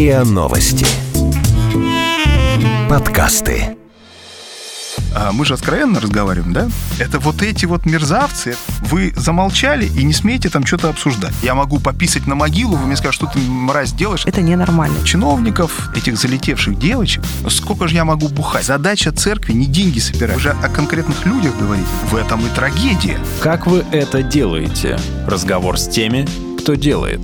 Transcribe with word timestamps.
РИА 0.00 0.24
Новости. 0.24 0.86
Подкасты. 2.88 3.76
А 5.14 5.30
мы 5.30 5.44
же 5.44 5.52
откровенно 5.52 6.00
разговариваем, 6.00 6.54
да? 6.54 6.70
Это 6.98 7.18
вот 7.18 7.42
эти 7.42 7.66
вот 7.66 7.84
мерзавцы, 7.84 8.56
вы 8.80 9.12
замолчали 9.14 9.84
и 9.84 10.02
не 10.02 10.14
смеете 10.14 10.48
там 10.48 10.64
что-то 10.64 10.88
обсуждать. 10.88 11.34
Я 11.42 11.54
могу 11.54 11.80
пописать 11.80 12.26
на 12.26 12.34
могилу, 12.34 12.78
вы 12.78 12.86
мне 12.86 12.96
скажете, 12.96 13.26
что 13.26 13.38
ты, 13.38 13.40
мразь, 13.40 13.92
делаешь. 13.92 14.24
Это 14.24 14.40
ненормально. 14.40 15.04
Чиновников, 15.04 15.94
этих 15.94 16.16
залетевших 16.16 16.78
девочек, 16.78 17.22
сколько 17.50 17.86
же 17.86 17.94
я 17.94 18.06
могу 18.06 18.28
бухать? 18.28 18.64
Задача 18.64 19.12
церкви 19.12 19.52
не 19.52 19.66
деньги 19.66 19.98
собирать. 19.98 20.36
Вы 20.36 20.40
же 20.40 20.56
о 20.62 20.68
конкретных 20.70 21.26
людях 21.26 21.58
говорите. 21.58 21.86
В 22.10 22.16
этом 22.16 22.40
и 22.46 22.48
трагедия. 22.48 23.18
Как 23.42 23.66
вы 23.66 23.84
это 23.92 24.22
делаете? 24.22 24.98
Разговор 25.26 25.78
с 25.78 25.86
теми, 25.86 26.26
кто 26.58 26.74
делает. 26.74 27.20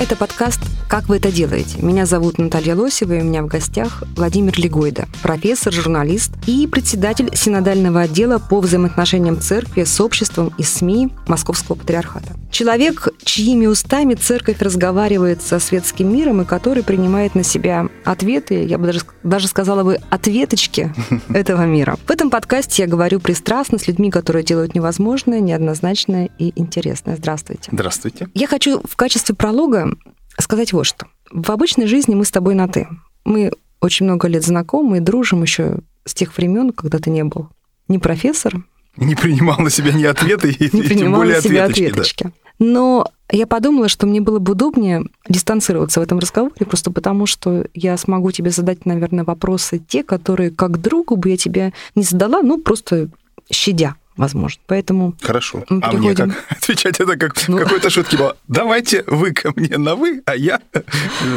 Это 0.00 0.14
подкаст 0.14 0.60
«Как 0.88 1.08
вы 1.08 1.16
это 1.16 1.32
делаете?». 1.32 1.78
Меня 1.82 2.06
зовут 2.06 2.38
Наталья 2.38 2.76
Лосева, 2.76 3.14
и 3.14 3.20
у 3.20 3.24
меня 3.24 3.42
в 3.42 3.48
гостях 3.48 4.04
Владимир 4.14 4.56
Легойда, 4.56 5.08
профессор, 5.22 5.72
журналист 5.72 6.30
и 6.46 6.68
председатель 6.68 7.34
синодального 7.34 8.02
отдела 8.02 8.38
по 8.38 8.60
взаимоотношениям 8.60 9.40
церкви 9.40 9.82
с 9.82 10.00
обществом 10.00 10.52
и 10.56 10.62
СМИ 10.62 11.08
Московского 11.26 11.74
патриархата. 11.74 12.36
Человек, 12.50 13.08
чьими 13.22 13.66
устами 13.66 14.14
церковь 14.14 14.60
разговаривает 14.60 15.42
со 15.42 15.58
светским 15.58 16.12
миром 16.12 16.42
и 16.42 16.44
который 16.44 16.82
принимает 16.82 17.34
на 17.34 17.42
себя 17.42 17.88
ответы, 18.04 18.64
я 18.64 18.78
бы 18.78 18.86
даже, 18.86 19.00
даже 19.22 19.48
сказала 19.48 19.84
бы, 19.84 20.00
ответочки 20.10 20.92
этого 21.28 21.66
мира. 21.66 21.96
В 22.06 22.10
этом 22.10 22.30
подкасте 22.30 22.82
я 22.82 22.88
говорю 22.88 23.20
пристрастно 23.20 23.78
с 23.78 23.86
людьми, 23.86 24.10
которые 24.10 24.44
делают 24.44 24.74
невозможное, 24.74 25.40
неоднозначное 25.40 26.30
и 26.38 26.52
интересное. 26.56 27.16
Здравствуйте. 27.16 27.70
Здравствуйте. 27.70 28.28
Я 28.34 28.46
хочу 28.46 28.80
в 28.82 28.96
качестве 28.96 29.34
пролога 29.34 29.96
сказать 30.38 30.72
вот 30.72 30.84
что. 30.84 31.06
В 31.30 31.50
обычной 31.50 31.86
жизни 31.86 32.14
мы 32.14 32.24
с 32.24 32.30
тобой 32.30 32.54
на 32.54 32.68
«ты». 32.68 32.88
Мы 33.24 33.52
очень 33.80 34.06
много 34.06 34.26
лет 34.28 34.44
знакомы 34.44 34.98
и 34.98 35.00
дружим 35.00 35.42
еще 35.42 35.80
с 36.04 36.14
тех 36.14 36.36
времен, 36.36 36.72
когда 36.72 36.98
ты 36.98 37.10
не 37.10 37.24
был 37.24 37.48
ни 37.88 37.98
профессор, 37.98 38.64
не 39.00 39.14
принимал 39.14 39.58
на 39.58 39.70
себя 39.70 39.92
ни 39.92 40.04
ответы, 40.04 40.50
и 40.50 40.76
не 40.76 40.82
тем 40.82 41.12
более 41.12 41.36
на 41.36 41.42
себя 41.42 41.64
ответочки. 41.64 41.84
ответочки. 41.90 42.24
Да. 42.24 42.30
Но 42.60 43.06
я 43.30 43.46
подумала, 43.46 43.88
что 43.88 44.06
мне 44.06 44.20
было 44.20 44.38
бы 44.40 44.52
удобнее 44.52 45.04
дистанцироваться 45.28 46.00
в 46.00 46.02
этом 46.02 46.18
разговоре, 46.18 46.54
просто 46.66 46.90
потому 46.90 47.26
что 47.26 47.66
я 47.74 47.96
смогу 47.96 48.32
тебе 48.32 48.50
задать, 48.50 48.84
наверное, 48.86 49.24
вопросы 49.24 49.78
те, 49.78 50.02
которые 50.02 50.50
как 50.50 50.80
другу 50.80 51.16
бы 51.16 51.30
я 51.30 51.36
тебе 51.36 51.72
не 51.94 52.02
задала, 52.02 52.42
ну, 52.42 52.58
просто 52.60 53.08
щадя 53.50 53.94
возможно. 54.16 54.60
Поэтому 54.66 55.14
Хорошо. 55.22 55.64
мы 55.68 55.80
А 55.80 55.92
мне 55.92 56.08
переходим. 56.14 56.32
как 56.48 56.58
отвечать? 56.58 56.98
Это 56.98 57.16
как 57.16 57.34
Ну. 57.48 57.58
какой-то 57.58 57.88
шутке 57.90 58.16
было. 58.16 58.36
Давайте 58.48 59.04
вы 59.06 59.30
ко 59.32 59.52
мне 59.54 59.78
на 59.78 59.94
вы, 59.94 60.22
а 60.26 60.34
я... 60.34 60.60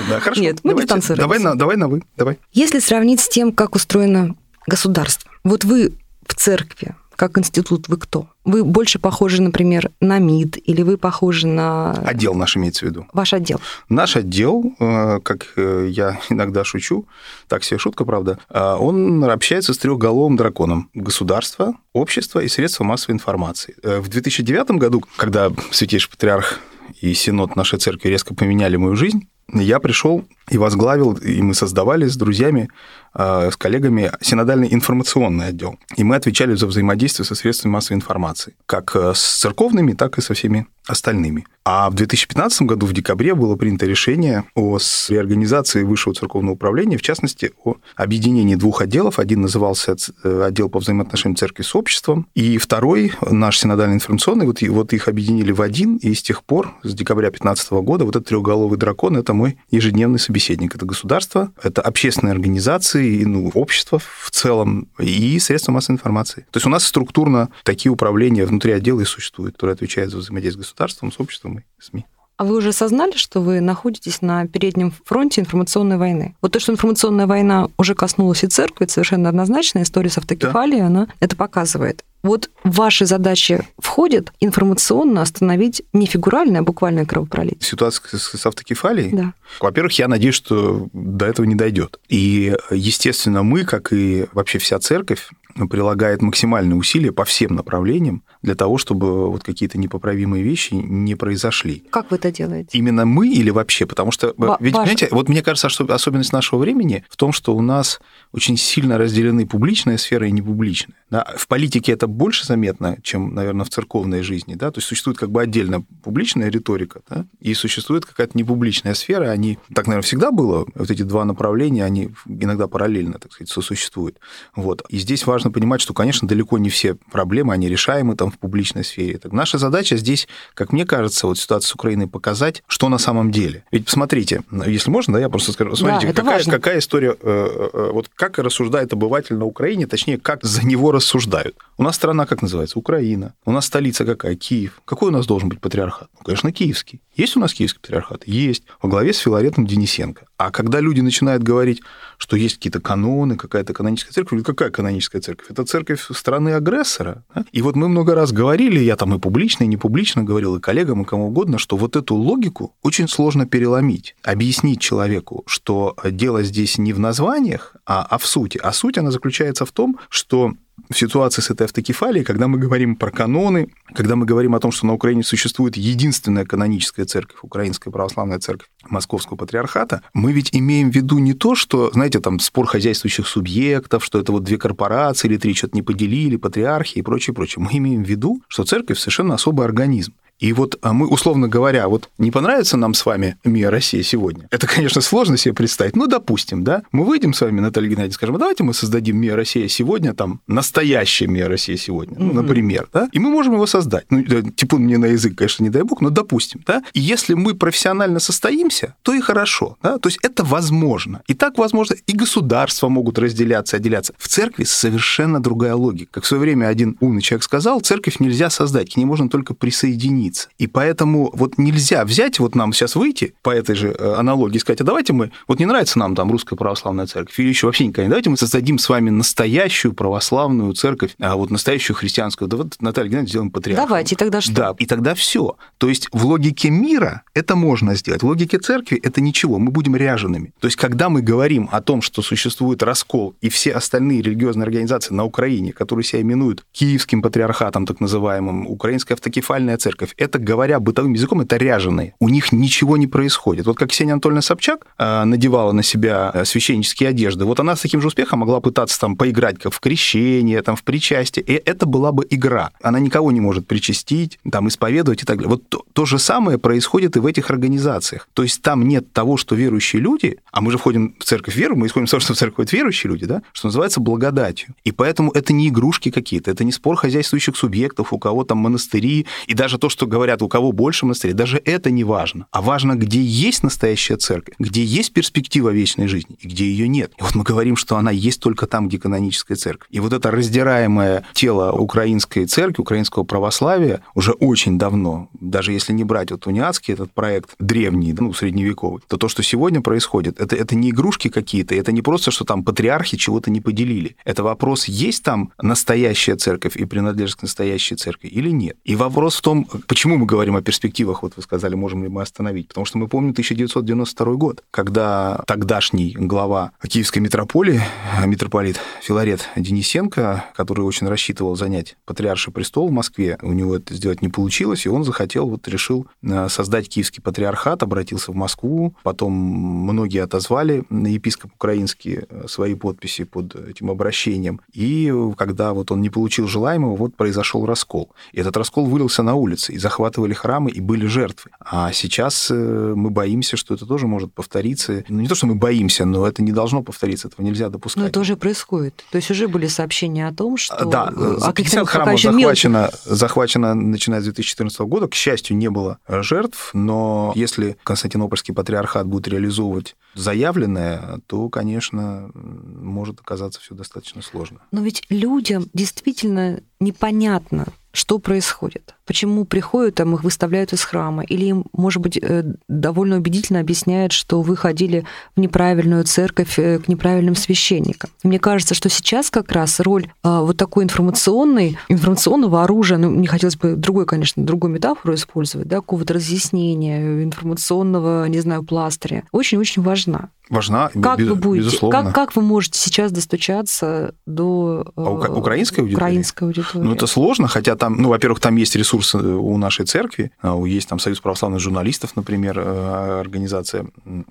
Да, 0.10 0.20
хорошо. 0.20 0.42
Нет, 0.42 0.60
мы 0.64 0.72
давайте, 0.72 0.88
дистанцируемся. 0.88 1.22
Давай 1.22 1.38
на, 1.40 1.56
давай 1.56 1.78
на 1.78 1.88
вы, 1.88 2.02
давай. 2.18 2.40
Если 2.54 2.80
сравнить 2.80 3.20
с 3.20 3.30
тем, 3.30 3.52
как 3.52 3.76
устроено 3.76 4.36
государство, 4.66 5.30
вот 5.44 5.64
вы 5.64 5.94
в 6.26 6.34
церкви, 6.34 6.96
как 7.22 7.38
институт, 7.38 7.88
вы 7.88 7.98
кто? 7.98 8.26
Вы 8.46 8.64
больше 8.64 8.98
похожи, 8.98 9.44
например, 9.44 9.92
на 10.00 10.18
МИД, 10.18 10.58
или 10.66 10.82
вы 10.82 10.98
похожи 10.98 11.46
на 11.46 11.92
Отдел 11.92 12.34
наш 12.34 12.58
имеется 12.58 12.84
в 12.84 12.90
виду. 12.90 13.06
ваш 13.14 13.36
отдел? 13.36 13.62
Наш 13.90 14.16
отдел, 14.16 14.74
э, 14.80 15.20
как 15.20 15.54
э, 15.56 15.88
я 15.92 16.20
иногда 16.32 16.64
шучу, 16.64 17.06
так 17.48 17.64
себе 17.64 17.78
шутка, 17.78 18.06
правда, 18.06 18.40
э, 18.50 18.60
он 18.60 19.24
общается 19.24 19.76
с 19.76 19.78
трехголовым 19.78 20.36
драконом. 20.36 20.90
Государство, 20.96 21.76
общество 21.94 22.40
и 22.40 22.48
средства 22.48 22.86
массовой 22.86 23.14
информации. 23.14 23.76
В 23.84 24.10
2009 24.10 24.72
году, 24.72 25.04
когда 25.16 25.52
Святейший 25.70 26.10
Патриарх 26.10 26.60
и 27.02 27.14
Синод 27.14 27.56
нашей 27.56 27.78
церкви 27.78 28.10
резко 28.10 28.34
поменяли 28.34 28.78
мою 28.78 28.96
жизнь, 28.96 29.28
я 29.54 29.80
пришел 29.80 30.26
и 30.50 30.58
возглавил, 30.58 31.14
и 31.14 31.42
мы 31.42 31.54
создавали 31.54 32.08
с 32.08 32.16
друзьями, 32.16 32.70
э, 33.14 33.50
с 33.52 33.58
коллегами 33.58 34.12
синодальный 34.22 34.74
информационный 34.74 35.48
отдел. 35.48 35.78
И 35.98 36.04
мы 36.04 36.16
отвечали 36.16 36.56
за 36.56 36.68
взаимодействие 36.68 37.26
со 37.26 37.36
средствами 37.36 37.74
массовой 37.74 37.98
информации, 37.98 38.54
как 38.66 38.96
э, 38.96 39.14
с 39.14 39.40
церковными, 39.40 39.94
так 39.94 40.18
и 40.18 40.22
со 40.22 40.34
всеми 40.34 40.68
остальными. 40.88 41.46
А 41.64 41.92
в 41.92 41.94
2015 41.94 42.64
году, 42.64 42.88
в 42.88 42.94
декабре, 42.94 43.36
было 43.36 43.56
принято 43.56 43.86
решение 43.86 44.46
о 44.56 44.80
реорганизации 45.10 45.84
Высшего 45.84 46.16
церковного 46.16 46.56
управления, 46.56 46.98
в 46.98 47.04
частности, 47.04 47.52
о 47.64 47.76
объединении 47.96 48.56
двух 48.56 48.82
отделов. 48.82 49.20
Один 49.20 49.42
назывался 49.42 49.96
э, 50.24 50.44
отдел 50.44 50.70
по 50.70 50.80
взаимоотношениям 50.80 51.36
церкви 51.36 51.62
с 51.62 51.76
обществом, 51.76 52.28
и 52.34 52.58
второй, 52.58 53.14
наш 53.30 53.60
синодальный 53.60 53.96
информационный, 53.96 54.48
вот, 54.48 54.62
вот 54.62 54.94
их 54.94 55.08
объединили 55.08 55.52
в 55.52 55.62
один, 55.62 55.98
и 55.98 56.16
с 56.16 56.24
тех 56.24 56.44
пор, 56.44 56.74
с 56.82 56.96
декабря 56.96 57.30
2015 57.30 57.72
года, 57.74 58.06
вот 58.06 58.16
этот 58.16 58.30
трехголовый 58.30 58.80
дракон– 58.80 59.16
это 59.18 59.34
мой 59.34 59.58
ежедневный 59.70 60.20
собеседник. 60.20 60.76
Это 60.76 60.86
государство, 60.88 61.52
это 61.62 61.82
общественные 61.82 62.32
организации, 62.32 63.24
ну, 63.24 63.52
общество 63.54 64.00
в 64.00 64.32
целом, 64.32 64.88
и 64.98 65.38
средства 65.38 65.74
массовой 65.74 65.98
информации. 65.98 66.48
То 66.50 66.58
есть 66.58 66.66
у 66.66 66.70
нас 66.70 66.86
структурно 66.86 67.50
такие 67.64 67.92
управления 67.92 68.46
внутри 68.48 68.72
отдела 68.72 69.02
и 69.02 69.06
существуют, 69.06 69.56
которые 69.56 69.76
отвечают 69.76 70.12
за 70.12 70.18
взаимодействие 70.18 70.64
с 70.64 70.68
государством, 70.68 71.12
с 71.12 71.20
обществом 71.20 71.51
и 71.60 71.64
СМИ. 71.80 72.06
А 72.42 72.44
вы 72.44 72.58
уже 72.58 72.70
осознали, 72.70 73.16
что 73.16 73.40
вы 73.40 73.62
находитесь 73.62 74.24
на 74.24 74.48
переднем 74.48 74.92
фронте 75.06 75.42
информационной 75.42 75.98
войны? 75.98 76.36
Вот 76.42 76.54
то, 76.54 76.60
что 76.60 76.72
информационная 76.72 77.28
война 77.28 77.68
уже 77.78 77.94
коснулась 77.94 78.44
и 78.44 78.48
церкви, 78.48 78.86
это 78.86 78.94
совершенно 78.94 79.30
однозначно. 79.30 79.84
История 79.84 80.10
с 80.10 80.18
автокефалией, 80.18 80.84
она 80.84 81.08
это 81.20 81.36
показывает. 81.36 82.04
Вот 82.24 82.50
в 82.64 82.78
ваши 82.78 83.06
задачи 83.06 83.68
входит 83.78 84.34
информационно 84.40 85.22
остановить 85.22 85.84
не 85.94 86.08
фигуральное, 86.08 86.62
а 86.62 86.64
буквальное 86.64 87.06
кровопролитие. 87.06 87.62
Ситуация 87.62 88.18
с, 88.18 88.38
с 88.38 88.46
автокефалией. 88.48 89.12
Да. 89.12 89.34
Во-первых, 89.60 90.00
я 90.00 90.08
надеюсь, 90.08 90.34
что 90.34 90.88
до 90.94 91.28
этого 91.28 91.46
не 91.46 91.56
дойдет. 91.56 92.00
И, 92.10 92.56
естественно, 92.72 93.44
мы, 93.44 93.66
как 93.66 93.94
и 93.94 94.26
вообще 94.34 94.58
вся 94.58 94.80
церковь, 94.80 95.30
прилагает 95.70 96.24
максимальные 96.24 96.76
усилия 96.76 97.12
по 97.12 97.26
всем 97.26 97.56
направлениям 97.56 98.24
для 98.42 98.56
того, 98.56 98.78
чтобы 98.78 99.30
вот 99.30 99.44
какие-то 99.44 99.78
непоправимые 99.78 100.44
вещи 100.44 100.74
не 100.74 101.16
произошли. 101.16 101.84
Как 101.90 102.10
вы 102.12 102.18
это 102.18 102.32
делаете? 102.32 102.70
Именно 102.78 103.06
мы 103.06 103.30
или 103.30 103.50
вообще? 103.50 103.86
Потому 103.86 104.12
что, 104.12 104.34
Ва- 104.38 104.58
ведь, 104.60 104.74
ваше. 104.74 104.90
понимаете, 104.90 105.08
вот 105.12 105.30
мне 105.30 105.44
кажется, 105.44 105.70
что 105.70 105.86
особенность 105.94 106.34
нашего 106.34 106.60
времени 106.60 107.04
в 107.10 107.18
том, 107.18 107.32
что 107.32 107.56
у 107.56 107.62
нас 107.62 108.00
очень 108.32 108.58
сильно 108.58 108.98
разделены 108.98 109.46
публичная 109.46 109.98
сфера 109.98 110.28
и 110.28 110.32
непубличная. 110.32 110.96
Да? 111.10 111.28
В 111.38 111.48
политике 111.48 111.92
это 111.92 112.08
больше 112.08 112.46
заметно, 112.46 112.98
чем, 113.04 113.36
наверное, 113.36 113.66
в 113.66 113.70
церковной 113.70 114.24
жизни. 114.24 114.56
Да? 114.56 114.72
То 114.72 114.80
есть 114.80 114.88
существует 114.88 115.18
как 115.18 115.30
бы 115.32 115.42
отдельно 115.42 115.84
публичная 116.04 116.50
риторика, 116.50 117.02
да? 117.10 117.26
и 117.40 117.54
существует 117.54 118.06
какая-то 118.06 118.38
непубличная 118.38 118.96
сфера. 118.96 119.30
Они, 119.30 119.60
так, 119.74 119.86
наверное, 119.88 120.06
всегда 120.06 120.32
было, 120.32 120.66
вот 120.74 120.90
эти 120.90 121.04
два 121.04 121.26
направления, 121.26 121.86
они 121.86 122.10
иногда 122.28 122.68
параллельно, 122.68 123.20
так 123.20 123.34
сказать, 123.34 123.50
сосуществуют. 123.50 124.18
Вот. 124.56 124.84
И 124.90 124.98
здесь 124.98 125.28
важно 125.28 125.52
понимать, 125.52 125.82
что, 125.82 125.94
конечно, 125.94 126.28
далеко 126.28 126.58
не 126.58 126.70
все 126.70 126.96
проблемы, 127.12 127.54
они 127.54 127.70
решаемы 127.70 128.16
там 128.16 128.31
в 128.32 128.40
публичной 128.40 128.84
сфере. 128.84 129.18
Так, 129.18 129.32
наша 129.32 129.58
задача 129.58 129.98
здесь, 129.98 130.28
как 130.54 130.72
мне 130.72 130.86
кажется, 130.86 131.28
вот 131.28 131.38
ситуация 131.38 131.70
с 131.70 131.76
Украиной 131.76 132.08
показать, 132.08 132.64
что 132.68 132.90
на 132.90 132.98
самом 132.98 133.32
деле. 133.32 133.64
Ведь 133.72 133.86
посмотрите, 133.86 134.42
если 134.66 134.90
можно, 134.90 135.14
да, 135.14 135.20
я 135.20 135.30
просто 135.30 135.52
скажу, 135.52 135.76
смотрите, 135.76 136.08
это 136.08 136.22
какая, 136.22 136.38
важно. 136.38 136.52
какая 136.54 136.80
история, 136.80 137.16
э, 137.22 137.70
э, 137.74 137.92
вот 137.92 138.10
как 138.16 138.40
рассуждает 138.40 138.94
обыватель 138.94 139.36
на 139.36 139.46
Украине, 139.46 139.88
точнее, 139.88 140.18
как 140.18 140.44
за 140.44 140.66
него 140.66 140.92
рассуждают. 140.92 141.56
У 141.78 141.84
нас 141.84 141.96
страна 141.96 142.26
как 142.26 142.42
называется? 142.42 142.80
Украина. 142.80 143.34
У 143.46 143.52
нас 143.52 143.66
столица 143.66 144.06
какая? 144.06 144.36
Киев. 144.36 144.82
Какой 144.86 145.10
у 145.10 145.12
нас 145.12 145.26
должен 145.26 145.50
быть 145.50 145.60
патриархат? 145.60 146.10
Ну, 146.18 146.26
конечно, 146.26 146.52
киевский. 146.52 147.02
Есть 147.16 147.36
у 147.36 147.40
нас 147.40 147.54
киевский 147.54 147.82
патриархат? 147.82 148.26
Есть. 148.26 148.64
Во 148.82 148.90
главе 148.90 149.14
с 149.14 149.18
Филаретом 149.18 149.66
Денисенко. 149.68 150.26
А 150.38 150.50
когда 150.50 150.80
люди 150.80 151.02
начинают 151.02 151.44
говорить, 151.44 151.82
что 152.18 152.38
есть 152.38 152.56
какие-то 152.56 152.80
каноны, 152.80 153.36
какая-то 153.36 153.74
каноническая 153.74 154.14
церковь, 154.14 154.32
говорят, 154.32 154.48
какая 154.48 154.70
каноническая 154.72 155.22
церковь? 155.22 155.48
Это 155.50 155.66
церковь 155.66 156.08
страны-агрессора. 156.12 157.24
да? 157.36 157.46
И 157.52 157.62
вот 157.62 157.76
мы 157.76 157.90
много 157.90 158.16
раз 158.16 158.32
говорили, 158.32 158.80
я 158.80 158.96
там 158.96 159.14
и 159.14 159.20
публично, 159.20 159.66
и 159.66 159.68
не 159.68 159.78
публично 159.78 160.24
говорил, 160.24 160.56
и 160.56 160.62
коллегам, 160.62 161.02
и 161.02 161.06
кому 161.06 161.28
угодно, 161.28 161.58
что 161.58 161.76
вот 161.76 161.96
эту 161.96 162.16
логику 162.16 162.76
очень 162.82 163.08
сложно 163.08 163.46
переломить. 163.46 164.16
Объяснить 164.24 164.80
человеку, 164.80 165.44
что 165.48 165.96
дело 166.04 166.44
здесь 166.44 166.78
не 166.78 166.94
в 166.94 167.00
названиях, 167.00 167.76
а, 167.86 168.08
а 168.10 168.18
в 168.18 168.26
сути. 168.26 168.60
А 168.64 168.72
суть, 168.72 168.98
она 168.98 169.12
заключается 169.12 169.66
в 169.66 169.72
том, 169.72 170.00
что 170.10 170.54
в 170.90 170.98
ситуации 170.98 171.42
с 171.42 171.50
этой 171.50 171.64
автокефалией, 171.64 172.26
когда 172.26 172.48
мы 172.48 172.58
говорим 172.58 172.96
про 172.96 173.12
каноны, 173.12 173.70
когда 173.94 174.16
мы 174.16 174.26
говорим 174.26 174.56
о 174.56 174.60
том, 174.60 174.72
что 174.72 174.86
на 174.86 174.94
Украине 174.94 175.24
существует 175.24 175.78
единственная 175.78 176.46
каноническая 176.46 177.06
церковь, 177.06 177.40
Украинская 177.42 177.92
православная 177.92 178.40
церковь 178.40 178.68
Московского 178.90 179.38
патриархата, 179.38 180.02
мы 180.14 180.32
ведь 180.32 180.50
имеем 180.54 180.92
в 180.92 180.96
виду 180.96 181.20
не 181.20 181.34
то, 181.34 181.56
что, 181.56 181.92
знаете, 181.92 182.20
там 182.20 182.40
спор 182.40 182.66
хозяйствующих 182.66 183.28
субъектов, 183.28 184.04
что 184.04 184.20
это 184.20 184.32
вот 184.32 184.44
две 184.44 184.58
корпорации 184.58 185.28
или 185.28 185.38
три 185.38 185.54
что-то 185.54 185.76
не 185.76 185.82
поделили, 185.82 186.36
патриархи 186.36 187.00
и 187.00 187.02
прочее, 187.02 187.34
прочее. 187.34 187.64
Мы 187.64 187.78
имеем 187.78 188.04
в 188.04 188.08
виду, 188.08 188.42
что 188.48 188.64
церковь 188.64 188.98
совершенно 188.98 189.36
особый 189.36 189.66
организм. 189.66 190.14
И 190.42 190.54
вот 190.54 190.78
а, 190.82 190.92
мы, 190.92 191.08
условно 191.08 191.48
говоря, 191.48 191.88
вот 191.88 192.10
не 192.18 192.32
понравится 192.32 192.76
нам 192.76 192.96
с 192.96 193.06
вами 193.06 193.38
МИА 193.46 193.70
Россия 193.70 194.02
сегодня. 194.02 194.48
Это, 194.50 194.66
конечно, 194.68 195.00
сложно 195.00 195.38
себе 195.38 195.54
представить. 195.54 195.96
Ну, 195.96 196.08
допустим, 196.08 196.64
да, 196.64 196.82
мы 196.92 197.06
выйдем 197.06 197.34
с 197.34 197.42
вами, 197.42 197.60
Наталья 197.60 197.90
Геннадьевна, 197.90 198.14
скажем, 198.14 198.40
давайте 198.40 198.64
мы 198.64 198.74
создадим 198.74 199.18
МИА 199.18 199.36
Россия 199.36 199.68
сегодня, 199.68 200.16
там, 200.16 200.42
настоящее 200.48 201.30
МИА 201.30 201.48
Россия 201.48 201.78
сегодня, 201.78 202.18
ну, 202.18 202.34
например, 202.34 202.90
да, 202.92 203.08
и 203.12 203.20
мы 203.20 203.30
можем 203.30 203.54
его 203.54 203.68
создать. 203.68 204.06
Ну, 204.10 204.24
типа 204.24 204.78
мне 204.78 204.98
на 204.98 205.06
язык, 205.06 205.36
конечно, 205.36 205.64
не 205.64 205.70
дай 205.70 205.84
бог, 205.84 206.02
но 206.02 206.10
допустим, 206.10 206.62
да. 206.66 206.82
И 206.94 207.00
если 207.00 207.36
мы 207.36 207.54
профессионально 207.54 208.20
состоимся, 208.20 208.96
то 209.04 209.14
и 209.14 209.22
хорошо, 209.22 209.78
да, 209.84 210.00
то 210.00 210.10
есть 210.10 210.20
это 210.24 210.44
возможно. 210.44 211.22
И 211.28 211.36
так 211.36 211.60
возможно, 211.60 211.96
и 212.08 212.14
государства 212.14 212.90
могут 212.90 213.20
разделяться, 213.20 213.78
отделяться. 213.78 214.16
В 214.18 214.28
церкви 214.28 214.64
совершенно 214.64 215.40
другая 215.40 215.76
логика. 215.76 216.14
Как 216.14 216.24
в 216.24 216.28
свое 216.28 216.42
время 216.42 216.66
один 216.66 216.98
умный 217.00 217.22
человек 217.22 217.44
сказал, 217.44 217.82
церковь 217.82 218.20
нельзя 218.20 218.50
создать, 218.50 218.92
к 218.92 218.98
ней 218.98 219.06
можно 219.06 219.30
только 219.30 219.54
присоединиться. 219.54 220.31
И 220.58 220.68
поэтому 220.68 221.32
вот 221.34 221.58
нельзя 221.58 222.06
взять, 222.06 222.40
вот 222.40 222.56
нам 222.56 222.74
сейчас 222.74 222.96
выйти 222.96 223.34
по 223.42 223.50
этой 223.50 223.76
же 223.76 223.96
э, 223.98 224.14
аналогии, 224.18 224.58
сказать, 224.58 224.82
а 224.82 224.84
давайте 224.84 225.14
мы, 225.14 225.32
вот 225.48 225.60
не 225.60 225.66
нравится 225.66 226.00
нам 226.00 226.16
там 226.16 226.32
русская 226.32 226.56
православная 226.56 227.08
церковь, 227.08 227.40
или 227.40 227.50
еще 227.50 227.68
вообще 227.68 227.88
никогда, 227.88 228.10
давайте 228.10 228.30
мы 228.30 228.38
создадим 228.38 228.78
с 228.78 228.90
вами 228.90 229.10
настоящую 229.10 229.94
православную 229.94 230.74
церковь, 230.74 231.12
а 231.20 231.36
вот 231.36 231.50
настоящую 231.50 231.96
христианскую. 231.96 232.48
Да 232.48 232.58
вот 232.58 232.76
Наталья 232.80 233.10
Геннадьевна 233.10 233.30
сделаем 233.30 233.52
патриархом. 233.52 233.88
Давайте, 233.88 234.16
тогда 234.16 234.42
что? 234.42 234.54
Да, 234.54 234.76
и 234.78 234.86
тогда 234.86 235.16
все. 235.16 235.58
То 235.78 235.90
есть 235.90 236.08
в 236.12 236.26
логике 236.26 236.70
мира 236.70 237.24
это 237.34 237.56
можно 237.56 237.96
сделать, 237.96 238.24
в 238.24 238.28
логике 238.28 238.60
церкви 238.60 239.00
это 239.02 239.22
ничего, 239.22 239.60
мы 239.60 239.72
будем 239.72 239.96
ряжеными. 239.96 240.54
То 240.60 240.68
есть 240.68 240.78
когда 240.78 241.10
мы 241.10 241.22
говорим 241.22 241.70
о 241.72 241.82
том, 241.82 242.02
что 242.02 242.22
существует 242.22 242.84
раскол, 242.84 243.36
и 243.42 243.50
все 243.50 243.72
остальные 243.72 244.22
религиозные 244.22 244.64
организации 244.64 245.14
на 245.14 245.24
Украине, 245.24 245.74
которые 245.74 246.04
себя 246.04 246.22
именуют 246.22 246.64
Киевским 246.72 247.22
патриархатом, 247.22 247.86
так 247.86 248.00
называемым, 248.00 248.68
Украинская 248.68 249.16
автокефальная 249.16 249.78
церковь, 249.78 250.14
это, 250.22 250.40
говоря 250.40 250.80
бытовым 250.80 251.14
языком, 251.14 251.42
это 251.42 251.58
ряженые. 251.58 252.14
У 252.20 252.30
них 252.30 252.52
ничего 252.52 252.98
не 252.98 253.08
происходит. 253.08 253.66
Вот 253.66 253.78
как 253.78 253.90
Ксения 253.90 254.14
Анатольевна 254.14 254.42
Собчак 254.42 254.86
э, 254.98 255.24
надевала 255.24 255.72
на 255.72 255.84
себя 255.84 256.32
э, 256.34 256.46
священнические 256.46 257.10
одежды, 257.10 257.46
вот 257.46 257.60
она 257.60 257.76
с 257.76 257.82
таким 257.82 258.02
же 258.02 258.08
успехом 258.08 258.40
могла 258.40 258.62
пытаться 258.62 259.00
там 259.00 259.16
поиграть 259.16 259.60
как 259.60 259.74
в 259.74 259.80
крещение, 259.80 260.62
там 260.62 260.76
в 260.76 260.84
причастие, 260.84 261.44
и 261.44 261.54
это 261.54 261.86
была 261.86 262.12
бы 262.12 262.26
игра. 262.30 262.72
Она 262.82 263.00
никого 263.00 263.32
не 263.32 263.42
может 263.42 263.68
причастить, 263.68 264.40
там 264.50 264.68
исповедовать 264.68 265.24
и 265.24 265.26
так 265.26 265.38
далее. 265.38 265.50
Вот 265.50 265.68
то, 265.70 265.84
то 265.94 266.06
же 266.06 266.20
самое 266.20 266.58
происходит 266.58 267.18
и 267.18 267.20
в 267.20 267.26
этих 267.26 267.50
организациях. 267.50 268.28
То 268.34 268.44
есть 268.44 268.62
там 268.62 268.88
нет 268.88 269.12
того, 269.12 269.38
что 269.38 269.56
верующие 269.56 270.02
люди, 270.02 270.38
а 270.52 270.62
мы 270.62 270.72
же 270.72 270.78
входим 270.78 271.16
в 271.20 271.24
церковь 271.24 271.56
веры, 271.56 271.76
мы 271.76 271.88
исходим 271.88 272.06
из 272.06 272.12
того, 272.12 272.22
что 272.22 272.34
в 272.34 272.38
церковь 272.38 272.58
ходят 272.58 272.74
верующие 272.74 273.12
люди, 273.12 273.26
да, 273.26 273.42
что 273.54 273.68
называется 273.68 274.00
благодатью. 274.00 274.76
И 274.84 274.92
поэтому 274.92 275.32
это 275.32 275.52
не 275.54 275.70
игрушки 275.70 276.12
какие-то, 276.12 276.52
это 276.52 276.64
не 276.64 276.72
спор 276.72 276.96
хозяйствующих 276.96 277.58
субъектов, 277.58 278.14
у 278.14 278.20
кого 278.20 278.44
там 278.44 278.60
монастыри, 278.60 279.26
и 279.48 279.54
даже 279.54 279.78
то, 279.78 279.90
что 279.90 280.06
говорят, 280.12 280.42
у 280.42 280.48
кого 280.48 280.72
больше 280.72 281.06
монастырей, 281.06 281.34
даже 281.34 281.62
это 281.66 281.90
не 281.90 282.04
важно. 282.04 282.46
А 282.52 282.62
важно, 282.62 282.96
где 282.96 283.22
есть 283.22 283.64
настоящая 283.64 284.18
церковь, 284.18 284.56
где 284.60 284.84
есть 284.84 285.14
перспектива 285.14 285.70
вечной 285.70 286.08
жизни, 286.08 286.36
и 286.40 286.48
где 286.48 286.66
ее 286.66 286.88
нет. 286.88 287.12
И 287.18 287.24
вот 287.24 287.34
мы 287.36 287.44
говорим, 287.44 287.76
что 287.76 287.98
она 287.98 288.12
есть 288.12 288.40
только 288.40 288.68
там, 288.68 288.88
где 288.88 289.00
каноническая 289.00 289.58
церковь. 289.58 289.88
И 289.90 290.00
вот 290.00 290.14
это 290.14 290.30
раздираемое 290.30 291.24
тело 291.34 291.72
украинской 291.72 292.46
церкви, 292.46 292.82
украинского 292.82 293.24
православия 293.24 294.02
уже 294.14 294.34
очень 294.34 294.78
давно, 294.78 295.30
даже 295.40 295.72
если 295.72 295.94
не 295.94 296.04
брать 296.04 296.32
вот 296.32 296.48
униатский 296.48 296.94
этот 296.94 297.12
проект 297.12 297.56
древний, 297.60 298.14
ну, 298.20 298.34
средневековый, 298.34 299.02
то 299.08 299.18
то, 299.18 299.30
что 299.30 299.44
сегодня 299.44 299.82
происходит, 299.82 300.40
это, 300.40 300.56
это 300.56 300.76
не 300.76 300.90
игрушки 300.90 301.30
какие-то, 301.30 301.76
это 301.76 301.92
не 301.92 302.02
просто, 302.02 302.32
что 302.32 302.46
там 302.46 302.64
патриархи 302.64 303.18
чего-то 303.18 303.50
не 303.50 303.62
поделили. 303.62 304.16
Это 304.26 304.44
вопрос, 304.44 304.86
есть 304.86 305.24
там 305.24 305.52
настоящая 305.62 306.36
церковь 306.36 306.76
и 306.76 306.86
принадлежность 306.86 307.40
к 307.40 307.42
настоящей 307.44 307.96
церкви 307.96 308.28
или 308.28 308.50
нет. 308.52 308.76
И 308.84 308.96
вопрос 308.96 309.38
в 309.38 309.42
том, 309.42 309.66
почему 309.92 310.16
мы 310.16 310.26
говорим 310.26 310.56
о 310.56 310.62
перспективах, 310.62 311.22
вот 311.22 311.34
вы 311.36 311.42
сказали, 311.42 311.76
можем 311.76 312.02
ли 312.02 312.08
мы 312.08 312.22
остановить, 312.22 312.70
потому 312.70 312.86
что 312.86 312.98
мы 312.98 313.10
помним 313.10 313.32
1992 313.32 314.34
год, 314.36 314.64
когда 314.72 315.44
тогдашний 315.46 316.16
глава 316.18 316.72
Киевской 316.88 317.20
митрополии, 317.20 317.82
митрополит 318.26 318.80
Филарет 319.02 319.50
Денисенко, 319.58 320.46
который 320.56 320.86
очень 320.86 321.10
рассчитывал 321.10 321.58
занять 321.58 321.98
патриарший 322.06 322.54
престол 322.54 322.88
в 322.88 322.92
Москве, 322.94 323.38
у 323.42 323.52
него 323.52 323.76
это 323.76 323.94
сделать 323.94 324.22
не 324.22 324.30
получилось, 324.30 324.86
и 324.86 324.90
он 324.90 325.04
захотел, 325.04 325.50
вот 325.50 325.68
решил 325.68 326.08
э, 326.24 326.48
создать 326.48 326.88
Киевский 326.88 327.22
патриархат, 327.22 327.84
обратился 327.84 328.32
в 328.32 328.36
Москву, 328.36 328.96
потом 329.04 329.34
многие 329.34 330.24
отозвали 330.24 330.86
епископ 330.90 331.52
украинский 331.56 332.20
э, 332.30 332.46
свои 332.48 332.76
подписи 332.76 333.26
под 333.26 333.56
этим 333.56 333.92
обращением, 333.92 334.62
и 334.72 335.14
когда 335.38 335.74
вот 335.74 335.92
он 335.92 336.00
не 336.00 336.10
получил 336.10 336.48
желаемого, 336.48 336.96
вот 336.96 337.18
произошел 337.18 337.66
раскол. 337.66 338.10
И 338.32 338.40
этот 338.40 338.56
раскол 338.56 338.86
вылился 338.86 339.22
на 339.22 339.36
улицы, 339.36 339.74
и 339.74 339.81
захватывали 339.82 340.34
храмы, 340.34 340.72
и 340.72 340.80
были 340.80 341.06
жертвы. 341.08 341.52
А 341.60 341.92
сейчас 341.92 342.50
э, 342.50 342.94
мы 342.96 343.10
боимся, 343.10 343.58
что 343.58 343.74
это 343.74 343.86
тоже 343.86 344.08
может 344.08 344.34
повториться. 344.34 345.04
Ну, 345.08 345.22
не 345.22 345.28
то, 345.28 345.36
что 345.36 345.48
мы 345.48 345.56
боимся, 345.56 346.06
но 346.06 346.26
это 346.26 346.42
не 346.42 346.52
должно 346.52 346.84
повториться, 346.84 347.28
этого 347.28 347.46
нельзя 347.46 347.70
допускать. 347.70 348.02
Но 348.02 348.08
это 348.08 348.20
уже 348.20 348.38
происходит. 348.38 349.04
То 349.12 349.18
есть 349.18 349.30
уже 349.32 349.48
были 349.48 349.68
сообщения 349.68 350.28
о 350.28 350.34
том, 350.34 350.58
что... 350.58 350.86
Да, 350.86 351.06
о 351.08 351.52
50 351.52 351.88
храмов 351.88 352.22
захвачено, 352.22 352.90
захвачено, 353.04 353.74
начиная 353.74 354.22
с 354.22 354.26
2014 354.26 354.80
года. 354.82 355.08
К 355.08 355.16
счастью, 355.16 355.58
не 355.58 355.70
было 355.70 355.98
жертв, 356.08 356.72
но 356.74 357.34
если 357.36 357.78
Константинопольский 357.84 358.54
патриархат 358.54 359.08
будет 359.08 359.28
реализовывать 359.28 359.96
заявленное, 360.14 361.22
то, 361.28 361.50
конечно, 361.50 362.32
может 362.34 363.20
оказаться 363.20 363.60
все 363.62 363.76
достаточно 363.76 364.22
сложно. 364.22 364.60
Но 364.72 364.82
ведь 364.82 365.04
людям 365.10 365.70
действительно 365.74 366.62
непонятно, 366.80 367.68
что 367.94 368.20
происходит, 368.20 368.96
почему 369.12 369.44
приходят, 369.44 369.96
там 369.96 370.16
их 370.16 370.24
выставляют 370.24 370.72
из 370.72 370.86
храма, 370.86 371.24
или 371.24 371.44
им, 371.44 371.66
может 371.74 372.02
быть, 372.02 372.18
э, 372.18 372.44
довольно 372.70 373.18
убедительно 373.18 373.60
объясняют, 373.60 374.14
что 374.14 374.42
вы 374.42 374.56
ходили 374.56 375.04
в 375.36 375.40
неправильную 375.42 376.06
церковь 376.06 376.58
э, 376.58 376.80
к 376.80 376.88
неправильным 376.88 377.36
священникам. 377.36 378.10
Мне 378.24 378.40
кажется, 378.40 378.74
что 378.74 378.88
сейчас 378.88 379.30
как 379.30 379.52
раз 379.52 379.82
роль 379.82 380.10
а, 380.24 380.44
вот 380.44 380.56
такой 380.56 380.86
информационной, 380.86 381.78
информационного 381.90 382.64
оружия, 382.64 382.98
ну, 382.98 383.12
не 383.12 383.28
хотелось 383.28 383.58
бы 383.58 383.76
другой, 383.76 384.06
конечно, 384.06 384.46
другую 384.46 384.72
метафору 384.72 385.14
использовать, 385.14 385.68
да, 385.68 385.82
какого-то 385.82 386.14
разъяснения, 386.14 387.22
информационного, 387.22 388.28
не 388.30 388.40
знаю, 388.40 388.64
пластыря, 388.64 389.26
очень-очень 389.34 389.82
важна 389.82 390.30
важна, 390.52 390.90
как 391.02 391.18
без, 391.18 391.30
вы 391.30 391.36
будете, 391.36 391.66
безусловно. 391.66 392.04
Как, 392.04 392.14
как 392.14 392.36
вы 392.36 392.42
можете 392.42 392.78
сейчас 392.78 393.12
достучаться 393.12 394.14
до 394.26 394.86
а 394.96 395.10
украинской 395.10 395.80
аудитории? 395.80 395.96
Украинской 395.96 396.44
аудитории? 396.44 396.84
Ну, 396.84 396.94
это 396.94 397.08
сложно, 397.08 397.48
хотя 397.48 397.76
там, 397.76 397.98
ну, 397.98 398.10
во-первых, 398.10 398.40
там 398.40 398.58
есть 398.58 398.76
ресурсы 398.76 399.01
у 399.14 399.58
нашей 399.58 399.86
церкви, 399.86 400.32
а, 400.42 400.62
есть 400.66 400.90
там 400.90 401.00
Союз 401.00 401.20
православных 401.20 401.60
журналистов, 401.60 402.16
например, 402.16 402.60
э, 402.60 403.20
организация, 403.20 403.88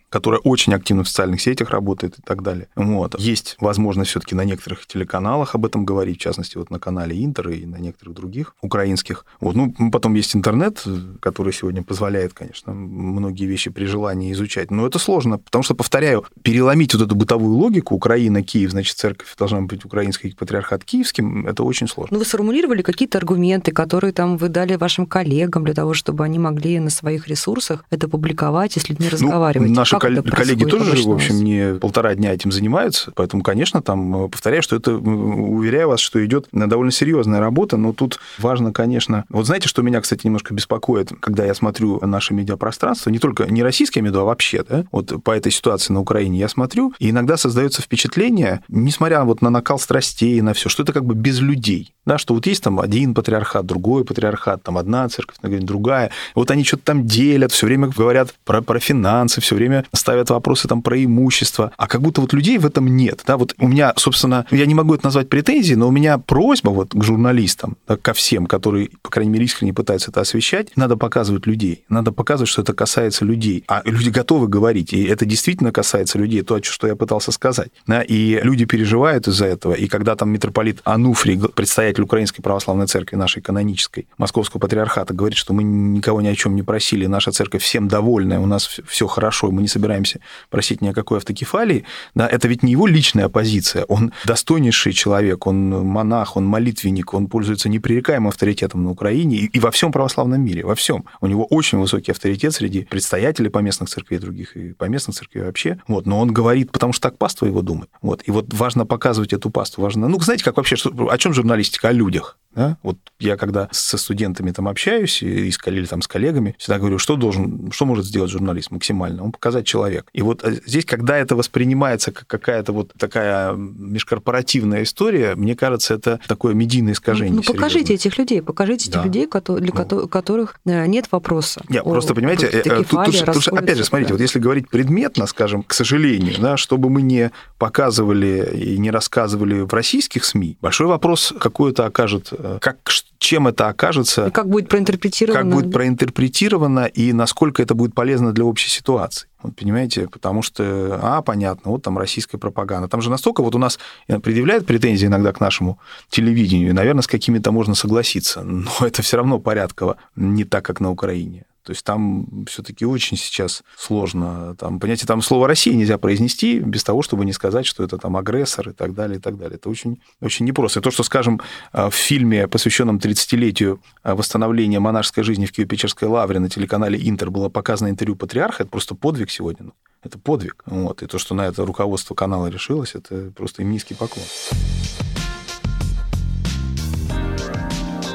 которая 0.08 0.40
очень 0.40 0.74
активно 0.74 1.04
в 1.04 1.08
социальных 1.08 1.40
сетях 1.40 1.70
работает 1.70 2.18
и 2.18 2.22
так 2.22 2.42
далее. 2.42 2.68
Вот. 2.76 3.18
Есть 3.18 3.56
возможность 3.60 4.10
все 4.10 4.20
таки 4.20 4.34
на 4.34 4.44
некоторых 4.44 4.86
телеканалах 4.86 5.54
об 5.54 5.66
этом 5.66 5.84
говорить, 5.84 6.18
в 6.18 6.20
частности, 6.20 6.58
вот 6.58 6.70
на 6.70 6.78
канале 6.78 7.24
Интер 7.24 7.48
и 7.50 7.66
на 7.66 7.76
некоторых 7.76 8.14
других 8.14 8.54
украинских. 8.60 9.24
Вот. 9.40 9.56
Ну, 9.56 9.74
потом 9.90 10.14
есть 10.14 10.36
интернет, 10.36 10.82
который 11.20 11.52
сегодня 11.52 11.82
позволяет, 11.82 12.32
конечно, 12.32 12.72
многие 12.72 13.46
вещи 13.46 13.70
при 13.70 13.86
желании 13.86 14.32
изучать, 14.32 14.70
но 14.70 14.86
это 14.86 14.98
сложно, 14.98 15.38
потому 15.38 15.62
что, 15.62 15.74
повторяю, 15.74 16.24
переломить 16.42 16.94
вот 16.94 17.02
эту 17.02 17.14
бытовую 17.14 17.56
логику 17.56 17.94
Украина, 17.94 18.42
Киев, 18.42 18.70
значит, 18.70 18.96
церковь 18.96 19.34
должна 19.36 19.60
быть 19.62 19.84
украинской 19.84 20.34
патриархат 20.38 20.84
киевским, 20.84 21.46
это 21.46 21.62
очень 21.62 21.88
сложно. 21.88 22.14
Ну, 22.14 22.18
вы 22.18 22.24
сформулировали 22.24 22.82
какие-то 22.82 23.18
аргументы, 23.18 23.72
которые 23.72 24.12
там 24.12 24.36
вы 24.36 24.48
дали 24.48 24.59
вашим 24.78 25.06
коллегам 25.06 25.64
для 25.64 25.74
того, 25.74 25.94
чтобы 25.94 26.24
они 26.24 26.38
могли 26.38 26.78
на 26.80 26.90
своих 26.90 27.28
ресурсах 27.28 27.84
это 27.90 28.08
публиковать, 28.08 28.76
если 28.76 28.96
не 28.98 29.08
разговаривать. 29.08 29.68
Ну, 29.68 29.74
наши 29.74 29.98
кол- 29.98 30.22
коллеги 30.22 30.64
тоже, 30.64 31.08
в 31.08 31.12
общем, 31.12 31.36
не 31.36 31.74
полтора 31.78 32.14
дня 32.14 32.34
этим 32.34 32.50
занимаются, 32.50 33.12
поэтому, 33.14 33.42
конечно, 33.42 33.82
там, 33.82 34.28
повторяю, 34.28 34.62
что 34.62 34.76
это, 34.76 34.94
уверяю 34.94 35.88
вас, 35.88 36.00
что 36.00 36.24
идет 36.24 36.48
довольно 36.52 36.92
серьезная 36.92 37.40
работа, 37.40 37.76
но 37.76 37.92
тут 37.92 38.18
важно, 38.38 38.72
конечно... 38.72 39.24
Вот 39.28 39.46
знаете, 39.46 39.68
что 39.68 39.82
меня, 39.82 40.00
кстати, 40.00 40.26
немножко 40.26 40.54
беспокоит, 40.54 41.12
когда 41.20 41.44
я 41.44 41.54
смотрю 41.54 42.00
наше 42.04 42.34
медиапространство, 42.34 43.10
не 43.10 43.18
только 43.18 43.46
не 43.46 43.62
российское 43.62 44.00
медиа, 44.00 44.20
а 44.20 44.24
вообще, 44.24 44.64
да, 44.68 44.84
вот 44.90 45.22
по 45.22 45.30
этой 45.30 45.52
ситуации 45.52 45.92
на 45.92 46.00
на 46.00 46.02
Украине, 46.02 46.38
я 46.38 46.48
смотрю, 46.48 46.94
и 46.98 47.10
иногда 47.10 47.36
создается 47.36 47.82
впечатление, 47.82 48.62
несмотря 48.68 49.22
вот 49.24 49.42
на 49.42 49.50
накал 49.50 49.78
страстей, 49.78 50.40
на 50.40 50.54
все, 50.54 50.70
что 50.70 50.82
это 50.82 50.92
как 50.94 51.04
бы 51.04 51.14
без 51.14 51.40
людей. 51.40 51.92
Да, 52.06 52.16
что 52.16 52.34
вот 52.34 52.46
есть 52.46 52.62
там 52.62 52.80
один 52.80 53.14
патриархат, 53.14 53.66
другой 53.66 54.04
патриархат, 54.04 54.39
там 54.62 54.78
одна 54.78 55.08
церковь, 55.08 55.36
другая. 55.40 56.10
Вот 56.34 56.50
они 56.50 56.64
что-то 56.64 56.84
там 56.84 57.06
делят, 57.06 57.52
все 57.52 57.66
время 57.66 57.88
говорят 57.88 58.34
про, 58.44 58.62
про 58.62 58.78
финансы, 58.78 59.40
все 59.40 59.54
время 59.54 59.84
ставят 59.92 60.30
вопросы 60.30 60.68
там 60.68 60.82
про 60.82 61.02
имущество. 61.02 61.72
А 61.76 61.86
как 61.86 62.00
будто 62.00 62.20
вот 62.20 62.32
людей 62.32 62.58
в 62.58 62.66
этом 62.66 62.86
нет. 62.96 63.22
Да, 63.26 63.36
вот 63.36 63.54
у 63.58 63.68
меня, 63.68 63.92
собственно, 63.96 64.46
я 64.50 64.66
не 64.66 64.74
могу 64.74 64.94
это 64.94 65.04
назвать 65.04 65.28
претензией, 65.28 65.76
но 65.76 65.88
у 65.88 65.90
меня 65.90 66.18
просьба 66.18 66.70
вот 66.70 66.90
к 66.92 67.02
журналистам, 67.02 67.76
да, 67.86 67.96
ко 67.96 68.12
всем, 68.12 68.46
которые, 68.46 68.90
по 69.02 69.10
крайней 69.10 69.32
мере, 69.32 69.44
искренне 69.44 69.72
пытаются 69.72 70.10
это 70.10 70.20
освещать, 70.20 70.76
надо 70.76 70.96
показывать 70.96 71.46
людей. 71.46 71.84
Надо 71.88 72.12
показывать, 72.12 72.48
что 72.48 72.62
это 72.62 72.72
касается 72.74 73.24
людей. 73.24 73.64
А 73.68 73.82
люди 73.84 74.10
готовы 74.10 74.48
говорить, 74.48 74.92
и 74.92 75.04
это 75.04 75.24
действительно 75.24 75.72
касается 75.72 76.18
людей, 76.18 76.42
то, 76.42 76.62
что 76.62 76.86
я 76.86 76.96
пытался 76.96 77.32
сказать. 77.32 77.70
Да, 77.86 78.02
и 78.02 78.40
люди 78.42 78.64
переживают 78.64 79.28
из-за 79.28 79.46
этого. 79.46 79.74
И 79.74 79.86
когда 79.88 80.16
там 80.16 80.30
митрополит 80.30 80.80
Ануфрий, 80.84 81.38
предстоятель 81.38 82.02
Украинской 82.02 82.42
православной 82.42 82.86
церкви, 82.86 83.16
нашей 83.16 83.42
канонической, 83.42 84.06
Московского 84.30 84.60
патриархата, 84.60 85.12
говорит, 85.12 85.36
что 85.36 85.52
мы 85.52 85.64
никого 85.64 86.20
ни 86.20 86.28
о 86.28 86.36
чем 86.36 86.54
не 86.54 86.62
просили, 86.62 87.06
наша 87.06 87.32
церковь 87.32 87.64
всем 87.64 87.88
довольна, 87.88 88.40
у 88.40 88.46
нас 88.46 88.80
все 88.86 89.08
хорошо, 89.08 89.48
и 89.48 89.50
мы 89.50 89.60
не 89.60 89.66
собираемся 89.66 90.20
просить 90.50 90.80
ни 90.80 90.86
о 90.86 90.92
какой 90.92 91.18
автокефалии, 91.18 91.84
да, 92.14 92.28
это 92.28 92.46
ведь 92.46 92.62
не 92.62 92.70
его 92.70 92.86
личная 92.86 93.28
позиция, 93.28 93.84
он 93.86 94.12
достойнейший 94.24 94.92
человек, 94.92 95.48
он 95.48 95.70
монах, 95.84 96.36
он 96.36 96.44
молитвенник, 96.46 97.12
он 97.12 97.26
пользуется 97.26 97.68
непререкаемым 97.68 98.28
авторитетом 98.28 98.84
на 98.84 98.90
Украине 98.90 99.36
и, 99.36 99.46
и 99.46 99.58
во 99.58 99.72
всем 99.72 99.90
православном 99.90 100.40
мире, 100.40 100.64
во 100.64 100.76
всем. 100.76 101.06
У 101.20 101.26
него 101.26 101.44
очень 101.44 101.78
высокий 101.78 102.12
авторитет 102.12 102.54
среди 102.54 102.84
предстоятелей 102.84 103.48
поместных 103.48 103.88
церквей 103.88 104.18
других 104.18 104.56
и 104.56 104.74
поместных 104.74 105.16
церквей 105.16 105.42
вообще. 105.42 105.80
Вот, 105.88 106.06
но 106.06 106.20
он 106.20 106.32
говорит, 106.32 106.70
потому 106.70 106.92
что 106.92 107.08
так 107.10 107.18
паства 107.18 107.46
его 107.46 107.62
думает. 107.62 107.90
Вот, 108.00 108.22
и 108.26 108.30
вот 108.30 108.54
важно 108.54 108.86
показывать 108.86 109.32
эту 109.32 109.50
пасту, 109.50 109.82
важно, 109.82 110.06
ну, 110.06 110.20
знаете, 110.20 110.44
как 110.44 110.56
вообще, 110.56 110.76
что, 110.76 111.10
о 111.10 111.18
чем 111.18 111.34
журналистика? 111.34 111.88
О 111.88 111.92
людях. 111.92 112.38
Да? 112.54 112.78
Вот 112.82 112.98
я 113.20 113.36
когда 113.36 113.68
со 113.70 113.96
студентами 113.96 114.19
там 114.52 114.68
общаюсь 114.68 115.22
и, 115.22 115.48
или 115.48 115.86
там 115.86 116.02
с 116.02 116.08
коллегами, 116.08 116.54
всегда 116.58 116.78
говорю, 116.78 116.98
что 116.98 117.16
должен, 117.16 117.70
что 117.72 117.86
может 117.86 118.04
сделать 118.04 118.30
журналист 118.30 118.70
максимально? 118.70 119.24
Он 119.24 119.32
показать 119.32 119.66
человек. 119.66 120.06
И 120.12 120.22
вот 120.22 120.44
э, 120.44 120.60
здесь, 120.66 120.84
когда 120.84 121.16
это 121.16 121.36
воспринимается 121.36 122.12
как 122.12 122.26
какая-то 122.26 122.72
вот 122.72 122.92
такая 122.98 123.52
межкорпоративная 123.54 124.82
история, 124.82 125.34
мне 125.34 125.54
кажется, 125.54 125.94
это 125.94 126.20
такое 126.26 126.54
медийное 126.54 126.94
искажение. 126.94 127.34
Ну, 127.34 127.42
ну 127.46 127.54
покажите 127.54 127.94
этих 127.94 128.18
людей, 128.18 128.42
покажите 128.42 128.90
да. 128.90 129.00
этих 129.00 129.06
людей, 129.06 129.26
для 129.26 129.72
ну. 129.90 130.08
которых 130.08 130.60
э, 130.64 130.86
нет 130.86 131.06
вопроса. 131.10 131.62
Нет, 131.68 131.84
просто 131.84 132.14
понимаете, 132.14 132.46
э, 132.46 132.62
тут, 132.62 132.88
тут, 132.88 133.24
тут, 133.32 133.48
опять 133.48 133.76
же, 133.76 133.84
смотрите, 133.84 134.10
да. 134.10 134.14
вот 134.14 134.20
если 134.20 134.38
говорить 134.38 134.68
предметно, 134.68 135.26
скажем, 135.26 135.62
к 135.62 135.74
сожалению, 135.74 136.34
да, 136.38 136.56
чтобы 136.56 136.90
мы 136.90 137.02
не 137.02 137.30
показывали 137.58 138.50
и 138.56 138.78
не 138.78 138.90
рассказывали 138.90 139.60
в 139.60 139.72
российских 139.72 140.24
СМИ, 140.24 140.56
большой 140.60 140.86
вопрос 140.86 141.32
какой 141.38 141.72
это 141.72 141.86
окажет 141.86 142.32
как, 142.60 142.78
чем 143.20 143.48
это 143.48 143.68
окажется. 143.68 144.09
И 144.18 144.30
как 144.30 144.48
будет 144.48 144.68
проинтерпретировано. 144.68 145.40
Как 145.40 145.52
будет 145.52 145.72
проинтерпретировано 145.72 146.86
и 146.86 147.12
насколько 147.12 147.62
это 147.62 147.74
будет 147.74 147.94
полезно 147.94 148.32
для 148.32 148.44
общей 148.44 148.70
ситуации. 148.70 149.28
Вот, 149.42 149.56
понимаете, 149.56 150.08
потому 150.08 150.42
что, 150.42 150.98
а, 151.02 151.22
понятно, 151.22 151.70
вот 151.70 151.82
там 151.82 151.98
российская 151.98 152.38
пропаганда. 152.38 152.88
Там 152.88 153.00
же 153.00 153.10
настолько 153.10 153.42
вот 153.42 153.54
у 153.54 153.58
нас 153.58 153.78
предъявляют 154.06 154.66
претензии 154.66 155.06
иногда 155.06 155.32
к 155.32 155.40
нашему 155.40 155.78
телевидению, 156.10 156.70
и, 156.70 156.72
наверное, 156.72 157.02
с 157.02 157.06
какими-то 157.06 157.52
можно 157.52 157.74
согласиться, 157.74 158.42
но 158.42 158.70
это 158.80 159.02
все 159.02 159.16
равно 159.16 159.38
порядково 159.38 159.96
не 160.16 160.44
так, 160.44 160.64
как 160.64 160.80
на 160.80 160.90
Украине. 160.90 161.46
То 161.62 161.72
есть 161.72 161.84
там 161.84 162.46
все-таки 162.46 162.86
очень 162.86 163.16
сейчас 163.16 163.62
сложно. 163.76 164.56
Там, 164.56 164.80
понимаете, 164.80 165.06
там 165.06 165.22
слово 165.22 165.46
Россия 165.48 165.74
нельзя 165.74 165.98
произнести 165.98 166.58
без 166.58 166.84
того, 166.84 167.02
чтобы 167.02 167.24
не 167.24 167.32
сказать, 167.32 167.66
что 167.66 167.84
это 167.84 167.98
там 167.98 168.16
агрессор 168.16 168.70
и 168.70 168.72
так 168.72 168.94
далее, 168.94 169.18
и 169.18 169.20
так 169.20 169.36
далее. 169.36 169.56
Это 169.56 169.68
очень, 169.68 170.00
очень 170.20 170.46
непросто. 170.46 170.80
И 170.80 170.82
то, 170.82 170.90
что, 170.90 171.02
скажем, 171.02 171.40
в 171.72 171.90
фильме, 171.90 172.48
посвященном 172.48 172.98
30-летию 172.98 173.80
восстановления 174.02 174.80
монашеской 174.80 175.24
жизни 175.24 175.46
в 175.46 175.52
Киево-Печерской 175.52 176.08
лавре 176.08 176.38
на 176.38 176.48
телеканале 176.48 176.98
Интер 177.08 177.30
было 177.30 177.48
показано 177.48 177.88
интервью 177.88 178.16
патриарха, 178.16 178.62
это 178.62 178.70
просто 178.70 178.94
подвиг 178.94 179.30
сегодня. 179.30 179.66
Ну, 179.66 179.72
это 180.02 180.18
подвиг. 180.18 180.62
Вот. 180.66 181.02
И 181.02 181.06
то, 181.06 181.18
что 181.18 181.34
на 181.34 181.46
это 181.46 181.66
руководство 181.66 182.14
канала 182.14 182.46
решилось, 182.46 182.94
это 182.94 183.32
просто 183.36 183.62
им 183.62 183.70
низкий 183.70 183.94
поклон. 183.94 184.24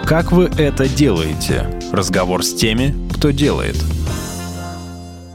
Как 0.07 0.31
вы 0.31 0.45
это 0.45 0.88
делаете? 0.88 1.67
Разговор 1.91 2.45
с 2.45 2.53
теми, 2.53 2.93
кто 3.15 3.31
делает. 3.31 3.75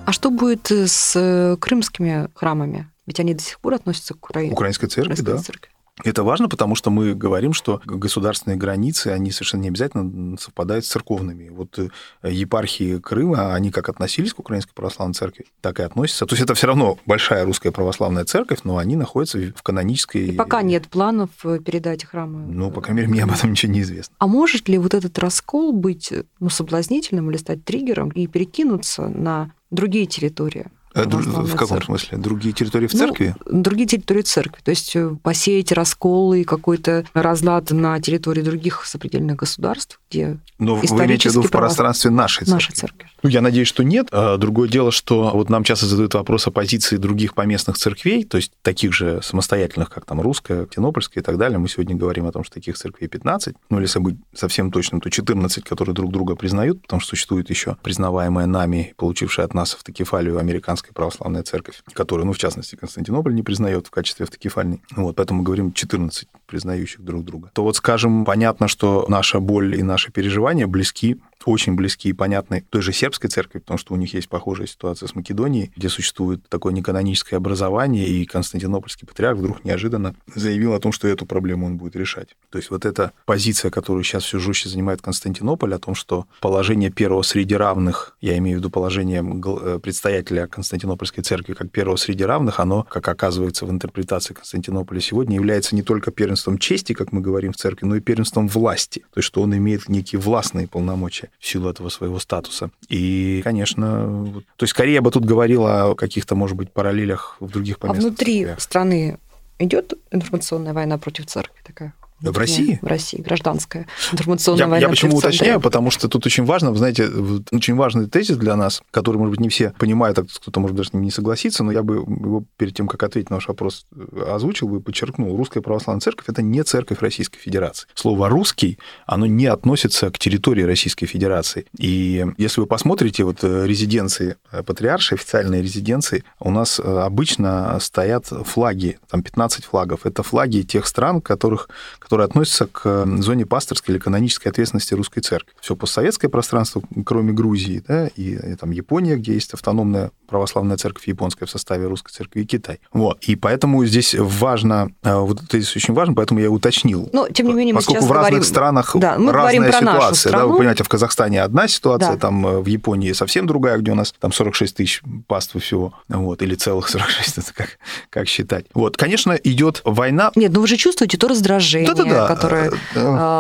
А 0.07 0.13
что 0.13 0.31
будет 0.31 0.71
с 0.71 1.17
э, 1.17 1.57
крымскими 1.57 2.29
храмами? 2.37 2.89
Ведь 3.05 3.19
они 3.19 3.35
до 3.35 3.43
сих 3.43 3.59
пор 3.59 3.75
относятся 3.75 4.15
к 4.15 4.31
Украине. 4.31 4.53
Украинской 4.53 4.87
церкви, 4.87 5.15
Украинской 5.15 5.37
да. 5.39 5.43
Церкви. 5.43 5.71
Это 6.05 6.23
важно, 6.23 6.49
потому 6.49 6.75
что 6.75 6.91
мы 6.91 7.15
говорим, 7.15 7.53
что 7.53 7.81
государственные 7.85 8.57
границы, 8.57 9.09
они 9.09 9.31
совершенно 9.31 9.63
не 9.63 9.69
обязательно 9.69 10.37
совпадают 10.39 10.85
с 10.85 10.89
церковными. 10.89 11.49
Вот 11.51 11.79
э, 11.79 11.89
епархии 12.23 12.99
Крыма, 12.99 13.55
они 13.55 13.71
как 13.71 13.89
относились 13.89 14.35
к 14.35 14.39
Украинской 14.39 14.73
православной 14.73 15.15
церкви, 15.15 15.47
так 15.61 15.81
и 15.81 15.83
относятся. 15.83 16.27
То 16.27 16.35
есть 16.35 16.43
это 16.43 16.55
все 16.55 16.67
равно 16.67 16.99
большая 17.07 17.45
русская 17.45 17.71
православная 17.71 18.25
церковь, 18.25 18.61
но 18.65 18.79
они 18.79 18.97
находятся 18.97 19.53
в 19.55 19.63
канонической... 19.63 20.29
И 20.29 20.37
пока 20.37 20.63
нет 20.63 20.89
планов 20.89 21.31
э, 21.45 21.59
передать 21.59 22.05
храмы. 22.05 22.47
Ну, 22.47 22.71
по 22.71 22.81
крайней 22.81 23.03
мере, 23.03 23.13
мне 23.13 23.25
об 23.25 23.33
этом 23.33 23.51
ничего 23.51 23.73
не 23.73 23.81
известно. 23.83 24.15
А 24.19 24.27
может 24.27 24.69
ли 24.69 24.79
вот 24.79 24.95
этот 24.95 25.19
раскол 25.19 25.73
быть 25.73 26.13
ну, 26.39 26.51
соблазнительным 26.51 27.31
или 27.31 27.37
стать 27.37 27.65
триггером 27.65 28.11
и 28.11 28.27
перекинуться 28.27 29.09
на 29.09 29.53
другие 29.71 30.07
территории? 30.07 30.67
А, 30.93 31.05
в 31.05 31.53
каком 31.53 31.69
церковь. 31.69 31.85
смысле? 31.87 32.19
Другие 32.19 32.53
территории 32.53 32.89
в 32.89 32.93
ну, 32.95 32.99
церкви? 32.99 33.35
Ну, 33.47 33.63
другие 33.63 33.87
территории 33.87 34.23
церкви. 34.23 34.61
То 34.65 34.71
есть 34.71 34.97
э, 34.97 35.15
посеять 35.23 35.71
расколы 35.71 36.41
и 36.41 36.45
какой-то 36.45 37.05
разлад 37.15 37.71
на 37.71 38.01
территории 38.01 38.43
других 38.43 38.85
сопредельных 38.85 39.37
государств, 39.37 40.01
где 40.11 40.39
Но 40.59 40.75
вы 40.75 40.87
имеете 40.87 41.29
в 41.29 41.33
виду 41.33 41.43
в 41.43 41.51
пространстве 41.51 42.11
нашей 42.11 42.41
церкви? 42.41 42.53
Нашей 42.53 42.75
церкви. 42.75 43.09
Ну, 43.23 43.31
я 43.31 43.41
надеюсь, 43.41 43.69
что 43.69 43.85
нет. 43.85 44.09
А 44.11 44.37
другое 44.37 44.69
дело, 44.69 44.91
что 44.91 45.31
вот 45.33 45.49
нам 45.49 45.63
часто 45.63 45.87
задают 45.87 46.15
вопрос 46.15 46.47
о 46.49 46.51
позиции 46.51 46.97
других 46.97 47.35
поместных 47.35 47.77
церквей, 47.77 48.25
то 48.25 48.37
есть 48.37 48.53
таких 48.63 48.93
же 48.93 49.21
самостоятельных, 49.23 49.91
как 49.91 50.07
там 50.07 50.21
русская, 50.21 50.67
Тенопольская 50.67 51.23
и 51.23 51.25
так 51.25 51.39
далее. 51.39 51.59
Мы 51.59 51.69
сегодня 51.69 51.95
говорим 51.95 52.27
о 52.27 52.33
том, 52.33 52.43
что 52.43 52.55
таких 52.55 52.77
церквей 52.77 53.09
15, 53.09 53.55
ну, 53.69 53.77
или 53.77 53.85
если 53.85 54.01
быть 54.01 54.17
совсем 54.35 54.73
точным, 54.73 55.01
то 55.01 55.11
14, 55.11 55.65
которые 55.65 55.95
друг 55.95 56.11
друга 56.11 56.35
признают, 56.35 56.83
потому 56.83 57.01
что 57.01 57.11
существует 57.11 57.49
еще 57.51 57.77
признаваемая 57.83 58.47
нами, 58.47 58.95
получившая 58.97 59.47
от 59.47 59.55
нас 59.55 59.75
автокефалию 59.75 60.39
американская 60.39 60.80
Американская 60.81 60.95
православная 60.95 61.43
церковь, 61.43 61.83
которую, 61.93 62.27
ну, 62.27 62.33
в 62.33 62.39
частности, 62.39 62.75
Константинополь 62.75 63.35
не 63.35 63.43
признает 63.43 63.87
в 63.87 63.91
качестве 63.91 64.25
автокефальной. 64.25 64.83
Вот, 64.97 65.17
поэтому 65.17 65.41
мы 65.41 65.45
говорим 65.45 65.73
14 65.73 66.29
признающих 66.51 67.01
друг 67.03 67.25
друга. 67.25 67.51
То 67.55 67.63
вот, 67.63 67.77
скажем, 67.77 68.25
понятно, 68.25 68.69
что 68.69 69.07
наша 69.09 69.41
боль 69.41 69.77
и 69.77 69.83
наши 69.83 70.11
переживания 70.11 70.67
близки 70.67 71.19
очень 71.47 71.75
близкие 71.75 72.11
и 72.11 72.15
понятны 72.15 72.65
той 72.71 72.83
же 72.83 72.93
сербской 72.93 73.31
церкви, 73.31 73.61
потому 73.61 73.79
что 73.79 73.95
у 73.95 73.97
них 73.97 74.13
есть 74.15 74.29
похожая 74.29 74.67
ситуация 74.67 75.07
с 75.07 75.15
Македонией, 75.15 75.73
где 75.77 75.89
существует 75.89 76.47
такое 76.49 76.73
неканоническое 76.73 77.39
образование, 77.39 78.07
и 78.07 78.25
Константинопольский 78.27 79.07
патриарх 79.07 79.39
вдруг 79.39 79.65
неожиданно 79.65 80.15
заявил 80.35 80.75
о 80.75 80.81
том, 80.81 80.93
что 80.93 81.09
эту 81.09 81.27
проблему 81.27 81.67
он 81.67 81.77
будет 81.77 81.97
решать. 81.97 82.37
То 82.51 82.59
есть 82.59 82.71
вот 82.71 82.85
эта 82.85 83.13
позиция, 83.25 83.71
которую 83.71 84.05
сейчас 84.05 84.25
все 84.25 84.39
жестче 84.39 84.69
занимает 84.69 85.01
Константинополь, 85.03 85.75
о 85.75 85.79
том, 85.79 85.95
что 85.95 86.27
положение 86.41 86.91
первого 86.91 87.23
среди 87.23 87.55
равных, 87.55 88.17
я 88.21 88.37
имею 88.39 88.59
в 88.59 88.61
виду 88.61 88.71
положение 88.71 89.23
э, 89.23 89.79
предстоятеля 89.79 90.47
Константинопольской 90.47 91.25
церкви 91.25 91.55
как 91.55 91.71
первого 91.71 91.97
среди 91.97 92.25
равных, 92.25 92.61
оно, 92.61 92.87
как 92.89 93.09
оказывается 93.09 93.67
в 93.67 93.71
интерпретации 93.71 94.35
Константинополя 94.35 95.01
сегодня, 95.01 95.37
является 95.37 95.75
не 95.75 95.83
только 95.83 96.11
первенством 96.11 96.40
чести, 96.59 96.93
как 96.93 97.13
мы 97.13 97.21
говорим 97.21 97.53
в 97.53 97.57
церкви, 97.57 97.87
но 97.87 97.97
и 97.97 98.01
первенством 98.01 98.49
власти. 98.49 99.01
То 99.13 99.19
есть 99.19 99.27
что 99.27 99.43
он 99.43 99.57
имеет 99.57 99.89
некие 99.89 100.21
властные 100.21 100.67
полномочия 100.67 101.31
в 101.39 101.47
силу 101.47 101.69
этого 101.71 101.89
своего 101.89 102.19
статуса. 102.19 102.71
И, 102.89 103.41
конечно, 103.45 104.43
то 104.57 104.65
есть 104.65 104.71
скорее 104.71 104.95
я 104.95 105.03
бы 105.03 105.11
тут 105.11 105.25
говорил 105.25 105.67
о 105.67 105.95
каких-то, 105.95 106.35
может 106.35 106.57
быть, 106.57 106.73
параллелях 106.73 107.37
в 107.41 107.51
других 107.51 107.79
поместных 107.79 108.05
А 108.05 108.09
внутри 108.09 108.39
церквях. 108.39 108.61
страны 108.61 109.19
идет 109.59 109.95
информационная 110.11 110.73
война 110.73 110.99
против 110.99 111.27
церкви 111.27 111.61
такая? 111.65 111.95
В 112.23 112.37
России? 112.37 112.79
В 112.83 112.87
России, 112.87 113.21
гражданская 113.21 113.87
информационная 114.13 114.61
я, 114.61 114.69
война. 114.69 114.87
Я 114.87 114.89
почему 114.89 115.17
уточняю, 115.17 115.61
потому 115.61 115.91
что 115.91 116.09
тут 116.09 116.27
очень 116.27 116.45
важно, 116.45 116.71
вы 116.71 116.79
знаете, 116.79 117.09
очень 117.51 117.75
важный 117.75 118.09
тезис 118.09 118.37
для 118.37 118.57
нас, 118.57 118.83
который, 118.91 119.17
может 119.17 119.31
быть, 119.31 119.41
не 119.41 119.49
все 119.49 119.73
понимают, 119.79 120.19
а 120.19 120.25
кто-то, 120.25 120.61
может, 120.61 120.77
даже 120.77 120.91
не 120.93 121.11
согласиться, 121.11 121.65
но 121.65 121.73
я 121.73 121.83
бы 121.83 121.97
его 121.97 122.45
перед 122.57 122.75
тем, 122.75 122.89
как 122.89 123.03
ответить 123.03 123.31
на 123.31 123.37
ваш 123.37 123.49
вопрос, 123.49 123.87
э, 123.95 124.33
озвучил 124.35 124.69
бы 124.69 124.79
и 124.79 124.81
подчеркнул. 124.81 125.37
Русская 125.37 125.61
православная 125.63 126.01
церковь– 126.01 126.27
это 126.29 126.43
не 126.43 126.63
церковь 126.63 127.01
Российской 127.01 127.39
Федерации. 127.39 127.89
Слово 127.95 128.29
«русский», 128.29 128.79
оно 129.07 129.27
не 129.27 129.47
относится 129.47 130.11
к 130.11 130.19
территории 130.19 130.63
Российской 130.63 131.07
Федерации. 131.07 131.67
И 131.79 132.27
если 132.37 132.61
вы 132.61 132.67
посмотрите 132.67 133.25
вот 133.25 133.39
э, 133.43 133.67
резиденции 133.67 134.37
э, 134.53 134.63
патриарши, 134.63 135.15
официальные 135.15 135.63
резиденции, 135.63 136.25
у 136.39 136.51
нас 136.51 136.81
обычно 136.81 137.79
стоят 137.81 138.27
флаги, 138.27 138.99
там 139.09 139.23
15 139.23 139.65
флагов. 139.65 140.05
Это 140.05 140.23
флаги 140.23 140.63
тех 140.63 140.87
стран, 140.87 141.21
которых, 141.21 141.69
которые 142.11 142.25
относятся 142.25 142.67
к 142.67 143.07
зоне 143.21 143.47
пасторской 143.47 143.95
или 143.95 144.01
канонической 144.01 144.51
ответственности 144.51 144.95
русской 144.95 145.21
церкви. 145.21 145.53
Все 145.61 145.77
постсоветское 145.77 146.29
пространство, 146.29 146.83
кроме 147.07 147.33
Грузии, 147.33 147.85
да, 147.87 148.09
и, 148.09 148.33
и 148.33 148.57
там 148.57 148.73
Япония, 148.73 149.15
где 149.15 149.35
есть 149.35 149.55
автономная 149.55 150.11
православная 150.27 150.77
церковь 150.77 151.07
японская 151.07 151.47
в 151.47 151.51
составе 151.51 151.87
русской 151.87 152.11
церкви 152.11 152.41
и 152.41 152.45
Китай. 152.47 152.81
Вот. 152.93 153.19
И 153.23 153.37
поэтому 153.37 153.85
здесь 153.85 154.15
важно, 154.19 154.91
э, 155.03 155.15
вот 155.15 155.43
это 155.43 155.59
здесь 155.59 155.77
очень 155.77 155.93
важно, 155.95 156.15
поэтому 156.15 156.41
я 156.41 156.51
уточнил. 156.51 157.09
Но, 157.13 157.29
тем 157.29 157.47
не 157.49 157.53
менее, 157.53 157.75
мы 157.75 157.79
Поскольку 157.79 158.07
в 158.07 158.13
разных 158.13 158.31
говорим... 158.31 158.45
странах 158.45 158.97
да, 158.97 159.19
мы 159.19 159.33
разная 159.33 159.71
про 159.71 159.79
ситуация. 159.79 160.33
Да, 160.33 160.47
вы 160.47 160.57
понимаете, 160.57 160.85
в 160.85 160.89
Казахстане 160.89 161.43
одна 161.43 161.69
ситуация, 161.69 162.15
да. 162.15 162.17
там 162.17 162.47
э, 162.47 162.61
в 162.61 162.67
Японии 162.67 163.13
совсем 163.13 163.47
другая, 163.47 163.79
где 163.79 163.93
у 163.93 163.97
нас 163.97 164.15
там 164.19 164.33
46 164.33 164.77
тысяч 164.77 165.03
паствы 165.27 165.61
всего, 165.61 165.95
вот, 166.09 166.43
или 166.43 166.55
целых 166.55 166.89
46, 166.89 167.39
это 167.39 167.55
как, 167.55 167.79
как 168.09 168.29
считать. 168.29 168.67
Вот, 168.75 168.97
конечно, 168.97 169.33
идет 169.33 169.83
война. 169.85 170.33
Нет, 170.37 170.53
ну 170.53 170.61
вы 170.61 170.67
же 170.67 170.77
чувствуете 170.77 171.19
то 171.19 171.29
раздражение, 171.29 171.89
это 172.03 172.11
да. 172.15 172.27
которые 172.27 172.71
Да. 172.71 172.77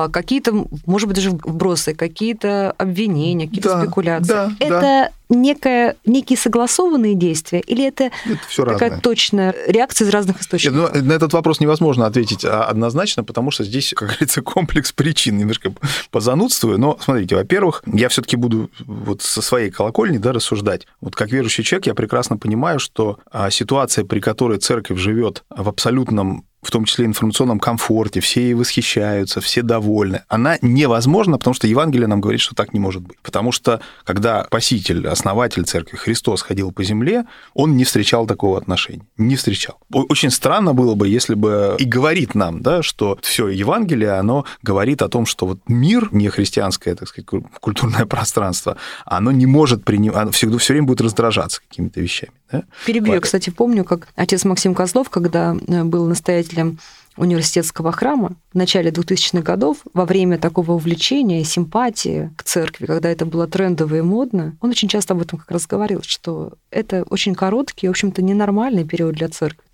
а, 0.04 0.08
какие-то, 0.08 0.66
может 0.86 1.08
быть, 1.08 1.16
даже 1.16 1.30
вбросы, 1.30 1.94
какие-то 1.94 2.72
обвинения, 2.78 3.46
какие-то 3.46 3.74
Да, 3.74 3.82
спекуляции. 3.82 4.28
да, 4.28 4.52
это 4.60 5.10
некое, 5.28 5.96
некие 6.04 6.36
согласованные 6.36 7.14
действия 7.14 7.60
или 7.60 7.86
это 7.86 8.04
Это 8.26 8.38
все 8.48 8.64
какая-то 8.64 8.84
разное. 8.86 9.00
точная 9.00 9.54
реакция 9.68 10.06
из 10.08 10.10
разных 10.10 10.36
Нет, 10.36 10.42
источников? 10.42 10.90
ну, 10.94 11.02
на 11.02 11.12
этот 11.12 11.32
вопрос 11.32 11.60
невозможно 11.60 12.06
ответить 12.06 12.44
а, 12.44 12.64
однозначно, 12.64 13.22
потому 13.22 13.50
что 13.52 13.62
здесь, 13.64 13.92
как 13.96 14.08
говорится, 14.08 14.42
комплекс 14.42 14.90
причин. 14.92 15.38
Немножко 15.38 15.72
позанудствую. 16.10 16.78
Но 16.78 16.98
смотрите, 17.00 17.36
во-первых, 17.36 17.82
я 17.86 18.08
все-таки 18.08 18.36
буду 18.36 18.70
вот 18.80 19.22
со 19.22 19.40
своей 19.40 19.70
колокольни 19.70 20.18
да, 20.18 20.32
рассуждать. 20.32 20.86
Вот 21.00 21.14
как 21.14 21.30
верующий 21.30 21.62
человек 21.64 21.86
я 21.86 21.94
прекрасно 21.94 22.36
понимаю, 22.36 22.80
что 22.80 23.18
а, 23.30 23.50
ситуация, 23.50 24.04
при 24.04 24.20
которой 24.20 24.58
церковь 24.58 24.98
живет 24.98 25.44
в 25.48 25.68
абсолютном 25.68 26.44
в 26.62 26.70
том 26.70 26.84
числе 26.84 27.06
информационном 27.06 27.58
комфорте, 27.58 28.20
все 28.20 28.42
ей 28.42 28.54
восхищаются, 28.54 29.40
все 29.40 29.62
довольны. 29.62 30.22
Она 30.28 30.58
невозможна, 30.60 31.38
потому 31.38 31.54
что 31.54 31.66
Евангелие 31.66 32.06
нам 32.06 32.20
говорит, 32.20 32.40
что 32.40 32.54
так 32.54 32.72
не 32.74 32.80
может 32.80 33.02
быть. 33.02 33.18
Потому 33.22 33.52
что, 33.52 33.80
когда 34.04 34.44
Спаситель, 34.44 35.08
основатель 35.08 35.64
церкви 35.64 35.96
Христос 35.96 36.42
ходил 36.42 36.72
по 36.72 36.84
земле, 36.84 37.24
он 37.54 37.76
не 37.76 37.84
встречал 37.84 38.26
такого 38.26 38.58
отношения. 38.58 39.06
Не 39.16 39.36
встречал. 39.36 39.78
Очень 39.92 40.30
странно 40.30 40.74
было 40.74 40.94
бы, 40.94 41.08
если 41.08 41.34
бы 41.34 41.76
и 41.78 41.84
говорит 41.84 42.34
нам, 42.34 42.62
да, 42.62 42.82
что 42.82 43.18
все 43.22 43.48
Евангелие, 43.48 44.12
оно 44.12 44.44
говорит 44.62 45.02
о 45.02 45.08
том, 45.08 45.26
что 45.26 45.46
вот 45.46 45.60
мир, 45.66 46.08
не 46.12 46.28
христианское, 46.28 46.94
так 46.94 47.08
сказать, 47.08 47.26
ку- 47.26 47.46
культурное 47.60 48.06
пространство, 48.06 48.76
оно 49.04 49.30
не 49.30 49.46
может 49.46 49.84
принимать, 49.84 50.16
оно 50.16 50.30
всегда 50.30 50.58
все 50.58 50.74
время 50.74 50.86
будет 50.86 51.00
раздражаться 51.00 51.60
какими-то 51.66 52.00
вещами. 52.00 52.32
Да? 52.52 52.64
Перебью, 52.86 53.12
Ладно. 53.12 53.22
кстати, 53.22 53.50
помню, 53.50 53.84
как 53.84 54.08
отец 54.16 54.44
Максим 54.44 54.74
Козлов, 54.74 55.10
когда 55.10 55.56
э, 55.66 55.84
был 55.84 56.06
настоятелем 56.06 56.78
университетского 57.16 57.92
храма 57.92 58.36
в 58.52 58.56
начале 58.56 58.90
2000-х 58.90 59.42
годов, 59.42 59.78
во 59.92 60.04
время 60.06 60.38
такого 60.38 60.72
увлечения 60.72 61.44
симпатии 61.44 62.30
к 62.36 62.42
церкви, 62.44 62.86
когда 62.86 63.10
это 63.10 63.26
было 63.26 63.46
трендово 63.46 63.96
и 63.96 64.00
модно, 64.00 64.56
он 64.60 64.70
очень 64.70 64.88
часто 64.88 65.14
об 65.14 65.20
этом 65.20 65.38
как 65.38 65.50
раз 65.50 65.66
говорил, 65.66 66.02
что 66.02 66.54
это 66.70 67.04
очень 67.10 67.34
короткий, 67.34 67.88
в 67.88 67.90
общем-то, 67.90 68.22
ненормальный 68.22 68.84
период 68.84 69.14
для 69.14 69.28
церкви. 69.28 69.64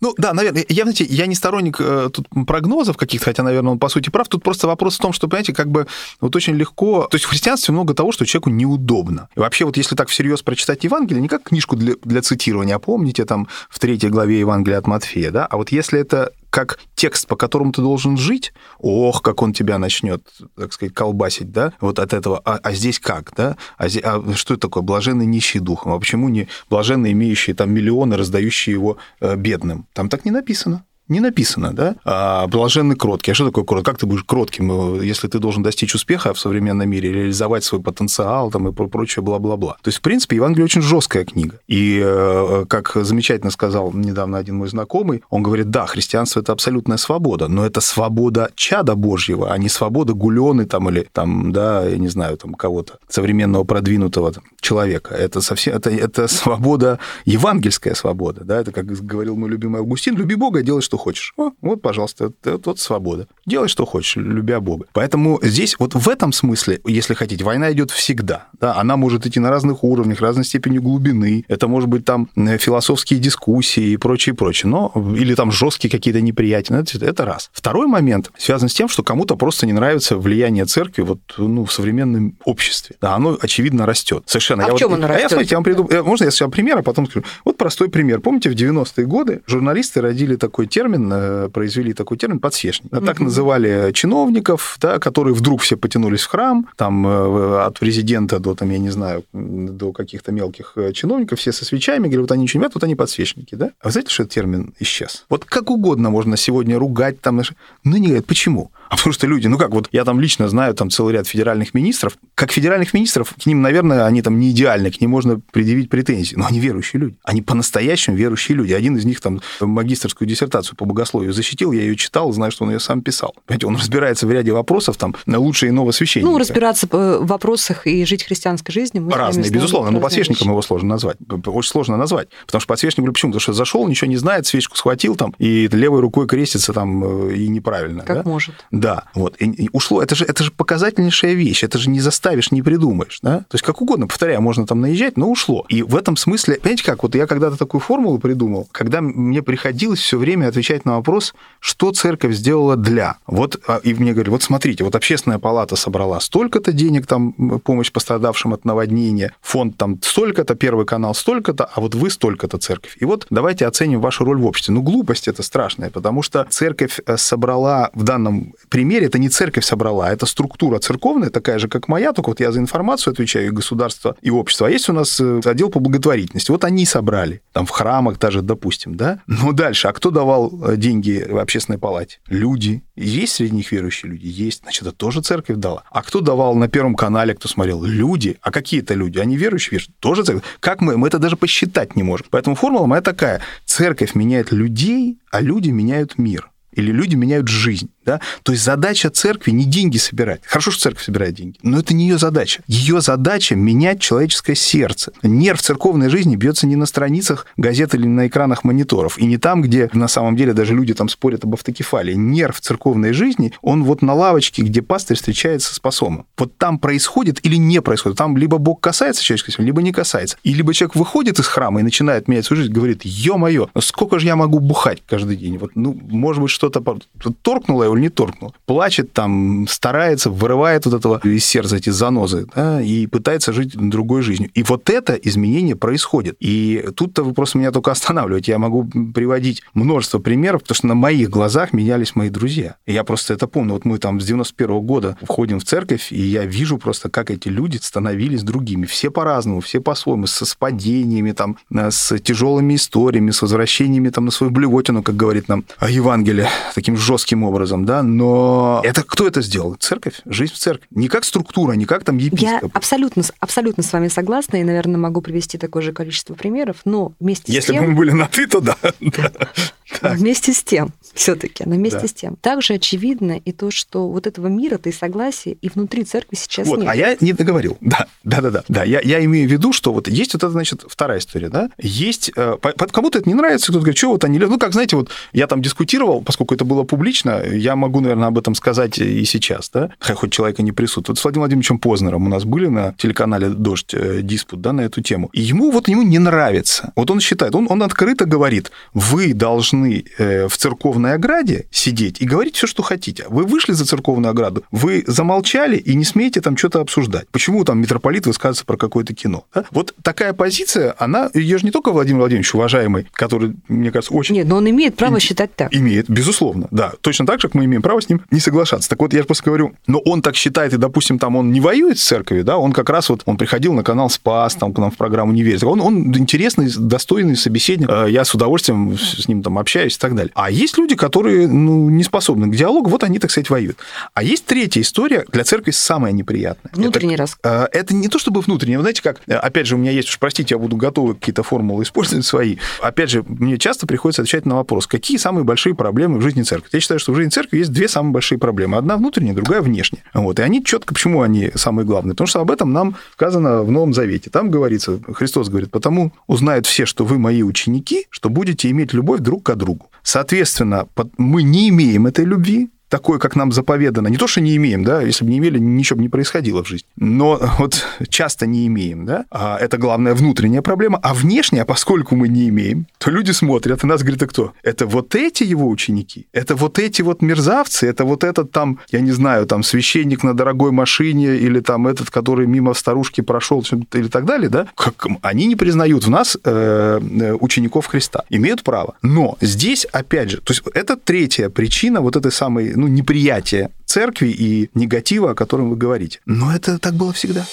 Ну 0.00 0.14
да, 0.18 0.32
наверное, 0.32 0.64
я, 0.68 0.82
знаете, 0.82 1.04
я 1.04 1.26
не 1.26 1.34
сторонник 1.34 1.76
э, 1.80 2.10
тут 2.12 2.28
прогнозов 2.46 2.96
каких-то, 2.96 3.26
хотя, 3.26 3.42
наверное, 3.42 3.72
он 3.72 3.78
по 3.78 3.88
сути 3.88 4.10
прав. 4.10 4.28
Тут 4.28 4.42
просто 4.42 4.66
вопрос 4.66 4.98
в 4.98 5.00
том, 5.00 5.12
что, 5.12 5.28
понимаете, 5.28 5.52
как 5.52 5.70
бы 5.70 5.86
вот 6.20 6.34
очень 6.36 6.54
легко... 6.54 7.06
То 7.10 7.16
есть 7.16 7.24
в 7.24 7.28
христианстве 7.28 7.72
много 7.72 7.94
того, 7.94 8.12
что 8.12 8.26
человеку 8.26 8.50
неудобно. 8.50 9.28
И 9.36 9.40
вообще 9.40 9.64
вот 9.64 9.76
если 9.76 9.96
так 9.96 10.08
всерьез 10.08 10.42
прочитать 10.42 10.84
Евангелие, 10.84 11.22
не 11.22 11.28
как 11.28 11.44
книжку 11.44 11.76
для, 11.76 11.94
для 12.02 12.22
цитирования, 12.22 12.76
а 12.76 12.78
помните 12.78 13.24
там 13.24 13.48
в 13.68 13.78
третьей 13.78 14.10
главе 14.10 14.40
Евангелия 14.40 14.78
от 14.78 14.86
Матфея, 14.86 15.30
да, 15.30 15.46
а 15.46 15.56
вот 15.56 15.70
если 15.72 16.00
это 16.00 16.32
как 16.54 16.78
текст, 16.94 17.26
по 17.26 17.34
которому 17.34 17.72
ты 17.72 17.82
должен 17.82 18.16
жить, 18.16 18.52
ох, 18.78 19.22
как 19.22 19.42
он 19.42 19.52
тебя 19.52 19.76
начнет, 19.76 20.24
так 20.54 20.72
сказать, 20.72 20.94
колбасить, 20.94 21.50
да, 21.50 21.72
вот 21.80 21.98
от 21.98 22.12
этого, 22.12 22.40
а, 22.44 22.60
а 22.62 22.72
здесь 22.74 23.00
как, 23.00 23.32
да, 23.36 23.56
а, 23.76 23.88
зе- 23.88 24.02
а 24.04 24.36
что 24.36 24.54
это 24.54 24.68
такое, 24.68 24.84
блаженный 24.84 25.26
нищий 25.26 25.58
духом, 25.58 25.92
а 25.92 25.98
почему 25.98 26.28
не 26.28 26.46
блаженный 26.70 27.10
имеющий 27.10 27.54
там 27.54 27.72
миллионы, 27.72 28.16
раздающие 28.16 28.72
его 28.72 28.98
э, 29.18 29.34
бедным? 29.34 29.88
Там 29.94 30.08
так 30.08 30.24
не 30.24 30.30
написано. 30.30 30.84
Не 31.08 31.20
написано, 31.20 31.74
да? 31.74 31.96
А 32.04 32.46
блаженный 32.46 32.96
кроткий. 32.96 33.32
А 33.32 33.34
что 33.34 33.46
такое 33.46 33.64
кроткий? 33.64 33.84
Как 33.84 33.98
ты 33.98 34.06
будешь 34.06 34.24
кротким, 34.24 35.00
э, 35.00 35.04
если 35.04 35.28
ты 35.28 35.38
должен 35.38 35.62
достичь 35.62 35.94
успеха 35.94 36.32
в 36.32 36.38
современном 36.38 36.88
мире, 36.88 37.12
реализовать 37.12 37.62
свой 37.62 37.82
потенциал 37.82 38.50
там, 38.50 38.68
и 38.68 38.72
про- 38.72 38.88
прочее 38.88 39.22
бла-бла-бла? 39.22 39.76
То 39.82 39.88
есть, 39.88 39.98
в 39.98 40.00
принципе, 40.00 40.36
Евангелие 40.36 40.64
очень 40.64 40.80
жесткая 40.80 41.26
книга. 41.26 41.60
И, 41.68 42.00
э, 42.02 42.64
как 42.68 42.92
замечательно 42.94 43.50
сказал 43.50 43.92
недавно 43.92 44.38
один 44.38 44.56
мой 44.56 44.68
знакомый, 44.68 45.22
он 45.28 45.42
говорит, 45.42 45.68
да, 45.68 45.84
христианство– 45.84 46.40
это 46.40 46.52
абсолютная 46.52 46.96
свобода, 46.96 47.48
но 47.48 47.66
это 47.66 47.82
свобода 47.82 48.50
чада 48.54 48.94
Божьего, 48.94 49.52
а 49.52 49.58
не 49.58 49.68
свобода 49.68 50.14
гулены 50.14 50.64
там 50.64 50.88
или 50.88 51.06
там, 51.12 51.52
да, 51.52 51.84
я 51.86 51.98
не 51.98 52.08
знаю, 52.08 52.38
там 52.38 52.54
кого-то 52.54 52.94
современного 53.08 53.64
продвинутого 53.64 54.32
там, 54.32 54.44
человека. 54.58 55.14
Это 55.14 55.42
совсем, 55.42 55.74
это, 55.74 55.90
это 55.90 56.28
свобода, 56.28 56.98
евангельская 57.26 57.94
свобода, 57.94 58.42
да, 58.44 58.60
это, 58.60 58.72
как 58.72 58.86
говорил 58.86 59.36
мой 59.36 59.50
любимый 59.50 59.80
Августин, 59.80 60.16
люби 60.16 60.34
Бога, 60.34 60.62
делай, 60.62 60.80
что 60.80 60.93
хочешь. 60.98 61.32
О, 61.36 61.50
вот, 61.60 61.82
пожалуйста, 61.82 62.32
это 62.44 62.58
вот 62.64 62.78
свобода. 62.78 63.26
Делай, 63.46 63.68
что 63.68 63.84
хочешь, 63.84 64.16
любя 64.16 64.60
Бога. 64.60 64.86
Поэтому 64.92 65.38
здесь 65.42 65.76
вот 65.78 65.94
в 65.94 66.08
этом 66.08 66.32
смысле, 66.32 66.80
если 66.86 67.14
хотите, 67.14 67.44
война 67.44 67.72
идет 67.72 67.90
всегда, 67.90 68.46
да, 68.60 68.76
она 68.76 68.96
может 68.96 69.26
идти 69.26 69.40
на 69.40 69.50
разных 69.50 69.84
уровнях, 69.84 70.20
разной 70.20 70.44
степени 70.44 70.78
глубины, 70.78 71.44
это 71.48 71.68
может 71.68 71.88
быть 71.88 72.04
там 72.04 72.28
э, 72.36 72.58
философские 72.58 73.20
дискуссии 73.20 73.90
и 73.90 73.96
прочее, 73.96 74.34
прочее, 74.34 74.70
но 74.70 74.92
или 75.16 75.34
там 75.34 75.50
жесткие 75.52 75.90
какие-то 75.90 76.20
неприятия, 76.20 76.74
это, 76.74 77.04
это 77.04 77.24
раз. 77.24 77.50
Второй 77.52 77.86
момент 77.86 78.30
связан 78.38 78.68
с 78.68 78.74
тем, 78.74 78.88
что 78.88 79.02
кому-то 79.02 79.36
просто 79.36 79.66
не 79.66 79.72
нравится 79.72 80.16
влияние 80.16 80.64
церкви 80.64 81.02
вот, 81.02 81.20
ну, 81.38 81.64
в 81.64 81.72
современном 81.72 82.36
обществе. 82.44 82.96
Да, 83.00 83.14
оно, 83.14 83.36
очевидно, 83.40 83.86
растет. 83.86 84.24
Совершенно. 84.26 84.64
А 84.64 84.68
Я 84.68 84.74
в 84.74 84.78
чем 84.78 84.90
вот- 84.90 84.96
оно 84.98 85.06
А 85.06 85.08
я, 85.10 85.14
растет? 85.14 85.30
смотрите, 85.30 85.50
я 85.52 85.56
вам 85.58 85.64
приду... 85.64 85.88
э, 85.90 86.02
Можно 86.02 86.24
я 86.24 86.30
сначала 86.30 86.50
пример, 86.50 86.78
а 86.78 86.82
потом 86.82 87.06
скажу? 87.06 87.24
Вот 87.44 87.56
простой 87.58 87.88
пример. 87.90 88.20
Помните, 88.20 88.50
в 88.50 88.54
90-е 88.54 89.06
годы 89.06 89.42
журналисты 89.46 90.00
родили 90.00 90.36
такой 90.36 90.66
термин, 90.66 90.83
э, 90.92 91.48
произвели 91.52 91.92
такой 91.92 92.16
термин 92.16 92.38
«подсвечник». 92.38 92.90
Так 92.90 93.16
Мгм. 93.16 93.24
называли 93.24 93.92
чиновников, 93.92 94.76
да, 94.80 94.98
которые 94.98 95.34
вдруг 95.34 95.60
все 95.62 95.76
потянулись 95.76 96.22
в 96.22 96.28
храм, 96.28 96.68
там 96.76 97.06
э, 97.06 97.64
от 97.66 97.78
президента 97.78 98.38
до, 98.38 98.54
там, 98.54 98.70
я 98.70 98.78
не 98.78 98.90
знаю, 98.90 99.24
до 99.32 99.92
каких-то 99.92 100.32
мелких 100.32 100.72
э, 100.76 100.92
чиновников, 100.92 101.38
все 101.38 101.52
со 101.52 101.64
свечами, 101.64 102.04
говорят, 102.04 102.22
вот 102.22 102.32
они 102.32 102.42
ничего 102.42 102.62
не 102.62 102.68
вот 102.72 102.84
они 102.84 102.94
подсвечники, 102.94 103.54
да? 103.54 103.70
А 103.80 103.86
вы 103.86 103.92
знаете, 103.92 104.10
что 104.10 104.22
этот 104.24 104.34
термин 104.34 104.74
исчез? 104.80 105.24
Вот 105.28 105.44
как 105.44 105.70
угодно 105.70 106.10
можно 106.10 106.36
сегодня 106.36 106.78
ругать 106.78 107.20
там, 107.20 107.40
но 107.84 107.96
не 107.96 108.06
говорят, 108.06 108.26
почему? 108.26 108.70
А 108.88 108.96
потому 108.96 109.12
что 109.12 109.26
люди, 109.26 109.48
ну 109.48 109.58
как, 109.58 109.70
вот 109.70 109.88
я 109.92 110.04
там 110.04 110.20
лично 110.20 110.48
знаю 110.48 110.74
там 110.74 110.90
целый 110.90 111.14
ряд 111.14 111.26
федеральных 111.26 111.74
министров, 111.74 112.16
как 112.34 112.52
федеральных 112.52 112.94
министров, 112.94 113.34
к 113.42 113.46
ним, 113.46 113.62
наверное, 113.62 114.06
они 114.06 114.22
там 114.22 114.38
не 114.38 114.50
идеальны, 114.50 114.90
к 114.90 115.00
ним 115.00 115.10
можно 115.10 115.40
предъявить 115.52 115.90
претензии, 115.90 116.36
но 116.36 116.46
они 116.46 116.60
верующие 116.60 117.00
люди, 117.00 117.16
они 117.24 117.42
по-настоящему 117.42 118.16
верующие 118.16 118.56
люди. 118.56 118.72
Один 118.72 118.96
из 118.96 119.04
них 119.04 119.20
там 119.20 119.40
магистрскую 119.60 120.28
диссертацию 120.28 120.73
по 120.76 120.84
богословию 120.84 121.32
защитил, 121.32 121.72
я 121.72 121.82
ее 121.82 121.96
читал, 121.96 122.32
знаю, 122.32 122.52
что 122.52 122.64
он 122.64 122.70
ее 122.70 122.80
сам 122.80 123.02
писал. 123.02 123.34
Понимаете, 123.46 123.66
он 123.66 123.76
разбирается 123.76 124.26
в 124.26 124.32
ряде 124.32 124.52
вопросов 124.52 124.96
там 124.96 125.14
на 125.26 125.38
лучше 125.38 125.68
иного 125.68 125.92
священника. 125.92 126.30
Ну, 126.30 126.38
разбираться 126.38 126.86
э, 126.90 127.18
в 127.20 127.26
вопросах 127.26 127.86
и 127.86 128.04
жить 128.04 128.24
христианской 128.24 128.72
жизнью. 128.72 129.08
Разные, 129.10 129.50
безусловно, 129.50 129.90
но 129.90 130.00
подсвечником 130.00 130.48
его 130.48 130.62
сложно 130.62 130.90
назвать. 130.90 131.16
Очень 131.46 131.70
сложно 131.70 131.96
назвать. 131.96 132.28
Потому 132.46 132.60
что 132.60 132.68
подсвечник, 132.68 133.06
почему? 133.06 133.32
Потому 133.32 133.40
что 133.40 133.52
зашел, 133.52 133.86
ничего 133.88 134.08
не 134.08 134.16
знает, 134.16 134.46
свечку 134.46 134.76
схватил 134.76 135.16
там, 135.16 135.34
и 135.38 135.68
левой 135.68 136.00
рукой 136.00 136.26
крестится 136.26 136.72
там, 136.72 137.28
э, 137.28 137.34
и 137.34 137.48
неправильно. 137.48 138.02
Как 138.02 138.24
да? 138.24 138.30
может. 138.30 138.54
Да, 138.70 139.04
вот. 139.14 139.36
И 139.40 139.68
ушло. 139.72 140.02
Это 140.02 140.14
же, 140.14 140.24
это 140.24 140.44
же 140.44 140.50
показательнейшая 140.50 141.34
вещь. 141.34 141.62
Это 141.64 141.78
же 141.78 141.90
не 141.90 142.00
заставишь, 142.00 142.50
не 142.50 142.62
придумаешь. 142.62 143.18
Да? 143.22 143.38
То 143.38 143.54
есть, 143.54 143.64
как 143.64 143.80
угодно, 143.80 144.06
повторяю, 144.06 144.40
можно 144.40 144.66
там 144.66 144.80
наезжать, 144.80 145.16
но 145.16 145.30
ушло. 145.30 145.64
И 145.68 145.82
в 145.82 145.96
этом 145.96 146.16
смысле, 146.16 146.56
понимаете 146.56 146.84
как, 146.84 147.02
вот 147.02 147.14
я 147.14 147.26
когда-то 147.26 147.56
такую 147.56 147.80
формулу 147.80 148.18
придумал, 148.18 148.68
когда 148.72 149.00
мне 149.00 149.42
приходилось 149.42 150.00
все 150.00 150.18
время 150.18 150.48
отвечать 150.48 150.63
на 150.84 150.96
вопрос, 150.96 151.34
что 151.60 151.92
церковь 151.92 152.34
сделала 152.34 152.76
для. 152.76 153.16
Вот, 153.26 153.60
а, 153.66 153.80
и 153.82 153.94
мне 153.94 154.12
говорили, 154.12 154.30
вот 154.30 154.42
смотрите, 154.42 154.84
вот 154.84 154.94
общественная 154.94 155.38
палата 155.38 155.76
собрала 155.76 156.20
столько-то 156.20 156.72
денег, 156.72 157.06
там, 157.06 157.32
помощь 157.60 157.92
пострадавшим 157.92 158.52
от 158.54 158.64
наводнения, 158.64 159.34
фонд 159.40 159.76
там 159.76 159.98
столько-то, 160.02 160.54
первый 160.54 160.86
канал 160.86 161.14
столько-то, 161.14 161.64
а 161.64 161.80
вот 161.80 161.94
вы 161.94 162.10
столько-то 162.10 162.58
церковь. 162.58 162.96
И 163.00 163.04
вот 163.04 163.26
давайте 163.30 163.66
оценим 163.66 164.00
вашу 164.00 164.24
роль 164.24 164.38
в 164.38 164.46
обществе. 164.46 164.74
Ну, 164.74 164.82
глупость 164.82 165.28
это 165.28 165.42
страшная, 165.42 165.90
потому 165.90 166.22
что 166.22 166.46
церковь 166.50 167.00
э, 167.06 167.16
собрала 167.16 167.90
в 167.94 168.02
данном 168.02 168.54
примере, 168.68 169.06
это 169.06 169.18
не 169.18 169.28
церковь 169.28 169.64
собрала, 169.64 170.08
а 170.08 170.12
это 170.12 170.26
структура 170.26 170.78
церковная, 170.78 171.30
такая 171.30 171.58
же, 171.58 171.68
как 171.68 171.88
моя, 171.88 172.12
только 172.12 172.30
вот 172.30 172.40
я 172.40 172.52
за 172.52 172.60
информацию 172.60 173.12
отвечаю, 173.12 173.46
и 173.46 173.50
государство, 173.50 174.16
и 174.22 174.30
общество. 174.30 174.66
А 174.66 174.70
есть 174.70 174.88
у 174.88 174.92
нас 174.92 175.20
э, 175.20 175.40
отдел 175.44 175.70
по 175.70 175.80
благотворительности. 175.80 176.50
Вот 176.50 176.64
они 176.64 176.86
собрали, 176.86 177.42
там 177.52 177.66
в 177.66 177.70
храмах 177.70 178.18
даже, 178.18 178.42
допустим, 178.42 178.94
да? 178.94 179.20
Но 179.26 179.52
дальше, 179.52 179.88
а 179.88 179.92
кто 179.92 180.10
давал 180.10 180.50
э, 180.62 180.76
деньги 180.76 181.24
в 181.28 181.38
общественной 181.38 181.78
палате? 181.78 182.18
Люди. 182.28 182.82
Есть 182.96 183.34
среди 183.34 183.54
них 183.56 183.72
верующие 183.72 184.12
люди? 184.12 184.26
Есть. 184.26 184.62
Значит, 184.62 184.82
это 184.82 184.92
тоже 184.92 185.20
церковь 185.22 185.56
дала. 185.56 185.84
А 185.90 186.02
кто 186.02 186.20
давал 186.20 186.54
на 186.54 186.68
Первом 186.68 186.94
канале, 186.94 187.34
кто 187.34 187.48
смотрел? 187.48 187.82
Люди. 187.82 188.36
А 188.40 188.50
какие 188.50 188.80
это 188.80 188.94
люди? 188.94 189.18
Они 189.18 189.36
верующие? 189.36 189.70
верующие? 189.72 189.94
Тоже 190.00 190.24
церковь. 190.24 190.44
Как 190.60 190.80
мы? 190.80 190.96
Мы 190.96 191.08
это 191.08 191.18
даже 191.18 191.36
посчитать 191.36 191.96
не 191.96 192.02
можем. 192.02 192.26
Поэтому 192.30 192.56
формула 192.56 192.86
моя 192.86 193.02
такая. 193.02 193.40
Церковь 193.64 194.14
меняет 194.14 194.52
людей, 194.52 195.18
а 195.30 195.40
люди 195.40 195.70
меняют 195.70 196.18
мир. 196.18 196.50
Или 196.74 196.92
люди 196.92 197.14
меняют 197.14 197.48
жизнь. 197.48 197.90
Да? 198.04 198.20
То 198.42 198.52
есть 198.52 198.64
задача 198.64 199.10
церкви 199.10 199.50
не 199.50 199.64
деньги 199.64 199.96
собирать. 199.96 200.42
Хорошо, 200.44 200.70
что 200.70 200.82
церковь 200.82 201.04
собирает 201.04 201.34
деньги, 201.34 201.56
но 201.62 201.78
это 201.78 201.94
не 201.94 202.06
ее 202.06 202.18
задача. 202.18 202.62
Ее 202.66 203.00
задача 203.00 203.56
менять 203.56 204.00
человеческое 204.00 204.54
сердце. 204.54 205.12
Нерв 205.22 205.62
церковной 205.62 206.10
жизни 206.10 206.36
бьется 206.36 206.66
не 206.66 206.76
на 206.76 206.86
страницах 206.86 207.46
газет 207.56 207.94
или 207.94 208.06
на 208.06 208.26
экранах 208.26 208.64
мониторов, 208.64 209.18
и 209.18 209.24
не 209.24 209.38
там, 209.38 209.62
где 209.62 209.88
на 209.92 210.08
самом 210.08 210.36
деле 210.36 210.52
даже 210.52 210.74
люди 210.74 210.92
там 210.94 211.08
спорят 211.08 211.44
об 211.44 211.54
автокефалии. 211.54 212.14
Нерв 212.14 212.60
церковной 212.60 213.12
жизни, 213.12 213.52
он 213.62 213.84
вот 213.84 214.02
на 214.02 214.14
лавочке, 214.14 214.62
где 214.62 214.82
пастырь 214.82 215.16
встречается 215.16 215.74
с 215.74 215.78
посомом. 215.78 216.26
Вот 216.36 216.56
там 216.58 216.78
происходит 216.78 217.44
или 217.44 217.56
не 217.56 217.80
происходит. 217.80 218.18
Там 218.18 218.36
либо 218.36 218.58
Бог 218.58 218.80
касается 218.80 219.22
жизни, 219.22 219.34
либо 219.58 219.82
не 219.82 219.92
касается. 219.92 220.36
И 220.44 220.52
либо 220.54 220.74
человек 220.74 220.94
выходит 220.94 221.38
из 221.38 221.46
храма 221.46 221.80
и 221.80 221.82
начинает 221.82 222.28
менять 222.28 222.44
свою 222.44 222.62
жизнь, 222.62 222.72
говорит, 222.72 223.02
ё-моё, 223.04 223.68
сколько 223.80 224.18
же 224.18 224.26
я 224.26 224.36
могу 224.36 224.60
бухать 224.60 225.02
каждый 225.06 225.36
день? 225.36 225.58
Вот, 225.58 225.72
ну, 225.74 225.92
может 225.94 226.42
быть, 226.42 226.50
что-то 226.70 226.98
торкнуло 227.42 227.84
его 227.84 227.96
или 227.96 228.02
не 228.02 228.08
торкнуло. 228.08 228.52
Плачет 228.66 229.12
там, 229.12 229.66
старается, 229.68 230.30
вырывает 230.30 230.86
вот 230.86 230.94
этого 230.94 231.20
из 231.24 231.44
сердца 231.44 231.76
эти 231.76 231.90
занозы, 231.90 232.46
да, 232.54 232.80
и 232.80 233.06
пытается 233.06 233.52
жить 233.52 233.72
другой 233.76 234.22
жизнью. 234.22 234.50
И 234.54 234.62
вот 234.62 234.90
это 234.90 235.14
изменение 235.14 235.76
происходит. 235.76 236.36
И 236.40 236.88
тут-то 236.96 237.22
вы 237.22 237.32
просто 237.34 237.58
меня 237.58 237.70
только 237.70 237.90
останавливаете. 237.90 238.52
Я 238.52 238.58
могу 238.58 238.84
приводить 239.14 239.62
множество 239.74 240.18
примеров, 240.18 240.62
потому 240.62 240.76
что 240.76 240.86
на 240.86 240.94
моих 240.94 241.30
глазах 241.30 241.72
менялись 241.72 242.14
мои 242.14 242.30
друзья. 242.30 242.76
И 242.86 242.92
я 242.92 243.04
просто 243.04 243.34
это 243.34 243.46
помню. 243.46 243.74
Вот 243.74 243.84
мы 243.84 243.98
там 243.98 244.20
с 244.20 244.24
91 244.24 244.76
-го 244.76 244.80
года 244.80 245.16
входим 245.22 245.58
в 245.58 245.64
церковь, 245.64 246.12
и 246.12 246.20
я 246.20 246.44
вижу 246.46 246.78
просто, 246.78 247.10
как 247.10 247.30
эти 247.30 247.48
люди 247.48 247.78
становились 247.82 248.42
другими. 248.42 248.86
Все 248.86 249.10
по-разному, 249.10 249.60
все 249.60 249.80
по-своему, 249.80 250.26
со 250.26 250.46
спадениями, 250.46 251.32
там, 251.32 251.56
с 251.70 252.18
тяжелыми 252.18 252.74
историями, 252.74 253.30
с 253.30 253.42
возвращениями 253.42 254.10
там, 254.10 254.24
на 254.24 254.30
свою 254.30 254.52
блевотину, 254.52 255.02
как 255.02 255.16
говорит 255.16 255.48
нам 255.48 255.64
Евангелие, 255.86 256.48
таким 256.74 256.96
жестким 256.96 257.44
образом, 257.44 257.84
да, 257.84 258.02
но 258.02 258.80
это 258.84 259.02
кто 259.02 259.26
это 259.26 259.42
сделал? 259.42 259.74
Церковь, 259.74 260.20
жизнь 260.24 260.52
в 260.52 260.58
церкви. 260.58 260.86
Не 260.90 261.08
как 261.08 261.24
структура, 261.24 261.72
не 261.72 261.84
как 261.84 262.04
там 262.04 262.18
епископ. 262.18 262.62
Я 262.62 262.70
абсолютно, 262.72 263.22
абсолютно 263.40 263.82
с 263.82 263.92
вами 263.92 264.08
согласна, 264.08 264.56
и, 264.56 264.64
наверное, 264.64 264.98
могу 264.98 265.20
привести 265.20 265.58
такое 265.58 265.82
же 265.82 265.92
количество 265.92 266.34
примеров, 266.34 266.78
но 266.84 267.12
вместе 267.20 267.52
Если 267.52 267.72
с 267.72 267.74
тем... 267.74 267.84
бы 267.84 267.90
мы 267.90 267.96
были 267.96 268.10
на 268.12 268.26
«ты», 268.26 268.46
то 268.46 268.60
да. 268.60 268.76
Вместе 270.02 270.52
с 270.52 270.62
тем, 270.62 270.92
все-таки, 271.18 271.64
но 271.66 271.74
вместе 271.76 272.00
да. 272.00 272.06
с 272.08 272.12
тем. 272.12 272.36
Также 272.36 272.74
очевидно 272.74 273.40
и 273.44 273.52
то, 273.52 273.70
что 273.70 274.08
вот 274.08 274.26
этого 274.26 274.48
мира-то 274.48 274.88
и 274.88 274.92
согласия 274.92 275.52
и 275.52 275.68
внутри 275.68 276.04
церкви 276.04 276.36
сейчас 276.36 276.66
вот, 276.66 276.80
нет. 276.80 276.88
А 276.88 276.96
я 276.96 277.16
не 277.20 277.32
договорил. 277.32 277.76
Да, 277.80 278.06
да, 278.24 278.40
да, 278.40 278.50
да. 278.50 278.64
да 278.68 278.84
я, 278.84 279.00
я 279.00 279.24
имею 279.24 279.48
в 279.48 279.52
виду, 279.52 279.72
что 279.72 279.92
вот 279.92 280.08
есть 280.08 280.34
вот 280.34 280.42
это, 280.42 280.50
значит, 280.50 280.84
вторая 280.86 281.18
история, 281.18 281.48
да? 281.48 281.70
Есть, 281.78 282.32
э, 282.36 282.56
кому-то 282.92 283.18
это 283.18 283.28
не 283.28 283.34
нравится, 283.34 283.66
кто-то 283.66 283.80
говорит, 283.80 283.98
что 283.98 284.08
вот 284.08 284.24
они, 284.24 284.38
ну, 284.38 284.58
как, 284.58 284.72
знаете, 284.72 284.96
вот 284.96 285.10
я 285.32 285.46
там 285.46 285.62
дискутировал, 285.62 286.22
поскольку 286.22 286.54
это 286.54 286.64
было 286.64 286.82
публично, 286.82 287.42
я 287.44 287.76
могу, 287.76 288.00
наверное, 288.00 288.28
об 288.28 288.38
этом 288.38 288.54
сказать 288.54 288.98
и 288.98 289.24
сейчас, 289.24 289.70
да, 289.70 289.90
хоть 290.00 290.32
человека 290.32 290.62
не 290.62 290.72
присутствует. 290.72 291.08
Вот 291.08 291.18
с 291.18 291.24
Владимиром 291.24 291.44
Владимировичем 291.44 291.78
Познером 291.78 292.26
у 292.26 292.28
нас 292.28 292.44
были 292.44 292.66
на 292.66 292.94
телеканале 292.94 293.48
«Дождь» 293.48 293.94
э, 293.94 294.20
диспут, 294.22 294.60
да, 294.60 294.72
на 294.72 294.80
эту 294.80 295.02
тему. 295.02 295.30
И 295.32 295.40
ему 295.40 295.70
вот 295.70 295.88
ему 295.88 296.02
не 296.02 296.18
нравится. 296.18 296.92
Вот 296.96 297.10
он 297.10 297.20
считает, 297.20 297.54
он, 297.54 297.66
он 297.70 297.82
открыто 297.82 298.24
говорит, 298.24 298.70
вы 298.92 299.34
должны 299.34 300.04
э, 300.18 300.48
в 300.48 300.56
церковной 301.04 301.14
ограде 301.14 301.66
сидеть 301.70 302.20
и 302.20 302.24
говорить 302.24 302.56
все, 302.56 302.66
что 302.66 302.82
хотите. 302.82 303.24
Вы 303.28 303.44
вышли 303.44 303.72
за 303.72 303.84
церковную 303.84 304.30
ограду, 304.30 304.64
вы 304.70 305.04
замолчали 305.06 305.76
и 305.76 305.94
не 305.94 306.04
смеете 306.04 306.40
там 306.40 306.56
что-то 306.56 306.80
обсуждать. 306.80 307.28
Почему 307.30 307.64
там 307.64 307.80
митрополит 307.80 308.26
высказывается 308.26 308.64
про 308.64 308.76
какое-то 308.76 309.14
кино? 309.14 309.44
Да? 309.54 309.64
Вот 309.70 309.94
такая 310.02 310.32
позиция, 310.32 310.94
она, 310.98 311.30
ее 311.34 311.58
же 311.58 311.64
не 311.64 311.70
только 311.70 311.92
Владимир 311.92 312.20
Владимирович, 312.20 312.54
уважаемый, 312.54 313.06
который, 313.12 313.54
мне 313.68 313.90
кажется, 313.90 314.14
очень... 314.14 314.36
Нет, 314.36 314.46
но 314.46 314.56
он 314.56 314.68
имеет 314.70 314.96
право 314.96 315.16
и... 315.16 315.20
считать 315.20 315.54
так. 315.54 315.74
Имеет, 315.74 316.08
безусловно, 316.08 316.68
да. 316.70 316.92
Точно 317.00 317.26
так 317.26 317.40
же, 317.40 317.48
как 317.48 317.54
мы 317.54 317.64
имеем 317.64 317.82
право 317.82 318.00
с 318.00 318.08
ним 318.08 318.22
не 318.30 318.40
соглашаться. 318.40 318.88
Так 318.88 319.00
вот, 319.00 319.12
я 319.12 319.24
просто 319.24 319.44
говорю, 319.44 319.74
но 319.86 319.98
он 319.98 320.22
так 320.22 320.36
считает, 320.36 320.72
и, 320.72 320.76
допустим, 320.76 321.18
там 321.18 321.36
он 321.36 321.52
не 321.52 321.60
воюет 321.60 321.98
с 321.98 322.04
церковью, 322.04 322.44
да, 322.44 322.56
он 322.56 322.72
как 322.72 322.90
раз 322.90 323.10
вот, 323.10 323.22
он 323.26 323.36
приходил 323.36 323.72
на 323.74 323.82
канал 323.82 324.10
Спас, 324.10 324.54
там 324.54 324.72
к 324.72 324.78
нам 324.78 324.90
в 324.90 324.96
программу 324.96 325.32
«Не 325.32 325.42
верь». 325.42 325.64
Он, 325.64 325.80
он 325.80 326.16
интересный, 326.16 326.70
достойный 326.76 327.36
собеседник, 327.36 327.88
э, 327.88 328.06
я 328.10 328.24
с 328.24 328.34
удовольствием 328.34 328.96
с 328.98 329.28
ним 329.28 329.42
там 329.42 329.58
общаюсь 329.58 329.96
и 329.96 329.98
так 329.98 330.14
далее. 330.14 330.32
А 330.34 330.50
есть 330.50 330.78
люди, 330.78 330.93
которые 330.96 331.48
ну, 331.48 331.88
не 331.90 332.04
способны 332.04 332.48
к 332.48 332.56
диалогу, 332.56 332.90
вот 332.90 333.04
они, 333.04 333.18
так 333.18 333.30
сказать, 333.30 333.50
воюют. 333.50 333.78
А 334.12 334.22
есть 334.22 334.46
третья 334.46 334.80
история, 334.80 335.24
для 335.32 335.44
церкви 335.44 335.70
самая 335.70 336.12
неприятная. 336.12 336.72
Внутренний 336.74 337.14
это, 337.14 337.22
раз. 337.22 337.38
Это 337.42 337.94
не 337.94 338.08
то 338.08 338.18
чтобы 338.18 338.40
внутренний, 338.40 338.76
вы 338.76 338.82
знаете, 338.82 339.02
как, 339.02 339.20
опять 339.26 339.66
же, 339.66 339.76
у 339.76 339.78
меня 339.78 339.90
есть, 339.90 340.08
уж 340.08 340.18
простите, 340.18 340.54
я 340.54 340.58
буду 340.58 340.76
готовы 340.76 341.14
какие-то 341.14 341.42
формулы 341.42 341.82
использовать 341.82 342.24
свои. 342.24 342.56
Опять 342.80 343.10
же, 343.10 343.24
мне 343.26 343.58
часто 343.58 343.86
приходится 343.86 344.22
отвечать 344.22 344.46
на 344.46 344.56
вопрос, 344.56 344.86
какие 344.86 345.16
самые 345.16 345.44
большие 345.44 345.74
проблемы 345.74 346.18
в 346.18 346.22
жизни 346.22 346.42
церкви. 346.42 346.68
Я 346.72 346.80
считаю, 346.80 347.00
что 347.00 347.12
в 347.12 347.16
жизни 347.16 347.30
церкви 347.30 347.58
есть 347.58 347.72
две 347.72 347.88
самые 347.88 348.12
большие 348.12 348.38
проблемы. 348.38 348.76
Одна 348.76 348.96
внутренняя, 348.96 349.34
другая 349.34 349.60
внешняя. 349.60 350.02
Вот. 350.12 350.38
И 350.38 350.42
они 350.42 350.64
четко, 350.64 350.94
почему 350.94 351.22
они 351.22 351.50
самые 351.54 351.86
главные? 351.86 352.14
Потому 352.14 352.26
что 352.26 352.40
об 352.40 352.50
этом 352.50 352.72
нам 352.72 352.96
сказано 353.14 353.62
в 353.62 353.70
Новом 353.70 353.94
Завете. 353.94 354.30
Там 354.30 354.50
говорится, 354.50 354.98
Христос 355.12 355.48
говорит, 355.48 355.70
потому 355.70 356.12
узнают 356.26 356.66
все, 356.66 356.86
что 356.86 357.04
вы 357.04 357.18
мои 357.18 357.42
ученики, 357.42 358.06
что 358.10 358.28
будете 358.28 358.70
иметь 358.70 358.92
любовь 358.92 359.20
друг 359.20 359.44
к 359.44 359.54
другу. 359.54 359.90
Соответственно, 360.02 360.83
мы 361.18 361.42
не 361.42 361.68
имеем 361.68 362.06
этой 362.06 362.24
любви, 362.24 362.70
такое, 362.94 363.18
как 363.18 363.34
нам 363.34 363.50
заповедано. 363.50 364.06
Не 364.06 364.16
то, 364.16 364.28
что 364.28 364.40
не 364.40 364.54
имеем, 364.56 364.84
да, 364.84 365.02
если 365.02 365.24
бы 365.24 365.30
не 365.32 365.38
имели, 365.38 365.58
ничего 365.58 365.96
бы 365.96 366.02
не 366.02 366.08
происходило 366.08 366.62
в 366.62 366.68
жизни. 366.68 366.86
Но 366.96 367.40
вот 367.58 367.84
часто 368.08 368.46
не 368.46 368.68
имеем, 368.68 369.04
да, 369.04 369.24
а 369.30 369.58
это 369.58 369.78
главная 369.78 370.14
внутренняя 370.14 370.62
проблема. 370.62 371.00
А 371.02 371.12
внешняя, 371.12 371.64
поскольку 371.64 372.14
мы 372.14 372.28
не 372.28 372.48
имеем, 372.48 372.86
то 372.98 373.10
люди 373.10 373.32
смотрят 373.32 373.82
и 373.82 373.86
нас 373.86 374.02
говорят, 374.02 374.22
а 374.22 374.26
кто? 374.26 374.52
Это 374.62 374.86
вот 374.86 375.16
эти 375.16 375.42
его 375.42 375.68
ученики? 375.68 376.26
Это 376.32 376.54
вот 376.54 376.78
эти 376.78 377.02
вот 377.02 377.22
мерзавцы? 377.22 377.88
Это 377.88 378.04
вот 378.04 378.22
этот 378.22 378.52
там, 378.52 378.78
я 378.92 379.00
не 379.00 379.12
знаю, 379.12 379.46
там 379.46 379.64
священник 379.64 380.22
на 380.22 380.34
дорогой 380.34 380.70
машине 380.70 381.36
или 381.36 381.60
там 381.60 381.88
этот, 381.88 382.10
который 382.10 382.46
мимо 382.46 382.74
старушки 382.74 383.22
прошел 383.22 383.64
или 383.94 384.08
так 384.08 384.24
далее, 384.24 384.48
да? 384.48 384.66
Как, 384.76 385.06
они 385.22 385.46
не 385.46 385.56
признают 385.56 386.04
в 386.04 386.10
нас 386.10 386.38
э, 386.44 387.00
э, 387.20 387.32
учеников 387.40 387.86
Христа. 387.86 388.22
Имеют 388.30 388.62
право. 388.62 388.94
Но 389.02 389.36
здесь, 389.40 389.84
опять 389.92 390.30
же, 390.30 390.36
то 390.36 390.52
есть 390.52 390.62
это 390.74 390.96
третья 390.96 391.48
причина 391.48 392.00
вот 392.00 392.14
этой 392.14 392.30
самой, 392.30 392.72
ну, 392.76 392.83
неприятия 392.88 393.70
церкви 393.84 394.28
и 394.28 394.70
негатива, 394.74 395.30
о 395.30 395.34
котором 395.34 395.70
вы 395.70 395.76
говорите. 395.76 396.20
Но 396.26 396.54
это 396.54 396.78
так 396.78 396.94
было 396.94 397.12
всегда. 397.12 397.46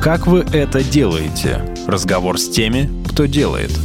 Как 0.00 0.26
вы 0.26 0.40
это 0.52 0.82
делаете? 0.82 1.74
Разговор 1.86 2.38
с 2.38 2.48
теми, 2.48 2.88
кто 3.08 3.26
делает– 3.26 3.70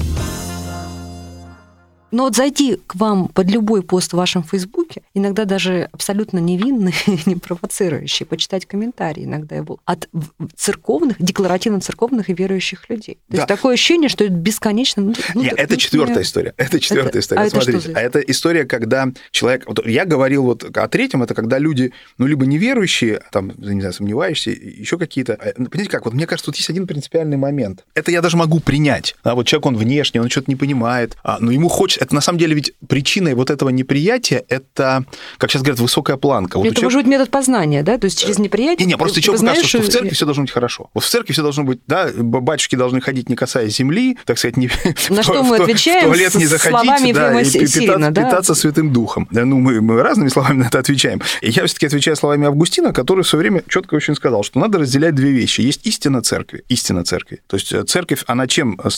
но 2.13 2.25
вот 2.25 2.35
зайти 2.35 2.79
к 2.85 2.93
вам 2.95 3.27
под 3.27 3.49
любой 3.49 3.81
пост 3.81 4.13
в 4.13 4.17
вашем 4.17 4.43
Фейсбуке, 4.43 5.01
иногда 5.15 5.45
даже 5.45 5.89
абсолютно 5.91 6.37
невинный, 6.37 6.93
не 7.25 7.35
провоцирующий, 7.35 8.27
почитать 8.27 8.67
комментарии 8.67 9.23
иногда 9.23 9.55
его 9.55 9.79
от 9.83 10.07
церковных, 10.55 11.19
декларативно-церковных 11.19 12.29
и 12.29 12.33
верующих 12.35 12.87
людей. 12.87 13.15
То 13.15 13.19
да. 13.29 13.37
есть 13.37 13.47
такое 13.47 13.73
ощущение, 13.73 14.09
что 14.09 14.23
это 14.23 14.33
бесконечно... 14.33 15.01
Ну, 15.01 15.13
ну 15.33 15.41
Нет, 15.41 15.55
это 15.57 15.75
четвертая 15.75 16.21
история. 16.21 16.53
Это 16.55 16.79
четвертая 16.79 17.09
это, 17.09 17.19
история. 17.19 17.41
А 17.41 17.49
Смотрите, 17.49 17.77
это 17.77 17.81
что 17.81 17.99
а 17.99 18.01
это 18.01 18.19
история, 18.19 18.65
когда 18.65 19.07
человек... 19.31 19.63
Вот 19.65 19.83
я 19.87 20.05
говорил 20.05 20.43
вот 20.43 20.63
о 20.63 20.87
третьем, 20.87 21.23
это 21.23 21.33
когда 21.33 21.57
люди, 21.57 21.93
ну, 22.19 22.27
либо 22.27 22.45
неверующие, 22.45 23.21
там, 23.31 23.53
не 23.57 23.79
знаю, 23.79 23.93
сомневающиеся, 23.93 24.51
еще 24.51 24.99
какие-то... 24.99 25.39
Ну, 25.57 25.65
понимаете 25.65 25.89
как, 25.89 26.05
вот 26.05 26.13
мне 26.13 26.27
кажется, 26.27 26.51
тут 26.51 26.57
есть 26.57 26.69
один 26.69 26.85
принципиальный 26.85 27.37
момент. 27.37 27.85
Это 27.95 28.11
я 28.11 28.21
даже 28.21 28.37
могу 28.37 28.59
принять. 28.59 29.15
А 29.23 29.33
вот 29.33 29.47
человек, 29.47 29.65
он 29.65 29.77
внешний, 29.77 30.19
он 30.19 30.29
что-то 30.29 30.51
не 30.51 30.55
понимает, 30.55 31.17
а, 31.23 31.39
но 31.39 31.51
ему 31.51 31.69
хочется 31.69 32.02
это 32.03 32.15
на 32.15 32.21
самом 32.21 32.39
деле 32.39 32.55
ведь 32.55 32.73
причиной 32.87 33.33
вот 33.33 33.49
этого 33.49 33.69
неприятия 33.69 34.43
это, 34.47 35.05
как 35.37 35.51
сейчас 35.51 35.61
говорят, 35.61 35.79
высокая 35.79 36.17
планка. 36.17 36.57
Вот 36.57 36.65
это 36.65 36.75
человека... 36.75 36.85
может 36.85 36.99
быть 36.99 37.07
метод 37.07 37.29
познания, 37.29 37.83
да? 37.83 37.97
То 37.97 38.05
есть 38.05 38.19
через 38.19 38.39
неприятие... 38.39 38.85
Не, 38.85 38.93
не, 38.93 38.97
просто 38.97 39.21
человеку 39.21 39.45
кажется, 39.45 39.67
что 39.67 39.81
в 39.81 39.89
церкви 39.89 40.09
все 40.09 40.25
должно 40.25 40.43
быть 40.43 40.51
хорошо. 40.51 40.89
Вот 40.93 41.03
в 41.03 41.09
церкви 41.09 41.33
все 41.33 41.41
должно 41.41 41.63
быть, 41.63 41.79
да, 41.87 42.09
батюшки 42.15 42.75
должны 42.75 43.01
ходить, 43.01 43.29
не 43.29 43.35
касаясь 43.35 43.75
земли, 43.75 44.17
так 44.25 44.37
сказать, 44.37 44.57
не... 44.57 44.69
На 45.09 45.23
что 45.23 45.43
мы 45.43 45.57
отвечаем? 45.57 46.09
В 46.09 46.13
туалет 46.13 46.35
не 46.35 46.45
заходить, 46.45 47.13
да, 47.13 47.41
и 47.41 47.67
питаться, 47.67 48.11
питаться 48.11 48.55
святым 48.55 48.93
духом. 48.93 49.27
Да, 49.31 49.45
ну, 49.45 49.59
мы, 49.59 49.81
мы 49.81 50.01
разными 50.01 50.29
словами 50.29 50.63
на 50.63 50.67
это 50.67 50.79
отвечаем. 50.79 51.21
И 51.41 51.49
я 51.49 51.65
все-таки 51.65 51.87
отвечаю 51.87 52.15
словами 52.15 52.47
Августина, 52.47 52.93
который 52.93 53.23
все 53.23 53.37
время 53.37 53.63
четко 53.67 53.95
очень 53.95 54.15
сказал, 54.15 54.43
что 54.43 54.59
надо 54.59 54.79
разделять 54.79 55.15
две 55.15 55.31
вещи. 55.31 55.61
Есть 55.61 55.85
истина 55.85 56.21
церкви, 56.21 56.63
истина 56.69 57.03
церкви. 57.03 57.41
То 57.47 57.57
есть 57.57 57.71
э, 57.73 57.83
церковь, 57.83 58.23
она 58.27 58.47
чем... 58.47 58.79
Э, 58.83 58.89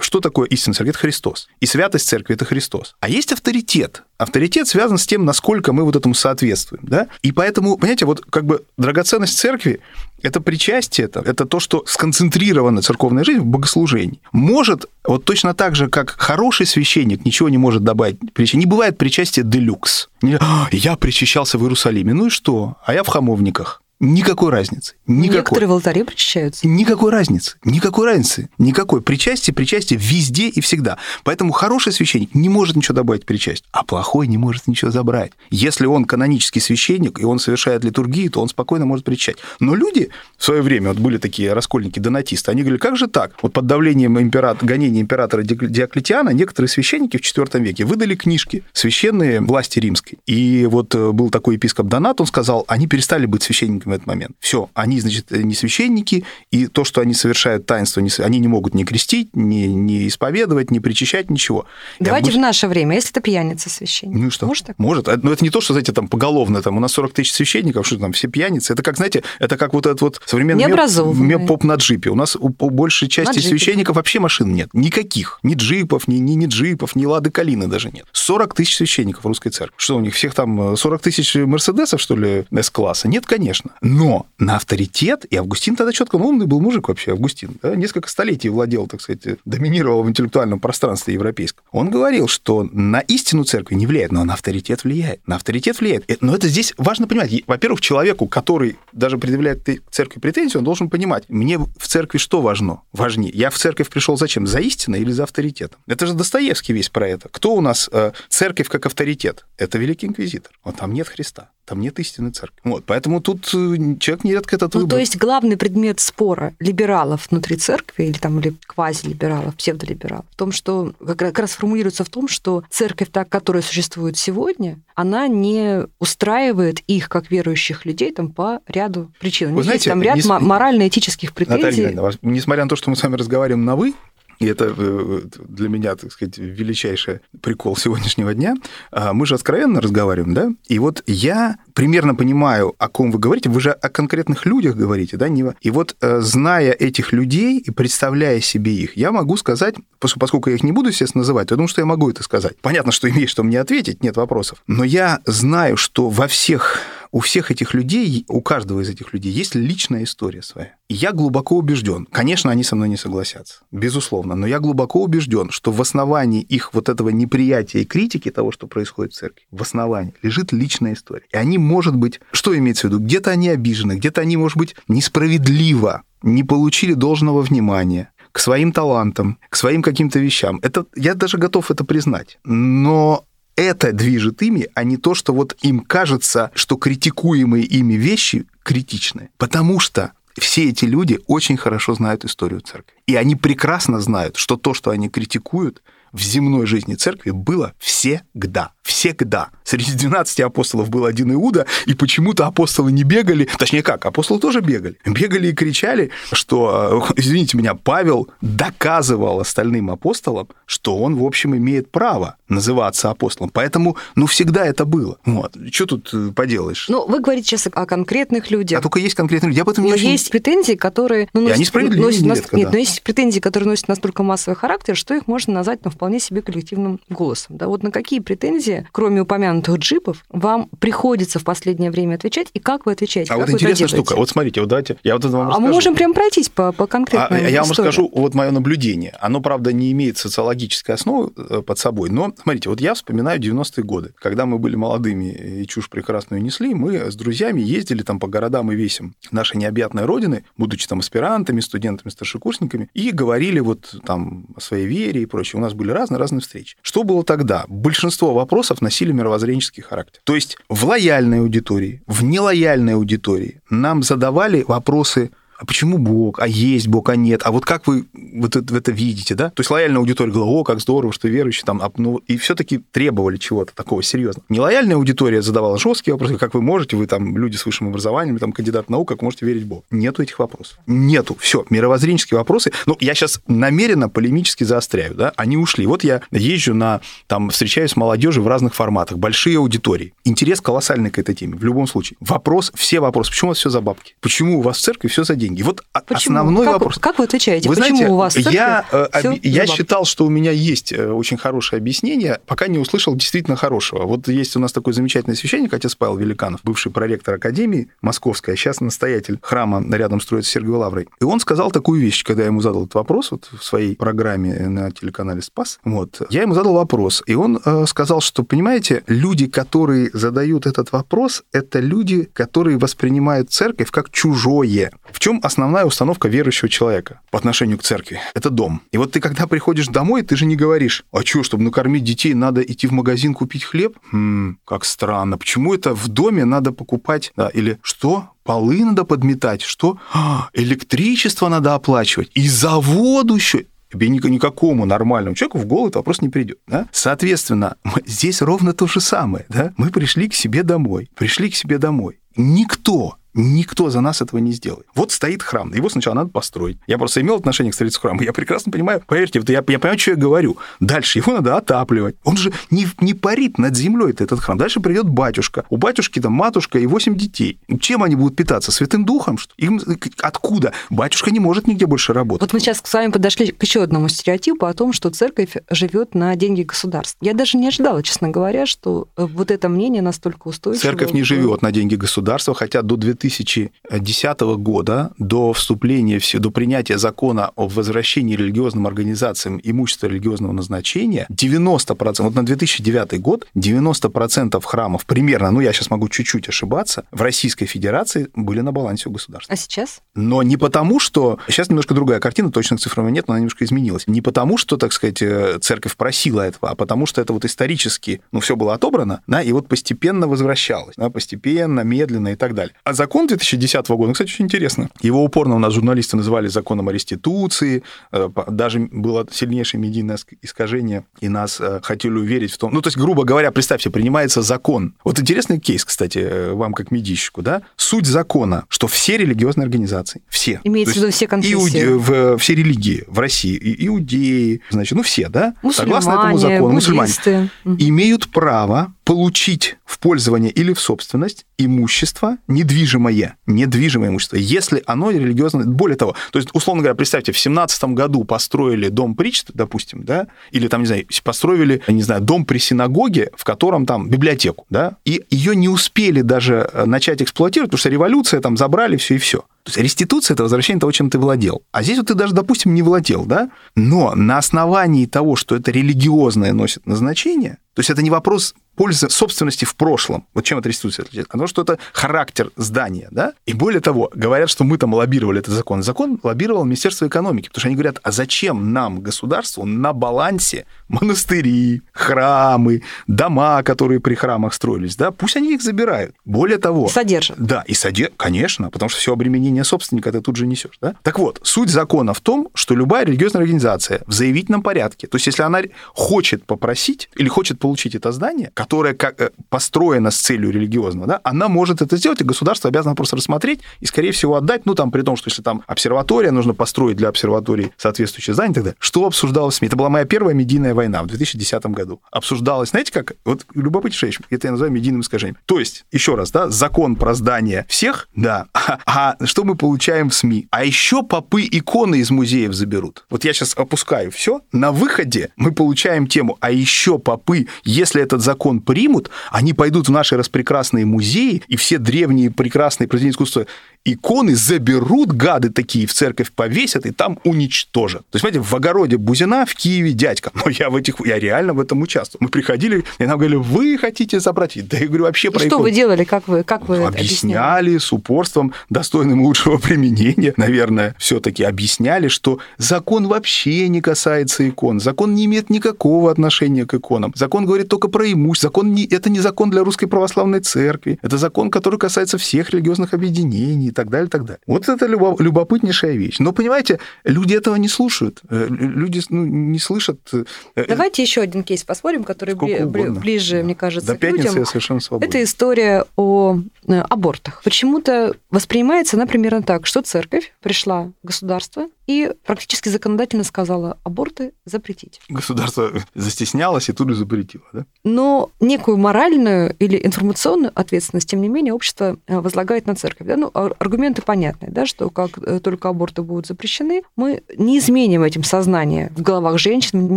что 0.00 0.20
такое 0.20 0.48
истина 0.48 0.74
церкви? 0.74 0.90
Это 0.90 0.98
Христос. 0.98 1.48
И 1.60 1.66
святость 1.66 2.08
церкви– 2.08 2.34
это 2.34 2.44
Христос. 2.44 2.53
А 3.00 3.08
есть 3.08 3.32
авторитет. 3.32 4.02
Авторитет 4.18 4.68
связан 4.68 4.98
с 4.98 5.06
тем, 5.06 5.24
насколько 5.24 5.72
мы 5.72 5.84
вот 5.84 5.96
этому 5.96 6.14
соответствуем. 6.14 6.84
Да? 6.86 7.08
И 7.22 7.32
поэтому, 7.32 7.76
понимаете, 7.76 8.06
вот 8.06 8.24
как 8.24 8.44
бы 8.44 8.64
драгоценность 8.76 9.36
церкви 9.36 9.80
это 10.22 10.40
причастие, 10.40 11.06
это, 11.06 11.20
это 11.20 11.44
то, 11.44 11.60
что 11.60 11.84
сконцентрирована 11.86 12.80
церковная 12.80 13.24
жизнь 13.24 13.40
в 13.40 13.46
богослужении. 13.46 14.20
Может, 14.32 14.86
вот 15.04 15.24
точно 15.24 15.52
так 15.52 15.76
же, 15.76 15.88
как 15.88 16.14
хороший 16.16 16.66
священник 16.66 17.26
ничего 17.26 17.50
не 17.50 17.58
может 17.58 17.84
добавить, 17.84 18.18
не 18.54 18.66
бывает 18.66 18.96
причастия 18.96 19.42
делюкс. 19.42 20.08
«А, 20.40 20.68
я 20.72 20.96
причащался 20.96 21.58
в 21.58 21.62
Иерусалиме, 21.62 22.14
ну 22.14 22.26
и 22.26 22.30
что? 22.30 22.76
А 22.86 22.94
я 22.94 23.02
в 23.02 23.08
хамовниках. 23.08 23.82
Никакой 24.04 24.50
разницы. 24.50 24.94
Никакой. 25.06 25.36
Некоторые 25.36 25.68
в 25.68 25.72
алтаре 25.72 26.04
причащаются. 26.04 26.66
Никакой 26.68 27.10
разницы. 27.10 27.56
Никакой 27.64 28.06
разницы. 28.06 28.50
Никакой. 28.58 29.00
Причастие, 29.00 29.54
причастие 29.54 29.98
везде 29.98 30.48
и 30.48 30.60
всегда. 30.60 30.98
Поэтому 31.24 31.52
хороший 31.52 31.92
священник 31.92 32.34
не 32.34 32.50
может 32.50 32.76
ничего 32.76 32.94
добавить 32.94 33.22
к 33.22 33.26
причастию, 33.26 33.66
а 33.72 33.82
плохой 33.82 34.26
не 34.26 34.36
может 34.36 34.66
ничего 34.66 34.90
забрать. 34.90 35.32
Если 35.50 35.86
он 35.86 36.04
канонический 36.04 36.60
священник, 36.60 37.18
и 37.18 37.24
он 37.24 37.38
совершает 37.38 37.82
литургию, 37.82 38.30
то 38.30 38.42
он 38.42 38.48
спокойно 38.48 38.84
может 38.84 39.06
причащать. 39.06 39.38
Но 39.58 39.74
люди 39.74 40.10
в 40.36 40.44
свое 40.44 40.60
время, 40.60 40.88
вот 40.88 40.98
были 40.98 41.16
такие 41.16 41.54
раскольники-донатисты, 41.54 42.50
они 42.50 42.62
говорили, 42.62 42.78
как 42.78 42.96
же 42.96 43.06
так? 43.06 43.32
Вот 43.42 43.52
под 43.52 43.66
давлением 43.66 44.20
императора, 44.20 44.68
гонения 44.68 45.00
императора 45.00 45.42
Диоклетиана 45.42 46.30
некоторые 46.30 46.68
священники 46.68 47.16
в 47.16 47.20
IV 47.20 47.60
веке 47.60 47.84
выдали 47.84 48.14
книжки 48.14 48.64
священные 48.72 49.40
власти 49.40 49.78
римской. 49.78 50.18
И 50.26 50.66
вот 50.66 50.94
э, 50.94 51.12
был 51.12 51.30
такой 51.30 51.54
епископ 51.54 51.86
Донат, 51.86 52.20
он 52.20 52.26
сказал, 52.26 52.64
они 52.68 52.86
перестали 52.86 53.26
быть 53.26 53.42
священниками 53.42 53.93
этот 53.94 54.06
момент. 54.06 54.36
Все, 54.40 54.70
они, 54.74 55.00
значит, 55.00 55.30
не 55.30 55.54
священники, 55.54 56.24
и 56.50 56.66
то, 56.66 56.84
что 56.84 57.00
они 57.00 57.14
совершают 57.14 57.66
таинство, 57.66 58.02
они 58.18 58.38
не 58.38 58.48
могут 58.48 58.74
ни 58.74 58.84
крестить, 58.84 59.34
ни, 59.34 59.66
ни 59.66 60.08
исповедовать, 60.08 60.70
ни 60.70 60.78
причащать, 60.78 61.30
ничего. 61.30 61.66
Давайте 62.00 62.26
обычно... 62.26 62.40
в 62.40 62.42
наше 62.42 62.68
время, 62.68 62.96
если 62.96 63.10
это 63.10 63.20
пьяница 63.20 63.70
священник. 63.70 64.16
Ну 64.16 64.30
что? 64.30 64.46
Может 64.46 64.66
так? 64.66 64.78
Может. 64.78 65.06
Но 65.22 65.32
это 65.32 65.44
не 65.44 65.50
то, 65.50 65.60
что, 65.60 65.72
знаете, 65.72 65.92
там 65.92 66.08
поголовно, 66.08 66.62
там 66.62 66.76
у 66.76 66.80
нас 66.80 66.92
40 66.92 67.12
тысяч 67.12 67.32
священников, 67.32 67.86
что 67.86 67.98
там 67.98 68.12
все 68.12 68.28
пьяницы. 68.28 68.72
Это 68.72 68.82
как, 68.82 68.96
знаете, 68.96 69.22
это 69.38 69.56
как 69.56 69.74
вот 69.74 69.86
этот 69.86 70.00
вот 70.00 70.20
современный 70.24 70.64
мем, 70.64 71.46
поп 71.46 71.64
на 71.64 71.74
джипе. 71.74 72.10
У 72.10 72.14
нас 72.14 72.36
у, 72.36 72.54
у 72.58 72.70
большей 72.70 73.08
части 73.08 73.38
священников 73.38 73.96
вообще 73.96 74.20
машин 74.20 74.52
нет. 74.52 74.68
Никаких. 74.72 75.38
Ни 75.42 75.54
джипов, 75.54 76.08
ни, 76.08 76.16
ни, 76.16 76.32
ни 76.32 76.46
джипов, 76.46 76.96
ни 76.96 77.06
лады 77.06 77.30
калины 77.30 77.66
даже 77.66 77.90
нет. 77.90 78.06
40 78.12 78.54
тысяч 78.54 78.76
священников 78.76 79.24
в 79.24 79.26
русской 79.26 79.50
церкви. 79.50 79.74
Что 79.76 79.96
у 79.96 80.00
них 80.00 80.14
всех 80.14 80.34
там 80.34 80.76
40 80.76 81.00
э, 81.00 81.02
тысяч 81.02 81.34
мерседесов, 81.34 82.00
что 82.00 82.16
ли, 82.16 82.44
С-класса? 82.50 83.08
Нет, 83.08 83.26
конечно. 83.26 83.72
Но 83.80 84.26
на 84.38 84.56
авторитет, 84.56 85.24
и 85.24 85.36
Августин 85.36 85.76
тогда 85.76 85.92
четко, 85.92 86.18
ну, 86.18 86.28
умный 86.28 86.46
был 86.46 86.60
мужик 86.60 86.88
вообще, 86.88 87.12
Августин, 87.12 87.56
да, 87.62 87.74
несколько 87.74 88.08
столетий 88.08 88.48
владел, 88.48 88.86
так 88.86 89.00
сказать, 89.00 89.38
доминировал 89.44 90.02
в 90.02 90.08
интеллектуальном 90.08 90.60
пространстве 90.60 91.14
европейском. 91.14 91.64
Он 91.72 91.90
говорил, 91.90 92.28
что 92.28 92.68
на 92.72 93.00
истину 93.00 93.44
церкви 93.44 93.74
не 93.74 93.86
влияет, 93.86 94.12
но 94.12 94.24
на 94.24 94.34
авторитет 94.34 94.84
влияет. 94.84 95.26
На 95.26 95.36
авторитет 95.36 95.80
влияет. 95.80 96.10
Э, 96.10 96.16
но 96.20 96.34
это 96.34 96.48
здесь 96.48 96.74
важно 96.76 97.06
понимать. 97.06 97.42
Во-первых, 97.46 97.80
человеку, 97.80 98.26
который 98.26 98.76
даже 98.92 99.18
предъявляет 99.18 99.68
церкви 99.90 100.20
претензии, 100.20 100.56
он 100.56 100.64
должен 100.64 100.90
понимать, 100.90 101.24
мне 101.28 101.58
в 101.58 101.86
церкви 101.86 102.18
что 102.18 102.40
важно? 102.40 102.80
Важнее. 102.92 103.32
Я 103.34 103.50
в 103.50 103.58
церковь 103.58 103.88
пришел 103.88 104.16
зачем? 104.16 104.46
За 104.46 104.60
истиной 104.60 105.00
или 105.00 105.12
за 105.12 105.24
авторитетом? 105.24 105.80
Это 105.86 106.06
же 106.06 106.14
Достоевский 106.14 106.72
весь 106.72 106.88
про 106.88 107.08
это. 107.08 107.28
Кто 107.28 107.54
у 107.54 107.60
нас 107.60 107.88
э, 107.92 108.12
церковь 108.28 108.68
как 108.68 108.86
авторитет? 108.86 109.46
Это 109.58 109.78
Великий 109.78 110.06
Инквизитор. 110.06 110.52
Вот 110.64 110.76
там 110.76 110.92
нет 110.92 111.08
Христа. 111.08 111.50
Там 111.64 111.80
нет 111.80 111.98
истинной 111.98 112.30
церкви. 112.30 112.60
Вот, 112.64 112.84
поэтому 112.84 113.20
тут 113.20 113.46
э, 113.54 113.96
человек 113.98 114.24
нередко 114.24 114.56
этот 114.56 114.74
ну, 114.74 114.80
выбор. 114.80 114.96
То 114.96 115.00
есть 115.00 115.16
главный 115.16 115.56
предмет 115.56 115.98
спора 115.98 116.52
либералов 116.58 117.28
внутри 117.30 117.56
церкви 117.56 118.04
или 118.04 118.18
там 118.18 118.38
или 118.38 118.54
квазилибералов, 118.66 119.56
псевдолибералов, 119.56 120.26
в 120.30 120.36
том, 120.36 120.52
что 120.52 120.92
как 121.16 121.38
раз 121.38 121.52
формулируется 121.52 122.04
в 122.04 122.10
том, 122.10 122.28
что 122.28 122.64
церковь, 122.68 123.08
так, 123.10 123.30
которая 123.30 123.62
существует 123.62 124.18
сегодня, 124.18 124.78
она 124.94 125.26
не 125.26 125.86
устраивает 125.98 126.80
их, 126.80 127.08
как 127.08 127.30
верующих 127.30 127.86
людей, 127.86 128.12
там, 128.12 128.30
по 128.30 128.60
ряду 128.68 129.10
причин. 129.18 129.54
Вы 129.54 129.62
знаете, 129.62 129.90
есть 129.90 129.94
там 129.94 130.02
ряд 130.02 130.16
не... 130.16 130.46
морально-этических 130.46 131.32
претензий. 131.32 131.86
Наталья, 131.86 132.18
несмотря 132.22 132.64
на 132.64 132.68
то, 132.68 132.76
что 132.76 132.90
мы 132.90 132.96
с 132.96 133.02
вами 133.02 133.16
разговариваем 133.16 133.64
на 133.64 133.76
«вы», 133.76 133.94
и 134.38 134.46
это 134.46 134.74
э, 134.76 135.20
для 135.48 135.68
меня, 135.68 135.94
так 135.96 136.12
сказать, 136.12 136.38
величайший 136.38 137.20
прикол 137.40 137.76
сегодняшнего 137.76 138.34
дня. 138.34 138.54
А, 138.90 139.12
мы 139.12 139.26
же 139.26 139.34
откровенно 139.34 139.80
разговариваем, 139.80 140.34
да? 140.34 140.50
И 140.68 140.78
вот 140.78 141.02
я 141.06 141.56
примерно 141.74 142.14
понимаю, 142.14 142.74
о 142.78 142.88
ком 142.88 143.10
вы 143.10 143.18
говорите. 143.18 143.50
Вы 143.50 143.60
же 143.60 143.70
о 143.70 143.88
конкретных 143.88 144.46
людях 144.46 144.76
говорите, 144.76 145.16
да? 145.16 145.28
И 145.60 145.70
вот 145.70 145.96
э, 146.00 146.20
зная 146.20 146.72
этих 146.72 147.12
людей 147.12 147.58
и 147.58 147.70
представляя 147.70 148.40
себе 148.40 148.72
их, 148.72 148.96
я 148.96 149.12
могу 149.12 149.36
сказать, 149.36 149.74
поскольку 149.98 150.50
я 150.50 150.56
их 150.56 150.62
не 150.62 150.72
буду, 150.72 150.88
естественно, 150.88 151.20
называть, 151.20 151.48
думаю, 151.48 151.68
что 151.68 151.80
я 151.80 151.86
могу 151.86 152.10
это 152.10 152.22
сказать. 152.22 152.56
Понятно, 152.60 152.92
что 152.92 153.08
имеешь 153.10 153.34
что 153.34 153.42
мне 153.42 153.60
ответить, 153.60 154.02
нет 154.02 154.16
вопросов. 154.16 154.62
Но 154.68 154.84
я 154.84 155.18
знаю, 155.26 155.76
что 155.76 156.08
во 156.08 156.28
всех 156.28 156.78
у 157.14 157.20
всех 157.20 157.52
этих 157.52 157.74
людей, 157.74 158.24
у 158.26 158.40
каждого 158.40 158.80
из 158.80 158.88
этих 158.90 159.12
людей 159.12 159.30
есть 159.30 159.54
личная 159.54 160.02
история 160.02 160.42
своя. 160.42 160.74
И 160.88 160.94
я 160.94 161.12
глубоко 161.12 161.56
убежден, 161.56 162.08
конечно, 162.10 162.50
они 162.50 162.64
со 162.64 162.74
мной 162.74 162.88
не 162.88 162.96
согласятся, 162.96 163.60
безусловно, 163.70 164.34
но 164.34 164.48
я 164.48 164.58
глубоко 164.58 165.00
убежден, 165.00 165.50
что 165.50 165.70
в 165.70 165.80
основании 165.80 166.42
их 166.42 166.74
вот 166.74 166.88
этого 166.88 167.10
неприятия 167.10 167.82
и 167.82 167.84
критики 167.84 168.32
того, 168.32 168.50
что 168.50 168.66
происходит 168.66 169.12
в 169.12 169.16
церкви, 169.16 169.44
в 169.52 169.62
основании 169.62 170.12
лежит 170.22 170.50
личная 170.50 170.94
история. 170.94 171.26
И 171.32 171.36
они, 171.36 171.56
может 171.56 171.94
быть, 171.94 172.20
что 172.32 172.58
имеется 172.58 172.88
в 172.88 172.90
виду? 172.90 173.04
Где-то 173.04 173.30
они 173.30 173.48
обижены, 173.48 173.92
где-то 173.92 174.20
они, 174.20 174.36
может 174.36 174.58
быть, 174.58 174.74
несправедливо 174.88 176.02
не 176.22 176.42
получили 176.42 176.94
должного 176.94 177.42
внимания, 177.42 178.10
к 178.32 178.40
своим 178.40 178.72
талантам, 178.72 179.38
к 179.48 179.54
своим 179.54 179.82
каким-то 179.82 180.18
вещам. 180.18 180.58
Это, 180.62 180.86
я 180.96 181.14
даже 181.14 181.38
готов 181.38 181.70
это 181.70 181.84
признать. 181.84 182.40
Но 182.42 183.24
это 183.56 183.92
движет 183.92 184.42
ими, 184.42 184.68
а 184.74 184.84
не 184.84 184.96
то, 184.96 185.14
что 185.14 185.32
вот 185.32 185.56
им 185.62 185.80
кажется, 185.80 186.50
что 186.54 186.76
критикуемые 186.76 187.64
ими 187.64 187.94
вещи 187.94 188.46
критичны. 188.62 189.30
Потому 189.36 189.80
что 189.80 190.12
все 190.38 190.68
эти 190.68 190.84
люди 190.84 191.20
очень 191.26 191.56
хорошо 191.56 191.94
знают 191.94 192.24
историю 192.24 192.60
церкви. 192.60 192.94
И 193.06 193.14
они 193.14 193.36
прекрасно 193.36 194.00
знают, 194.00 194.36
что 194.36 194.56
то, 194.56 194.74
что 194.74 194.90
они 194.90 195.08
критикуют, 195.08 195.82
в 196.14 196.22
земной 196.22 196.66
жизни 196.66 196.94
церкви 196.94 197.32
было 197.32 197.74
всегда. 197.78 198.70
Всегда. 198.82 199.48
Среди 199.64 199.92
12 199.92 200.40
апостолов 200.40 200.90
был 200.90 201.06
один 201.06 201.32
Иуда, 201.32 201.66
и 201.86 201.94
почему-то 201.94 202.46
апостолы 202.46 202.92
не 202.92 203.02
бегали, 203.02 203.48
точнее 203.58 203.82
как, 203.82 204.06
апостолы 204.06 204.40
тоже 204.40 204.60
бегали. 204.60 204.96
Бегали 205.04 205.48
и 205.48 205.52
кричали, 205.52 206.10
что, 206.32 207.02
э, 207.10 207.14
извините 207.16 207.56
меня, 207.56 207.74
Павел 207.74 208.28
доказывал 208.40 209.40
остальным 209.40 209.90
апостолам, 209.90 210.48
что 210.66 210.98
он, 210.98 211.16
в 211.16 211.24
общем, 211.24 211.56
имеет 211.56 211.90
право 211.90 212.36
называться 212.48 213.10
апостолом. 213.10 213.50
Поэтому, 213.52 213.96
ну, 214.14 214.26
всегда 214.26 214.64
это 214.66 214.84
было. 214.84 215.18
Вот. 215.24 215.56
Что 215.72 215.86
тут 215.86 216.10
э, 216.12 216.30
поделаешь? 216.34 216.86
Ну, 216.88 217.06
вы 217.06 217.20
говорите 217.20 217.48
сейчас 217.48 217.66
о 217.72 217.86
конкретных 217.86 218.50
людях. 218.50 218.78
А 218.78 218.82
только 218.82 219.00
есть 219.00 219.14
конкретные 219.14 219.48
люди. 219.48 219.56
Я 219.56 219.62
об 219.62 219.70
этом 219.70 219.84
не 219.84 219.90
но 219.90 219.96
очень... 219.96 220.10
есть 220.10 220.30
претензии, 220.30 220.74
которые... 220.74 221.28
Ну, 221.32 221.40
носят, 221.40 221.54
и 221.54 221.56
они 221.56 221.64
справедливы 221.64 222.04
носят, 222.04 222.22
нередко, 222.22 222.56
Нет, 222.56 222.66
да. 222.66 222.72
но 222.72 222.78
есть 222.78 223.02
претензии, 223.02 223.40
которые 223.40 223.70
носят 223.70 223.88
настолько 223.88 224.22
массовый 224.22 224.56
характер, 224.56 224.94
что 224.94 225.14
их 225.14 225.26
можно 225.26 225.54
назвать 225.54 225.84
ну, 225.84 225.90
вполне 225.90 226.03
себе 226.18 226.42
коллективным 226.42 227.00
голосом. 227.08 227.56
Да? 227.56 227.68
Вот 227.68 227.82
на 227.82 227.90
какие 227.90 228.20
претензии, 228.20 228.86
кроме 228.92 229.22
упомянутых 229.22 229.76
джипов, 229.76 230.24
вам 230.28 230.68
приходится 230.78 231.38
в 231.38 231.44
последнее 231.44 231.90
время 231.90 232.14
отвечать, 232.14 232.48
и 232.54 232.60
как 232.60 232.86
вы 232.86 232.92
отвечаете? 232.92 233.32
А 233.32 233.36
вот 233.36 233.50
интересная 233.50 233.88
штука. 233.88 234.14
Вот 234.16 234.28
смотрите, 234.28 234.60
вот 234.60 234.68
давайте, 234.68 234.96
я 235.02 235.14
вот 235.14 235.24
это 235.24 235.32
вам 235.32 235.46
А 235.46 235.50
расскажу. 235.50 235.66
мы 235.66 235.72
можем 235.72 235.94
прям 235.94 236.14
пройтись 236.14 236.48
по, 236.48 236.72
по 236.72 236.86
конкретным 236.86 237.44
а, 237.44 237.48
Я 237.48 237.62
вам 237.62 237.70
расскажу 237.70 238.10
вот 238.14 238.34
мое 238.34 238.50
наблюдение. 238.50 239.16
Оно, 239.20 239.40
правда, 239.40 239.72
не 239.72 239.92
имеет 239.92 240.18
социологической 240.18 240.94
основы 240.94 241.32
э, 241.36 241.62
под 241.62 241.78
собой, 241.78 242.10
но, 242.10 242.32
смотрите, 242.42 242.68
вот 242.68 242.80
я 242.80 242.94
вспоминаю 242.94 243.40
90-е 243.40 243.84
годы, 243.84 244.14
когда 244.18 244.46
мы 244.46 244.58
были 244.58 244.76
молодыми 244.76 245.30
и 245.30 245.66
чушь 245.66 245.88
прекрасную 245.88 246.42
несли, 246.42 246.74
мы 246.74 247.10
с 247.10 247.16
друзьями 247.16 247.60
ездили 247.60 248.02
там 248.02 248.18
по 248.18 248.26
городам 248.26 248.70
и 248.72 248.76
весим 248.76 249.14
нашей 249.30 249.56
необъятной 249.56 250.04
родины, 250.04 250.44
будучи 250.56 250.86
там 250.86 251.00
аспирантами, 251.00 251.60
студентами, 251.60 252.10
старшекурсниками, 252.10 252.88
и 252.94 253.10
говорили 253.10 253.60
вот 253.60 253.94
там 254.04 254.46
о 254.56 254.60
своей 254.60 254.86
вере 254.86 255.22
и 255.22 255.26
прочее. 255.26 255.60
У 255.60 255.62
нас 255.62 255.74
были 255.74 255.90
разные-разные 255.94 256.40
встречи. 256.40 256.76
Что 256.82 257.02
было 257.02 257.24
тогда? 257.24 257.64
Большинство 257.68 258.34
вопросов 258.34 258.80
носили 258.82 259.12
мировоззренческий 259.12 259.82
характер. 259.82 260.20
То 260.24 260.34
есть 260.34 260.58
в 260.68 260.84
лояльной 260.84 261.40
аудитории, 261.40 262.02
в 262.06 262.22
нелояльной 262.24 262.94
аудитории 262.94 263.62
нам 263.70 264.02
задавали 264.02 264.64
вопросы 264.66 265.30
а 265.64 265.66
почему 265.66 265.96
Бог, 265.96 266.40
а 266.40 266.46
есть 266.46 266.88
Бог, 266.88 267.08
а 267.08 267.16
нет, 267.16 267.40
а 267.44 267.50
вот 267.50 267.64
как 267.64 267.86
вы 267.86 268.04
вот 268.34 268.54
это, 268.54 268.76
это 268.76 268.92
видите, 268.92 269.34
да? 269.34 269.48
То 269.48 269.60
есть 269.60 269.70
лояльная 269.70 269.98
аудитория 269.98 270.30
говорила, 270.30 270.50
о, 270.50 270.62
как 270.62 270.78
здорово, 270.78 271.10
что 271.10 271.26
верующие 271.26 271.64
там, 271.64 271.80
ну, 271.96 272.18
и 272.26 272.36
все-таки 272.36 272.82
требовали 272.92 273.38
чего-то 273.38 273.74
такого 273.74 274.02
серьезного. 274.02 274.44
Нелояльная 274.50 274.96
аудитория 274.96 275.40
задавала 275.40 275.78
жесткие 275.78 276.12
вопросы, 276.12 276.36
как 276.36 276.52
вы 276.52 276.60
можете, 276.60 276.96
вы 276.96 277.06
там 277.06 277.38
люди 277.38 277.56
с 277.56 277.64
высшим 277.64 277.88
образованием, 277.88 278.38
там 278.38 278.52
кандидат 278.52 278.90
наук, 278.90 279.08
как 279.08 279.22
можете 279.22 279.46
верить 279.46 279.62
в 279.62 279.68
Бога? 279.68 279.84
Нету 279.90 280.22
этих 280.22 280.38
вопросов. 280.38 280.76
Нету. 280.86 281.34
Все, 281.40 281.64
мировоззренческие 281.70 282.36
вопросы. 282.36 282.70
Ну, 282.84 282.98
я 283.00 283.14
сейчас 283.14 283.40
намеренно 283.46 284.10
полемически 284.10 284.64
заостряю, 284.64 285.14
да? 285.14 285.32
Они 285.36 285.56
ушли. 285.56 285.86
Вот 285.86 286.04
я 286.04 286.20
езжу 286.30 286.74
на, 286.74 287.00
там, 287.26 287.48
встречаюсь 287.48 287.92
с 287.92 287.96
молодежью 287.96 288.42
в 288.42 288.48
разных 288.48 288.74
форматах, 288.74 289.16
большие 289.16 289.56
аудитории. 289.56 290.12
Интерес 290.24 290.60
колоссальный 290.60 291.10
к 291.10 291.18
этой 291.18 291.34
теме, 291.34 291.56
в 291.56 291.64
любом 291.64 291.86
случае. 291.86 292.18
Вопрос, 292.20 292.70
все 292.74 293.00
вопросы. 293.00 293.30
Почему 293.30 293.48
у 293.48 293.52
вас 293.52 293.58
все 293.58 293.70
за 293.70 293.80
бабки? 293.80 294.14
Почему 294.20 294.58
у 294.58 294.60
вас 294.60 294.76
в 294.76 294.82
церкви 294.82 295.08
все 295.08 295.24
за 295.24 295.36
деньги? 295.36 295.53
Вот 295.62 295.82
Почему? 295.92 296.36
основной 296.36 296.64
как, 296.66 296.74
вопрос. 296.74 296.98
Как 296.98 297.18
вы 297.18 297.24
отвечаете? 297.24 297.68
Вы 297.68 297.76
Почему 297.76 297.96
знаете, 297.96 298.12
у 298.12 298.16
вас 298.16 298.36
я, 298.36 298.84
э, 298.90 299.36
я 299.42 299.66
считал, 299.66 300.04
что 300.04 300.26
у 300.26 300.28
меня 300.28 300.50
есть 300.50 300.92
э, 300.92 301.10
очень 301.10 301.36
хорошее 301.36 301.80
объяснение, 301.80 302.40
пока 302.46 302.66
не 302.66 302.78
услышал 302.78 303.14
действительно 303.14 303.56
хорошего. 303.56 304.04
Вот 304.04 304.28
есть 304.28 304.56
у 304.56 304.60
нас 304.60 304.72
такой 304.72 304.92
замечательный 304.92 305.36
священник, 305.36 305.72
отец 305.72 305.94
Павел 305.94 306.16
Великанов, 306.16 306.60
бывший 306.62 306.92
проректор 306.92 307.34
Академии 307.34 307.88
Московской, 308.02 308.54
а 308.54 308.56
сейчас 308.56 308.80
настоятель 308.80 309.38
храма 309.42 309.84
рядом 309.96 310.20
строится 310.20 310.50
Сергиевой 310.50 310.78
Лаврой. 310.78 311.08
И 311.20 311.24
он 311.24 311.40
сказал 311.40 311.70
такую 311.70 312.00
вещь, 312.00 312.24
когда 312.24 312.42
я 312.42 312.48
ему 312.48 312.60
задал 312.60 312.84
этот 312.84 312.94
вопрос 312.94 313.30
вот 313.30 313.48
в 313.52 313.62
своей 313.62 313.96
программе 313.96 314.54
на 314.68 314.90
телеканале 314.90 315.42
«Спас». 315.42 315.78
Вот. 315.84 316.22
Я 316.30 316.42
ему 316.42 316.54
задал 316.54 316.74
вопрос, 316.74 317.22
и 317.26 317.34
он 317.34 317.60
э, 317.64 317.84
сказал, 317.86 318.20
что, 318.20 318.42
понимаете, 318.42 319.02
люди, 319.06 319.46
которые 319.46 320.10
задают 320.12 320.66
этот 320.66 320.92
вопрос, 320.92 321.44
это 321.52 321.80
люди, 321.80 322.28
которые 322.32 322.78
воспринимают 322.78 323.50
церковь 323.50 323.90
как 323.90 324.10
чужое. 324.10 324.92
В 325.10 325.20
чем 325.20 325.33
основная 325.42 325.84
установка 325.84 326.28
верующего 326.28 326.68
человека 326.68 327.20
по 327.30 327.38
отношению 327.38 327.78
к 327.78 327.82
церкви? 327.82 328.20
Это 328.34 328.50
дом. 328.50 328.82
И 328.92 328.96
вот 328.96 329.12
ты, 329.12 329.20
когда 329.20 329.46
приходишь 329.46 329.88
домой, 329.88 330.22
ты 330.22 330.36
же 330.36 330.46
не 330.46 330.56
говоришь, 330.56 331.04
а 331.12 331.22
что, 331.24 331.42
чтобы 331.42 331.64
накормить 331.64 332.04
детей, 332.04 332.34
надо 332.34 332.62
идти 332.62 332.86
в 332.86 332.92
магазин 332.92 333.34
купить 333.34 333.64
хлеб? 333.64 333.98
Хм, 334.12 334.58
как 334.64 334.84
странно. 334.84 335.38
Почему 335.38 335.74
это 335.74 335.94
в 335.94 336.08
доме 336.08 336.44
надо 336.44 336.72
покупать? 336.72 337.32
Да, 337.36 337.48
или 337.48 337.78
что? 337.82 338.30
Полы 338.42 338.84
надо 338.84 339.04
подметать? 339.04 339.62
Что? 339.62 339.98
А, 340.12 340.48
электричество 340.52 341.48
надо 341.48 341.74
оплачивать? 341.74 342.30
И 342.34 342.48
за 342.48 342.78
воду 342.78 343.36
еще? 343.36 343.64
тебе 343.94 344.08
никакому 344.08 344.86
нормальному 344.86 345.36
человеку 345.36 345.58
в 345.58 345.66
голову 345.66 345.86
этот 345.86 345.96
вопрос 345.96 346.20
не 346.20 346.28
придет. 346.28 346.58
Да? 346.66 346.88
Соответственно, 346.90 347.76
здесь 348.06 348.42
ровно 348.42 348.72
то 348.72 348.86
же 348.86 349.00
самое. 349.00 349.46
Да? 349.48 349.72
Мы 349.76 349.90
пришли 349.90 350.28
к 350.28 350.34
себе 350.34 350.62
домой. 350.62 351.08
Пришли 351.14 351.48
к 351.48 351.54
себе 351.54 351.78
домой. 351.78 352.18
Никто 352.36 353.16
Никто 353.34 353.90
за 353.90 354.00
нас 354.00 354.22
этого 354.22 354.40
не 354.40 354.52
сделает. 354.52 354.86
Вот 354.94 355.12
стоит 355.12 355.42
храм, 355.42 355.72
его 355.72 355.88
сначала 355.88 356.14
надо 356.14 356.30
построить. 356.30 356.78
Я 356.86 356.98
просто 356.98 357.20
имел 357.20 357.36
отношение 357.36 357.72
к 357.72 357.74
строительству 357.74 358.08
храма, 358.08 358.22
я 358.22 358.32
прекрасно 358.32 358.72
понимаю, 358.72 359.02
поверьте, 359.06 359.42
я, 359.46 359.54
я 359.54 359.62
понимаю, 359.62 359.98
что 359.98 360.12
я 360.12 360.16
говорю. 360.16 360.56
Дальше 360.80 361.18
его 361.18 361.32
надо 361.32 361.56
отапливать. 361.56 362.16
Он 362.24 362.36
же 362.36 362.52
не, 362.70 362.86
не 363.00 363.14
парит 363.14 363.58
над 363.58 363.76
землей 363.76 364.12
этот 364.12 364.40
храм. 364.40 364.56
Дальше 364.56 364.80
придет 364.80 365.08
батюшка. 365.08 365.64
У 365.68 365.76
батюшки 365.76 366.20
там 366.20 366.32
матушка 366.32 366.78
и 366.78 366.86
восемь 366.86 367.16
детей. 367.16 367.58
Чем 367.80 368.02
они 368.02 368.16
будут 368.16 368.36
питаться? 368.36 368.72
Святым 368.72 369.04
Духом? 369.04 369.38
Что? 369.38 369.52
Им 369.56 369.80
откуда? 370.20 370.72
Батюшка 370.90 371.30
не 371.30 371.40
может 371.40 371.66
нигде 371.66 371.86
больше 371.86 372.12
работать. 372.12 372.42
Вот 372.42 372.52
мы 372.52 372.60
сейчас 372.60 372.80
с 372.84 372.92
вами 372.92 373.10
подошли 373.10 373.50
к 373.50 373.62
еще 373.62 373.82
одному 373.82 374.08
стереотипу 374.08 374.66
о 374.66 374.74
том, 374.74 374.92
что 374.92 375.10
церковь 375.10 375.56
живет 375.70 376.14
на 376.14 376.34
деньги 376.36 376.62
государства. 376.62 377.18
Я 377.24 377.34
даже 377.34 377.58
не 377.58 377.68
ожидала, 377.68 378.02
честно 378.02 378.28
говоря, 378.28 378.66
что 378.66 379.08
э, 379.16 379.26
вот 379.26 379.50
это 379.50 379.68
мнение 379.68 380.02
настолько 380.02 380.48
устойчиво. 380.48 380.82
Церковь 380.82 381.12
не 381.12 381.22
живет 381.22 381.62
на 381.62 381.72
деньги 381.72 381.94
государства, 381.96 382.54
хотя 382.54 382.82
до 382.82 382.96
2010 383.24 384.40
года, 384.58 385.12
до 385.18 385.52
вступления, 385.52 386.20
до 386.34 386.50
принятия 386.50 386.98
закона 386.98 387.50
о 387.56 387.68
возвращении 387.68 388.36
религиозным 388.36 388.86
организациям 388.86 389.60
имущества 389.62 390.08
религиозного 390.08 390.52
назначения, 390.52 391.26
90%, 391.30 392.22
вот 392.22 392.34
на 392.34 392.44
2009 392.44 393.20
год, 393.20 393.46
90% 393.56 394.60
храмов 394.64 395.06
примерно, 395.06 395.50
ну 395.50 395.60
я 395.60 395.72
сейчас 395.72 395.90
могу 395.90 396.08
чуть-чуть 396.08 396.48
ошибаться, 396.48 397.04
в 397.10 397.22
Российской 397.22 397.66
Федерации 397.66 398.28
были 398.34 398.60
на 398.60 398.72
балансе 398.72 399.08
у 399.08 399.12
государства. 399.12 399.52
А 399.52 399.56
сейчас? 399.56 400.00
Но 400.14 400.42
не 400.42 400.56
потому, 400.56 401.00
что... 401.00 401.38
Сейчас 401.48 401.68
немножко 401.68 401.94
другая 401.94 402.20
картина, 402.20 402.50
точных 402.50 402.80
цифр 402.80 403.02
нет, 403.02 403.28
но 403.28 403.34
она 403.34 403.40
немножко 403.40 403.64
изменилась. 403.64 404.04
Не 404.06 404.20
потому, 404.20 404.56
что, 404.56 404.76
так 404.76 404.92
сказать, 404.92 405.20
э, 405.22 405.58
церковь 405.60 405.96
просила 405.96 406.42
этого, 406.42 406.70
а 406.70 406.74
потому 406.74 407.06
что 407.06 407.20
это 407.20 407.32
вот 407.32 407.44
исторически, 407.44 408.20
ну, 408.32 408.40
все 408.40 408.56
было 408.56 408.74
отобрано, 408.74 409.22
да, 409.26 409.42
и 409.42 409.52
вот 409.52 409.68
постепенно 409.68 410.28
возвращалось, 410.28 410.94
да, 410.96 411.10
постепенно, 411.10 411.80
медленно 411.80 412.28
и 412.28 412.36
так 412.36 412.54
далее. 412.54 412.74
А 412.84 412.92
закон 412.92 413.13
2010 413.22 413.88
года, 413.88 414.12
кстати, 414.12 414.28
очень 414.28 414.44
интересно. 414.46 414.90
Его 415.00 415.22
упорно 415.24 415.56
у 415.56 415.58
нас 415.58 415.72
журналисты 415.72 416.16
называли 416.16 416.48
законом 416.48 416.88
о 416.88 416.92
реституции, 416.92 417.82
э, 418.12 418.28
даже 418.48 418.80
было 418.80 419.26
сильнейшее 419.30 419.80
медийное 419.80 420.18
искажение, 420.42 421.04
и 421.20 421.28
нас 421.28 421.60
э, 421.60 421.80
хотели 421.82 422.12
уверить 422.12 422.52
в 422.52 422.58
том... 422.58 422.72
Ну, 422.72 422.82
то 422.82 422.88
есть, 422.88 422.96
грубо 422.96 423.24
говоря, 423.24 423.50
представьте, 423.50 423.90
принимается 423.90 424.42
закон. 424.42 424.94
Вот 425.04 425.18
интересный 425.18 425.58
кейс, 425.60 425.84
кстати, 425.84 426.52
вам 426.52 426.72
как 426.72 426.90
медийщику, 426.90 427.42
да? 427.42 427.62
Суть 427.76 428.06
закона, 428.06 428.64
что 428.68 428.86
все 428.86 429.16
религиозные 429.16 429.64
организации, 429.64 430.22
все. 430.28 430.60
Имеется 430.64 430.94
в 430.94 430.96
виду 430.98 431.10
все 431.12 431.26
конфессии. 431.26 431.54
Иуде, 431.54 431.88
в, 431.88 432.38
все 432.38 432.54
религии 432.54 433.04
в 433.06 433.18
России, 433.18 433.54
и, 433.54 433.86
иудеи, 433.86 434.60
значит, 434.70 434.96
ну 434.96 435.02
все, 435.02 435.28
да? 435.28 435.54
Мусульмане, 435.62 436.02
Согласно 436.02 436.10
этому 436.20 436.38
закону, 436.38 436.74
буддисты. 436.74 437.50
мусульмане 437.64 437.84
имеют 437.88 438.28
право 438.28 438.92
получить 439.04 439.76
в 439.84 439.98
пользование 439.98 440.50
или 440.50 440.72
в 440.72 440.80
собственность 440.80 441.44
имущество 441.58 442.38
недвижимое, 442.48 443.36
недвижимое 443.46 444.08
имущество, 444.08 444.36
если 444.36 444.82
оно 444.86 445.10
религиозное. 445.10 445.66
Более 445.66 445.96
того, 445.96 446.16
то 446.32 446.38
есть, 446.38 446.48
условно 446.54 446.82
говоря, 446.82 446.94
представьте, 446.94 447.32
в 447.32 447.38
17 447.38 447.84
году 447.84 448.24
построили 448.24 448.88
дом 448.88 449.14
причт, 449.14 449.50
допустим, 449.52 450.04
да, 450.04 450.26
или 450.50 450.68
там, 450.68 450.80
не 450.80 450.86
знаю, 450.86 451.06
построили, 451.22 451.82
не 451.86 452.02
знаю, 452.02 452.22
дом 452.22 452.46
при 452.46 452.58
синагоге, 452.58 453.30
в 453.36 453.44
котором 453.44 453.86
там 453.86 454.08
библиотеку, 454.08 454.66
да, 454.70 454.96
и 455.04 455.24
ее 455.30 455.54
не 455.54 455.68
успели 455.68 456.22
даже 456.22 456.68
э, 456.72 456.84
начать 456.86 457.22
эксплуатировать, 457.22 457.70
потому 457.70 457.78
что 457.78 457.90
революция, 457.90 458.40
там 458.40 458.56
забрали 458.56 458.96
все 458.96 459.16
и 459.16 459.18
все. 459.18 459.44
То 459.64 459.70
есть 459.70 459.78
реституция– 459.78 460.34
это 460.34 460.42
возвращение 460.42 460.80
того, 460.80 460.92
чем 460.92 461.08
ты 461.08 461.18
владел. 461.18 461.62
А 461.72 461.82
здесь 461.82 461.96
вот 461.96 462.08
ты 462.08 462.14
даже, 462.14 462.34
допустим, 462.34 462.74
не 462.74 462.82
владел, 462.82 463.24
да? 463.24 463.50
Но 463.74 464.14
на 464.14 464.36
основании 464.36 465.06
того, 465.06 465.36
что 465.36 465.56
это 465.56 465.70
религиозное 465.70 466.52
носит 466.52 466.86
назначение, 466.86 467.58
то 467.74 467.80
есть 467.80 467.88
это 467.88 468.02
не 468.02 468.10
вопрос 468.10 468.54
пользы 468.76 469.08
собственности 469.10 469.64
в 469.64 469.74
прошлом. 469.74 470.26
Вот 470.34 470.44
чем 470.44 470.58
это 470.58 470.68
реституция 470.68 471.04
отличается? 471.04 471.30
Потому 471.30 471.46
что 471.46 471.62
это 471.62 471.78
характер 471.92 472.50
здания, 472.56 473.08
да? 473.10 473.32
И 473.46 473.52
более 473.52 473.80
того, 473.80 474.10
говорят, 474.14 474.50
что 474.50 474.64
мы 474.64 474.78
там 474.78 474.94
лоббировали 474.94 475.40
этот 475.40 475.54
закон. 475.54 475.82
Закон 475.82 476.18
лоббировал 476.22 476.64
Министерство 476.64 477.06
экономики, 477.06 477.48
потому 477.48 477.60
что 477.60 477.68
они 477.68 477.76
говорят, 477.76 477.98
а 478.02 478.12
зачем 478.12 478.72
нам, 478.72 479.00
государству, 479.00 479.64
на 479.64 479.92
балансе 479.92 480.66
монастыри, 480.88 481.82
храмы, 481.92 482.82
дома, 483.06 483.62
которые 483.62 484.00
при 484.00 484.14
храмах 484.14 484.54
строились, 484.54 484.96
да? 484.96 485.10
Пусть 485.10 485.36
они 485.36 485.54
их 485.54 485.62
забирают. 485.62 486.14
Более 486.24 486.58
того... 486.58 486.88
Содержат. 486.88 487.38
Да, 487.38 487.62
и 487.66 487.74
содержат, 487.74 488.14
конечно, 488.16 488.70
потому 488.70 488.88
что 488.88 488.98
все 488.98 489.12
обременение 489.12 489.64
собственника 489.64 490.12
ты 490.12 490.20
тут 490.20 490.36
же 490.36 490.46
несешь, 490.46 490.78
да? 490.80 490.94
Так 491.02 491.18
вот, 491.18 491.40
суть 491.42 491.70
закона 491.70 492.14
в 492.14 492.20
том, 492.20 492.48
что 492.54 492.74
любая 492.74 493.04
религиозная 493.04 493.42
организация 493.42 494.02
в 494.06 494.12
заявительном 494.12 494.62
порядке, 494.62 495.06
то 495.06 495.16
есть 495.16 495.26
если 495.26 495.42
она 495.42 495.62
хочет 495.92 496.44
попросить 496.44 497.08
или 497.16 497.28
хочет 497.28 497.58
получить 497.58 497.94
это 497.94 498.12
здание, 498.12 498.50
которая 498.64 498.94
как, 498.94 499.20
э, 499.20 499.30
построена 499.50 500.10
с 500.10 500.16
целью 500.16 500.50
религиозного, 500.50 501.06
да, 501.06 501.20
она 501.22 501.48
может 501.48 501.82
это 501.82 501.98
сделать, 501.98 502.22
и 502.22 502.24
государство 502.24 502.68
обязано 502.68 502.94
просто 502.94 503.16
рассмотреть 503.16 503.60
и, 503.80 503.86
скорее 503.86 504.10
всего, 504.10 504.36
отдать, 504.36 504.64
ну, 504.64 504.74
там, 504.74 504.90
при 504.90 505.02
том, 505.02 505.16
что 505.16 505.28
если 505.28 505.42
там 505.42 505.62
обсерватория, 505.66 506.30
нужно 506.30 506.54
построить 506.54 506.96
для 506.96 507.08
обсерватории 507.08 507.72
соответствующее 507.76 508.32
здание 508.32 508.52
и 508.52 508.54
так 508.54 508.64
далее. 508.64 508.76
Что 508.78 509.04
обсуждалось 509.04 509.56
в 509.56 509.58
СМИ? 509.58 509.68
Это 509.68 509.76
была 509.76 509.90
моя 509.90 510.06
первая 510.06 510.34
медийная 510.34 510.72
война 510.72 511.02
в 511.02 511.08
2010 511.08 511.66
году. 511.66 512.00
Обсуждалось, 512.10 512.70
знаете 512.70 512.90
как? 512.90 513.12
Вот 513.26 513.44
любопытнейшее, 513.54 514.12
это 514.30 514.46
я 514.46 514.52
называю 514.52 514.72
медийным 514.72 515.02
искажением. 515.02 515.36
То 515.44 515.58
есть, 515.58 515.84
еще 515.92 516.14
раз, 516.14 516.30
да, 516.30 516.48
закон 516.48 516.96
про 516.96 517.12
здание 517.12 517.66
всех, 517.68 518.08
да, 518.16 518.46
а, 518.54 518.78
а 518.86 519.26
что 519.26 519.44
мы 519.44 519.56
получаем 519.56 520.08
в 520.08 520.14
СМИ? 520.14 520.48
А 520.50 520.64
еще 520.64 521.02
попы 521.02 521.42
иконы 521.42 521.96
из 521.96 522.10
музеев 522.10 522.54
заберут. 522.54 523.04
Вот 523.10 523.24
я 523.24 523.34
сейчас 523.34 523.54
опускаю 523.58 524.10
все. 524.10 524.40
На 524.52 524.72
выходе 524.72 525.32
мы 525.36 525.52
получаем 525.52 526.06
тему, 526.06 526.38
а 526.40 526.50
еще 526.50 526.98
попы, 526.98 527.46
если 527.62 528.00
этот 528.00 528.22
закон 528.22 528.53
закон 528.54 528.60
примут, 528.60 529.10
они 529.30 529.52
пойдут 529.52 529.88
в 529.88 529.90
наши 529.90 530.16
распрекрасные 530.16 530.84
музеи, 530.84 531.42
и 531.48 531.56
все 531.56 531.78
древние 531.78 532.30
прекрасные 532.30 532.88
произведения 532.88 533.12
искусства 533.12 533.46
иконы 533.84 534.34
заберут, 534.34 535.12
гады 535.12 535.50
такие, 535.50 535.86
в 535.86 535.92
церковь 535.92 536.32
повесят 536.32 536.86
и 536.86 536.90
там 536.90 537.18
уничтожат. 537.24 538.02
То 538.10 538.16
есть, 538.16 538.20
смотрите, 538.20 538.40
в 538.40 538.54
огороде 538.54 538.96
Бузина 538.96 539.44
в 539.44 539.54
Киеве 539.54 539.92
дядька. 539.92 540.30
Но 540.34 540.50
я 540.50 540.70
в 540.70 540.76
этих, 540.76 540.94
я 541.04 541.18
реально 541.18 541.52
в 541.52 541.60
этом 541.60 541.82
участвовал. 541.82 542.24
Мы 542.24 542.30
приходили, 542.30 542.84
и 542.98 543.04
нам 543.04 543.18
говорили, 543.18 543.36
вы 543.36 543.76
хотите 543.78 544.20
забрать? 544.20 544.56
Да 544.68 544.78
я 544.78 544.86
говорю, 544.86 545.04
вообще 545.04 545.28
и 545.28 545.30
про 545.30 545.40
что 545.40 545.48
иконы. 545.48 545.62
вы 545.62 545.70
делали, 545.70 546.04
как 546.04 546.28
вы, 546.28 546.44
как 546.44 546.68
вы 546.68 546.84
Объясняли 546.84 547.78
с 547.78 547.92
упорством, 547.92 548.52
достойным 548.70 549.22
лучшего 549.22 549.58
применения, 549.58 550.32
наверное, 550.36 550.94
все-таки 550.98 551.44
объясняли, 551.44 552.08
что 552.08 552.38
закон 552.56 553.06
вообще 553.08 553.68
не 553.68 553.80
касается 553.80 554.48
икон. 554.48 554.80
Закон 554.80 555.14
не 555.14 555.26
имеет 555.26 555.50
никакого 555.50 556.10
отношения 556.10 556.64
к 556.64 556.74
иконам. 556.74 557.12
Закон 557.14 557.44
говорит 557.44 557.68
только 557.68 557.88
про 557.88 558.10
имущество. 558.10 558.48
Закон 558.48 558.72
не, 558.72 558.84
это 558.86 559.10
не 559.10 559.20
закон 559.20 559.50
для 559.50 559.62
русской 559.64 559.86
православной 559.86 560.40
церкви. 560.40 560.98
Это 561.02 561.18
закон, 561.18 561.50
который 561.50 561.78
касается 561.78 562.18
всех 562.18 562.50
религиозных 562.50 562.94
объединений 562.94 563.73
так 563.74 563.90
далее, 563.90 564.08
так 564.08 564.24
далее. 564.24 564.40
Вот 564.46 564.68
это 564.68 564.86
любопытнейшая 564.86 565.92
вещь. 565.92 566.18
Но, 566.18 566.32
понимаете, 566.32 566.80
люди 567.04 567.34
этого 567.34 567.56
не 567.56 567.68
слушают. 567.68 568.20
Э, 568.30 568.46
люди 568.48 569.02
ну, 569.10 569.24
не 569.24 569.58
слышат... 569.58 569.98
Э, 570.12 570.64
Давайте 570.66 571.02
еще 571.02 571.20
один 571.20 571.42
кейс 571.42 571.64
посмотрим, 571.64 572.04
который 572.04 572.34
бли, 572.34 572.64
ближе, 572.64 573.38
да. 573.38 573.44
мне 573.44 573.54
кажется, 573.54 573.92
До 573.92 573.98
пятницы 573.98 574.28
людям. 574.28 574.40
я 574.40 574.46
совершенно 574.46 574.80
свободен. 574.80 575.08
Это 575.08 575.22
история 575.22 575.84
о 575.96 576.38
э, 576.66 576.80
абортах. 576.80 577.42
Почему-то 577.44 578.14
воспринимается 578.30 578.96
она 578.96 579.06
примерно 579.06 579.42
так, 579.42 579.66
что 579.66 579.82
церковь 579.82 580.32
пришла 580.40 580.92
в 581.02 581.06
государство 581.06 581.68
и 581.86 582.12
практически 582.24 582.68
законодательно 582.68 583.24
сказала 583.24 583.78
аборты 583.84 584.32
запретить. 584.44 585.00
Государство 585.08 585.72
застеснялось 585.94 586.68
и 586.68 586.72
тут 586.72 586.88
же 586.90 586.94
запретило, 586.94 587.44
да? 587.52 587.66
Но 587.84 588.30
некую 588.40 588.76
моральную 588.76 589.54
или 589.58 589.80
информационную 589.84 590.52
ответственность, 590.54 591.08
тем 591.08 591.20
не 591.20 591.28
менее, 591.28 591.52
общество 591.52 591.98
возлагает 592.06 592.66
на 592.66 592.74
церковь. 592.74 593.06
Да? 593.06 593.16
Ну, 593.16 593.30
аргументы 593.34 594.02
понятны, 594.02 594.48
да, 594.50 594.66
что 594.66 594.90
как 594.90 595.18
э, 595.18 595.40
только 595.40 595.68
аборты 595.68 596.02
будут 596.02 596.26
запрещены, 596.26 596.82
мы 596.96 597.22
не 597.36 597.58
изменим 597.58 598.02
этим 598.02 598.24
сознание 598.24 598.92
в 598.96 599.02
головах 599.02 599.38
женщин, 599.38 599.96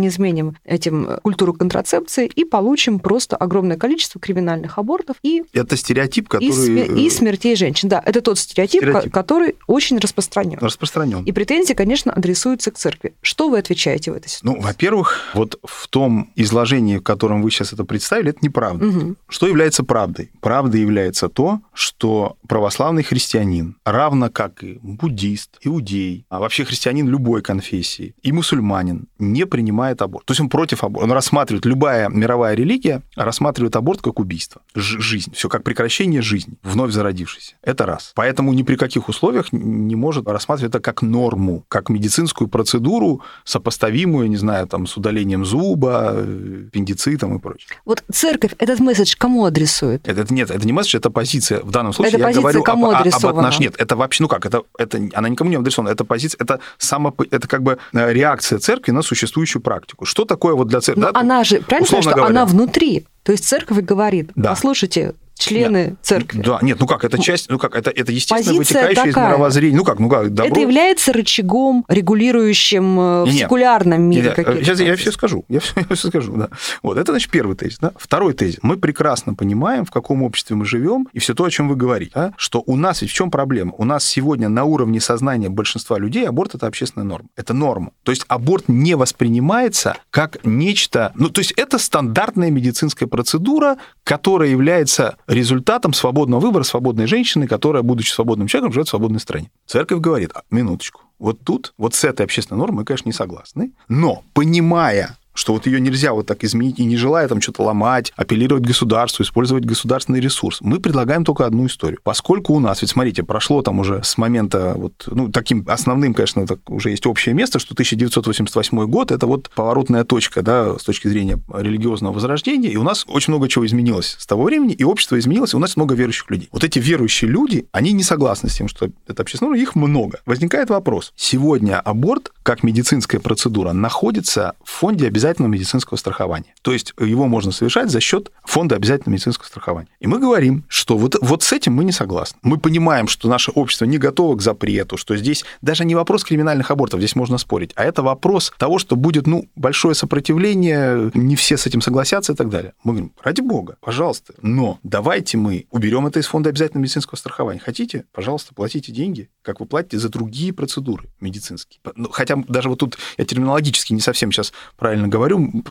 не 0.00 0.08
изменим 0.08 0.56
этим 0.64 1.08
культуру 1.22 1.54
контрацепции 1.54 2.30
и 2.34 2.44
получим 2.44 2.98
просто 2.98 3.36
огромное 3.36 3.76
количество 3.76 4.20
криминальных 4.20 4.78
абортов 4.78 5.16
и... 5.22 5.44
Это 5.52 5.76
стереотип, 5.76 6.28
который... 6.28 6.48
И, 6.48 6.52
смер... 6.52 6.94
и 6.94 7.10
смертей 7.10 7.56
женщин, 7.56 7.88
да. 7.88 8.02
Это 8.04 8.20
тот 8.20 8.38
стереотип, 8.38 8.82
стереотип. 8.82 9.12
который 9.12 9.56
очень 9.66 9.98
распространен. 9.98 10.58
Распространен. 10.60 11.24
И 11.24 11.32
претензии, 11.32 11.74
конечно, 11.78 12.12
адресуются 12.12 12.72
к 12.72 12.76
церкви. 12.76 13.14
Что 13.22 13.48
вы 13.48 13.58
отвечаете 13.60 14.10
в 14.10 14.14
этой 14.16 14.28
ситуации? 14.28 14.58
Ну, 14.58 14.60
во-первых, 14.60 15.20
вот 15.34 15.60
в 15.62 15.86
том 15.86 16.32
изложении, 16.34 16.96
в 16.96 17.02
котором 17.02 17.40
вы 17.40 17.52
сейчас 17.52 17.72
это 17.72 17.84
представили, 17.84 18.30
это 18.30 18.40
неправда. 18.42 18.84
Угу. 18.84 19.14
Что 19.28 19.46
является 19.46 19.84
правдой? 19.84 20.32
Правдой 20.40 20.80
является 20.80 21.28
то, 21.28 21.60
что 21.72 22.36
православный 22.48 23.04
христианин 23.04 23.76
равно 23.84 24.28
как 24.28 24.64
и 24.64 24.80
буддист, 24.82 25.58
иудей, 25.62 26.26
а 26.28 26.40
вообще 26.40 26.64
христианин 26.64 27.08
любой 27.08 27.42
конфессии 27.42 28.12
и 28.22 28.32
мусульманин 28.32 29.06
не 29.20 29.46
принимает 29.46 30.02
аборт. 30.02 30.26
То 30.26 30.32
есть 30.32 30.40
он 30.40 30.48
против 30.48 30.82
аборта. 30.82 31.04
Он 31.04 31.12
рассматривает, 31.12 31.64
любая 31.64 32.08
мировая 32.08 32.56
религия 32.56 33.02
рассматривает 33.14 33.76
аборт 33.76 34.02
как 34.02 34.18
убийство. 34.18 34.62
Ж- 34.74 34.98
жизнь. 35.00 35.32
Все 35.32 35.48
как 35.48 35.62
прекращение 35.62 36.22
жизни, 36.22 36.54
вновь 36.64 36.90
зародившейся. 36.90 37.54
Это 37.62 37.86
раз. 37.86 38.10
Поэтому 38.16 38.52
ни 38.52 38.64
при 38.64 38.74
каких 38.74 39.08
условиях 39.08 39.52
не 39.52 39.94
может 39.94 40.26
рассматривать 40.26 40.74
это 40.74 40.80
как 40.80 41.02
норму. 41.02 41.64
Как 41.68 41.90
медицинскую 41.90 42.48
процедуру, 42.48 43.22
сопоставимую, 43.44 44.28
не 44.28 44.36
знаю, 44.36 44.66
там, 44.66 44.86
с 44.86 44.96
удалением 44.96 45.44
зуба, 45.44 46.10
аппендицитом 46.10 47.36
и 47.36 47.38
прочее. 47.38 47.68
Вот 47.84 48.02
церковь 48.10 48.52
этот 48.58 48.80
месседж 48.80 49.14
кому 49.16 49.44
адресует? 49.44 50.06
Это, 50.08 50.32
нет, 50.32 50.50
это 50.50 50.66
не 50.66 50.72
месседж, 50.72 50.96
это 50.96 51.10
позиция. 51.10 51.60
В 51.60 51.70
данном 51.70 51.92
случае 51.92 52.14
это 52.14 52.18
я 52.20 52.24
позиция 52.26 52.42
говорю 52.42 52.62
кому 52.62 52.90
об, 52.90 53.06
об 53.06 53.26
отнош... 53.26 53.58
Нет, 53.58 53.74
это 53.78 53.96
вообще, 53.96 54.22
ну 54.22 54.28
как, 54.28 54.46
это, 54.46 54.62
это, 54.78 54.98
она 55.14 55.28
никому 55.28 55.50
не 55.50 55.56
адресована. 55.56 55.90
Это 55.90 56.04
позиция, 56.04 56.38
это, 56.42 56.60
само, 56.78 57.14
это 57.30 57.46
как 57.46 57.62
бы 57.62 57.78
э, 57.92 58.12
реакция 58.12 58.58
церкви 58.58 58.92
на 58.92 59.02
существующую 59.02 59.62
практику. 59.62 60.04
Что 60.04 60.24
такое 60.24 60.54
вот 60.54 60.68
для 60.68 60.80
церкви? 60.80 61.02
Но 61.02 61.12
да, 61.12 61.20
она 61.20 61.44
же, 61.44 61.60
правильно, 61.60 61.86
что 61.86 62.10
говоря. 62.10 62.26
она 62.26 62.46
внутри. 62.46 63.06
То 63.22 63.32
есть 63.32 63.44
церковь 63.46 63.78
говорит, 63.78 64.30
Да. 64.36 64.50
послушайте, 64.50 65.14
члены 65.38 65.96
церкви. 66.02 66.42
Да, 66.42 66.58
нет, 66.62 66.78
ну 66.80 66.86
как, 66.86 67.04
это 67.04 67.18
часть, 67.18 67.48
ну 67.50 67.58
как, 67.58 67.74
это, 67.76 67.90
это 67.90 68.12
естественно 68.12 68.58
Позиция 68.58 68.80
вытекающее 68.82 69.10
из 69.10 69.14
такая. 69.14 69.28
мировоззрения. 69.28 69.76
Ну 69.76 69.84
как, 69.84 69.98
ну 69.98 70.08
как, 70.08 70.32
добро... 70.34 70.50
Это 70.50 70.60
является 70.60 71.12
рычагом, 71.12 71.84
регулирующим 71.88 73.00
э, 73.00 73.22
в 73.22 73.26
Не-не. 73.26 73.38
секулярном 73.40 74.02
мире 74.02 74.28
Не, 74.28 74.34
какие-то 74.34 74.64
Сейчас 74.64 74.80
я 74.80 74.86
процессы. 74.86 75.02
все 75.02 75.12
скажу. 75.12 75.44
Я 75.48 75.60
все, 75.60 75.94
скажу, 76.08 76.36
да. 76.36 76.48
Вот, 76.82 76.98
это, 76.98 77.12
значит, 77.12 77.30
первый 77.30 77.56
тезис. 77.56 77.78
Да? 77.78 77.92
Второй 77.96 78.34
тезис. 78.34 78.58
Мы 78.62 78.76
прекрасно 78.76 79.34
понимаем, 79.34 79.84
в 79.84 79.90
каком 79.90 80.22
обществе 80.22 80.56
мы 80.56 80.64
живем, 80.64 81.08
и 81.12 81.18
все 81.18 81.34
то, 81.34 81.44
о 81.44 81.50
чем 81.50 81.68
вы 81.68 81.76
говорите. 81.76 82.12
да, 82.14 82.32
Что 82.36 82.62
у 82.66 82.76
нас 82.76 83.02
ведь 83.02 83.10
в 83.10 83.14
чем 83.14 83.30
проблема? 83.30 83.72
У 83.78 83.84
нас 83.84 84.04
сегодня 84.04 84.48
на 84.48 84.64
уровне 84.64 85.00
сознания 85.00 85.48
большинства 85.48 85.98
людей 85.98 86.28
аборт 86.28 86.54
это 86.54 86.66
общественная 86.66 87.06
норма. 87.06 87.28
Это 87.36 87.54
норма. 87.54 87.92
То 88.02 88.12
есть 88.12 88.24
аборт 88.28 88.64
не 88.68 88.94
воспринимается 88.96 89.96
как 90.10 90.38
нечто. 90.44 91.12
Ну, 91.14 91.28
то 91.30 91.40
есть 91.40 91.52
это 91.52 91.78
стандартная 91.78 92.50
медицинская 92.50 93.08
процедура, 93.08 93.76
которая 94.04 94.48
является 94.48 95.16
результатом 95.28 95.92
свободного 95.92 96.40
выбора 96.40 96.64
свободной 96.64 97.06
женщины, 97.06 97.46
которая, 97.46 97.82
будучи 97.82 98.10
свободным 98.10 98.48
человеком, 98.48 98.72
живет 98.72 98.88
в 98.88 98.90
свободной 98.90 99.20
стране. 99.20 99.50
Церковь 99.66 100.00
говорит, 100.00 100.30
«А, 100.34 100.42
минуточку, 100.50 101.02
вот 101.18 101.40
тут, 101.44 101.74
вот 101.76 101.94
с 101.94 102.02
этой 102.02 102.24
общественной 102.24 102.58
нормой 102.58 102.78
мы, 102.78 102.84
конечно, 102.84 103.08
не 103.08 103.12
согласны, 103.12 103.72
но 103.88 104.24
понимая, 104.32 105.16
что 105.38 105.52
вот 105.52 105.66
ее 105.66 105.80
нельзя 105.80 106.12
вот 106.12 106.26
так 106.26 106.42
изменить, 106.44 106.78
и 106.78 106.84
не 106.84 106.96
желая 106.96 107.28
там 107.28 107.40
что-то 107.40 107.62
ломать, 107.62 108.12
апеллировать 108.16 108.64
государству, 108.64 109.22
использовать 109.22 109.64
государственный 109.64 110.20
ресурс. 110.20 110.58
Мы 110.60 110.80
предлагаем 110.80 111.24
только 111.24 111.46
одну 111.46 111.66
историю. 111.66 112.00
Поскольку 112.02 112.54
у 112.54 112.60
нас, 112.60 112.82
ведь 112.82 112.90
смотрите, 112.90 113.22
прошло 113.22 113.62
там 113.62 113.78
уже 113.78 114.02
с 114.02 114.18
момента 114.18 114.74
вот, 114.76 115.04
ну, 115.06 115.28
таким 115.28 115.64
основным, 115.68 116.14
конечно, 116.14 116.46
так 116.46 116.58
уже 116.68 116.90
есть 116.90 117.06
общее 117.06 117.34
место, 117.34 117.58
что 117.58 117.74
1988 117.74 118.86
год– 118.86 119.10
это 119.12 119.26
вот 119.26 119.50
поворотная 119.54 120.04
точка, 120.04 120.42
да, 120.42 120.78
с 120.78 120.82
точки 120.82 121.08
зрения 121.08 121.38
религиозного 121.54 122.14
возрождения, 122.14 122.70
и 122.70 122.76
у 122.76 122.82
нас 122.82 123.04
очень 123.08 123.32
много 123.32 123.48
чего 123.48 123.66
изменилось 123.66 124.16
с 124.18 124.26
того 124.26 124.44
времени, 124.44 124.74
и 124.74 124.84
общество 124.84 125.18
изменилось, 125.18 125.54
и 125.54 125.56
у 125.56 125.60
нас 125.60 125.76
много 125.76 125.94
верующих 125.94 126.30
людей. 126.30 126.48
Вот 126.50 126.64
эти 126.64 126.78
верующие 126.78 127.30
люди, 127.30 127.66
они 127.72 127.92
не 127.92 128.02
согласны 128.02 128.48
с 128.48 128.56
тем, 128.56 128.68
что 128.68 128.90
это 129.06 129.22
общественное, 129.22 129.50
норма, 129.50 129.62
их 129.62 129.74
много. 129.74 130.20
Возникает 130.26 130.70
вопрос. 130.70 131.12
Сегодня 131.16 131.80
аборт, 131.80 132.32
как 132.42 132.62
медицинская 132.62 133.20
процедура, 133.20 133.72
находится 133.72 134.54
в 134.64 134.70
фонде 134.70 135.06
обязательного 135.28 135.52
медицинского 135.52 135.96
страхования. 135.96 136.54
То 136.62 136.72
есть 136.72 136.94
его 136.98 137.26
можно 137.26 137.52
совершать 137.52 137.90
за 137.90 138.00
счет 138.00 138.30
фонда 138.44 138.76
обязательного 138.76 139.12
медицинского 139.12 139.46
страхования. 139.46 139.88
И 140.00 140.06
мы 140.06 140.18
говорим, 140.18 140.64
что 140.68 140.96
вот, 140.96 141.16
вот 141.20 141.42
с 141.42 141.52
этим 141.52 141.74
мы 141.74 141.84
не 141.84 141.92
согласны. 141.92 142.38
Мы 142.42 142.58
понимаем, 142.58 143.08
что 143.08 143.28
наше 143.28 143.50
общество 143.50 143.84
не 143.84 143.98
готово 143.98 144.36
к 144.36 144.42
запрету, 144.42 144.96
что 144.96 145.16
здесь 145.16 145.44
даже 145.60 145.84
не 145.84 145.94
вопрос 145.94 146.24
криминальных 146.24 146.70
абортов, 146.70 147.00
здесь 147.00 147.14
можно 147.14 147.38
спорить, 147.38 147.72
а 147.74 147.84
это 147.84 148.02
вопрос 148.02 148.52
того, 148.58 148.78
что 148.78 148.96
будет 148.96 149.26
ну, 149.26 149.48
большое 149.54 149.94
сопротивление, 149.94 151.10
не 151.14 151.36
все 151.36 151.56
с 151.56 151.66
этим 151.66 151.80
согласятся 151.80 152.32
и 152.32 152.36
так 152.36 152.48
далее. 152.48 152.72
Мы 152.84 152.92
говорим, 152.92 153.12
ради 153.22 153.40
бога, 153.40 153.76
пожалуйста, 153.80 154.34
но 154.40 154.78
давайте 154.82 155.36
мы 155.36 155.66
уберем 155.70 156.06
это 156.06 156.20
из 156.20 156.26
фонда 156.26 156.50
обязательного 156.50 156.82
медицинского 156.82 157.16
страхования. 157.16 157.60
Хотите? 157.60 158.04
Пожалуйста, 158.12 158.54
платите 158.54 158.92
деньги, 158.92 159.28
как 159.42 159.60
вы 159.60 159.66
платите 159.66 159.98
за 159.98 160.08
другие 160.08 160.52
процедуры 160.52 161.08
медицинские. 161.20 161.80
Ну, 161.96 162.08
хотя 162.10 162.36
даже 162.48 162.68
вот 162.68 162.78
тут 162.78 162.98
я 163.18 163.24
терминологически 163.24 163.92
не 163.92 164.00
совсем 164.00 164.32
сейчас 164.32 164.52
правильно 164.76 165.08
говорю, 165.08 165.17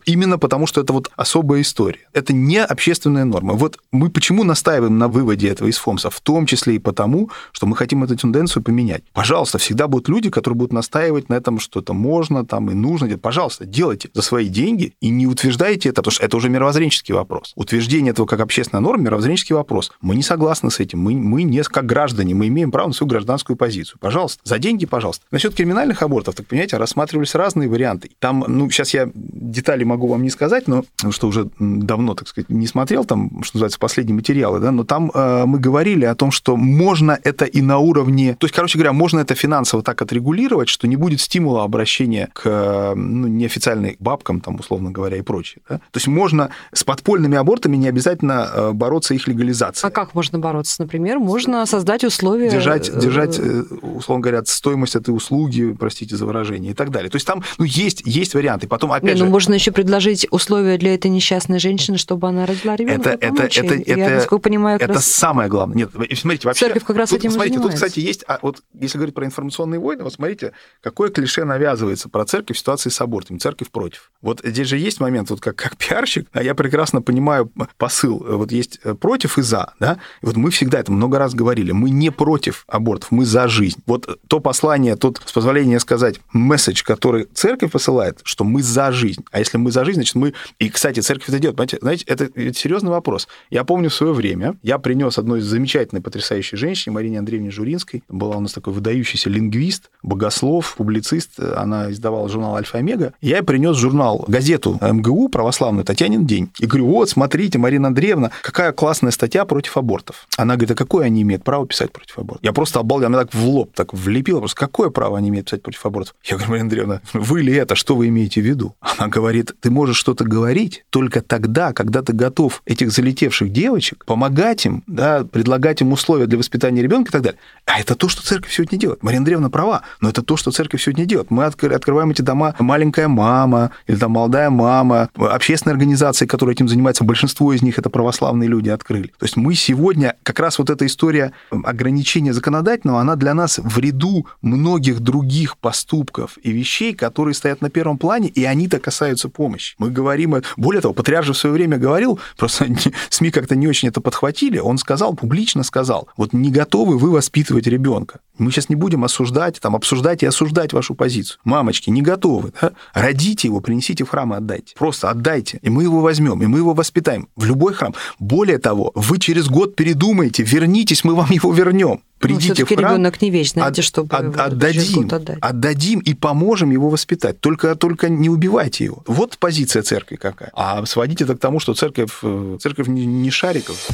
именно 0.06 0.38
потому 0.38 0.68
что 0.68 0.82
это 0.82 0.94
вот 0.94 1.12
особая 1.16 1.62
история. 1.62 2.02
Это 2.14 2.34
не 2.34 2.58
общественная 2.58 3.26
норма. 3.26 3.54
Вот 3.54 3.78
мы 3.92 4.10
почему 4.10 4.44
настаиваем 4.44 4.98
на 4.98 5.08
выводе 5.08 5.50
этого 5.50 5.68
из 5.68 5.78
ФОМСа? 5.78 6.10
В 6.10 6.20
том 6.22 6.46
числе 6.46 6.76
и 6.76 6.80
потому, 6.80 7.30
что 7.52 7.68
мы 7.68 7.76
хотим 7.76 8.04
эту 8.04 8.16
тенденцию 8.18 8.64
поменять. 8.64 9.04
Пожалуйста, 9.14 9.58
всегда 9.58 9.88
будут 9.88 10.10
люди, 10.10 10.30
которые 10.30 10.58
будут 10.58 10.74
настаивать 10.74 11.30
на 11.30 11.36
этом, 11.36 11.60
что 11.60 11.80
это 11.80 11.94
можно 11.94 12.46
там 12.46 12.72
и 12.72 12.74
нужно. 12.74 13.18
Пожалуйста, 13.18 13.66
делайте 13.66 14.10
за 14.14 14.22
свои 14.22 14.48
деньги 14.48 14.94
и 15.02 15.10
не 15.10 15.28
утверждайте 15.28 15.90
это, 15.90 16.02
потому 16.02 16.14
что 16.14 16.26
это 16.26 16.38
уже 16.38 16.50
мировоззренческий 16.50 17.14
вопрос. 17.14 17.54
Утверждение 17.56 18.12
этого 18.12 18.26
как 18.26 18.40
общественная 18.40 18.82
норма– 18.82 19.04
мировоззренческий 19.06 19.56
вопрос. 19.56 19.92
Мы 20.02 20.16
не 20.16 20.24
согласны 20.24 20.72
с 20.72 20.80
этим. 20.80 21.00
Мы, 21.00 21.14
мы 21.14 21.44
не 21.44 21.62
как 21.64 21.86
граждане, 21.86 22.34
мы 22.36 22.48
имеем 22.48 22.72
право 22.72 22.88
на 22.88 22.94
свою 22.94 23.10
гражданскую 23.10 23.58
позицию. 23.58 23.98
Пожалуйста, 24.00 24.42
за 24.44 24.60
деньги, 24.60 24.86
пожалуйста. 24.86 25.26
Насчет 25.32 25.54
криминальных 25.54 26.02
абортов, 26.02 26.36
так 26.36 26.48
понимаете, 26.48 26.78
рассматривались 26.78 27.36
разные 27.36 27.70
варианты. 27.70 28.12
Там, 28.20 28.46
ну, 28.48 28.70
сейчас 28.70 28.94
я 28.94 29.10
детали 29.32 29.84
могу 29.84 30.08
вам 30.08 30.24
не 30.24 30.30
сказать, 30.30 30.68
но 30.68 30.84
потому 30.96 31.12
что 31.12 31.28
уже 31.28 31.50
давно, 31.60 32.14
так 32.16 32.28
сказать, 32.28 32.50
не 32.50 32.68
смотрел 32.68 33.06
там, 33.06 33.44
что 33.44 33.58
называется, 33.58 33.80
последние 33.80 34.16
материалы, 34.16 34.60
да, 34.60 34.72
но 34.72 34.84
там 34.84 35.12
э, 35.14 35.46
мы 35.46 35.60
говорили 35.60 36.06
о 36.06 36.16
том, 36.16 36.32
что 36.32 36.56
можно 36.56 37.18
это 37.24 37.46
и 37.46 37.62
на 37.62 37.78
уровне, 37.80 38.36
то 38.40 38.46
есть, 38.46 38.56
короче 38.56 38.78
говоря, 38.78 38.94
можно 38.94 39.20
это 39.20 39.36
финансово 39.36 39.84
так 39.84 40.02
отрегулировать, 40.02 40.70
что 40.70 40.88
не 40.88 40.96
будет 40.96 41.22
стимула 41.22 41.64
обращения 41.64 42.30
к 42.34 42.94
ну, 42.96 43.28
неофициальным 43.28 43.96
бабкам, 44.00 44.42
там, 44.42 44.56
условно 44.56 44.92
говоря, 44.92 45.18
и 45.18 45.22
прочее. 45.22 45.62
Да? 45.70 45.78
То 45.78 45.98
есть 45.98 46.08
можно 46.08 46.50
с 46.74 46.84
подпольными 46.84 47.38
абортами 47.38 47.78
не 47.78 47.88
обязательно 47.88 48.50
э, 48.54 48.72
бороться 48.72 49.14
их 49.14 49.28
легализацией. 49.28 49.88
А 49.88 49.92
как 49.92 50.16
можно 50.16 50.40
бороться? 50.40 50.82
Например, 50.82 51.20
можно 51.20 51.66
создать 51.66 52.04
условия... 52.04 52.50
Держать, 52.50 52.90
э, 52.90 53.00
держать, 53.00 53.40
э, 53.40 53.64
условно 53.82 54.22
говоря, 54.22 54.44
стоимость 54.46 54.96
этой 54.96 55.12
услуги, 55.12 55.76
простите 55.78 56.16
за 56.16 56.26
выражение, 56.26 56.72
и 56.72 56.76
так 56.76 56.92
далее. 56.92 57.10
То 57.10 57.16
есть 57.16 57.28
там 57.28 57.44
ну, 57.58 57.66
есть, 57.66 58.02
есть 58.06 58.34
варианты. 58.34 58.68
Потом, 58.68 58.92
опять 58.92 59.17
же, 59.18 59.26
ну 59.26 59.32
можно 59.32 59.54
еще 59.54 59.72
предложить 59.72 60.28
условия 60.32 60.78
для 60.78 60.94
этой 60.94 61.10
несчастной 61.10 61.60
женщины, 61.60 61.98
чтобы 61.98 62.28
она 62.28 62.46
родила 62.46 62.76
ребенка. 62.76 63.12
это, 63.12 63.44
это, 63.44 63.44
это, 63.44 63.76
Я, 63.76 64.06
это, 64.06 64.16
насколько 64.16 64.44
понимаю, 64.44 64.80
это 64.80 64.94
раз... 64.94 65.06
самое 65.06 65.50
главное. 65.50 65.78
Нет, 65.78 65.90
смотрите, 66.18 66.48
вообще... 66.48 66.66
Церковь 66.66 66.84
как 66.84 66.98
раз 66.98 67.10
тут, 67.10 67.20
этим 67.20 67.32
Смотрите, 67.32 67.60
тут, 67.60 67.74
кстати, 67.74 68.00
есть... 68.00 68.24
а 68.28 68.40
вот 68.42 68.62
если 68.80 68.98
говорить 68.98 69.16
про 69.16 69.26
информационные 69.26 69.80
войны, 69.80 70.04
вот 70.04 70.14
смотрите, 70.14 70.54
какое 70.82 71.10
клише 71.10 71.44
навязывается 71.44 72.10
про 72.10 72.26
церковь 72.26 72.58
в 72.58 72.60
ситуации 72.60 72.90
с 72.90 73.02
абортом. 73.02 73.40
Церковь 73.40 73.70
против. 73.70 74.12
Вот 74.22 74.42
здесь 74.44 74.68
же 74.68 74.78
есть 74.78 75.00
момент, 75.00 75.30
вот 75.30 75.42
как, 75.42 75.56
как 75.56 75.78
пиарщик, 75.78 76.28
а 76.34 76.44
я 76.44 76.56
прекрасно 76.56 77.02
понимаю 77.02 77.52
посыл. 77.78 78.24
Вот 78.28 78.52
есть 78.52 78.80
э, 78.84 78.94
против 78.94 79.38
и 79.38 79.42
за, 79.42 79.74
да? 79.80 80.00
И 80.22 80.26
вот 80.26 80.36
мы 80.36 80.52
всегда 80.52 80.80
это 80.80 80.92
много 80.92 81.20
раз 81.20 81.34
говорили. 81.34 81.72
Мы 81.72 81.90
не 81.90 82.12
против 82.12 82.66
абортов, 82.68 83.12
мы 83.12 83.26
за 83.26 83.48
жизнь. 83.48 83.80
Вот 83.86 84.20
то 84.28 84.40
послание, 84.40 84.96
тот, 84.96 85.22
с 85.26 85.32
позволения 85.32 85.80
сказать, 85.80 86.20
месседж, 86.34 86.84
который 86.84 87.28
церковь 87.34 87.72
посылает, 87.72 88.20
что 88.24 88.44
мы 88.44 88.62
за 88.62 88.92
жизнь. 88.92 89.07
А 89.32 89.40
если 89.40 89.58
мы 89.58 89.72
за 89.72 89.86
жизнь, 89.86 89.98
значит, 89.98 90.16
мы... 90.16 90.34
И, 90.60 90.70
кстати, 90.70 91.00
церковь 91.00 91.30
это 91.30 91.40
делает. 91.40 91.78
Знаете, 91.82 92.06
это, 92.08 92.26
это 92.26 92.54
серьезный 92.54 92.90
вопрос. 92.90 93.28
Я 93.50 93.64
помню 93.64 93.90
в 93.90 93.94
свое 93.94 94.14
время, 94.14 94.56
я 94.64 94.78
принес 94.78 95.18
одной 95.18 95.42
замечательной, 95.42 96.02
потрясающей 96.02 96.58
женщине, 96.58 96.94
Марине 96.94 97.20
Андреевне 97.20 97.52
Журинской. 97.52 98.04
Была 98.10 98.38
у 98.38 98.40
нас 98.40 98.54
такой 98.54 98.74
выдающийся 98.74 99.30
лингвист, 99.30 99.90
богослов, 100.04 100.76
публицист. 100.78 101.40
Она 101.40 101.92
издавала 101.92 102.30
журнал 102.30 102.56
«Альфа 102.56 102.78
и 102.78 102.82
Омега». 102.82 103.14
Я 103.22 103.38
ей 103.38 103.44
принес 103.44 103.78
журнал, 103.78 104.26
газету 104.28 104.80
МГУ 104.82 105.30
православную 105.30 105.86
«Татьянин 105.86 106.26
день». 106.26 106.50
И 106.60 106.66
говорю, 106.66 106.88
вот, 106.88 107.10
смотрите, 107.10 107.58
Марина 107.58 107.88
Андреевна, 107.88 108.32
какая 108.42 108.72
классная 108.72 109.12
статья 109.12 109.46
против 109.46 109.78
абортов. 109.78 110.28
Она 110.38 110.56
говорит, 110.56 110.72
а 110.72 110.76
какое 110.76 111.06
они 111.06 111.22
имеют 111.22 111.44
право 111.44 111.66
писать 111.66 111.92
против 111.92 112.18
абортов? 112.20 112.44
Я 112.44 112.54
просто 112.54 112.80
обалдел, 112.80 113.08
она 113.08 113.20
так 113.20 113.34
в 113.34 113.46
лоб 113.46 113.72
так 113.74 113.94
влепила, 113.94 114.40
просто 114.40 114.58
какое 114.58 114.90
право 114.90 115.18
они 115.18 115.30
имеют 115.30 115.48
писать 115.48 115.62
против 115.62 115.86
абортов? 115.86 116.16
Я 116.24 116.36
говорю, 116.36 116.52
Марина 116.52 116.66
Андреевна, 116.66 117.02
вы 117.14 117.42
ли 117.42 117.54
это, 117.54 117.76
что 117.76 117.96
вы 117.96 118.08
имеете 118.08 118.42
в 118.42 118.46
виду? 118.46 118.76
Она 118.98 119.10
говорит, 119.10 119.54
ты 119.60 119.70
можешь 119.70 119.98
что-то 119.98 120.24
говорить 120.24 120.86
только 120.90 121.22
тогда, 121.22 121.74
когда 121.74 122.02
ты 122.02 122.14
готов 122.14 122.62
этих 122.66 122.92
залетевших 122.92 123.52
девочек 123.52 124.06
помогать 124.06 124.66
им, 124.66 124.84
да, 124.88 125.24
предлагать 125.24 125.82
им 125.82 125.92
условия 125.92 126.26
для 126.26 126.38
воспитания 126.38 126.82
ребенка 126.82 127.10
и 127.10 127.12
так 127.12 127.22
далее. 127.22 127.40
А 127.66 127.80
это 127.80 127.96
то, 127.96 128.10
что 128.10 128.24
церковь 128.24 128.52
сегодня 128.52 128.78
делает. 128.78 129.04
Марина 129.04 129.22
Андреевна 129.22 129.50
права, 129.50 129.84
но 130.02 130.10
это 130.10 130.22
то, 130.22 130.38
что 130.38 130.52
церковь 130.52 130.82
сегодня 130.82 131.06
делает. 131.06 131.32
Мы 131.32 131.44
откры- 131.44 131.74
открываем 131.74 132.12
эти 132.12 132.22
дома 132.22 132.56
«Маленькая 132.60 133.08
мама» 133.08 133.72
или 133.86 133.96
там 133.96 134.12
«Молодая 134.12 134.50
мама», 134.50 135.10
общественные 135.16 135.74
организации, 135.74 136.26
которые 136.26 136.54
этим 136.54 136.68
занимаются, 136.68 137.04
большинство 137.04 137.54
из 137.54 137.62
них 137.62 137.78
это 137.78 137.90
православные 137.90 138.50
люди 138.50 138.70
открыли. 138.70 139.08
То 139.20 139.26
есть 139.26 139.38
мы 139.38 139.56
сегодня, 139.56 140.16
как 140.24 140.40
раз 140.40 140.60
вот 140.60 140.70
эта 140.70 140.86
история 140.86 141.34
ограничения 141.52 142.34
законодательного, 142.34 143.02
она 143.02 143.16
для 143.16 143.34
нас 143.34 143.60
в 143.60 143.78
ряду 143.80 144.28
многих 144.42 145.00
других 145.02 145.58
поступков 145.58 146.38
и 146.42 146.52
вещей, 146.52 146.94
которые 146.94 147.34
стоят 147.34 147.62
на 147.62 147.70
первом 147.70 147.98
плане, 147.98 148.30
и 148.30 148.44
они-то 148.44 148.80
касаются 148.88 149.28
помощи. 149.28 149.76
Мы 149.80 149.92
говорим, 149.92 150.42
более 150.56 150.82
того, 150.82 150.94
Патриарх 150.94 151.26
же 151.26 151.34
в 151.34 151.38
свое 151.38 151.52
время 151.52 151.78
говорил, 151.78 152.22
просто 152.38 152.68
СМИ 153.10 153.32
как-то 153.32 153.54
не 153.58 153.68
очень 153.68 153.90
это 153.90 154.00
подхватили, 154.00 154.60
он 154.60 154.78
сказал, 154.78 155.14
публично 155.14 155.64
сказал, 155.64 156.08
вот 156.16 156.32
не 156.32 156.52
готовы 156.52 156.98
вы 156.98 157.12
воспитывать 157.12 157.68
ребенка. 157.68 158.22
Мы 158.38 158.50
сейчас 158.50 158.70
не 158.70 158.76
будем 158.76 159.04
осуждать, 159.04 159.60
там, 159.60 159.76
обсуждать 159.76 160.24
и 160.24 160.26
осуждать 160.26 160.72
вашу 160.72 160.96
позицию. 160.96 161.40
Мамочки, 161.44 161.90
не 161.90 162.02
готовы. 162.02 162.54
Да? 162.62 162.72
Родите 162.94 163.50
его, 163.50 163.60
принесите 163.60 164.06
в 164.06 164.10
храм 164.10 164.34
и 164.34 164.38
отдайте. 164.38 164.74
Просто 164.78 165.10
отдайте, 165.10 165.60
и 165.62 165.70
мы 165.70 165.84
его 165.84 166.00
возьмем, 166.00 166.42
и 166.42 166.46
мы 166.46 166.60
его 166.60 166.74
воспитаем 166.74 167.28
в 167.36 167.44
любой 167.44 167.74
храм. 167.74 167.94
Более 168.20 168.58
того, 168.58 168.94
вы 168.96 169.20
через 169.20 169.50
год 169.50 169.76
передумаете, 169.76 170.44
вернитесь, 170.44 171.04
мы 171.04 171.14
вам 171.14 171.30
его 171.32 171.52
вернем. 171.52 172.04
Придите 172.20 172.56
ну, 172.62 172.66
в 172.66 172.70
храм, 172.70 172.94
ребенок 172.94 173.22
не 173.22 173.30
вещь, 173.30 173.52
знаете, 173.52 173.82
от- 173.82 173.86
чтобы 173.88 174.16
от- 174.16 174.36
отдадим, 174.38 175.08
отдать. 175.12 175.38
отдадим 175.40 176.00
и 176.00 176.14
поможем 176.16 176.72
его 176.72 176.90
воспитать. 176.90 177.40
Только, 177.40 177.76
только 177.76 178.10
не 178.10 178.30
убивайте 178.30 178.86
его. 178.86 179.04
Вот 179.06 179.38
позиция 179.38 179.84
церкви 179.84 180.16
какая. 180.16 180.50
А 180.54 180.86
сводить 180.86 181.22
это 181.22 181.36
к 181.36 181.40
тому, 181.40 181.60
что 181.60 181.74
церковь, 181.76 182.12
э, 182.24 182.58
церковь 182.60 182.88
не, 182.88 183.06
не 183.06 183.30
шариков. 183.30 183.88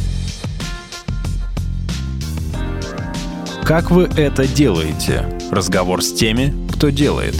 Как 3.63 3.91
вы 3.91 4.03
это 4.17 4.45
делаете? 4.47 5.39
Разговор 5.49 6.03
с 6.03 6.11
теми, 6.13 6.53
кто 6.74 6.89
делает. 6.89 7.36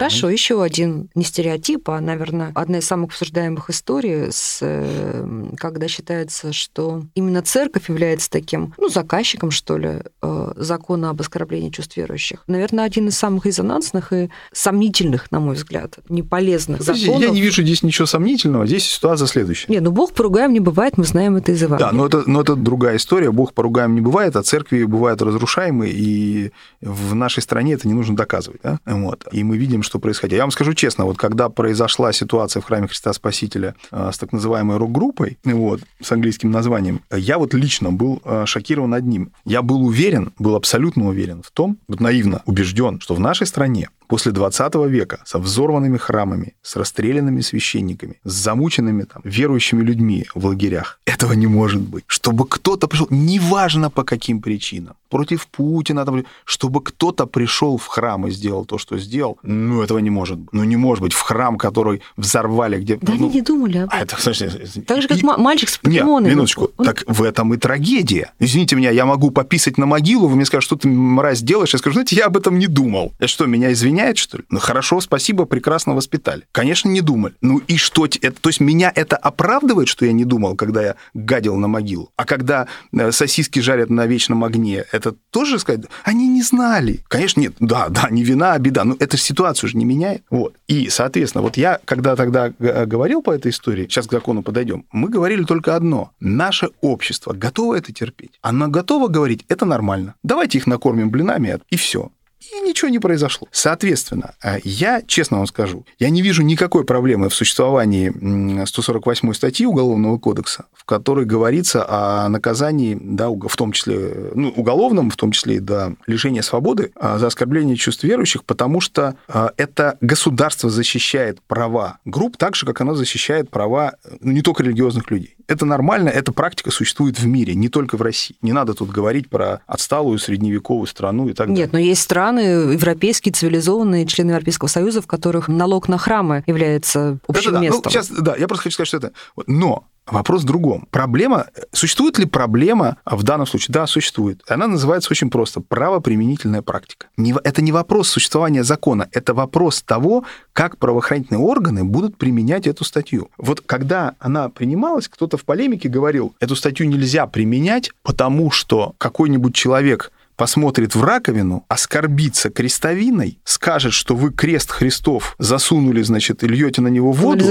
Хорошо, 0.00 0.30
еще 0.30 0.62
один 0.62 1.10
не 1.14 1.24
стереотип, 1.24 1.88
а, 1.90 2.00
наверное, 2.00 2.52
одна 2.54 2.78
из 2.78 2.86
самых 2.86 3.10
обсуждаемых 3.10 3.68
историй, 3.70 4.32
с, 4.32 4.58
э, 4.62 5.50
когда 5.58 5.88
считается, 5.88 6.52
что 6.52 7.04
именно 7.14 7.42
церковь 7.42 7.88
является 7.88 8.30
таким, 8.30 8.72
ну, 8.78 8.88
заказчиком, 8.88 9.50
что 9.50 9.76
ли, 9.76 10.00
э, 10.22 10.52
закона 10.56 11.10
об 11.10 11.20
оскорблении 11.20 11.70
чувств 11.70 11.96
верующих. 11.96 12.42
Наверное, 12.46 12.84
один 12.84 13.08
из 13.08 13.18
самых 13.18 13.44
резонансных 13.44 14.12
и 14.12 14.30
сомнительных, 14.52 15.30
на 15.30 15.40
мой 15.40 15.54
взгляд, 15.54 15.98
неполезных 16.08 16.78
Подожди, 16.78 17.06
законов. 17.06 17.28
Я 17.28 17.34
не 17.34 17.42
вижу 17.42 17.62
здесь 17.62 17.82
ничего 17.82 18.06
сомнительного. 18.06 18.66
Здесь 18.66 18.84
ситуация 18.84 19.26
следующая. 19.26 19.70
Не, 19.70 19.80
ну 19.80 19.90
Бог 19.90 20.12
поругаем 20.12 20.52
не 20.52 20.60
бывает, 20.60 20.96
мы 20.96 21.04
знаем 21.04 21.36
это 21.36 21.52
из 21.52 21.60
Евангелия. 21.60 21.90
Да, 21.90 21.96
но 21.96 22.06
это, 22.06 22.22
но 22.26 22.40
это 22.40 22.56
другая 22.56 22.96
история. 22.96 23.30
Бог 23.30 23.52
поругаем 23.52 23.94
не 23.94 24.00
бывает, 24.00 24.36
а 24.36 24.42
церкви 24.42 24.84
бывают 24.84 25.20
разрушаемые, 25.20 25.92
и 25.92 26.52
в 26.80 27.14
нашей 27.14 27.42
стране 27.42 27.74
это 27.74 27.86
не 27.86 27.94
нужно 27.94 28.16
доказывать. 28.16 28.60
Да? 28.62 28.78
Вот. 28.86 29.26
И 29.32 29.44
мы 29.44 29.58
видим, 29.58 29.82
что 29.90 29.98
происходит. 29.98 30.36
Я 30.36 30.42
вам 30.42 30.52
скажу 30.52 30.72
честно, 30.72 31.04
вот 31.04 31.18
когда 31.18 31.48
произошла 31.48 32.12
ситуация 32.12 32.60
в 32.60 32.64
храме 32.64 32.86
Христа 32.86 33.12
Спасителя 33.12 33.74
э, 33.90 34.10
с 34.12 34.18
так 34.18 34.32
называемой 34.32 34.76
рок-группой, 34.76 35.36
вот, 35.44 35.80
с 36.00 36.12
английским 36.12 36.52
названием, 36.52 37.00
я 37.10 37.38
вот 37.38 37.54
лично 37.54 37.90
был 37.90 38.22
э, 38.24 38.44
шокирован 38.46 38.94
одним. 38.94 39.32
Я 39.44 39.62
был 39.62 39.84
уверен, 39.84 40.32
был 40.38 40.54
абсолютно 40.54 41.08
уверен 41.08 41.42
в 41.42 41.50
том, 41.50 41.78
вот 41.88 41.98
наивно 41.98 42.42
убежден, 42.46 43.00
что 43.00 43.16
в 43.16 43.20
нашей 43.20 43.48
стране 43.48 43.90
после 44.10 44.32
20 44.32 44.74
века 44.88 45.20
со 45.24 45.38
взорванными 45.38 45.96
храмами, 45.96 46.54
с 46.62 46.76
расстрелянными 46.76 47.40
священниками, 47.40 48.20
с 48.24 48.32
замученными 48.32 49.04
там, 49.04 49.22
верующими 49.24 49.82
людьми 49.82 50.26
в 50.34 50.46
лагерях. 50.46 51.00
Этого 51.06 51.32
не 51.32 51.46
может 51.46 51.80
быть. 51.80 52.04
Чтобы 52.06 52.46
кто-то 52.46 52.88
пришел, 52.88 53.06
неважно 53.10 53.90
по 53.90 54.04
каким 54.04 54.40
причинам, 54.42 54.94
против 55.08 55.46
Путина, 55.46 56.04
там, 56.04 56.24
чтобы 56.44 56.82
кто-то 56.82 57.26
пришел 57.26 57.76
в 57.78 57.86
храм 57.86 58.26
и 58.26 58.30
сделал 58.30 58.64
то, 58.64 58.78
что 58.78 58.98
сделал, 58.98 59.38
ну, 59.42 59.82
этого 59.82 59.98
не 59.98 60.10
может 60.10 60.38
быть. 60.38 60.52
Ну, 60.52 60.64
не 60.64 60.76
может 60.76 61.02
быть 61.02 61.12
в 61.12 61.20
храм, 61.20 61.56
который 61.58 62.00
взорвали, 62.16 62.80
где... 62.80 62.96
Да 62.96 63.12
ну, 63.12 63.26
они 63.26 63.28
не 63.34 63.42
думали 63.42 63.78
об 63.78 63.90
а 63.92 63.96
этом. 64.02 64.18
это, 64.18 64.22
слушайте, 64.22 64.82
Так 64.86 65.02
же, 65.02 65.08
как 65.08 65.18
и- 65.18 65.24
ма- 65.24 65.36
мальчик 65.38 65.68
с 65.68 65.80
нет, 65.82 65.94
покемонами. 66.02 66.30
минуточку. 66.32 66.70
Он- 66.76 66.84
Так 66.84 67.04
в 67.06 67.22
этом 67.22 67.54
и 67.54 67.56
трагедия. 67.56 68.32
Извините 68.38 68.76
меня, 68.76 68.90
я 68.90 69.06
могу 69.06 69.30
пописать 69.30 69.78
на 69.78 69.86
могилу, 69.86 70.28
вы 70.28 70.36
мне 70.36 70.44
скажете, 70.44 70.66
что 70.66 70.76
ты, 70.76 70.88
мразь, 70.88 71.40
делаешь? 71.42 71.72
Я 71.72 71.78
скажу, 71.78 71.94
знаете, 71.94 72.16
я 72.16 72.26
об 72.26 72.36
этом 72.36 72.58
не 72.58 72.66
думал. 72.66 73.12
Это 73.18 73.28
что, 73.28 73.46
меня 73.46 73.72
извиняет, 74.00 74.18
что 74.18 74.38
ли? 74.38 74.44
Ну, 74.50 74.58
хорошо, 74.58 75.00
спасибо, 75.00 75.44
прекрасно 75.44 75.94
воспитали. 75.94 76.44
Конечно, 76.52 76.88
не 76.88 77.00
думали. 77.00 77.34
Ну 77.40 77.58
и 77.58 77.76
что? 77.76 78.06
Это, 78.06 78.40
то 78.40 78.48
есть 78.48 78.60
меня 78.60 78.92
это 78.94 79.16
оправдывает, 79.16 79.88
что 79.88 80.06
я 80.06 80.12
не 80.12 80.24
думал, 80.24 80.56
когда 80.56 80.82
я 80.82 80.96
гадил 81.14 81.56
на 81.56 81.68
могилу? 81.68 82.10
А 82.16 82.24
когда 82.24 82.66
э, 82.92 83.12
сосиски 83.12 83.60
жарят 83.60 83.90
на 83.90 84.06
вечном 84.06 84.44
огне, 84.44 84.84
это 84.92 85.14
тоже 85.30 85.58
сказать? 85.58 85.82
Они 86.04 86.28
не 86.28 86.42
знали. 86.42 87.00
Конечно, 87.08 87.40
нет. 87.40 87.54
Да, 87.60 87.88
да, 87.88 88.08
не 88.10 88.24
вина, 88.24 88.54
а 88.54 88.58
беда. 88.58 88.84
Но 88.84 88.96
это 88.98 89.16
же 89.16 89.22
ситуацию 89.22 89.68
же 89.70 89.76
не 89.76 89.84
меняет. 89.84 90.22
Вот. 90.30 90.54
И, 90.66 90.88
соответственно, 90.88 91.42
вот 91.42 91.56
я, 91.56 91.78
когда 91.84 92.16
тогда 92.16 92.52
г- 92.58 92.86
говорил 92.86 93.22
по 93.22 93.30
этой 93.32 93.50
истории, 93.50 93.84
сейчас 93.84 94.06
к 94.06 94.12
закону 94.12 94.42
подойдем, 94.42 94.84
мы 94.92 95.08
говорили 95.08 95.44
только 95.44 95.76
одно. 95.76 96.12
Наше 96.20 96.70
общество 96.80 97.32
готово 97.32 97.76
это 97.76 97.92
терпеть. 97.92 98.32
Оно 98.42 98.68
готово 98.68 99.08
говорить, 99.08 99.44
это 99.48 99.64
нормально. 99.66 100.14
Давайте 100.22 100.58
их 100.58 100.66
накормим 100.66 101.10
блинами, 101.10 101.58
и 101.70 101.76
все. 101.76 102.10
И 102.40 102.60
ничего 102.60 102.88
не 102.88 102.98
произошло. 102.98 103.48
Соответственно, 103.52 104.34
э, 104.42 104.58
я, 104.64 105.02
честно 105.02 105.38
вам 105.38 105.46
скажу, 105.46 105.84
я 105.98 106.10
не 106.10 106.22
вижу 106.22 106.42
никакой 106.42 106.84
проблемы 106.84 107.28
в 107.28 107.34
существовании 107.34 108.08
м, 108.08 108.66
148 108.66 109.32
статьи 109.34 109.66
Уголовного 109.66 110.18
кодекса, 110.18 110.66
в 110.72 110.84
которой 110.84 111.26
говорится 111.26 111.84
о 111.86 112.28
наказании, 112.28 112.98
да, 113.00 113.28
в 113.28 113.56
том 113.56 113.72
числе, 113.72 113.96
э, 113.96 114.32
ну, 114.34 114.48
уголовном, 114.50 115.10
в 115.10 115.16
том 115.16 115.32
числе 115.32 115.56
и 115.56 115.60
до 115.60 115.94
лишения 116.06 116.42
свободы 116.42 116.92
а, 116.96 117.18
за 117.18 117.26
оскорбление 117.26 117.76
чувств 117.76 118.04
верующих, 118.04 118.44
потому 118.44 118.80
что 118.80 119.16
а, 119.28 119.52
это 119.56 119.98
государство 120.00 120.70
защищает 120.70 121.40
права 121.42 121.98
групп 122.04 122.36
так 122.36 122.56
же, 122.56 122.66
как 122.66 122.80
оно 122.80 122.94
защищает 122.94 123.50
права 123.50 123.94
э, 124.04 124.16
ну, 124.20 124.32
не 124.32 124.42
только 124.42 124.62
религиозных 124.62 125.10
людей. 125.10 125.36
Это 125.50 125.66
нормально, 125.66 126.10
эта 126.10 126.32
практика 126.32 126.70
существует 126.70 127.18
в 127.18 127.26
мире, 127.26 127.56
не 127.56 127.68
только 127.68 127.96
в 127.96 128.02
России. 128.02 128.36
Не 128.40 128.52
надо 128.52 128.72
тут 128.72 128.90
говорить 128.90 129.28
про 129.28 129.62
отсталую 129.66 130.16
средневековую 130.20 130.86
страну 130.86 131.28
и 131.28 131.32
так 131.32 131.48
далее. 131.48 131.64
Нет, 131.64 131.72
но 131.72 131.78
есть 131.80 132.02
страны 132.02 132.40
европейские, 132.72 133.32
цивилизованные, 133.32 134.06
члены 134.06 134.30
Европейского 134.30 134.68
Союза, 134.68 135.02
в 135.02 135.08
которых 135.08 135.48
налог 135.48 135.88
на 135.88 135.98
храмы 135.98 136.44
является 136.46 137.18
общим 137.26 137.50
Это 137.50 137.50
да. 137.50 137.60
местом. 137.62 137.82
Ну, 137.84 137.90
сейчас, 137.90 138.08
да, 138.10 138.36
я 138.36 138.46
просто 138.46 138.62
хочу 138.62 138.74
сказать, 138.74 138.86
что 138.86 138.96
это... 138.98 139.12
Но 139.48 139.88
вопрос 140.12 140.42
в 140.42 140.46
другом. 140.46 140.86
Проблема... 140.90 141.46
Существует 141.72 142.18
ли 142.18 142.26
проблема 142.26 142.96
в 143.04 143.22
данном 143.22 143.46
случае? 143.46 143.72
Да, 143.72 143.86
существует. 143.86 144.42
Она 144.48 144.66
называется 144.66 145.10
очень 145.10 145.30
просто. 145.30 145.60
Правоприменительная 145.60 146.62
практика. 146.62 147.06
Не 147.16 147.34
это 147.44 147.62
не 147.62 147.72
вопрос 147.72 148.08
существования 148.08 148.64
закона, 148.64 149.08
это 149.12 149.34
вопрос 149.34 149.82
того, 149.82 150.24
как 150.52 150.78
правоохранительные 150.78 151.40
органы 151.40 151.84
будут 151.84 152.16
применять 152.16 152.66
эту 152.66 152.84
статью. 152.84 153.30
Вот 153.38 153.60
когда 153.60 154.14
она 154.18 154.48
принималась, 154.48 155.08
кто-то 155.08 155.36
в 155.36 155.44
полемике 155.44 155.88
говорил, 155.88 156.34
эту 156.40 156.56
статью 156.56 156.88
нельзя 156.88 157.26
применять, 157.26 157.90
потому 158.02 158.50
что 158.50 158.94
какой-нибудь 158.98 159.54
человек 159.54 160.12
посмотрит 160.40 160.94
в 160.94 161.04
раковину, 161.04 161.66
оскорбится 161.68 162.48
крестовиной, 162.48 163.38
скажет, 163.44 163.92
что 163.92 164.16
вы 164.16 164.32
крест 164.32 164.70
Христов 164.70 165.34
засунули, 165.38 166.00
значит, 166.00 166.42
и 166.42 166.48
льете 166.48 166.80
на 166.80 166.88
него 166.88 167.12
воду, 167.12 167.44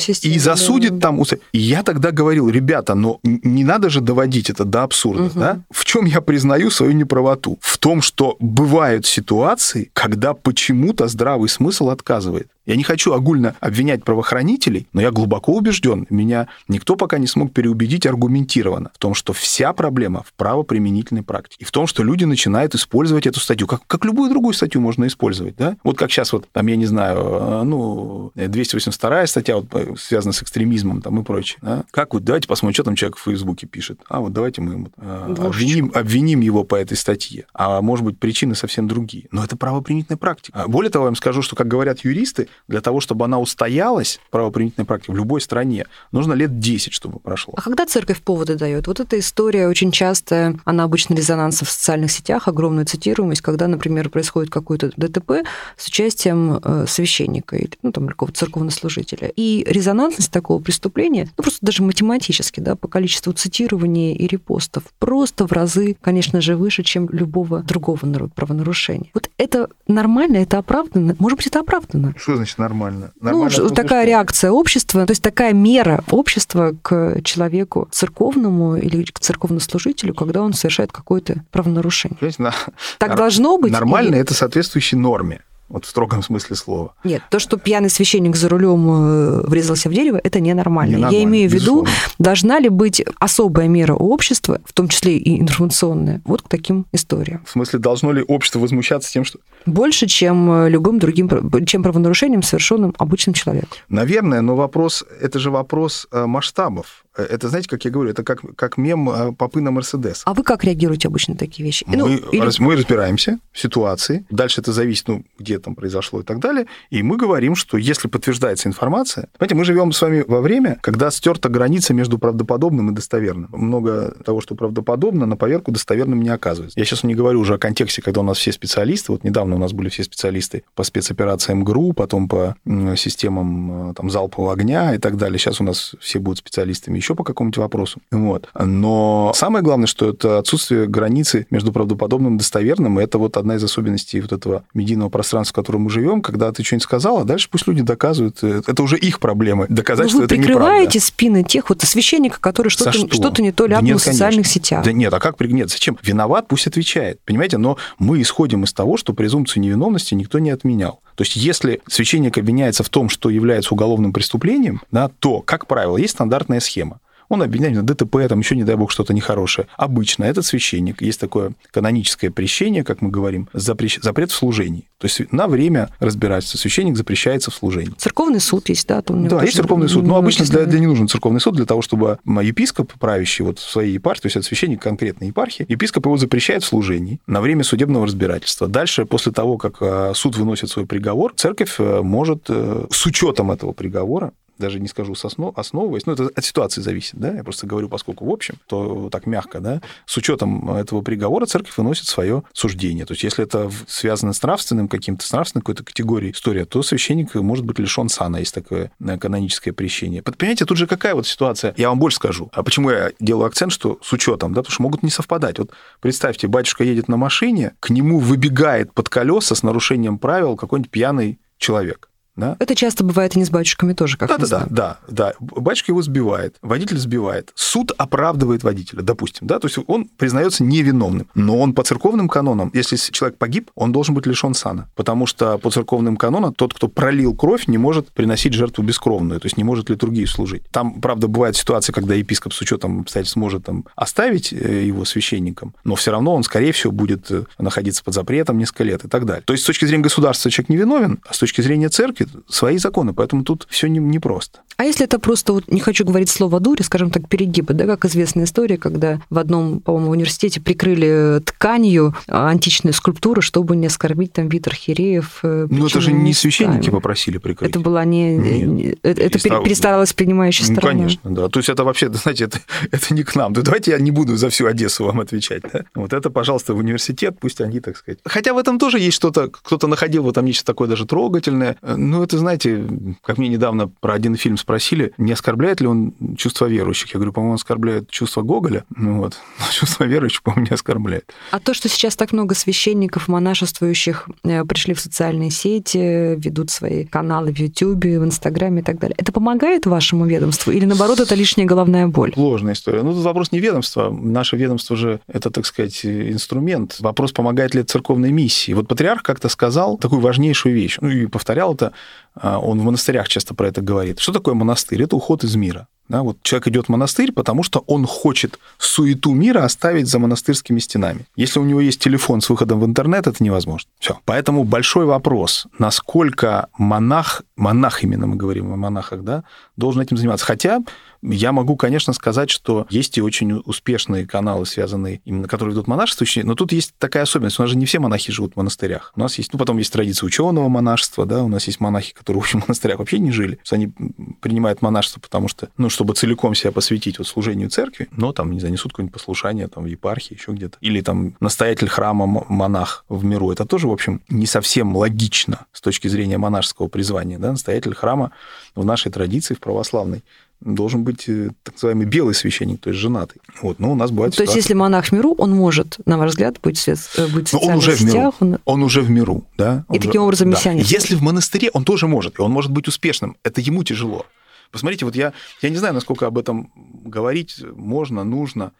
систему. 0.00 0.34
и 0.34 0.38
засудит 0.40 0.98
да. 0.98 1.06
там. 1.06 1.20
усы. 1.20 1.38
И 1.52 1.60
я 1.60 1.84
тогда 1.84 2.10
говорил, 2.10 2.48
ребята, 2.48 2.96
но 2.96 3.20
не 3.22 3.62
надо 3.62 3.90
же 3.90 4.00
доводить 4.00 4.50
это 4.50 4.64
до 4.64 4.82
абсурда. 4.82 5.22
Мгм. 5.22 5.40
Да? 5.40 5.62
В 5.70 5.84
чем 5.84 6.04
я 6.04 6.20
признаю 6.20 6.70
свою 6.70 6.94
неправоту? 6.94 7.58
В 7.60 7.78
том, 7.78 8.02
что 8.02 8.36
бывают 8.40 9.06
ситуации, 9.06 9.92
когда 9.92 10.34
почему-то 10.34 11.06
здравый 11.06 11.48
смысл 11.48 11.90
отказывает. 11.90 12.48
Я 12.64 12.76
не 12.76 12.84
хочу 12.84 13.12
огульно 13.12 13.56
обвинять 13.60 14.04
правоохранителей, 14.04 14.86
но 14.92 15.00
я 15.00 15.10
глубоко 15.10 15.54
убежден, 15.54 16.06
меня 16.10 16.48
никто 16.68 16.94
пока 16.96 17.18
не 17.18 17.26
смог 17.26 17.52
переубедить 17.52 18.06
аргументированно 18.06 18.90
в 18.94 18.98
том, 18.98 19.14
что 19.14 19.32
вся 19.32 19.72
проблема 19.72 20.22
в 20.22 20.32
правоприменительной 20.34 21.22
практике. 21.22 21.56
И 21.58 21.64
в 21.64 21.72
том, 21.72 21.86
что 21.86 22.04
люди 22.04 22.24
начинают 22.24 22.74
использовать 22.74 23.26
эту 23.26 23.40
статью, 23.40 23.66
как, 23.66 23.86
как 23.86 24.04
любую 24.04 24.30
другую 24.30 24.54
статью 24.54 24.80
можно 24.80 25.06
использовать. 25.06 25.56
Да? 25.56 25.76
Вот 25.82 25.98
как 25.98 26.10
сейчас, 26.10 26.32
вот, 26.32 26.46
там, 26.52 26.66
я 26.68 26.76
не 26.76 26.86
знаю, 26.86 27.18
э, 27.18 27.62
ну, 27.64 28.32
282 28.34 29.26
статья, 29.26 29.56
вот, 29.56 29.66
э, 29.72 29.94
связана 29.98 30.32
с 30.32 30.42
экстремизмом 30.42 31.02
там, 31.02 31.20
и 31.20 31.24
прочее. 31.24 31.58
Да? 31.62 31.84
Как 31.90 32.14
вот, 32.14 32.24
давайте 32.24 32.46
посмотрим, 32.46 32.74
что 32.74 32.84
там 32.84 32.94
человек 32.94 33.16
в 33.16 33.22
Фейсбуке 33.22 33.66
пишет. 33.66 34.00
А 34.08 34.20
вот 34.20 34.32
давайте 34.32 34.60
мы 34.60 34.72
ему, 34.72 34.88
э, 34.96 35.34
обвиним, 35.38 35.90
обвиним 35.94 36.40
его 36.40 36.62
по 36.62 36.76
этой 36.76 36.96
статье. 36.96 37.46
А 37.54 37.80
может 37.82 38.04
быть, 38.04 38.18
причины 38.18 38.54
совсем 38.54 38.86
другие. 38.86 39.26
Но 39.32 39.42
это 39.44 39.56
правоприменительная 39.56 40.18
практика. 40.18 40.62
А 40.62 40.68
Более 40.68 40.90
того, 40.90 41.06
я 41.06 41.06
вам 41.06 41.16
скажу, 41.16 41.42
что, 41.42 41.56
как 41.56 41.66
говорят 41.66 42.00
юристы, 42.00 42.48
для 42.68 42.80
того, 42.80 43.00
чтобы 43.00 43.24
она 43.24 43.38
устоялась, 43.38 44.20
правоприменительная 44.30 44.86
практика, 44.86 45.12
в 45.12 45.16
любой 45.16 45.40
стране, 45.40 45.86
нужно 46.10 46.32
лет 46.34 46.58
10, 46.58 46.92
чтобы 46.92 47.18
прошло. 47.18 47.54
А 47.56 47.62
когда 47.62 47.86
церковь 47.86 48.22
поводы 48.22 48.56
дает? 48.56 48.86
Вот 48.86 49.00
эта 49.00 49.18
история 49.18 49.68
очень 49.68 49.92
часто, 49.92 50.58
она 50.64 50.84
обычно 50.84 51.14
резонансна 51.14 51.66
в 51.66 51.70
социальных 51.70 52.10
сетях, 52.10 52.48
огромная 52.48 52.84
цитируемость, 52.84 53.40
когда, 53.40 53.68
например, 53.68 54.08
происходит 54.10 54.50
какой-то 54.50 54.90
ДТП 54.96 55.44
с 55.76 55.86
участием 55.88 56.60
э, 56.62 56.86
священника 56.88 57.56
или 57.56 57.70
ну, 57.82 57.92
там, 57.92 58.08
какого-то 58.08 58.38
церковнослужителя. 58.38 59.32
И 59.34 59.64
резонансность 59.68 60.30
такого 60.30 60.62
преступления, 60.62 61.28
ну, 61.36 61.42
просто 61.42 61.60
даже 61.62 61.82
математически, 61.82 62.60
да, 62.60 62.76
по 62.76 62.88
количеству 62.88 63.32
цитирований 63.32 64.14
и 64.14 64.26
репостов, 64.26 64.84
просто 64.98 65.46
в 65.46 65.52
разы, 65.52 65.96
конечно 66.00 66.40
же, 66.40 66.56
выше, 66.56 66.82
чем 66.82 67.08
любого 67.10 67.62
другого 67.62 68.06
нару- 68.06 68.28
правонарушения. 68.28 69.10
Вот 69.14 69.30
это 69.38 69.68
нормально, 69.86 70.38
это 70.38 70.58
оправданно? 70.58 71.16
Может 71.18 71.38
быть, 71.38 71.46
это 71.46 71.60
оправданно? 71.60 72.14
Что 72.16 72.36
значит 72.42 72.58
нормально? 72.58 73.12
Ну, 73.20 73.24
Нормально 73.26 73.50
смысле, 73.50 73.74
такая 73.76 74.02
что? 74.02 74.08
реакция 74.10 74.50
общества, 74.50 75.06
то 75.06 75.10
есть 75.12 75.22
такая 75.22 75.52
мера 75.52 76.02
общества 76.10 76.74
к 76.82 77.20
человеку 77.22 77.88
церковному 77.90 78.76
или 78.76 79.04
к 79.04 79.18
церковнослужителю, 79.20 80.14
когда 80.14 80.42
он 80.42 80.52
совершает 80.52 80.92
какое-то 80.92 81.44
правонарушение. 81.50 82.16
Понимаете, 82.18 82.42
на- 82.42 82.54
Так 82.98 83.16
должно 83.16 83.58
быть? 83.58 83.72
Нормально 83.72 84.14
или- 84.14 84.20
это 84.20 84.34
соответствующей 84.34 84.96
норме. 84.96 85.40
Вот 85.72 85.86
в 85.86 85.88
строгом 85.88 86.22
смысле 86.22 86.54
слова. 86.54 86.94
Нет, 87.02 87.22
то, 87.30 87.38
что 87.38 87.56
пьяный 87.56 87.88
священник 87.88 88.36
за 88.36 88.50
рулем 88.50 88.90
э, 88.90 89.46
врезался 89.46 89.88
в 89.88 89.94
дерево, 89.94 90.20
это 90.22 90.38
ненормально. 90.38 90.96
Ненормально, 90.96 91.16
Я 91.16 91.24
имею 91.24 91.48
в 91.48 91.52
виду, 91.54 91.86
должна 92.18 92.58
ли 92.58 92.68
быть 92.68 93.02
особая 93.18 93.68
мера 93.68 93.94
у 93.94 94.12
общества, 94.12 94.60
в 94.66 94.74
том 94.74 94.88
числе 94.88 95.16
и 95.16 95.40
информационная, 95.40 96.20
вот 96.26 96.42
к 96.42 96.48
таким 96.48 96.84
историям. 96.92 97.42
В 97.46 97.50
смысле, 97.50 97.78
должно 97.78 98.12
ли 98.12 98.22
общество 98.22 98.58
возмущаться 98.58 99.10
тем, 99.10 99.24
что... 99.24 99.38
Больше, 99.64 100.06
чем 100.06 100.52
э, 100.52 100.68
любым 100.68 100.98
другим, 100.98 101.30
чем 101.64 101.82
правонарушением, 101.82 102.42
совершенным 102.42 102.94
обычным 102.98 103.32
человеком. 103.32 103.70
Наверное, 103.88 104.42
но 104.42 104.54
вопрос, 104.54 105.02
это 105.22 105.38
же 105.38 105.50
вопрос 105.50 106.06
э, 106.12 106.26
масштабов. 106.26 107.04
Это, 107.16 107.48
знаете, 107.48 107.68
как 107.68 107.84
я 107.84 107.90
говорю, 107.90 108.10
это 108.10 108.22
как, 108.22 108.40
как 108.56 108.78
мем 108.78 109.10
э, 109.10 109.32
попы 109.32 109.60
на 109.60 109.70
Мерседес. 109.70 110.22
А 110.24 110.32
вы 110.32 110.42
как 110.42 110.64
реагируете 110.64 111.08
обычно 111.08 111.34
на 111.34 111.38
такие 111.38 111.64
вещи? 111.64 111.84
Мы, 111.86 111.96
ну, 111.96 112.08
или... 112.08 112.40
раз, 112.40 112.58
мы 112.58 112.74
разбираемся 112.74 113.38
в 113.52 113.58
ситуации, 113.58 114.24
дальше 114.30 114.62
это 114.62 114.72
зависит, 114.72 115.08
ну, 115.08 115.24
где 115.38 115.58
там 115.58 115.74
произошло 115.74 116.20
и 116.20 116.22
так 116.22 116.38
далее, 116.38 116.66
и 116.90 117.02
мы 117.02 117.18
говорим, 117.18 117.54
что 117.54 117.76
если 117.76 118.08
подтверждается 118.08 118.68
информация... 118.68 119.28
Понимаете, 119.36 119.54
мы 119.56 119.64
живем 119.64 119.92
с 119.92 120.00
вами 120.00 120.24
во 120.26 120.40
время, 120.40 120.78
когда 120.80 121.10
стерта 121.10 121.50
граница 121.50 121.92
между 121.92 122.18
правдоподобным 122.18 122.90
и 122.90 122.94
достоверным. 122.94 123.50
Много 123.52 124.14
того, 124.24 124.40
что 124.40 124.54
правдоподобно, 124.54 125.26
на 125.26 125.36
поверку 125.36 125.70
достоверным 125.70 126.22
не 126.22 126.30
оказывается. 126.30 126.78
Я 126.78 126.86
сейчас 126.86 127.04
не 127.04 127.14
говорю 127.14 127.40
уже 127.40 127.54
о 127.54 127.58
контексте, 127.58 128.00
когда 128.00 128.20
у 128.20 128.24
нас 128.24 128.38
все 128.38 128.52
специалисты, 128.52 129.12
вот 129.12 129.22
недавно 129.22 129.56
у 129.56 129.58
нас 129.58 129.72
были 129.72 129.90
все 129.90 130.02
специалисты 130.04 130.64
по 130.74 130.82
спецоперациям 130.82 131.62
ГРУ, 131.62 131.92
потом 131.92 132.28
по 132.28 132.56
системам 132.96 133.90
э, 133.90 133.94
там, 133.94 134.10
залпового 134.10 134.54
огня 134.54 134.94
и 134.94 134.98
так 134.98 135.16
далее. 135.18 135.38
Сейчас 135.38 135.60
у 135.60 135.64
нас 135.64 135.94
все 136.00 136.18
будут 136.18 136.38
специалистами 136.38 137.01
еще 137.02 137.14
по 137.14 137.24
какому-нибудь 137.24 137.58
вопросу. 137.58 138.00
Вот. 138.10 138.48
Но 138.58 139.32
самое 139.34 139.62
главное, 139.62 139.86
что 139.86 140.08
это 140.08 140.38
отсутствие 140.38 140.86
границы 140.86 141.46
между 141.50 141.72
правдоподобным 141.72 142.36
и 142.36 142.38
достоверным, 142.38 142.98
и 142.98 143.02
это 143.02 143.18
вот 143.18 143.36
одна 143.36 143.56
из 143.56 143.64
особенностей 143.64 144.20
вот 144.20 144.32
этого 144.32 144.64
медийного 144.74 145.08
пространства, 145.10 145.52
в 145.52 145.56
котором 145.56 145.82
мы 145.82 145.90
живем, 145.90 146.22
когда 146.22 146.52
ты 146.52 146.62
что-нибудь 146.62 146.84
сказал, 146.84 147.18
а 147.18 147.24
дальше 147.24 147.48
пусть 147.50 147.66
люди 147.66 147.82
доказывают. 147.82 148.38
Э, 148.42 148.62
это 148.66 148.82
уже 148.82 148.96
их 148.96 149.20
проблемы. 149.20 149.66
Доказать, 149.68 150.08
что 150.10 150.24
это 150.24 150.36
неправда. 150.36 150.58
Вы 150.58 150.64
прикрываете 150.64 151.00
спины 151.00 151.44
тех 151.44 151.68
вот 151.68 151.82
священника, 151.82 152.40
который 152.40 152.68
что-то, 152.68 152.92
что? 152.92 153.08
что-то 153.08 153.42
не 153.42 153.52
то 153.52 153.66
ляпнул 153.66 153.88
да 153.88 153.92
нет, 153.94 154.00
в 154.00 154.04
социальных 154.04 154.46
конечно. 154.46 154.52
сетях. 154.52 154.84
Да 154.84 154.92
нет, 154.92 155.12
а 155.12 155.20
как 155.20 155.40
нет? 155.40 155.70
Зачем? 155.70 155.98
Виноват, 156.02 156.46
пусть 156.48 156.66
отвечает. 156.66 157.20
Понимаете? 157.24 157.58
Но 157.58 157.76
мы 157.98 158.22
исходим 158.22 158.64
из 158.64 158.72
того, 158.72 158.96
что 158.96 159.12
презумпцию 159.12 159.62
невиновности 159.62 160.14
никто 160.14 160.38
не 160.38 160.50
отменял. 160.50 161.00
То 161.14 161.22
есть, 161.22 161.36
если 161.36 161.80
священник 161.88 162.38
обвиняется 162.38 162.82
в 162.82 162.88
том, 162.88 163.08
что 163.08 163.28
является 163.28 163.74
уголовным 163.74 164.12
преступлением, 164.12 164.80
да, 164.90 165.10
то, 165.18 165.40
как 165.40 165.66
правило, 165.66 165.96
есть 165.96 166.14
стандартная 166.14 166.60
схема 166.60 166.91
он 167.32 167.42
обвиняет 167.42 167.74
на 167.74 167.82
ДТП, 167.82 168.28
там 168.28 168.40
еще, 168.40 168.56
не 168.56 168.64
дай 168.64 168.76
бог, 168.76 168.90
что-то 168.90 169.14
нехорошее. 169.14 169.66
Обычно 169.76 170.24
этот 170.24 170.44
священник, 170.44 171.02
есть 171.02 171.20
такое 171.20 171.52
каноническое 171.70 172.30
прещение, 172.30 172.84
как 172.84 173.00
мы 173.00 173.10
говорим, 173.10 173.48
запрещ... 173.52 173.98
запрет 174.00 174.30
в 174.30 174.34
служении. 174.34 174.88
То 174.98 175.06
есть 175.06 175.32
на 175.32 175.48
время 175.48 175.90
разбирательства 175.98 176.58
священник 176.58 176.96
запрещается 176.96 177.50
в 177.50 177.54
служении. 177.54 177.92
Церковный 177.96 178.40
суд 178.40 178.68
есть, 178.68 178.86
да? 178.86 179.02
Там 179.02 179.26
да, 179.26 179.42
есть 179.42 179.56
церковный 179.56 179.88
суд. 179.88 180.04
Но 180.04 180.16
обычно 180.16 180.44
для, 180.44 180.64
для 180.64 180.78
не 180.78 180.86
нужен 180.86 181.08
церковный 181.08 181.40
суд 181.40 181.56
для 181.56 181.64
того, 181.64 181.82
чтобы 181.82 182.18
епископ, 182.24 182.92
правящий 182.94 183.44
вот 183.44 183.58
в 183.58 183.68
своей 183.68 183.94
епархии, 183.94 184.22
то 184.22 184.26
есть 184.26 184.36
это 184.36 184.46
священник 184.46 184.82
конкретной 184.82 185.28
епархии, 185.28 185.66
епископ 185.68 186.06
его 186.06 186.16
запрещает 186.16 186.62
в 186.62 186.66
служении 186.66 187.20
на 187.26 187.40
время 187.40 187.64
судебного 187.64 188.06
разбирательства. 188.06 188.68
Дальше, 188.68 189.04
после 189.04 189.32
того, 189.32 189.58
как 189.58 189.76
э, 189.80 190.12
суд 190.14 190.36
выносит 190.36 190.70
свой 190.70 190.86
приговор, 190.86 191.32
церковь 191.36 191.76
э, 191.78 192.02
может 192.02 192.44
э, 192.48 192.86
с 192.90 193.06
учетом 193.06 193.50
этого 193.50 193.72
приговора 193.72 194.32
даже 194.62 194.80
не 194.80 194.88
скажу 194.88 195.14
с 195.14 195.24
основ, 195.24 195.56
основываясь, 195.58 196.06
ну, 196.06 196.12
это 196.14 196.30
от 196.34 196.44
ситуации 196.44 196.80
зависит, 196.80 197.16
да, 197.16 197.34
я 197.34 197.44
просто 197.44 197.66
говорю, 197.66 197.88
поскольку 197.88 198.24
в 198.24 198.30
общем, 198.30 198.54
то 198.66 199.08
так 199.10 199.26
мягко, 199.26 199.60
да, 199.60 199.82
с 200.06 200.16
учетом 200.16 200.70
этого 200.70 201.02
приговора 201.02 201.46
церковь 201.46 201.76
выносит 201.76 202.06
свое 202.06 202.44
суждение. 202.52 203.04
То 203.04 203.12
есть, 203.12 203.24
если 203.24 203.44
это 203.44 203.70
связано 203.86 204.32
с 204.32 204.42
нравственным 204.42 204.88
каким-то, 204.88 205.26
с 205.26 205.32
нравственной 205.32 205.62
какой-то 205.62 205.84
категорией 205.84 206.32
история, 206.32 206.64
то 206.64 206.82
священник 206.82 207.34
может 207.34 207.64
быть 207.64 207.78
лишен 207.78 208.08
сана, 208.08 208.38
есть 208.38 208.54
такое 208.54 208.92
э, 209.00 209.18
каноническое 209.18 209.74
прещение. 209.74 210.22
Понимаете, 210.22 210.64
тут 210.64 210.78
же 210.78 210.86
какая 210.86 211.14
вот 211.14 211.26
ситуация? 211.26 211.74
Я 211.76 211.88
вам 211.88 211.98
больше 211.98 212.16
скажу. 212.16 212.48
А 212.52 212.62
почему 212.62 212.90
я 212.90 213.12
делаю 213.20 213.46
акцент, 213.46 213.72
что 213.72 213.98
с 214.02 214.12
учетом, 214.12 214.54
да, 214.54 214.62
потому 214.62 214.72
что 214.72 214.82
могут 214.82 215.02
не 215.02 215.10
совпадать. 215.10 215.58
Вот 215.58 215.70
представьте, 216.00 216.46
батюшка 216.46 216.84
едет 216.84 217.08
на 217.08 217.16
машине, 217.16 217.74
к 217.80 217.90
нему 217.90 218.18
выбегает 218.18 218.92
под 218.92 219.08
колеса 219.08 219.54
с 219.54 219.62
нарушением 219.62 220.18
правил 220.18 220.56
какой-нибудь 220.56 220.90
пьяный 220.90 221.38
человек. 221.58 222.08
Да? 222.36 222.56
Это 222.58 222.74
часто 222.74 223.04
бывает 223.04 223.36
и 223.36 223.38
не 223.38 223.44
с 223.44 223.50
батюшками 223.50 223.92
тоже, 223.92 224.16
как 224.16 224.28
да, 224.28 224.38
да, 224.38 224.46
да, 224.46 224.66
да, 224.70 224.98
да. 225.08 225.32
Батюшка 225.40 225.92
его 225.92 226.02
сбивает, 226.02 226.56
водитель 226.62 226.98
сбивает. 226.98 227.52
Суд 227.54 227.92
оправдывает 227.96 228.62
водителя, 228.62 229.02
допустим, 229.02 229.46
да, 229.46 229.58
то 229.58 229.66
есть 229.66 229.78
он 229.86 230.06
признается 230.06 230.64
невиновным. 230.64 231.28
Но 231.34 231.58
он 231.58 231.74
по 231.74 231.82
церковным 231.82 232.28
канонам, 232.28 232.70
если 232.72 232.96
человек 232.96 233.36
погиб, 233.38 233.70
он 233.74 233.92
должен 233.92 234.14
быть 234.14 234.26
лишен 234.26 234.54
сана. 234.54 234.88
Потому 234.94 235.26
что 235.26 235.58
по 235.58 235.70
церковным 235.70 236.16
канонам 236.16 236.54
тот, 236.54 236.72
кто 236.74 236.88
пролил 236.88 237.34
кровь, 237.34 237.66
не 237.66 237.78
может 237.78 238.08
приносить 238.12 238.54
жертву 238.54 238.82
бескровную, 238.82 239.40
то 239.40 239.46
есть 239.46 239.56
не 239.56 239.64
может 239.64 239.90
литургии 239.90 240.24
служить. 240.24 240.62
Там, 240.70 241.00
правда, 241.00 241.28
бывает 241.28 241.56
ситуация, 241.56 241.92
когда 241.92 242.14
епископ 242.14 242.54
с 242.54 242.60
учетом 242.60 243.00
обстоятельств 243.00 243.36
может 243.36 243.64
там, 243.64 243.84
оставить 243.94 244.52
э, 244.52 244.84
его 244.84 245.04
священником, 245.04 245.74
но 245.84 245.96
все 245.96 246.10
равно 246.10 246.34
он, 246.34 246.44
скорее 246.44 246.72
всего, 246.72 246.92
будет 246.92 247.30
э, 247.30 247.44
находиться 247.58 248.02
под 248.02 248.14
запретом 248.14 248.58
несколько 248.58 248.84
лет 248.84 249.04
и 249.04 249.08
так 249.08 249.26
далее. 249.26 249.42
То 249.44 249.52
есть 249.52 249.64
с 249.64 249.66
точки 249.66 249.84
зрения 249.84 250.02
государства 250.02 250.50
человек 250.50 250.70
невиновен, 250.70 251.20
а 251.28 251.34
с 251.34 251.38
точки 251.38 251.60
зрения 251.60 251.88
церкви 251.88 252.21
церкви 252.22 252.42
свои 252.48 252.78
законы, 252.78 253.12
поэтому 253.12 253.44
тут 253.44 253.66
все 253.68 253.88
непросто. 253.88 254.58
Не 254.58 254.62
а 254.82 254.84
если 254.84 255.04
это 255.04 255.18
просто, 255.18 255.52
вот, 255.52 255.70
не 255.70 255.80
хочу 255.80 256.04
говорить 256.04 256.28
слово 256.28 256.58
дури, 256.58 256.82
скажем 256.82 257.10
так, 257.10 257.28
перегибы, 257.28 257.74
да, 257.74 257.86
как 257.86 258.04
известная 258.06 258.44
история, 258.44 258.78
когда 258.78 259.20
в 259.30 259.38
одном, 259.38 259.80
по-моему, 259.80 260.10
университете 260.10 260.60
прикрыли 260.60 261.40
тканью 261.44 262.16
античные 262.26 262.92
скульптуры, 262.92 263.42
чтобы 263.42 263.76
не 263.76 263.86
оскорбить 263.86 264.32
там 264.32 264.48
вид 264.48 264.66
архиереев. 264.66 265.40
Э, 265.44 265.66
ну, 265.70 265.86
это 265.86 266.00
же 266.00 266.12
не 266.12 266.32
священники 266.32 266.90
попросили 266.90 267.38
прикрыть. 267.38 267.70
Это 267.70 267.80
была 267.80 268.04
не... 268.04 268.36
Нет. 268.36 268.98
Это, 269.02 269.22
это 269.22 269.38
став... 269.38 269.62
перестаралась 269.62 270.12
принимающая 270.14 270.66
ну, 270.66 270.74
сторона. 270.74 270.98
конечно, 270.98 271.30
да. 271.30 271.48
То 271.48 271.60
есть 271.60 271.68
это 271.68 271.84
вообще, 271.84 272.12
знаете, 272.12 272.44
это, 272.46 272.58
это 272.90 273.14
не 273.14 273.22
к 273.22 273.36
нам. 273.36 273.52
Да 273.52 273.62
давайте 273.62 273.92
я 273.92 273.98
не 273.98 274.10
буду 274.10 274.36
за 274.36 274.48
всю 274.48 274.66
Одессу 274.66 275.04
вам 275.04 275.20
отвечать. 275.20 275.62
Да? 275.72 275.84
Вот 275.94 276.12
это, 276.12 276.30
пожалуйста, 276.30 276.74
в 276.74 276.78
университет, 276.78 277.36
пусть 277.38 277.60
они, 277.60 277.78
так 277.80 277.96
сказать. 277.96 278.18
Хотя 278.24 278.52
в 278.54 278.58
этом 278.58 278.80
тоже 278.80 278.98
есть 278.98 279.14
что-то, 279.14 279.48
кто-то 279.48 279.86
находил 279.86 280.24
вот 280.24 280.34
там 280.34 280.44
нечто 280.44 280.64
такое 280.64 280.88
даже 280.88 281.06
трогательное. 281.06 281.76
Ну, 282.12 282.22
это, 282.22 282.36
знаете, 282.36 282.84
как 283.22 283.38
мне 283.38 283.48
недавно 283.48 283.88
про 283.88 284.12
один 284.12 284.36
фильм 284.36 284.58
спросили, 284.58 285.14
не 285.16 285.32
оскорбляет 285.32 285.80
ли 285.80 285.86
он 285.86 286.12
чувство 286.36 286.66
верующих. 286.66 287.14
Я 287.14 287.18
говорю, 287.18 287.32
по-моему, 287.32 287.54
оскорбляет 287.54 288.10
чувство 288.10 288.42
Гоголя. 288.42 288.84
Ну 288.94 289.22
вот, 289.22 289.38
но 289.58 289.64
чувство 289.72 290.04
верующих, 290.04 290.42
по-моему, 290.42 290.66
не 290.68 290.74
оскорбляет. 290.74 291.32
А 291.52 291.58
то, 291.58 291.72
что 291.72 291.88
сейчас 291.88 292.14
так 292.14 292.32
много 292.32 292.54
священников, 292.54 293.28
монашествующих 293.28 294.28
э, 294.44 294.62
пришли 294.66 294.92
в 294.92 295.00
социальные 295.00 295.50
сети, 295.50 296.36
ведут 296.36 296.70
свои 296.70 297.06
каналы 297.06 297.50
в 297.50 297.58
Ютубе, 297.58 298.20
в 298.20 298.24
Инстаграме 298.24 298.82
и 298.82 298.84
так 298.84 298.98
далее, 298.98 299.14
это 299.16 299.32
помогает 299.32 299.86
вашему 299.86 300.26
ведомству 300.26 300.70
или, 300.70 300.84
наоборот, 300.84 301.18
это 301.18 301.34
лишняя 301.34 301.66
головная 301.66 302.08
боль? 302.08 302.34
Сложная 302.34 302.74
история. 302.74 303.02
Ну, 303.02 303.14
тут 303.14 303.24
вопрос 303.24 303.52
не 303.52 303.58
ведомства. 303.60 304.10
Наше 304.10 304.58
ведомство 304.58 304.96
же 304.96 305.20
это, 305.28 305.50
так 305.50 305.64
сказать, 305.64 306.04
инструмент. 306.04 306.96
Вопрос, 307.00 307.32
помогает 307.32 307.74
ли 307.74 307.80
это 307.80 307.92
церковной 307.92 308.32
миссии. 308.32 308.72
Вот 308.72 308.86
патриарх 308.86 309.22
как-то 309.22 309.48
сказал 309.48 309.96
такую 309.96 310.20
важнейшую 310.20 310.74
вещь, 310.74 310.98
ну 311.00 311.08
и 311.08 311.24
повторял 311.24 311.72
это 311.72 311.94
он 312.34 312.80
в 312.80 312.82
монастырях 312.82 313.28
часто 313.28 313.54
про 313.54 313.68
это 313.68 313.82
говорит. 313.82 314.18
Что 314.18 314.32
такое 314.32 314.54
монастырь? 314.54 315.02
Это 315.02 315.16
уход 315.16 315.44
из 315.44 315.54
мира. 315.56 315.88
Да, 316.12 316.22
вот 316.22 316.42
человек 316.42 316.68
идет 316.68 316.86
в 316.86 316.88
монастырь, 316.90 317.32
потому 317.32 317.62
что 317.62 317.82
он 317.86 318.04
хочет 318.04 318.58
суету 318.76 319.32
мира 319.32 319.64
оставить 319.64 320.08
за 320.08 320.18
монастырскими 320.18 320.78
стенами. 320.78 321.24
Если 321.36 321.58
у 321.58 321.64
него 321.64 321.80
есть 321.80 322.00
телефон 322.00 322.42
с 322.42 322.50
выходом 322.50 322.80
в 322.80 322.84
интернет, 322.84 323.26
это 323.26 323.42
невозможно. 323.42 323.88
Все. 323.98 324.18
Поэтому 324.26 324.64
большой 324.64 325.06
вопрос, 325.06 325.66
насколько 325.78 326.68
монах, 326.76 327.40
монах 327.56 328.04
именно 328.04 328.26
мы 328.26 328.36
говорим 328.36 328.74
о 328.74 328.76
монахах, 328.76 329.22
да, 329.22 329.44
должен 329.78 330.02
этим 330.02 330.18
заниматься. 330.18 330.44
Хотя 330.44 330.80
я 331.22 331.52
могу, 331.52 331.76
конечно, 331.76 332.12
сказать, 332.12 332.50
что 332.50 332.86
есть 332.90 333.16
и 333.16 333.22
очень 333.22 333.62
успешные 333.64 334.26
каналы, 334.26 334.66
связанные 334.66 335.20
именно, 335.24 335.46
которые 335.48 335.72
ведут 335.72 335.86
монашество, 335.86 336.26
но 336.42 336.54
тут 336.54 336.72
есть 336.72 336.94
такая 336.98 337.22
особенность. 337.22 337.58
У 337.58 337.62
нас 337.62 337.70
же 337.70 337.76
не 337.76 337.86
все 337.86 338.00
монахи 338.00 338.32
живут 338.32 338.54
в 338.54 338.56
монастырях. 338.56 339.12
У 339.16 339.20
нас 339.20 339.38
есть, 339.38 339.52
ну, 339.52 339.58
потом 339.58 339.78
есть 339.78 339.92
традиция 339.92 340.26
ученого 340.26 340.68
монашества, 340.68 341.24
да, 341.24 341.42
у 341.42 341.48
нас 341.48 341.66
есть 341.68 341.80
монахи, 341.80 342.12
которые, 342.12 342.42
в 342.42 342.54
монастырях 342.54 342.98
вообще 342.98 343.18
не 343.18 343.30
жили. 343.30 343.54
То 343.54 343.60
есть 343.62 343.72
они 343.72 343.92
принимают 344.40 344.82
монашество, 344.82 345.20
потому 345.20 345.48
что, 345.48 345.68
ну, 345.76 345.88
чтобы 346.02 346.14
целиком 346.14 346.52
себя 346.56 346.72
посвятить 346.72 347.18
вот 347.18 347.28
служению 347.28 347.70
церкви, 347.70 348.08
но 348.10 348.32
там, 348.32 348.50
не 348.50 348.58
знаю, 348.58 348.72
несут 348.72 348.90
какое-нибудь 348.90 349.14
послушание 349.14 349.68
там 349.68 349.84
в 349.84 349.86
епархии, 349.86 350.34
еще 350.34 350.50
где-то. 350.50 350.76
Или 350.80 351.00
там 351.00 351.36
настоятель 351.38 351.86
храма 351.86 352.26
монах 352.48 353.04
в 353.08 353.24
миру. 353.24 353.52
Это 353.52 353.64
тоже, 353.64 353.86
в 353.86 353.92
общем, 353.92 354.20
не 354.28 354.46
совсем 354.46 354.96
логично 354.96 355.66
с 355.72 355.80
точки 355.80 356.08
зрения 356.08 356.38
монашеского 356.38 356.88
призвания, 356.88 357.38
да, 357.38 357.52
настоятель 357.52 357.94
храма 357.94 358.32
в 358.74 358.84
нашей 358.84 359.12
традиции, 359.12 359.54
в 359.54 359.60
православной, 359.60 360.24
должен 360.60 361.04
быть 361.04 361.28
э, 361.28 361.50
так 361.62 361.74
называемый 361.74 362.06
белый 362.06 362.34
священник, 362.34 362.80
то 362.80 362.90
есть 362.90 363.00
женатый. 363.00 363.40
Вот, 363.62 363.78
но 363.78 363.92
у 363.92 363.94
нас 363.94 364.10
бывает. 364.10 364.32
То 364.32 364.38
ситуация... 364.38 364.56
есть, 364.56 364.68
если 364.68 364.74
монах 364.74 365.06
в 365.06 365.12
миру, 365.12 365.36
он 365.38 365.52
может, 365.52 365.98
на 366.04 366.18
ваш 366.18 366.30
взгляд, 366.30 366.56
быть, 366.60 366.84
э, 366.88 366.96
быть 367.28 367.52
в 367.52 367.58
он 367.58 367.76
уже 367.76 367.92
в 367.92 368.00
миру. 368.00 368.34
Он... 368.40 368.58
он 368.64 368.82
уже 368.82 369.02
в 369.02 369.10
миру, 369.10 369.44
да. 369.56 369.84
Он 369.86 369.96
и 369.96 370.00
таким 370.00 370.22
образом 370.22 370.50
да. 370.50 370.56
миссионер. 370.56 370.84
Если 370.84 371.14
в 371.14 371.22
монастыре, 371.22 371.70
он 371.72 371.84
тоже 371.84 372.08
может, 372.08 372.40
и 372.40 372.42
он 372.42 372.50
может 372.50 372.72
быть 372.72 372.88
успешным. 372.88 373.36
Это 373.44 373.60
ему 373.60 373.84
тяжело. 373.84 374.26
Посмотрите, 374.72 375.04
вот 375.04 375.14
я, 375.14 375.32
я 375.60 375.70
не 375.70 375.76
знаю, 375.76 375.94
насколько 375.94 376.26
об 376.26 376.38
этом 376.38 376.72
говорить 377.04 377.62
можно, 377.62 378.24
нужно, 378.24 378.72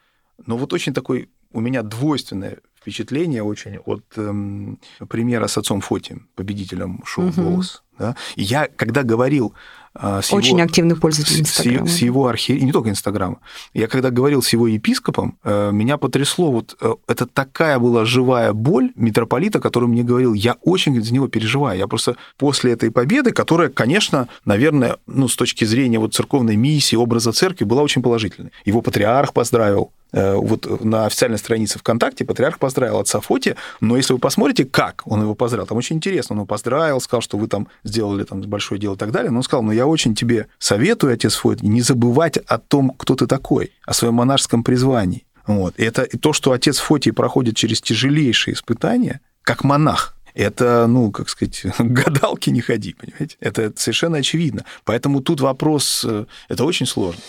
но 0.47 0.57
вот 0.57 0.72
очень 0.72 0.95
такой 0.95 1.28
у 1.53 1.61
меня 1.61 1.82
двойственное 1.82 2.59
впечатление 2.80 3.43
очень 3.45 3.78
от 3.78 4.05
эм, 4.16 4.80
примера 5.09 5.47
с 5.47 5.59
отцом 5.59 5.80
Фоти, 5.80 6.20
победителем 6.34 7.03
шоу 7.05 7.30
«Голос». 7.30 7.84
Да? 7.99 8.16
И 8.34 8.43
я, 8.43 8.66
когда 8.66 9.05
говорил 9.05 9.55
с 9.95 10.32
Очень 10.32 10.57
его, 10.57 10.64
активный 10.64 10.97
пользователь 10.97 11.40
Инстаграма. 11.40 11.86
С, 11.86 11.97
с 11.97 11.99
его 11.99 12.26
архиереем, 12.26 12.66
не 12.66 12.72
только 12.72 12.90
Инстаграма. 12.90 13.38
Я 13.74 13.88
когда 13.88 14.11
говорил 14.11 14.43
с 14.43 14.49
его 14.53 14.66
епископом, 14.66 15.38
э, 15.45 15.70
меня 15.72 15.99
потрясло, 15.99 16.51
вот 16.51 16.76
э, 16.80 16.95
это 17.09 17.26
такая 17.26 17.78
была 17.78 18.05
живая 18.05 18.53
боль 18.53 18.93
митрополита, 18.97 19.61
который 19.61 19.88
мне 19.88 20.03
говорил, 20.03 20.32
я 20.32 20.57
очень 20.62 21.03
за 21.03 21.12
него 21.12 21.28
переживаю. 21.28 21.78
Я 21.78 21.86
просто 21.88 22.16
после 22.38 22.72
этой 22.72 22.90
победы, 22.90 23.32
которая, 23.32 23.68
конечно, 23.68 24.28
наверное, 24.45 24.97
ну, 25.07 25.28
с 25.28 25.36
точки 25.36 25.64
зрения 25.64 25.99
вот 25.99 26.14
церковной 26.14 26.57
миссии, 26.57 26.97
образа 26.97 27.32
церкви, 27.32 27.64
была 27.64 27.82
очень 27.82 28.03
положительной. 28.03 28.53
Его 28.64 28.80
патриарх 28.80 29.32
поздравил, 29.32 29.93
вот 30.13 30.85
на 30.85 31.07
официальной 31.07 31.39
странице 31.39 31.79
ВКонтакте 31.79 32.25
патриарх 32.25 32.59
поздравил 32.59 32.99
отца 32.99 33.21
Фоти, 33.21 33.57
но 33.81 33.97
если 33.97 34.13
вы 34.13 34.19
посмотрите, 34.19 34.65
как 34.65 35.03
он 35.07 35.23
его 35.23 35.35
поздравил, 35.35 35.67
там 35.67 35.79
очень 35.79 35.97
интересно, 35.97 36.35
он 36.35 36.39
его 36.41 36.47
поздравил, 36.47 37.01
сказал, 37.01 37.23
что 37.23 37.39
вы 37.39 37.49
там 37.49 37.69
сделали 37.85 38.25
там 38.25 38.41
большое 38.43 38.81
дело 38.81 38.95
и 38.95 38.99
так 38.99 39.11
далее, 39.11 39.31
но 39.31 39.39
он 39.39 39.43
сказал, 39.43 39.63
ну 39.63 39.73
я 39.73 39.87
очень 39.87 40.15
тебе 40.15 40.49
советую, 40.59 41.15
отец 41.15 41.35
Фоти, 41.37 41.65
не 41.65 41.81
забывать 41.81 42.37
о 42.37 42.59
том, 42.59 42.91
кто 42.91 43.15
ты 43.15 43.27
такой, 43.27 43.73
о 43.87 43.95
своем 43.95 44.15
монашеском 44.15 44.65
призвании. 44.65 45.25
Вот. 45.47 45.75
И 45.79 45.85
это 45.85 46.07
то, 46.19 46.33
что 46.33 46.53
отец 46.53 46.79
Фотий 46.79 47.13
проходит 47.13 47.57
через 47.57 47.81
тяжелейшие 47.81 48.55
испытания, 48.55 49.21
как 49.43 49.65
монах, 49.65 50.17
это, 50.35 50.87
ну, 50.87 51.11
как 51.11 51.29
сказать, 51.29 51.65
гадалки 51.79 52.51
не 52.51 52.61
ходи, 52.61 52.95
понимаете? 52.95 53.37
Это 53.41 53.73
совершенно 53.77 54.19
очевидно. 54.19 54.65
Поэтому 54.85 55.21
тут 55.21 55.41
вопрос, 55.41 56.05
э, 56.09 56.25
это 56.49 56.65
очень 56.65 56.87
сложно. 56.87 57.21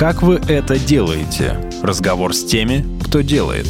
Как 0.00 0.22
вы 0.22 0.36
это 0.36 0.78
делаете? 0.78 1.60
Разговор 1.82 2.34
с 2.34 2.42
теми, 2.42 2.86
кто 3.04 3.20
делает. 3.20 3.66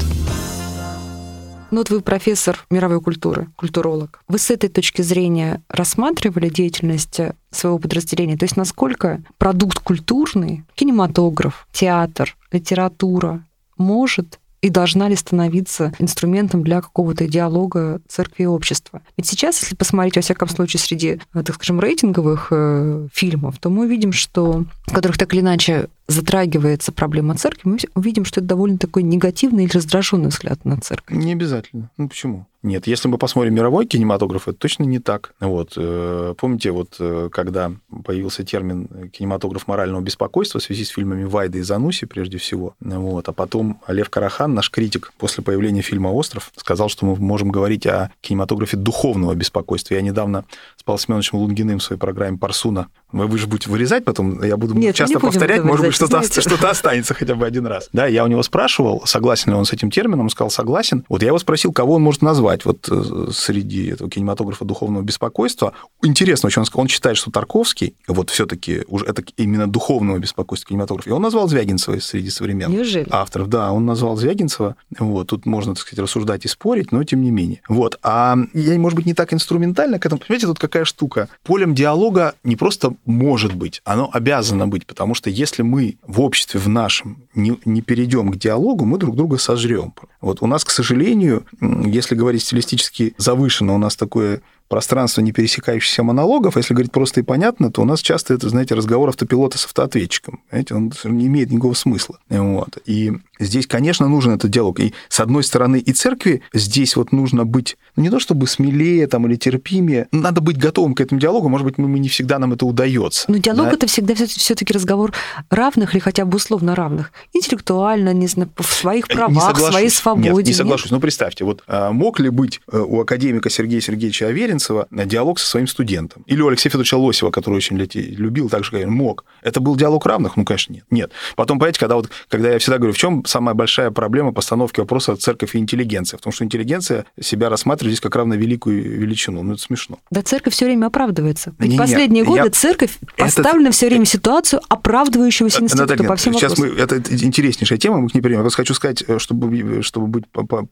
Ну 1.72 1.78
вот 1.78 1.90
вы 1.90 2.02
профессор 2.02 2.64
мировой 2.70 3.00
культуры, 3.00 3.48
культуролог. 3.56 4.22
Вы 4.28 4.38
с 4.38 4.48
этой 4.52 4.68
точки 4.68 5.02
зрения 5.02 5.60
рассматривали 5.68 6.48
деятельность 6.48 7.18
своего 7.50 7.80
подразделения? 7.80 8.36
То 8.36 8.44
есть 8.44 8.56
насколько 8.56 9.20
продукт 9.38 9.80
культурный, 9.80 10.62
кинематограф, 10.76 11.66
театр, 11.72 12.36
литература 12.52 13.44
может 13.76 14.38
и 14.62 14.68
должна 14.68 15.08
ли 15.08 15.16
становиться 15.16 15.92
инструментом 15.98 16.62
для 16.62 16.80
какого-то 16.80 17.26
диалога 17.26 18.00
церкви 18.08 18.44
и 18.44 18.46
общества. 18.46 19.00
Ведь 19.16 19.26
сейчас, 19.26 19.60
если 19.62 19.74
посмотреть, 19.74 20.16
во 20.16 20.22
всяком 20.22 20.48
случае, 20.48 20.80
среди, 20.80 21.20
так 21.32 21.54
скажем, 21.54 21.80
рейтинговых 21.80 22.48
э, 22.50 23.08
фильмов, 23.12 23.58
то 23.58 23.70
мы 23.70 23.88
видим, 23.88 24.12
что 24.12 24.64
в 24.86 24.92
которых 24.92 25.18
так 25.18 25.32
или 25.32 25.40
иначе 25.40 25.88
затрагивается 26.10 26.92
проблема 26.92 27.36
церкви, 27.36 27.68
мы 27.68 27.78
увидим, 27.94 28.24
что 28.24 28.40
это 28.40 28.48
довольно 28.48 28.78
такой 28.78 29.02
негативный 29.02 29.64
или 29.64 29.72
раздраженный 29.72 30.28
взгляд 30.28 30.64
на 30.64 30.78
церковь. 30.78 31.16
Не 31.16 31.32
обязательно. 31.32 31.90
Ну 31.96 32.08
почему? 32.08 32.46
Нет, 32.62 32.86
если 32.86 33.08
мы 33.08 33.16
посмотрим 33.16 33.54
мировой 33.54 33.86
кинематограф, 33.86 34.46
это 34.46 34.58
точно 34.58 34.82
не 34.82 34.98
так. 34.98 35.32
Вот. 35.40 35.72
Э, 35.76 36.34
помните, 36.36 36.72
вот 36.72 36.96
э, 37.00 37.30
когда 37.32 37.72
появился 38.04 38.44
термин 38.44 39.10
кинематограф 39.10 39.66
морального 39.66 40.02
беспокойства 40.02 40.60
в 40.60 40.62
связи 40.62 40.84
с 40.84 40.88
фильмами 40.88 41.24
Вайда 41.24 41.56
и 41.56 41.62
Зануси, 41.62 42.04
прежде 42.04 42.36
всего, 42.36 42.74
вот, 42.80 43.26
а 43.28 43.32
потом 43.32 43.80
Лев 43.88 44.10
Карахан, 44.10 44.52
наш 44.52 44.70
критик, 44.70 45.12
после 45.16 45.42
появления 45.42 45.80
фильма 45.80 46.08
«Остров», 46.08 46.52
сказал, 46.54 46.90
что 46.90 47.06
мы 47.06 47.16
можем 47.16 47.50
говорить 47.50 47.86
о 47.86 48.10
кинематографе 48.20 48.76
духовного 48.76 49.34
беспокойства. 49.34 49.94
Я 49.94 50.02
недавно 50.02 50.44
с 50.76 50.82
Павлом 50.82 51.00
Семеновичем 51.00 51.38
Лунгиным 51.38 51.78
в 51.78 51.82
своей 51.82 51.98
программе 51.98 52.36
«Парсуна» 52.36 52.88
вы 53.12 53.38
же 53.38 53.46
будете 53.46 53.70
вырезать 53.70 54.04
потом, 54.04 54.42
я 54.42 54.56
буду 54.56 54.74
Нет, 54.74 54.94
часто 54.94 55.18
повторять, 55.18 55.64
может 55.64 55.86
быть, 55.86 55.94
что-то, 56.06 56.40
что-то 56.40 56.70
останется 56.70 57.14
хотя 57.14 57.34
бы 57.34 57.46
один 57.46 57.66
раз. 57.66 57.88
Да, 57.92 58.06
я 58.06 58.24
у 58.24 58.26
него 58.26 58.42
спрашивал, 58.42 59.02
согласен 59.04 59.52
ли 59.52 59.58
он 59.58 59.64
с 59.64 59.72
этим 59.72 59.90
термином, 59.90 60.20
он 60.20 60.30
сказал, 60.30 60.50
согласен. 60.50 61.04
Вот 61.08 61.22
я 61.22 61.28
его 61.28 61.38
спросил, 61.38 61.72
кого 61.72 61.94
он 61.94 62.02
может 62.02 62.22
назвать 62.22 62.64
вот 62.64 62.88
э, 62.90 63.28
среди 63.32 63.88
этого 63.88 64.10
кинематографа 64.10 64.64
духовного 64.64 65.02
беспокойства. 65.02 65.72
Интересно 66.02 66.46
очень, 66.48 66.60
он 66.60 66.66
сказал, 66.66 66.82
он 66.82 66.88
считает, 66.88 67.16
что 67.16 67.30
Тарковский, 67.30 67.94
вот 68.06 68.30
все 68.30 68.46
таки 68.46 68.82
уже 68.88 69.04
это 69.06 69.22
именно 69.36 69.66
духовного 69.66 70.18
беспокойства 70.18 70.68
кинематографа, 70.68 71.10
и 71.10 71.12
он 71.12 71.22
назвал 71.22 71.48
Звягинцева 71.48 71.98
среди 72.00 72.30
современных 72.30 72.76
Неужели? 72.78 73.06
авторов. 73.10 73.48
Да, 73.48 73.72
он 73.72 73.86
назвал 73.86 74.16
Звягинцева, 74.16 74.76
вот, 74.98 75.28
тут 75.28 75.46
можно, 75.46 75.74
так 75.74 75.82
сказать, 75.82 76.02
рассуждать 76.02 76.44
и 76.44 76.48
спорить, 76.48 76.92
но 76.92 77.02
тем 77.04 77.22
не 77.22 77.30
менее. 77.30 77.62
Вот, 77.68 77.98
а 78.02 78.36
я, 78.54 78.78
может 78.78 78.96
быть, 78.96 79.06
не 79.06 79.14
так 79.14 79.32
инструментально 79.32 79.98
к 79.98 80.06
этому, 80.06 80.20
понимаете, 80.20 80.46
тут 80.46 80.58
какая 80.58 80.84
штука. 80.84 81.28
Полем 81.44 81.74
диалога 81.74 82.34
не 82.44 82.56
просто 82.56 82.94
может 83.04 83.54
быть, 83.54 83.82
оно 83.84 84.10
обязано 84.12 84.68
быть, 84.68 84.86
потому 84.86 85.14
что 85.14 85.30
если 85.30 85.62
мы 85.62 85.89
в 86.06 86.20
обществе, 86.20 86.60
в 86.60 86.68
нашем, 86.68 87.24
не, 87.34 87.58
не 87.64 87.82
перейдем 87.82 88.30
к 88.30 88.36
диалогу, 88.36 88.84
мы 88.84 88.98
друг 88.98 89.16
друга 89.16 89.38
сожрем. 89.38 89.94
Вот 90.20 90.42
у 90.42 90.46
нас, 90.46 90.64
к 90.64 90.70
сожалению, 90.70 91.44
если 91.60 92.14
говорить 92.14 92.42
стилистически 92.42 93.14
завышенно, 93.16 93.74
у 93.74 93.78
нас 93.78 93.96
такое 93.96 94.42
пространство 94.68 95.20
не 95.20 95.32
пересекающихся 95.32 96.04
монологов, 96.04 96.56
если 96.56 96.74
говорить 96.74 96.92
просто 96.92 97.20
и 97.20 97.24
понятно, 97.24 97.72
то 97.72 97.82
у 97.82 97.84
нас 97.84 98.00
часто 98.00 98.34
это, 98.34 98.48
знаете, 98.48 98.74
разговор 98.74 99.08
автопилота 99.08 99.58
с 99.58 99.64
автоответчиком. 99.64 100.40
Знаете, 100.50 100.74
он 100.74 100.92
не 101.04 101.26
имеет 101.26 101.50
никакого 101.50 101.74
смысла. 101.74 102.18
Вот. 102.28 102.78
И 102.86 103.12
здесь, 103.40 103.66
конечно, 103.66 104.06
нужен 104.06 104.34
этот 104.34 104.50
диалог. 104.50 104.78
И 104.78 104.94
с 105.08 105.18
одной 105.18 105.42
стороны, 105.42 105.78
и 105.78 105.92
церкви 105.92 106.42
здесь 106.52 106.94
вот 106.94 107.10
нужно 107.10 107.44
быть, 107.44 107.76
ну, 107.96 108.04
не 108.04 108.10
то 108.10 108.20
чтобы 108.20 108.46
смелее 108.46 109.08
там, 109.08 109.26
или 109.26 109.34
терпимее, 109.34 110.06
надо 110.12 110.40
быть 110.40 110.56
готовым 110.56 110.94
к 110.94 111.00
этому 111.00 111.20
диалогу. 111.20 111.48
Может 111.48 111.66
быть, 111.66 111.78
мы, 111.78 111.88
мы 111.88 111.98
не 111.98 112.08
всегда 112.08 112.38
нам 112.38 112.52
это 112.52 112.64
удается. 112.66 113.24
Но 113.28 113.38
диалог 113.38 113.66
да? 113.66 113.72
это 113.72 113.86
всегда 113.88 114.14
все-таки 114.14 114.72
разговор 114.72 115.12
равных 115.50 115.94
или 115.94 116.00
хотя 116.00 116.24
бы 116.24 116.36
условно 116.36 116.76
равных. 116.76 117.12
Интеллектуально, 117.32 118.12
не 118.14 118.28
знаю, 118.28 118.50
в 118.56 118.72
своих 118.72 119.08
правах, 119.08 119.56
в 119.56 119.60
своей 119.60 119.90
свободе. 119.90 120.30
Нет, 120.30 120.46
не 120.46 120.52
соглашусь. 120.52 120.86
Нет? 120.86 120.92
Ну, 120.92 121.00
представьте, 121.00 121.44
вот 121.44 121.64
а, 121.66 121.90
мог 121.90 122.20
ли 122.20 122.28
быть 122.28 122.60
э, 122.70 122.78
у 122.78 123.00
академика 123.00 123.50
Сергея 123.50 123.80
Сергеевича 123.80 124.26
Аверин 124.28 124.60
Мезенцева 124.60 124.86
на 124.90 125.06
диалог 125.06 125.38
со 125.38 125.46
своим 125.46 125.66
студентом. 125.66 126.22
Или 126.26 126.42
у 126.42 126.48
Алексея 126.48 126.70
Федоровича 126.70 126.96
Лосева, 126.96 127.30
который 127.30 127.56
очень 127.56 127.76
любил, 127.76 128.48
так 128.48 128.64
же, 128.64 128.70
как 128.70 128.86
мог. 128.86 129.24
Это 129.42 129.60
был 129.60 129.76
диалог 129.76 130.04
равных? 130.06 130.36
Ну, 130.36 130.44
конечно, 130.44 130.72
нет. 130.72 130.84
Нет. 130.90 131.12
Потом, 131.36 131.58
понимаете, 131.58 131.80
когда, 131.80 131.96
вот, 131.96 132.10
когда 132.28 132.52
я 132.52 132.58
всегда 132.58 132.78
говорю, 132.78 132.92
в 132.92 132.98
чем 132.98 133.24
самая 133.30 133.54
большая 133.54 133.90
проблема 133.90 134.32
постановки 134.32 134.80
вопроса 134.80 135.16
церковь 135.16 135.54
и 135.54 135.58
интеллигенция? 135.58 136.18
В 136.18 136.20
том, 136.20 136.32
что 136.32 136.44
интеллигенция 136.44 137.06
себя 137.20 137.48
рассматривает 137.48 137.94
здесь 137.94 138.00
как 138.00 138.16
равно 138.16 138.34
великую 138.34 139.00
величину. 139.00 139.42
Ну, 139.42 139.54
это 139.54 139.62
смешно. 139.62 139.98
Да, 140.10 140.22
церковь 140.22 140.52
все 140.52 140.66
время 140.66 140.86
оправдывается. 140.86 141.54
Ведь 141.58 141.72
не, 141.72 141.78
последние 141.78 142.24
годы 142.24 142.44
я... 142.44 142.50
церковь 142.50 142.98
поставлена 143.16 143.68
этот... 143.68 143.74
все 143.74 143.88
время 143.88 144.04
в 144.04 144.08
ситуацию 144.08 144.60
оправдывающегося 144.68 145.62
института 145.62 145.92
Наталья, 145.92 146.08
по 146.08 146.16
всем 146.16 146.34
сейчас 146.34 146.58
вопросам. 146.58 146.76
мы, 146.76 146.82
это 146.82 147.24
интереснейшая 147.24 147.78
тема, 147.78 147.98
мы 147.98 148.08
к 148.08 148.14
ней 148.14 148.20
перейдем. 148.20 148.40
Я 148.40 148.42
просто 148.42 148.58
хочу 148.58 148.74
сказать, 148.74 149.04
э, 149.06 149.18
чтобы, 149.18 149.82
чтобы 149.82 150.06
быть 150.06 150.24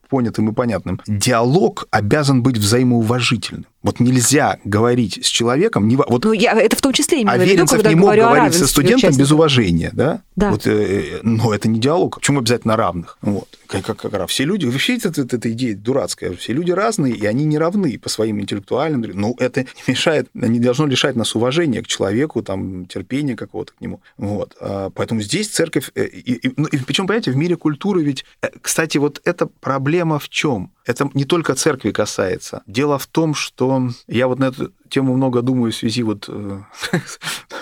понятым 0.09 0.49
и 0.49 0.53
понятным. 0.53 1.01
Диалог 1.07 1.87
обязан 1.91 2.43
быть 2.43 2.57
взаимоуважительным. 2.57 3.65
Вот 3.81 3.99
нельзя 3.99 4.57
говорить 4.65 5.25
с 5.25 5.27
человеком... 5.27 5.87
Не, 5.87 5.95
вот, 5.95 6.25
ну, 6.25 6.33
я 6.33 6.51
это 6.51 6.75
в 6.75 6.81
том 6.81 6.91
числе 6.91 7.21
имею 7.21 7.35
а 7.35 7.37
в 7.37 7.47
виду, 7.47 7.65
когда 7.65 7.89
не 7.89 7.95
мог 7.95 8.13
говорить 8.13 8.53
со 8.53 8.67
студентом 8.67 9.15
без 9.15 9.31
уважения, 9.31 9.91
да? 9.93 10.21
Да. 10.35 10.51
Вот, 10.51 10.67
э, 10.67 11.19
но 11.23 11.53
это 11.53 11.67
не 11.69 11.79
диалог. 11.79 12.15
Почему 12.15 12.39
обязательно 12.39 12.75
равных? 12.75 13.17
Вот. 13.21 13.58
Как, 13.69 13.85
как, 13.85 13.97
как, 14.11 14.29
все 14.29 14.45
люди... 14.45 14.65
Вообще 14.65 14.97
это, 14.97 15.09
это, 15.09 15.35
эта 15.35 15.51
идея 15.51 15.75
дурацкая. 15.75 16.33
Все 16.33 16.53
люди 16.53 16.71
разные, 16.71 17.13
и 17.13 17.23
они 17.27 17.45
не 17.45 17.59
равны 17.59 17.99
по 17.99 18.09
своим 18.09 18.41
интеллектуальным... 18.41 19.01
Ну, 19.13 19.35
это 19.37 19.61
не 19.61 19.83
мешает, 19.85 20.27
не 20.33 20.59
должно 20.59 20.87
лишать 20.87 21.15
нас 21.15 21.35
уважения 21.35 21.83
к 21.83 21.87
человеку, 21.87 22.41
там, 22.41 22.87
терпения 22.87 23.35
какого-то 23.35 23.73
к 23.73 23.79
нему. 23.79 24.01
Вот. 24.17 24.57
А, 24.59 24.89
поэтому 24.89 25.21
здесь 25.21 25.49
церковь... 25.49 25.91
Э, 25.93 26.03
и, 26.03 26.47
и, 26.47 26.53
ну, 26.57 26.65
и, 26.65 26.77
причем, 26.77 27.05
понимаете, 27.05 27.29
в 27.29 27.35
мире 27.35 27.57
культуры 27.57 28.01
ведь... 28.01 28.25
Э, 28.41 28.47
кстати, 28.59 28.97
вот 28.97 29.21
эта 29.23 29.45
проблема 29.45 30.17
в 30.17 30.29
чем? 30.29 30.71
Это 30.87 31.07
не 31.13 31.25
только 31.25 31.53
церкви 31.53 31.91
касается. 31.91 32.63
Дело 32.65 32.97
в 32.97 33.05
том, 33.05 33.35
что 33.35 33.89
я 34.07 34.27
вот 34.27 34.39
на 34.39 34.45
эту 34.45 34.73
тему 34.89 35.15
много 35.15 35.41
думаю 35.41 35.71
в 35.71 35.75
связи 35.75 36.03
вот, 36.03 36.25
э, 36.27 36.61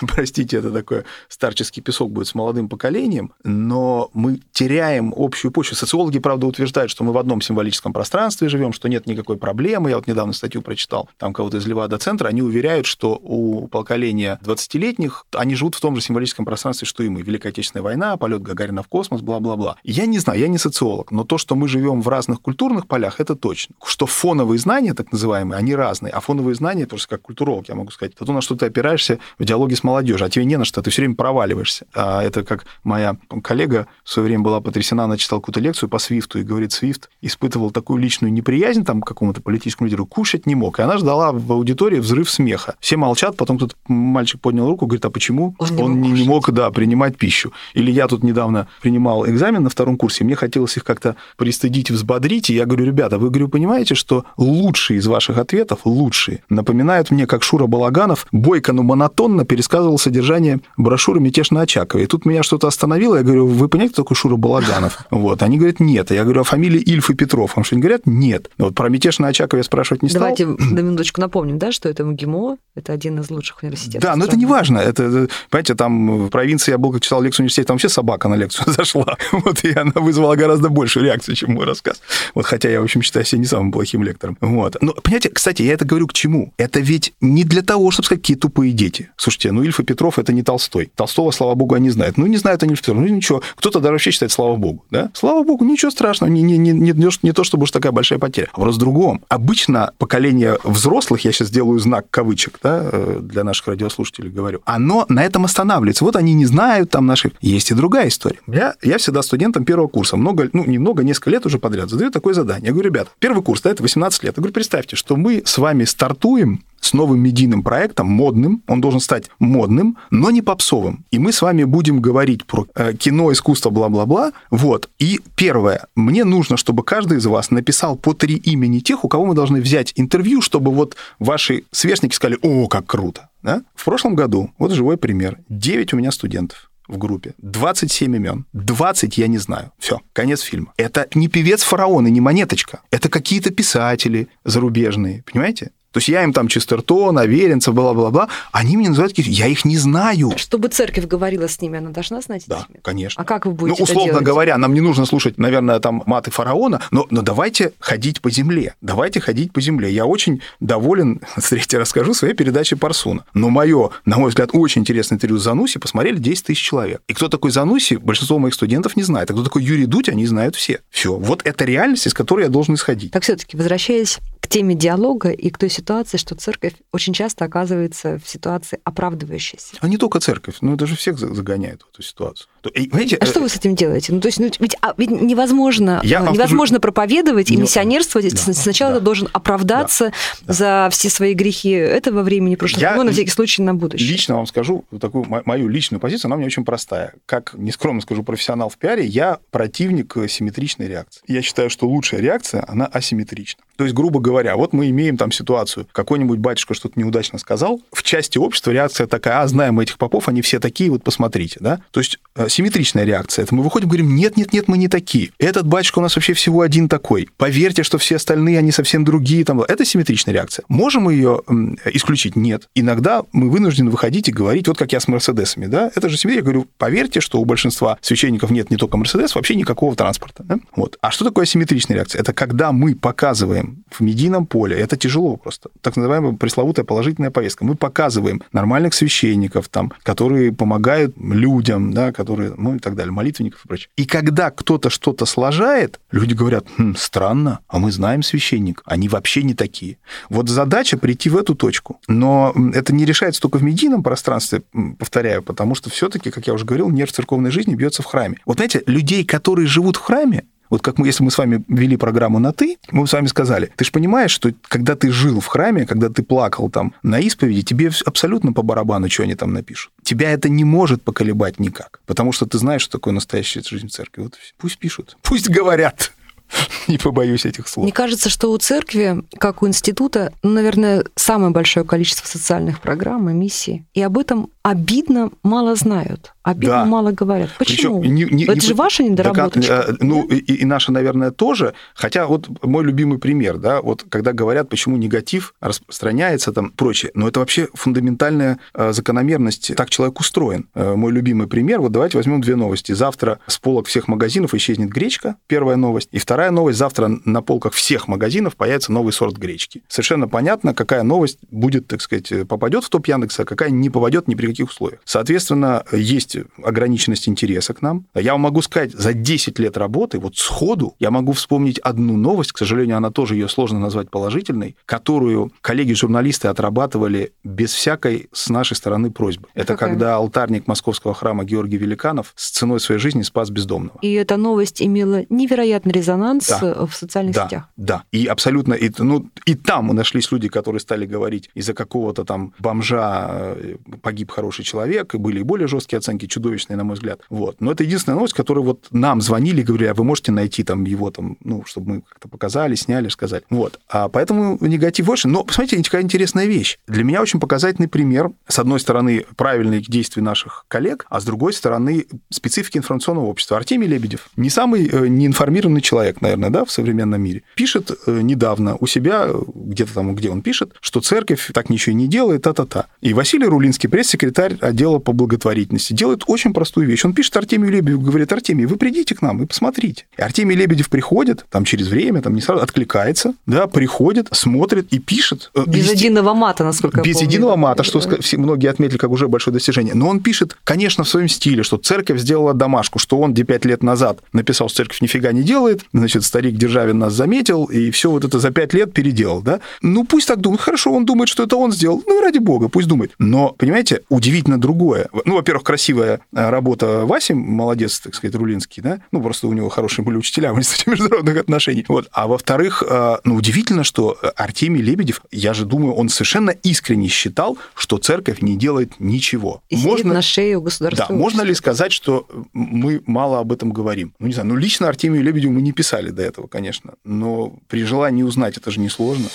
простите, 0.00 0.58
это 0.58 0.70
такой 0.70 1.04
старческий 1.28 1.82
песок 1.82 2.10
будет 2.10 2.28
с 2.28 2.34
молодым 2.34 2.68
поколением, 2.68 3.32
но 3.44 4.10
мы 4.14 4.40
теряем 4.52 5.14
общую 5.16 5.52
почву. 5.52 5.76
Социологи, 5.76 6.18
правда, 6.18 6.46
утверждают, 6.46 6.90
что 6.90 7.04
мы 7.04 7.12
в 7.12 7.18
одном 7.18 7.40
символическом 7.40 7.92
пространстве 7.92 8.48
живем, 8.48 8.72
что 8.72 8.88
нет 8.88 9.06
никакой 9.06 9.36
проблемы. 9.36 9.90
Я 9.90 9.96
вот 9.96 10.06
недавно 10.06 10.32
статью 10.32 10.62
прочитал, 10.62 11.08
там 11.16 11.32
кого-то 11.32 11.58
из 11.58 11.66
Левада-центра, 11.66 12.28
они 12.28 12.42
уверяют, 12.42 12.86
что 12.86 13.18
у 13.22 13.68
поколения 13.68 14.38
20-летних 14.42 15.26
они 15.34 15.54
живут 15.54 15.74
в 15.74 15.80
том 15.80 15.96
же 15.96 16.02
символическом 16.02 16.44
пространстве, 16.44 16.86
что 16.86 17.02
и 17.02 17.08
мы. 17.08 17.22
Великая 17.22 17.50
Отечественная 17.50 17.82
война, 17.82 18.16
полет 18.16 18.42
Гагарина 18.42 18.82
в 18.82 18.88
космос, 18.88 19.20
бла-бла-бла. 19.20 19.76
Я 19.82 20.06
не 20.06 20.18
знаю, 20.18 20.40
я 20.40 20.48
не 20.48 20.58
социолог, 20.58 21.10
но 21.10 21.24
то, 21.24 21.38
что 21.38 21.54
мы 21.54 21.68
живем 21.68 22.02
в 22.02 22.08
разных 22.08 22.40
культурных 22.40 22.86
полях, 22.86 23.20
это 23.20 23.34
точно. 23.34 23.74
Что 23.84 24.06
фоновые 24.06 24.58
знания, 24.58 24.94
так 24.94 25.12
называемые, 25.12 25.58
они 25.58 25.74
разные, 25.74 26.12
а 26.12 26.20
фоновые 26.20 26.54
знания, 26.54 26.86
просто 26.86 27.08
как 27.08 27.17
культуролог, 27.22 27.68
я 27.68 27.74
могу 27.74 27.90
сказать, 27.90 28.14
это 28.14 28.24
то, 28.24 28.32
на 28.32 28.40
что 28.40 28.56
ты 28.56 28.66
опираешься 28.66 29.18
в 29.38 29.44
диалоге 29.44 29.76
с 29.76 29.84
молодежью, 29.84 30.26
а 30.26 30.30
тебе 30.30 30.44
не 30.44 30.56
на 30.56 30.64
что, 30.64 30.82
ты 30.82 30.90
все 30.90 31.02
время 31.02 31.14
проваливаешься. 31.14 31.86
А 31.94 32.22
это 32.22 32.44
как 32.44 32.66
моя 32.84 33.16
коллега 33.42 33.86
в 34.04 34.10
свое 34.10 34.28
время 34.28 34.42
была 34.42 34.60
потрясена, 34.60 35.04
она 35.04 35.16
читала 35.16 35.40
какую-то 35.40 35.60
лекцию 35.60 35.88
по 35.88 35.98
Свифту 35.98 36.38
и 36.38 36.42
говорит, 36.42 36.72
Свифт 36.72 37.10
испытывал 37.20 37.70
такую 37.70 38.00
личную 38.00 38.32
неприязнь 38.32 38.84
там 38.84 39.00
к 39.02 39.06
какому-то 39.06 39.40
политическому 39.40 39.86
лидеру, 39.86 40.06
кушать 40.06 40.46
не 40.46 40.54
мог. 40.54 40.78
И 40.78 40.82
она 40.82 40.98
ждала 40.98 41.32
в 41.32 41.52
аудитории 41.52 41.98
взрыв 41.98 42.30
смеха. 42.30 42.76
Все 42.80 42.96
молчат, 42.96 43.36
потом 43.36 43.56
кто-то 43.56 43.74
мальчик 43.86 44.40
поднял 44.40 44.66
руку, 44.66 44.86
говорит, 44.86 45.04
а 45.04 45.10
почему 45.10 45.54
Он 45.58 45.68
не 45.74 45.82
он 45.82 46.00
не, 46.00 46.10
не 46.12 46.24
мог, 46.24 46.50
да, 46.50 46.70
принимать 46.70 47.16
пищу? 47.16 47.52
Или 47.74 47.90
я 47.90 48.06
тут 48.08 48.22
недавно 48.22 48.68
принимал 48.82 49.26
экзамен 49.26 49.62
на 49.62 49.70
втором 49.70 49.96
курсе, 49.96 50.24
мне 50.24 50.34
хотелось 50.34 50.76
их 50.76 50.84
как-то 50.84 51.16
пристыдить, 51.36 51.90
взбодрить, 51.90 52.50
и 52.50 52.54
я 52.54 52.66
говорю, 52.66 52.84
ребята, 52.84 53.18
вы, 53.18 53.30
говорю, 53.30 53.48
понимаете, 53.48 53.94
что 53.94 54.24
лучшие 54.36 54.98
из 54.98 55.06
ваших 55.06 55.38
ответов, 55.38 55.80
лучшие, 55.84 56.42
напоминают 56.48 57.07
мне, 57.10 57.26
как 57.26 57.42
Шура 57.42 57.66
Балаганов 57.66 58.26
бойко, 58.32 58.72
но 58.72 58.82
монотонно 58.82 59.44
пересказывал 59.44 59.98
содержание 59.98 60.60
брошюры 60.76 61.20
«Мятеж 61.20 61.50
на 61.50 61.62
Очакове». 61.62 62.04
И 62.04 62.06
тут 62.06 62.24
меня 62.26 62.42
что-то 62.42 62.68
остановило, 62.68 63.16
я 63.16 63.22
говорю, 63.22 63.46
вы 63.46 63.68
понимаете, 63.68 63.94
кто 63.94 64.02
такой 64.02 64.16
Шура 64.16 64.36
Балаганов? 64.36 65.06
Вот, 65.18 65.42
они 65.42 65.58
говорят, 65.58 65.80
нет. 65.80 66.10
Я 66.10 66.22
говорю, 66.22 66.42
а 66.42 66.44
фамилия 66.44 66.78
Ильф 66.78 67.10
и 67.10 67.14
Петров? 67.14 67.56
Вам 67.56 67.64
что-нибудь 67.64 67.84
говорят? 67.84 68.06
Нет. 68.06 68.50
Вот 68.58 68.74
про 68.74 68.88
«Мятеж 68.88 69.18
на 69.18 69.28
Очакове» 69.28 69.60
я 69.60 69.64
спрашивать 69.64 70.02
не 70.02 70.08
стал. 70.08 70.20
Давайте 70.20 70.46
на 70.46 70.80
минуточку 70.80 71.20
напомним, 71.20 71.58
да, 71.58 71.72
что 71.72 71.88
это 71.88 72.04
МГИМО, 72.04 72.58
это 72.74 72.92
один 72.92 73.18
из 73.18 73.30
лучших 73.30 73.62
университетов. 73.62 74.02
Да, 74.02 74.16
но 74.16 74.24
это 74.24 74.36
не 74.36 74.46
важно. 74.46 74.78
Это, 74.78 75.02
это, 75.02 75.28
понимаете, 75.50 75.74
там 75.74 76.26
в 76.26 76.28
провинции 76.30 76.70
я 76.70 76.78
был, 76.78 76.92
как 76.92 77.02
читал 77.02 77.22
лекцию 77.22 77.38
в 77.38 77.40
университете, 77.40 77.66
там 77.66 77.74
вообще 77.74 77.88
собака 77.88 78.28
на 78.28 78.34
лекцию 78.34 78.72
зашла. 78.72 79.16
Вот, 79.32 79.64
и 79.64 79.72
она 79.72 79.92
вызвала 79.94 80.36
гораздо 80.36 80.68
большую 80.68 81.04
реакцию, 81.04 81.34
чем 81.34 81.52
мой 81.52 81.66
рассказ. 81.66 82.00
Вот, 82.34 82.46
хотя 82.46 82.68
я, 82.70 82.80
в 82.80 82.84
общем, 82.84 83.02
считаю 83.02 83.24
себя 83.24 83.40
не 83.40 83.46
самым 83.46 83.72
плохим 83.72 84.02
лектором. 84.02 84.36
Вот. 84.40 84.76
Но, 84.80 84.92
понимаете, 84.92 85.30
кстати, 85.30 85.62
я 85.62 85.74
это 85.74 85.84
говорю 85.84 86.06
к 86.06 86.12
чему? 86.12 86.52
Это 86.56 86.80
ведь 86.80 86.97
не 87.20 87.44
для 87.44 87.62
того, 87.62 87.90
чтобы 87.90 88.06
сказать, 88.06 88.22
какие 88.22 88.36
тупые 88.36 88.72
дети. 88.72 89.10
Слушайте, 89.16 89.52
ну 89.52 89.62
Ильф 89.62 89.80
и 89.80 89.84
Петров– 89.84 90.18
это 90.20 90.32
не 90.32 90.42
Толстой. 90.42 90.90
Толстого, 90.94 91.30
слава 91.30 91.54
богу, 91.54 91.74
они 91.74 91.90
знают. 91.90 92.16
Ну, 92.16 92.26
не 92.26 92.36
знают 92.36 92.62
они 92.62 92.72
Ильф 92.72 92.80
Петров. 92.80 92.98
Ну, 92.98 93.06
ничего. 93.06 93.42
Кто-то 93.56 93.80
даже 93.80 93.92
вообще 93.92 94.10
считает, 94.10 94.32
слава 94.32 94.56
богу. 94.56 94.84
Да? 94.90 95.10
Слава 95.14 95.42
богу, 95.42 95.64
ничего 95.64 95.90
страшного. 95.90 96.30
Не, 96.30 96.42
не, 96.42 96.58
не, 96.58 96.72
не, 96.72 96.92
не 97.22 97.32
то, 97.32 97.44
чтобы 97.44 97.64
уж 97.64 97.70
такая 97.70 97.92
большая 97.92 98.18
потеря. 98.18 98.48
Вопрос 98.54 98.76
в 98.76 98.78
другом. 98.78 99.22
Обычно 99.28 99.92
поколение 99.98 100.58
взрослых, 100.64 101.24
я 101.24 101.32
сейчас 101.32 101.50
делаю 101.50 101.78
знак 101.78 102.06
кавычек, 102.10 102.58
да, 102.62 102.88
э, 102.90 103.20
для 103.22 103.44
наших 103.44 103.68
радиослушателей 103.68 104.30
говорю, 104.30 104.60
оно 104.64 105.04
на 105.08 105.24
этом 105.24 105.44
останавливается. 105.44 106.04
Вот 106.04 106.16
они 106.16 106.34
не 106.34 106.46
знают 106.46 106.90
там 106.90 107.06
наших... 107.06 107.32
Есть 107.40 107.70
и 107.70 107.74
другая 107.74 108.08
история. 108.08 108.38
Я, 108.46 108.74
я 108.82 108.98
всегда 108.98 109.22
студентам 109.22 109.64
первого 109.64 109.88
курса, 109.88 110.16
много, 110.16 110.48
ну, 110.52 110.64
немного, 110.64 111.02
несколько 111.02 111.30
лет 111.30 111.46
уже 111.46 111.58
подряд 111.58 111.90
задаю 111.90 112.10
такое 112.10 112.34
задание. 112.34 112.66
Я 112.66 112.72
говорю, 112.72 112.90
ребята, 112.90 113.10
первый 113.18 113.42
курс, 113.42 113.62
да, 113.62 113.70
это 113.70 113.82
18 113.82 114.24
лет. 114.24 114.34
Я 114.36 114.40
говорю, 114.40 114.54
представьте, 114.54 114.96
что 114.96 115.16
мы 115.16 115.42
с 115.44 115.58
вами 115.58 115.84
стартуем 115.84 116.62
с 116.80 116.92
новым 116.92 117.20
медийным 117.20 117.62
проектом, 117.62 118.08
модным, 118.08 118.62
он 118.66 118.80
должен 118.80 119.00
стать 119.00 119.30
модным, 119.38 119.96
но 120.10 120.30
не 120.30 120.42
попсовым. 120.42 121.04
И 121.10 121.18
мы 121.18 121.32
с 121.32 121.42
вами 121.42 121.64
будем 121.64 122.00
говорить 122.00 122.44
про 122.44 122.66
э, 122.74 122.94
кино, 122.94 123.32
искусство, 123.32 123.70
бла-бла-бла. 123.70 124.32
Вот. 124.50 124.88
И 124.98 125.20
первое, 125.36 125.86
мне 125.94 126.24
нужно, 126.24 126.56
чтобы 126.56 126.82
каждый 126.82 127.18
из 127.18 127.26
вас 127.26 127.50
написал 127.50 127.96
по 127.96 128.14
три 128.14 128.36
имени 128.36 128.78
тех, 128.80 129.04
у 129.04 129.08
кого 129.08 129.26
мы 129.26 129.34
должны 129.34 129.60
взять 129.60 129.92
интервью, 129.96 130.40
чтобы 130.40 130.72
вот 130.72 130.96
ваши 131.18 131.64
сверстники 131.72 132.14
сказали, 132.14 132.38
о, 132.42 132.68
как 132.68 132.86
круто. 132.86 133.28
Да? 133.42 133.62
В 133.74 133.84
прошлом 133.84 134.14
году, 134.14 134.50
вот 134.58 134.72
живой 134.72 134.96
пример, 134.96 135.38
9 135.48 135.92
у 135.92 135.96
меня 135.96 136.10
студентов 136.10 136.70
в 136.88 136.96
группе. 136.96 137.34
27 137.38 138.16
имен. 138.16 138.46
20 138.54 139.18
я 139.18 139.26
не 139.28 139.38
знаю. 139.38 139.72
Все, 139.78 140.00
конец 140.12 140.40
фильма. 140.40 140.72
Это 140.76 141.06
не 141.14 141.28
певец 141.28 141.62
фараон 141.62 142.06
и 142.06 142.10
не 142.10 142.20
монеточка. 142.20 142.80
Это 142.90 143.08
какие-то 143.08 143.50
писатели 143.50 144.28
зарубежные, 144.44 145.22
понимаете? 145.30 145.70
То 145.92 145.98
есть 145.98 146.08
я 146.08 146.22
им 146.22 146.32
там 146.32 146.48
Честертон, 146.48 147.18
Аверинцев, 147.18 147.74
бла-бла-бла. 147.74 148.28
Они 148.52 148.76
мне 148.76 148.88
называют 148.90 149.12
какие-то... 149.14 149.30
Я 149.30 149.46
их 149.46 149.64
не 149.64 149.76
знаю. 149.78 150.32
Чтобы 150.36 150.68
церковь 150.68 151.06
говорила 151.06 151.48
с 151.48 151.60
ними, 151.60 151.78
она 151.78 151.90
должна 151.90 152.20
знать 152.20 152.44
Да, 152.46 152.58
эти 152.58 152.70
имена? 152.72 152.80
конечно. 152.82 153.22
А 153.22 153.24
как 153.24 153.46
вы 153.46 153.52
Ну, 153.52 153.56
будете 153.58 153.82
это 153.82 153.92
условно 153.92 154.12
делать? 154.12 154.24
говоря, 154.26 154.58
нам 154.58 154.74
не 154.74 154.80
нужно 154.80 155.06
слушать, 155.06 155.38
наверное, 155.38 155.80
там 155.80 156.02
маты 156.06 156.30
фараона, 156.30 156.82
но, 156.90 157.06
но 157.10 157.22
давайте 157.22 157.72
ходить 157.78 158.20
по 158.20 158.30
земле. 158.30 158.74
Давайте 158.82 159.20
ходить 159.20 159.52
по 159.52 159.60
земле. 159.60 159.90
Я 159.90 160.04
очень 160.06 160.42
доволен, 160.60 161.20
третий 161.48 161.78
расскажу, 161.78 162.12
своей 162.14 162.34
передаче 162.34 162.76
Парсуна. 162.76 163.24
Но 163.34 163.48
мое, 163.48 163.90
на 164.04 164.18
мой 164.18 164.28
взгляд, 164.28 164.50
очень 164.52 164.82
интересное 164.82 165.16
интервью 165.16 165.38
с 165.38 165.42
Зануси 165.44 165.78
посмотрели 165.78 166.18
10 166.18 166.44
тысяч 166.46 166.60
человек. 166.62 167.00
И 167.08 167.14
кто 167.14 167.28
такой 167.28 167.50
Зануси, 167.50 167.94
большинство 167.96 168.38
моих 168.38 168.54
студентов 168.54 168.94
не 168.96 169.02
знает. 169.02 169.30
А 169.30 169.32
кто 169.32 169.42
такой 169.42 169.62
Юрий 169.64 169.86
Дудь, 169.86 170.08
они 170.10 170.26
знают 170.26 170.54
все. 170.54 170.80
Все. 170.90 171.16
Вот 171.16 171.40
это 171.44 171.64
реальность, 171.64 172.06
из 172.06 172.12
которой 172.14 172.42
я 172.44 172.48
должен 172.50 172.74
исходить. 172.74 173.10
Так 173.12 173.22
все-таки, 173.22 173.56
возвращаясь 173.56 174.18
к 174.48 174.50
теме 174.50 174.74
диалога 174.74 175.30
и 175.30 175.50
к 175.50 175.58
той 175.58 175.68
ситуации, 175.68 176.16
что 176.16 176.34
церковь 176.34 176.72
очень 176.90 177.12
часто 177.12 177.44
оказывается 177.44 178.18
в 178.18 178.26
ситуации 178.28 178.80
оправдывающейся. 178.82 179.76
А 179.80 179.88
не 179.88 179.98
только 179.98 180.20
церковь, 180.20 180.56
но 180.62 180.72
это 180.74 180.86
же 180.86 180.96
всех 180.96 181.18
за- 181.18 181.34
загоняет 181.34 181.82
в 181.82 181.90
эту 181.92 182.02
ситуацию. 182.02 182.48
И, 182.74 182.88
знаете, 182.88 183.16
А 183.16 183.26
что 183.26 183.40
вы 183.40 183.48
с 183.48 183.56
этим 183.56 183.74
делаете? 183.74 184.12
Ну, 184.12 184.20
то 184.20 184.28
есть, 184.28 184.38
ну, 184.40 184.50
ведь, 184.58 184.76
а, 184.80 184.94
ведь 184.96 185.10
невозможно, 185.10 186.00
Я 186.02 186.22
вам 186.22 186.32
невозможно 186.34 186.80
проповедовать 186.80 187.50
и 187.50 187.56
Не- 187.56 187.62
миссионерствовать. 187.62 188.32
Да, 188.46 188.52
Сначала 188.54 188.94
да, 188.94 188.98
ты 189.00 189.04
должен 189.04 189.28
оправдаться 189.32 190.12
да. 190.42 190.52
за 190.52 190.88
все 190.90 191.10
свои 191.10 191.34
грехи 191.34 191.70
этого 191.70 192.22
времени 192.22 192.56
прошлого, 192.56 192.80
Я 192.82 192.96
ну, 192.96 193.02
на 193.04 193.12
всякий 193.12 193.30
случай 193.30 193.62
на 193.62 193.74
будущее. 193.74 194.08
Лично 194.10 194.36
вам 194.36 194.46
скажу 194.46 194.84
такую 195.00 195.24
мо- 195.26 195.42
мою 195.44 195.68
личную 195.68 196.00
позицию, 196.00 196.28
она 196.28 196.36
у 196.36 196.38
меня 196.38 196.46
очень 196.46 196.64
простая. 196.64 197.14
Как 197.26 197.52
нескромно 197.54 198.00
скажу 198.00 198.22
профессионал 198.22 198.68
в 198.70 198.76
пиаре, 198.78 199.04
я 199.04 199.38
противник 199.50 200.16
э, 200.16 200.26
симметричной 200.28 200.88
реакции. 200.88 201.22
Я 201.26 201.42
считаю, 201.42 201.68
что 201.70 201.86
лучшая 201.86 202.20
реакция, 202.20 202.64
она 202.66 202.86
асимметрична. 202.86 203.62
То 203.78 203.84
есть, 203.84 203.94
грубо 203.94 204.18
говоря, 204.18 204.56
вот 204.56 204.72
мы 204.72 204.90
имеем 204.90 205.16
там 205.16 205.30
ситуацию, 205.30 205.86
какой-нибудь 205.92 206.40
батюшка 206.40 206.74
что-то 206.74 206.98
неудачно 206.98 207.38
сказал, 207.38 207.80
в 207.92 208.02
части 208.02 208.36
общества 208.36 208.72
реакция 208.72 209.06
такая, 209.06 209.40
а, 209.40 209.46
знаем 209.46 209.74
мы 209.74 209.84
этих 209.84 209.98
попов, 209.98 210.28
они 210.28 210.42
все 210.42 210.58
такие, 210.58 210.90
вот 210.90 211.04
посмотрите, 211.04 211.58
да? 211.60 211.80
То 211.92 212.00
есть, 212.00 212.18
э, 212.34 212.48
симметричная 212.48 213.04
реакция. 213.04 213.44
Это 213.44 213.54
мы 213.54 213.62
выходим 213.62 213.86
говорим, 213.86 214.16
нет-нет-нет, 214.16 214.66
мы 214.66 214.78
не 214.78 214.88
такие. 214.88 215.30
Этот 215.38 215.68
батюшка 215.68 216.00
у 216.00 216.02
нас 216.02 216.16
вообще 216.16 216.32
всего 216.32 216.62
один 216.62 216.88
такой. 216.88 217.28
Поверьте, 217.36 217.84
что 217.84 217.98
все 217.98 218.16
остальные, 218.16 218.58
они 218.58 218.72
совсем 218.72 219.04
другие. 219.04 219.44
Там. 219.44 219.60
Это 219.60 219.84
симметричная 219.84 220.34
реакция. 220.34 220.64
Можем 220.68 221.04
мы 221.04 221.12
ее 221.14 221.42
исключить? 221.84 222.34
Нет. 222.34 222.68
Иногда 222.74 223.22
мы 223.30 223.48
вынуждены 223.48 223.90
выходить 223.90 224.28
и 224.28 224.32
говорить, 224.32 224.66
вот 224.66 224.76
как 224.76 224.92
я 224.92 224.98
с 224.98 225.06
Мерседесами, 225.06 225.66
да? 225.66 225.92
Это 225.94 226.08
же 226.08 226.16
симметрия. 226.16 226.42
Я 226.42 226.44
говорю, 226.44 226.66
поверьте, 226.78 227.20
что 227.20 227.40
у 227.40 227.44
большинства 227.44 227.96
священников 228.00 228.50
нет 228.50 228.70
не 228.70 228.76
только 228.76 228.96
Мерседес, 228.96 229.36
вообще 229.36 229.54
никакого 229.54 229.94
транспорта. 229.94 230.42
да? 230.42 230.58
Вот. 230.74 230.98
А 231.00 231.12
что 231.12 231.24
такое 231.24 231.46
симметричная 231.46 231.96
реакция? 231.96 232.20
Это 232.20 232.32
когда 232.32 232.72
мы 232.72 232.96
показываем 232.96 233.67
в 233.90 234.00
медийном 234.00 234.46
поле, 234.46 234.76
это 234.76 234.96
тяжело 234.96 235.36
просто, 235.36 235.70
так 235.80 235.96
называемая 235.96 236.32
пресловутая 236.32 236.84
положительная 236.84 237.30
повестка. 237.30 237.64
Мы 237.64 237.74
показываем 237.74 238.42
нормальных 238.52 238.94
священников, 238.94 239.68
там, 239.68 239.92
которые 240.02 240.52
помогают 240.52 241.14
людям, 241.18 241.92
да, 241.92 242.12
которые, 242.12 242.54
ну 242.56 242.76
и 242.76 242.78
так 242.78 242.94
далее, 242.94 243.12
молитвенников 243.12 243.64
и 243.64 243.68
прочее. 243.68 243.90
И 243.96 244.04
когда 244.04 244.50
кто-то 244.50 244.90
что-то 244.90 245.26
сложает, 245.26 246.00
люди 246.10 246.34
говорят, 246.34 246.66
«Хм, 246.76 246.94
странно, 246.96 247.60
а 247.68 247.78
мы 247.78 247.92
знаем 247.92 248.22
священник, 248.22 248.82
они 248.84 249.08
вообще 249.08 249.42
не 249.42 249.54
такие. 249.54 249.98
Вот 250.28 250.48
задача 250.48 250.96
прийти 250.96 251.30
в 251.30 251.36
эту 251.36 251.54
точку. 251.54 252.00
Но 252.08 252.54
это 252.74 252.94
не 252.94 253.04
решается 253.04 253.40
только 253.40 253.58
в 253.58 253.62
медийном 253.62 254.02
пространстве, 254.02 254.62
повторяю, 254.98 255.42
потому 255.42 255.74
что 255.74 255.90
все-таки, 255.90 256.30
как 256.30 256.46
я 256.46 256.54
уже 256.54 256.64
говорил, 256.64 256.88
нерв 256.90 257.12
церковной 257.12 257.50
жизни 257.50 257.74
бьется 257.74 258.02
в 258.02 258.06
храме. 258.06 258.38
Вот 258.46 258.56
знаете, 258.56 258.82
людей, 258.86 259.24
которые 259.24 259.66
живут 259.66 259.96
в 259.96 260.00
храме, 260.00 260.44
вот 260.70 260.82
как 260.82 260.98
мы, 260.98 261.06
если 261.06 261.22
мы 261.22 261.30
с 261.30 261.38
вами 261.38 261.64
вели 261.68 261.96
программу 261.96 262.38
на 262.38 262.52
«ты», 262.52 262.78
мы 262.90 263.06
с 263.06 263.12
вами 263.12 263.26
сказали, 263.26 263.72
ты 263.76 263.84
же 263.84 263.90
понимаешь, 263.90 264.30
что 264.30 264.52
когда 264.62 264.96
ты 264.96 265.10
жил 265.10 265.40
в 265.40 265.46
храме, 265.46 265.86
когда 265.86 266.08
ты 266.08 266.22
плакал 266.22 266.70
там 266.70 266.94
на 267.02 267.18
исповеди, 267.20 267.62
тебе 267.62 267.90
абсолютно 268.04 268.52
по 268.52 268.62
барабану, 268.62 269.08
что 269.08 269.22
они 269.22 269.34
там 269.34 269.52
напишут. 269.52 269.92
Тебя 270.02 270.30
это 270.30 270.48
не 270.48 270.64
может 270.64 271.02
поколебать 271.02 271.58
никак, 271.58 272.00
потому 272.06 272.32
что 272.32 272.46
ты 272.46 272.58
знаешь, 272.58 272.82
что 272.82 272.98
такое 272.98 273.14
настоящая 273.14 273.62
жизнь 273.62 273.88
церкви. 273.88 274.22
Вот 274.22 274.34
пусть 274.58 274.78
пишут, 274.78 275.16
пусть 275.22 275.48
говорят. 275.48 276.12
Не 276.88 276.98
побоюсь 276.98 277.44
этих 277.44 277.68
слов. 277.68 277.84
Мне 277.84 277.92
кажется, 277.92 278.30
что 278.30 278.50
у 278.50 278.58
церкви, 278.58 279.22
как 279.38 279.62
у 279.62 279.68
института, 279.68 280.32
ну, 280.42 280.50
наверное, 280.50 281.04
самое 281.14 281.52
большое 281.52 281.84
количество 281.84 282.26
социальных 282.26 282.80
программ 282.80 283.28
и 283.30 283.32
миссий. 283.32 283.84
И 283.94 284.02
об 284.02 284.18
этом 284.18 284.50
обидно 284.70 285.30
мало 285.42 285.74
знают, 285.74 286.34
обидно 286.42 286.76
Да. 286.76 286.84
мало 286.84 287.12
говорят. 287.12 287.50
Почему? 287.58 288.00
Причем 288.00 288.14
не- 288.14 288.24
не- 288.24 288.44
Это 288.44 288.54
не 288.54 288.60
же 288.60 288.74
ваша 288.74 289.02
недоработка. 289.02 289.60
а, 289.68 289.94
Ну, 290.00 290.24
и, 290.26 290.36
и 290.36 290.64
наша, 290.64 290.92
наверное, 290.92 291.30
тоже. 291.30 291.74
Хотя 291.94 292.26
вот 292.26 292.48
мой 292.62 292.84
любимый 292.84 293.18
пример, 293.18 293.58
да, 293.58 293.80
вот 293.82 294.04
когда 294.08 294.32
говорят, 294.32 294.68
почему 294.68 294.96
негатив 294.96 295.54
распространяется 295.60 296.52
там, 296.52 296.70
прочее. 296.70 297.10
Но 297.14 297.28
это 297.28 297.40
вообще 297.40 297.68
фундаментальная 297.74 298.58
э, 298.74 298.92
закономерность. 298.92 299.72
Так 299.76 299.90
человек 299.90 300.18
устроен. 300.20 300.68
Э, 300.74 300.94
Мой 300.94 301.12
любимый 301.12 301.46
пример, 301.46 301.80
вот 301.80 301.92
давайте 301.92 302.16
возьмем 302.18 302.40
две 302.40 302.56
новости. 302.56 302.92
Завтра 302.92 303.38
с 303.46 303.58
полок 303.58 303.86
всех 303.86 304.08
магазинов 304.08 304.54
исчезнет 304.54 304.88
гречка, 304.90 305.36
первая 305.46 305.76
новость. 305.76 306.08
И 306.12 306.18
вторая 306.18 306.50
новость, 306.50 306.78
завтра 306.78 307.10
на 307.24 307.42
полках 307.42 307.72
всех 307.74 308.08
магазинов 308.08 308.56
появится 308.56 308.92
новый 308.92 309.12
сорт 309.12 309.36
гречки. 309.36 309.82
Совершенно 309.88 310.26
понятно, 310.28 310.74
какая 310.74 311.02
новость 311.02 311.38
будет, 311.50 311.86
так 311.86 312.00
сказать, 312.02 312.32
попадет 312.48 312.84
в 312.84 312.88
топ 312.88 313.06
Яндекса, 313.06 313.42
а 313.42 313.44
какая 313.44 313.70
не 313.70 313.90
попадет 313.90 314.26
ни 314.28 314.34
при 314.34 314.46
каких 314.48 314.57
никаких 314.58 314.70
условиях. 314.70 315.00
Соответственно, 315.04 315.84
есть 315.92 316.36
ограниченность 316.62 317.28
интереса 317.28 317.74
к 317.74 317.82
нам. 317.82 318.06
Я 318.14 318.32
вам 318.32 318.42
могу 318.42 318.62
сказать, 318.62 318.92
за 318.92 319.12
10 319.12 319.58
лет 319.58 319.76
работы, 319.76 320.18
вот 320.18 320.36
сходу, 320.36 320.94
я 320.98 321.10
могу 321.10 321.32
вспомнить 321.32 321.78
одну 321.78 322.16
новость, 322.16 322.52
к 322.52 322.58
сожалению, 322.58 322.96
она 322.96 323.10
тоже 323.10 323.34
ее 323.34 323.48
сложно 323.48 323.78
назвать 323.78 324.10
положительной, 324.10 324.76
которую 324.86 325.52
коллеги-журналисты 325.60 326.48
отрабатывали 326.48 327.32
без 327.44 327.72
всякой 327.72 328.28
с 328.32 328.48
нашей 328.48 328.76
стороны 328.76 329.10
просьбы. 329.10 329.48
Это 329.54 329.74
Какая? 329.74 329.90
когда 329.90 330.16
алтарник 330.16 330.66
московского 330.66 331.14
храма 331.14 331.44
Георгий 331.44 331.78
Великанов 331.78 332.32
с 332.36 332.50
ценой 332.50 332.80
своей 332.80 333.00
жизни 333.00 333.22
спас 333.22 333.50
бездомного. 333.50 333.98
И 334.02 334.12
эта 334.12 334.36
новость 334.36 334.82
имела 334.82 335.24
невероятный 335.28 335.92
резонанс 335.92 336.48
Да. 336.48 336.58
э, 336.62 336.86
в 336.86 336.94
социальных 336.94 337.34
да, 337.34 337.46
сетях. 337.46 337.68
Да, 337.76 338.02
и 338.12 338.26
абсолютно, 338.26 338.74
и, 338.74 338.90
ну, 338.98 339.26
и 339.46 339.54
там 339.54 339.88
нашлись 339.88 340.30
люди, 340.32 340.48
которые 340.48 340.80
стали 340.80 341.06
говорить, 341.06 341.50
из-за 341.54 341.74
какого-то 341.74 342.24
там 342.24 342.52
бомжа 342.58 343.54
э, 343.56 343.76
погиб 344.02 344.30
хороший 344.38 344.64
человек, 344.64 345.14
и 345.14 345.18
были 345.18 345.40
и 345.40 345.42
более 345.42 345.66
жесткие 345.66 345.98
оценки, 345.98 346.26
чудовищные, 346.26 346.76
на 346.76 346.84
мой 346.84 346.94
взгляд. 346.94 347.20
Вот. 347.28 347.60
Но 347.60 347.72
это 347.72 347.82
единственная 347.82 348.14
новость, 348.14 348.34
которую 348.34 348.64
вот 348.64 348.86
нам 348.92 349.20
звонили 349.20 349.62
говорили, 349.62 349.88
а 349.88 349.94
вы 349.94 350.04
можете 350.04 350.30
найти 350.30 350.62
там 350.62 350.84
его 350.84 351.10
там, 351.10 351.36
ну, 351.42 351.64
чтобы 351.66 351.90
мы 351.90 352.02
как-то 352.02 352.28
показали, 352.28 352.76
сняли, 352.76 353.08
сказали. 353.08 353.42
Вот. 353.50 353.80
А 353.88 354.08
поэтому 354.08 354.56
негатив 354.60 355.06
больше. 355.06 355.26
Но, 355.26 355.42
посмотрите, 355.42 355.82
какая 355.82 356.02
интересная 356.02 356.46
вещь. 356.46 356.78
Для 356.86 357.02
меня 357.02 357.20
очень 357.20 357.40
показательный 357.40 357.88
пример. 357.88 358.30
С 358.46 358.60
одной 358.60 358.78
стороны, 358.78 359.24
правильных 359.36 359.90
действий 359.90 360.22
наших 360.22 360.66
коллег, 360.68 361.04
а 361.10 361.20
с 361.20 361.24
другой 361.24 361.52
стороны, 361.52 362.06
специфики 362.30 362.78
информационного 362.78 363.26
общества. 363.26 363.56
Артемий 363.56 363.88
Лебедев, 363.88 364.28
не 364.36 364.50
самый 364.50 364.88
э, 364.88 365.08
неинформированный 365.08 365.80
человек, 365.80 366.20
наверное, 366.20 366.50
да, 366.50 366.64
в 366.64 366.70
современном 366.70 367.20
мире, 367.20 367.42
пишет 367.56 367.90
э, 368.06 368.20
недавно 368.20 368.76
у 368.78 368.86
себя, 368.86 369.26
э, 369.26 369.42
где-то 369.54 369.94
там, 369.94 370.14
где 370.14 370.30
он 370.30 370.42
пишет, 370.42 370.74
что 370.80 371.00
церковь 371.00 371.50
так 371.52 371.70
ничего 371.70 371.92
и 371.92 371.96
не 371.96 372.06
делает, 372.06 372.42
та-та-та. 372.42 372.86
И 373.00 373.14
Василий 373.14 373.46
Рулинский, 373.46 373.88
пресс-секретарь 373.88 374.27
отдела 374.36 374.98
по 374.98 375.12
благотворительности, 375.12 375.92
делает 375.92 376.22
очень 376.26 376.52
простую 376.52 376.86
вещь. 376.86 377.04
Он 377.04 377.12
пишет 377.14 377.36
Артемию 377.36 377.70
Лебедеву, 377.70 378.00
говорит, 378.02 378.32
Артемий, 378.32 378.66
вы 378.66 378.76
придите 378.76 379.14
к 379.14 379.22
нам 379.22 379.42
и 379.42 379.46
посмотрите. 379.46 380.06
И 380.16 380.22
Артемий 380.22 380.56
Лебедев 380.56 380.88
приходит, 380.88 381.44
там 381.50 381.64
через 381.64 381.88
время, 381.88 382.22
там 382.22 382.34
не 382.34 382.40
сразу, 382.40 382.62
откликается, 382.62 383.34
да, 383.46 383.66
приходит, 383.66 384.28
смотрит 384.32 384.88
и 384.92 384.98
пишет. 384.98 385.50
э, 385.54 385.62
Без 385.66 385.84
есте- 385.90 385.92
единого 386.06 386.34
мата, 386.34 386.64
насколько 386.64 386.98
я 386.98 387.02
без 387.04 387.14
помню. 387.16 387.28
единого 387.28 387.56
мата, 387.56 387.82
что 387.82 388.00
все, 388.20 388.36
многие 388.38 388.68
отметили 388.68 388.98
как 388.98 389.10
уже 389.10 389.28
большое 389.28 389.52
достижение. 389.52 389.94
Но 389.94 390.08
он 390.08 390.20
пишет, 390.20 390.56
конечно, 390.64 391.04
в 391.04 391.08
своем 391.08 391.28
стиле, 391.28 391.62
что 391.62 391.76
церковь 391.76 392.20
сделала 392.20 392.54
домашку, 392.54 392.98
что 392.98 393.18
он 393.18 393.32
где 393.32 393.44
пять 393.44 393.64
лет 393.64 393.82
назад 393.82 394.20
написал, 394.32 394.68
что 394.68 394.78
церковь 394.78 395.00
нифига 395.00 395.32
не 395.32 395.42
делает, 395.42 395.82
значит, 395.92 396.24
старик 396.24 396.56
Державин 396.56 396.98
нас 396.98 397.12
заметил, 397.14 397.64
и 397.66 397.90
все 397.90 398.10
вот 398.10 398.24
это 398.24 398.38
за 398.38 398.50
пять 398.50 398.72
лет 398.74 398.92
переделал, 398.92 399.42
да? 399.42 399.60
Ну, 399.82 400.04
пусть 400.04 400.26
так 400.28 400.40
думает. 400.40 400.60
Хорошо, 400.60 400.92
он 400.92 401.04
думает, 401.04 401.28
что 401.28 401.42
это 401.44 401.56
он 401.56 401.72
сделал. 401.72 402.02
Ну, 402.06 402.20
ради 402.20 402.38
бога, 402.38 402.68
пусть 402.68 402.88
думает. 402.88 403.12
Но, 403.18 403.50
понимаете, 403.58 404.02
удивительно 404.18 404.60
другое. 404.60 405.08
Ну, 405.24 405.36
во-первых, 405.36 405.64
красивая 405.64 406.20
э, 406.32 406.50
работа 406.50 407.06
Васи, 407.06 407.34
молодец, 407.34 408.00
так 408.00 408.14
сказать, 408.14 408.34
Рулинский, 408.34 408.82
да? 408.82 409.00
Ну, 409.12 409.22
просто 409.22 409.46
у 409.46 409.52
него 409.52 409.68
хорошие 409.68 410.04
были 410.04 410.16
учителя 410.16 410.52
в 410.54 410.58
институте 410.58 410.90
международных 410.90 411.36
отношений. 411.36 411.84
Вот. 411.88 412.08
А 412.12 412.26
во-вторых, 412.26 412.82
э, 412.86 413.18
ну, 413.24 413.36
удивительно, 413.36 413.84
что 413.84 414.18
Артемий 414.36 414.82
Лебедев, 414.82 415.22
я 415.30 415.54
же 415.54 415.64
думаю, 415.64 415.94
он 415.94 416.08
совершенно 416.08 416.50
искренне 416.50 417.08
считал, 417.08 417.58
что 417.74 417.98
церковь 417.98 418.42
не 418.42 418.56
делает 418.56 418.98
ничего. 418.98 419.62
И 419.68 419.76
сидит 419.76 420.04
на 420.04 420.22
шее 420.22 420.58
у 420.58 420.62
государства. 420.62 421.06
Да, 421.08 421.14
можно 421.14 421.42
ли 421.42 421.54
сказать, 421.54 421.92
что 421.92 422.26
мы 422.52 423.02
мало 423.06 423.38
об 423.38 423.52
этом 423.52 423.72
говорим? 423.72 424.14
Ну, 424.18 424.26
не 424.26 424.32
знаю, 424.32 424.48
ну, 424.48 424.56
лично 424.56 424.88
Артемию 424.88 425.22
Лебедеву 425.22 425.52
мы 425.52 425.62
не 425.62 425.72
писали 425.72 426.10
до 426.10 426.22
этого, 426.22 426.48
конечно, 426.48 426.94
но 427.04 427.54
при 427.68 427.84
желании 427.84 428.24
узнать 428.24 428.56
это 428.56 428.70
же 428.70 428.80
несложно. 428.80 429.28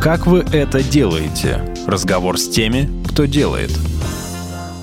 Как 0.00 0.26
вы 0.26 0.40
это 0.52 0.82
делаете? 0.82 1.60
Разговор 1.86 2.38
с 2.38 2.48
теми, 2.48 2.88
кто 3.08 3.24
делает. 3.24 3.70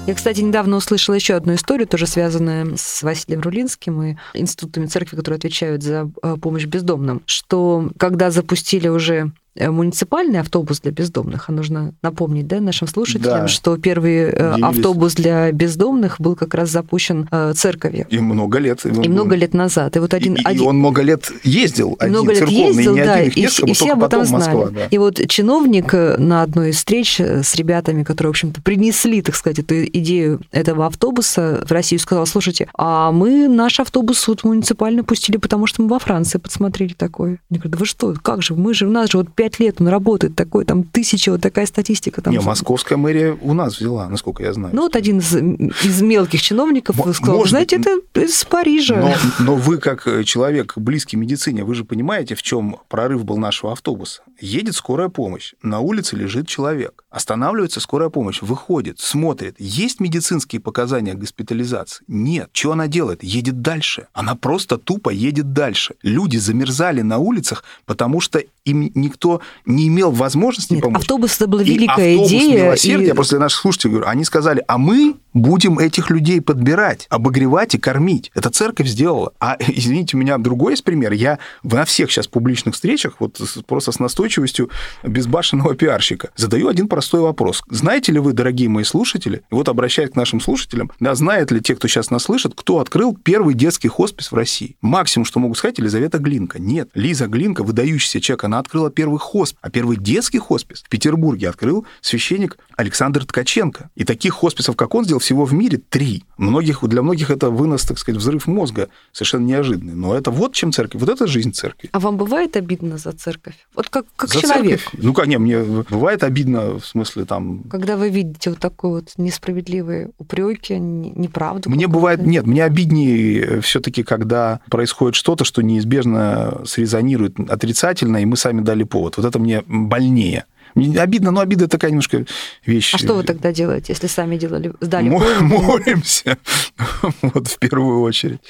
Я, 0.06 0.16
кстати, 0.16 0.42
недавно 0.42 0.76
услышала 0.76 1.16
еще 1.16 1.36
одну 1.36 1.56
историю, 1.56 1.88
тоже 1.88 2.08
связанную 2.08 2.76
с 2.78 3.04
Василием 3.04 3.40
Рулинским 3.40 4.04
и 4.04 4.16
институтами 4.34 4.88
церкви, 4.88 5.16
которые 5.16 5.38
отвечают 5.38 5.82
за 5.82 6.12
э, 6.22 6.36
помощь 6.42 6.66
бездомным, 6.66 7.22
что 7.26 7.90
когда 7.98 8.30
запустили 8.30 8.90
уже 8.90 9.32
муниципальный 9.60 10.40
автобус 10.40 10.80
для 10.82 10.92
бездомных, 10.92 11.50
а 11.50 11.52
нужно 11.52 11.94
напомнить 12.02 12.48
да, 12.48 12.60
нашим 12.60 12.88
слушателям, 12.88 13.42
Да. 13.42 13.48
что 13.48 13.78
первый 13.78 14.16
э, 14.30 14.54
Удивились. 14.54 14.64
автобус 14.78 15.14
для 15.16 15.52
бездомных 15.52 16.20
был 16.20 16.36
как 16.36 16.54
раз 16.54 16.70
запущен 16.70 17.28
э, 17.32 17.54
церковью. 17.56 18.06
И 18.10 18.20
много 18.20 18.58
лет. 18.60 18.86
И 18.86 19.10
много 19.10 19.36
лет 19.36 19.54
назад. 19.54 19.96
И 19.96 20.00
вот 20.00 20.14
один, 20.14 20.36
и, 20.36 20.42
и 20.42 20.44
один- 20.46 20.68
он 20.68 20.78
много 20.78 21.02
лет 21.02 21.32
ездил, 21.44 21.94
и 21.94 22.04
один 22.04 22.14
много 22.14 22.30
лет 22.32 22.40
церковный, 22.40 22.68
ездил, 22.68 22.96
и 22.96 23.00
не 23.00 23.06
да, 23.06 23.14
один, 23.14 23.28
их 23.28 23.38
и, 23.38 23.42
несколько, 23.42 23.66
и 23.66 23.70
вот 23.70 23.76
все 23.76 23.86
только 23.86 23.98
об 23.98 24.04
этом 24.06 24.26
знали. 24.26 24.44
Москва, 24.56 24.70
да. 24.72 24.86
И 24.90 24.98
вот 24.98 25.28
чиновник 25.28 25.94
э, 25.94 26.18
на 26.18 26.42
одной 26.42 26.70
из 26.72 26.78
встреч 26.78 27.20
э, 27.20 27.44
с 27.44 27.56
ребятами, 27.56 28.04
которые, 28.04 28.30
в 28.30 28.34
общем-то, 28.34 28.62
принесли, 28.62 29.22
так 29.22 29.36
сказать, 29.36 29.60
эту 29.60 29.84
идею 29.86 30.42
этого 30.52 30.88
автобуса 30.88 31.64
в 31.68 31.72
Россию, 31.72 32.00
сказал, 32.00 32.26
слушайте, 32.26 32.68
а 32.76 33.12
мы 33.12 33.48
наш 33.48 33.80
автобус 33.80 34.28
вот 34.28 34.44
муниципально 34.44 35.04
пустили, 35.04 35.38
потому 35.38 35.68
что 35.68 35.82
мы 35.82 35.90
во 35.90 36.00
Франции 36.00 36.38
подсмотрели 36.38 36.94
такое. 36.94 37.40
Они 37.50 37.60
говорят, 37.60 37.72
да 37.74 37.78
вы 37.78 37.86
что, 37.86 38.14
как 38.22 38.42
же, 38.42 38.56
мы 38.56 38.74
же, 38.74 38.88
у 38.88 38.92
нас 38.92 39.10
же 39.12 39.18
вот 39.18 39.30
пять 39.44 39.60
лет 39.60 39.82
он 39.82 39.90
работает, 39.90 40.36
такой 40.36 40.64
там 40.64 40.84
тысяча, 40.84 41.32
вот 41.32 41.42
такая 41.42 41.66
статистика. 41.66 42.22
Там 42.22 42.34
Не, 42.34 42.40
московская 42.40 42.96
мэрия 42.96 43.38
у 43.42 43.54
нас 43.54 43.78
взяла, 43.78 44.08
насколько 44.08 44.42
я 44.42 44.54
знаю. 44.54 44.74
Ну, 44.74 44.84
вот 44.84 44.96
один 44.96 45.20
из, 45.20 45.36
из 45.36 46.02
мелких 46.02 46.42
чиновников 46.42 46.96
Мо- 46.98 47.14
сказал, 47.14 47.36
может- 47.36 47.50
знаете, 47.50 47.76
это 47.76 48.00
из 48.22 48.46
Парижа. 48.46 48.96
Но, 48.96 49.14
но 49.40 49.56
вы, 49.56 49.80
как 49.80 50.08
э, 50.08 50.24
человек 50.24 50.74
близкий 50.78 51.18
медицине, 51.18 51.66
вы 51.66 51.76
же 51.76 51.84
понимаете, 51.84 52.36
в 52.36 52.42
чем 52.42 52.78
прорыв 52.88 53.26
был 53.26 53.38
нашего 53.38 53.74
автобуса. 53.74 54.22
Едет 54.40 54.76
скорая 54.76 55.10
помощь, 55.10 55.54
на 55.62 55.80
улице 55.82 56.16
лежит 56.16 56.48
человек, 56.48 57.04
останавливается 57.10 57.82
скорая 57.82 58.10
помощь, 58.10 58.42
выходит, 58.42 59.00
смотрит, 59.00 59.56
есть 59.60 60.00
медицинские 60.00 60.62
показания 60.62 61.16
госпитализации? 61.16 62.06
Нет. 62.08 62.50
Что 62.54 62.72
она 62.72 62.88
делает? 62.88 63.24
Едет 63.24 63.62
дальше. 63.62 64.08
Она 64.14 64.36
просто 64.36 64.78
тупо 64.78 65.10
едет 65.10 65.52
дальше. 65.52 65.96
Люди 66.02 66.38
замерзали 66.38 67.02
на 67.02 67.18
улицах, 67.18 67.64
потому 67.86 68.22
что 68.22 68.42
им 68.66 68.90
никто 68.96 69.33
не 69.66 69.88
имел 69.88 70.12
возможности 70.12 70.74
Нет, 70.74 70.84
помочь. 70.84 71.02
автобус 71.02 71.36
это 71.36 71.48
была 71.48 71.62
И 71.64 71.66
великая 71.66 72.12
автобус 72.14 72.28
идея. 72.32 72.64
милосердия, 72.66 73.04
и- 73.06 73.08
я 73.08 73.14
для 73.30 73.40
наших 73.40 73.60
слушателей 73.62 73.92
говорю, 73.96 74.10
они 74.10 74.24
сказали, 74.24 74.64
а 74.68 74.78
мы 74.78 75.16
будем 75.34 75.80
этих 75.80 76.10
людей 76.10 76.42
подбирать, 76.42 77.08
обогревать 77.10 77.76
и 77.76 77.78
кормить. 77.78 78.32
Это 78.34 78.50
церковь 78.50 78.88
сделала. 78.88 79.34
А, 79.40 79.58
извините, 79.68 80.18
у 80.18 80.20
меня 80.20 80.38
другой 80.38 80.74
есть 80.74 80.84
пример. 80.84 81.12
Я 81.12 81.40
на 81.64 81.86
всех 81.86 82.12
сейчас 82.12 82.28
публичных 82.28 82.76
встречах, 82.76 83.16
вот 83.20 83.40
просто 83.68 83.92
с 83.92 84.00
настойчивостью 84.00 84.70
безбашенного 85.04 85.76
пиарщика, 85.76 86.32
задаю 86.36 86.68
один 86.68 86.88
простой 86.88 87.22
вопрос. 87.22 87.64
Знаете 87.70 88.12
ли 88.12 88.20
вы, 88.20 88.34
дорогие 88.34 88.70
мои 88.70 88.84
слушатели, 88.84 89.44
вот 89.52 89.70
обращаясь 89.70 90.12
к 90.12 90.16
нашим 90.16 90.40
слушателям, 90.40 90.92
да, 91.00 91.16
знают 91.16 91.52
ли 91.52 91.62
те, 91.62 91.76
кто 91.76 91.88
сейчас 91.88 92.10
нас 92.10 92.24
слышит, 92.24 92.54
кто 92.56 92.80
открыл 92.80 93.16
первый 93.16 93.54
детский 93.54 93.88
хоспис 93.88 94.32
в 94.32 94.36
России? 94.36 94.78
Максимум, 94.82 95.26
что 95.26 95.40
могу 95.40 95.56
сказать, 95.56 95.78
Елизавета 95.78 96.18
Глинка. 96.18 96.60
Нет, 96.60 96.90
Лиза 96.94 97.28
Глинка, 97.28 97.64
выдающийся 97.64 98.22
человек, 98.22 98.44
она 98.46 98.60
открыла 98.60 98.90
первый 98.92 99.20
хоспис, 99.20 99.58
а 99.62 99.70
первый 99.70 99.98
детский 99.98 100.40
хоспис 100.40 100.84
в 100.84 100.90
Петербурге 100.90 101.50
открыл 101.50 101.86
священник 102.02 102.58
Александр 102.76 103.26
Ткаченко. 103.26 103.90
И 103.96 104.04
таких 104.04 104.34
хосписов, 104.34 104.76
как 104.76 104.96
он 104.96 105.06
сделал, 105.06 105.22
всего 105.24 105.46
в 105.46 105.54
мире 105.54 105.82
три. 105.90 106.24
Многих, 106.38 106.84
для 106.84 107.02
многих 107.02 107.30
это 107.30 107.50
вынос, 107.50 107.84
так 107.84 107.98
сказать, 107.98 108.20
взрыв 108.20 108.48
мозга 108.48 108.90
совершенно 109.12 109.46
неожиданный. 109.46 109.94
Но 109.94 110.16
это 110.16 110.32
вот 110.32 110.54
чем 110.54 110.72
церковь, 110.72 111.02
вот 111.02 111.10
это 111.10 111.28
жизнь 111.28 111.54
церкви. 111.54 111.90
А 111.92 112.00
вам 112.00 112.18
бывает 112.18 112.56
обидно 112.56 112.98
за 112.98 113.12
церковь? 113.12 113.56
Вот 113.76 113.90
как, 113.90 114.06
как 114.16 114.30
За 114.30 114.42
человек. 114.42 114.82
церковь? 114.82 115.02
Ну, 115.02 115.26
не, 115.26 115.38
мне 115.38 115.64
бывает 115.64 116.24
обидно, 116.24 116.80
в 116.80 116.86
смысле, 116.86 117.26
там... 117.26 117.64
Когда 117.64 117.98
вы 117.98 118.10
видите 118.10 118.50
вот 118.50 118.60
такой 118.60 119.02
вот 119.02 119.14
несправедливые 119.18 120.12
упреки, 120.18 120.78
неправду. 120.78 121.70
Мне 121.70 121.88
бывает, 121.88 122.26
нет, 122.26 122.46
мне 122.46 122.64
обиднее 122.64 123.62
все-таки, 123.62 124.04
когда 124.04 124.60
происходит 124.70 125.16
что-то, 125.16 125.46
что 125.46 125.62
неизбежно 125.62 126.62
срезонирует 126.66 127.40
отрицательно, 127.40 128.18
и 128.18 128.26
мы 128.26 128.38
сами 128.38 128.62
дали 128.62 128.84
повод. 128.84 129.18
Вот 129.18 129.26
это 129.26 129.40
мне 129.40 129.64
больнее. 129.68 130.46
Обидно, 130.76 131.32
но 131.32 131.42
обида 131.42 131.68
такая 131.68 131.92
немножко 131.92 132.26
вещь. 132.66 132.94
А 132.94 132.98
что 132.98 133.16
вы 133.16 133.24
тогда 133.24 133.52
делаете, 133.52 133.94
если 133.94 134.08
сами 134.08 134.38
делали, 134.38 134.74
сдали 134.80 135.10
Мо-? 135.10 135.20
Молимся. 135.42 136.38
Вот 137.22 137.48
в 137.48 137.60
первую 137.60 138.02
очередь. 138.02 138.42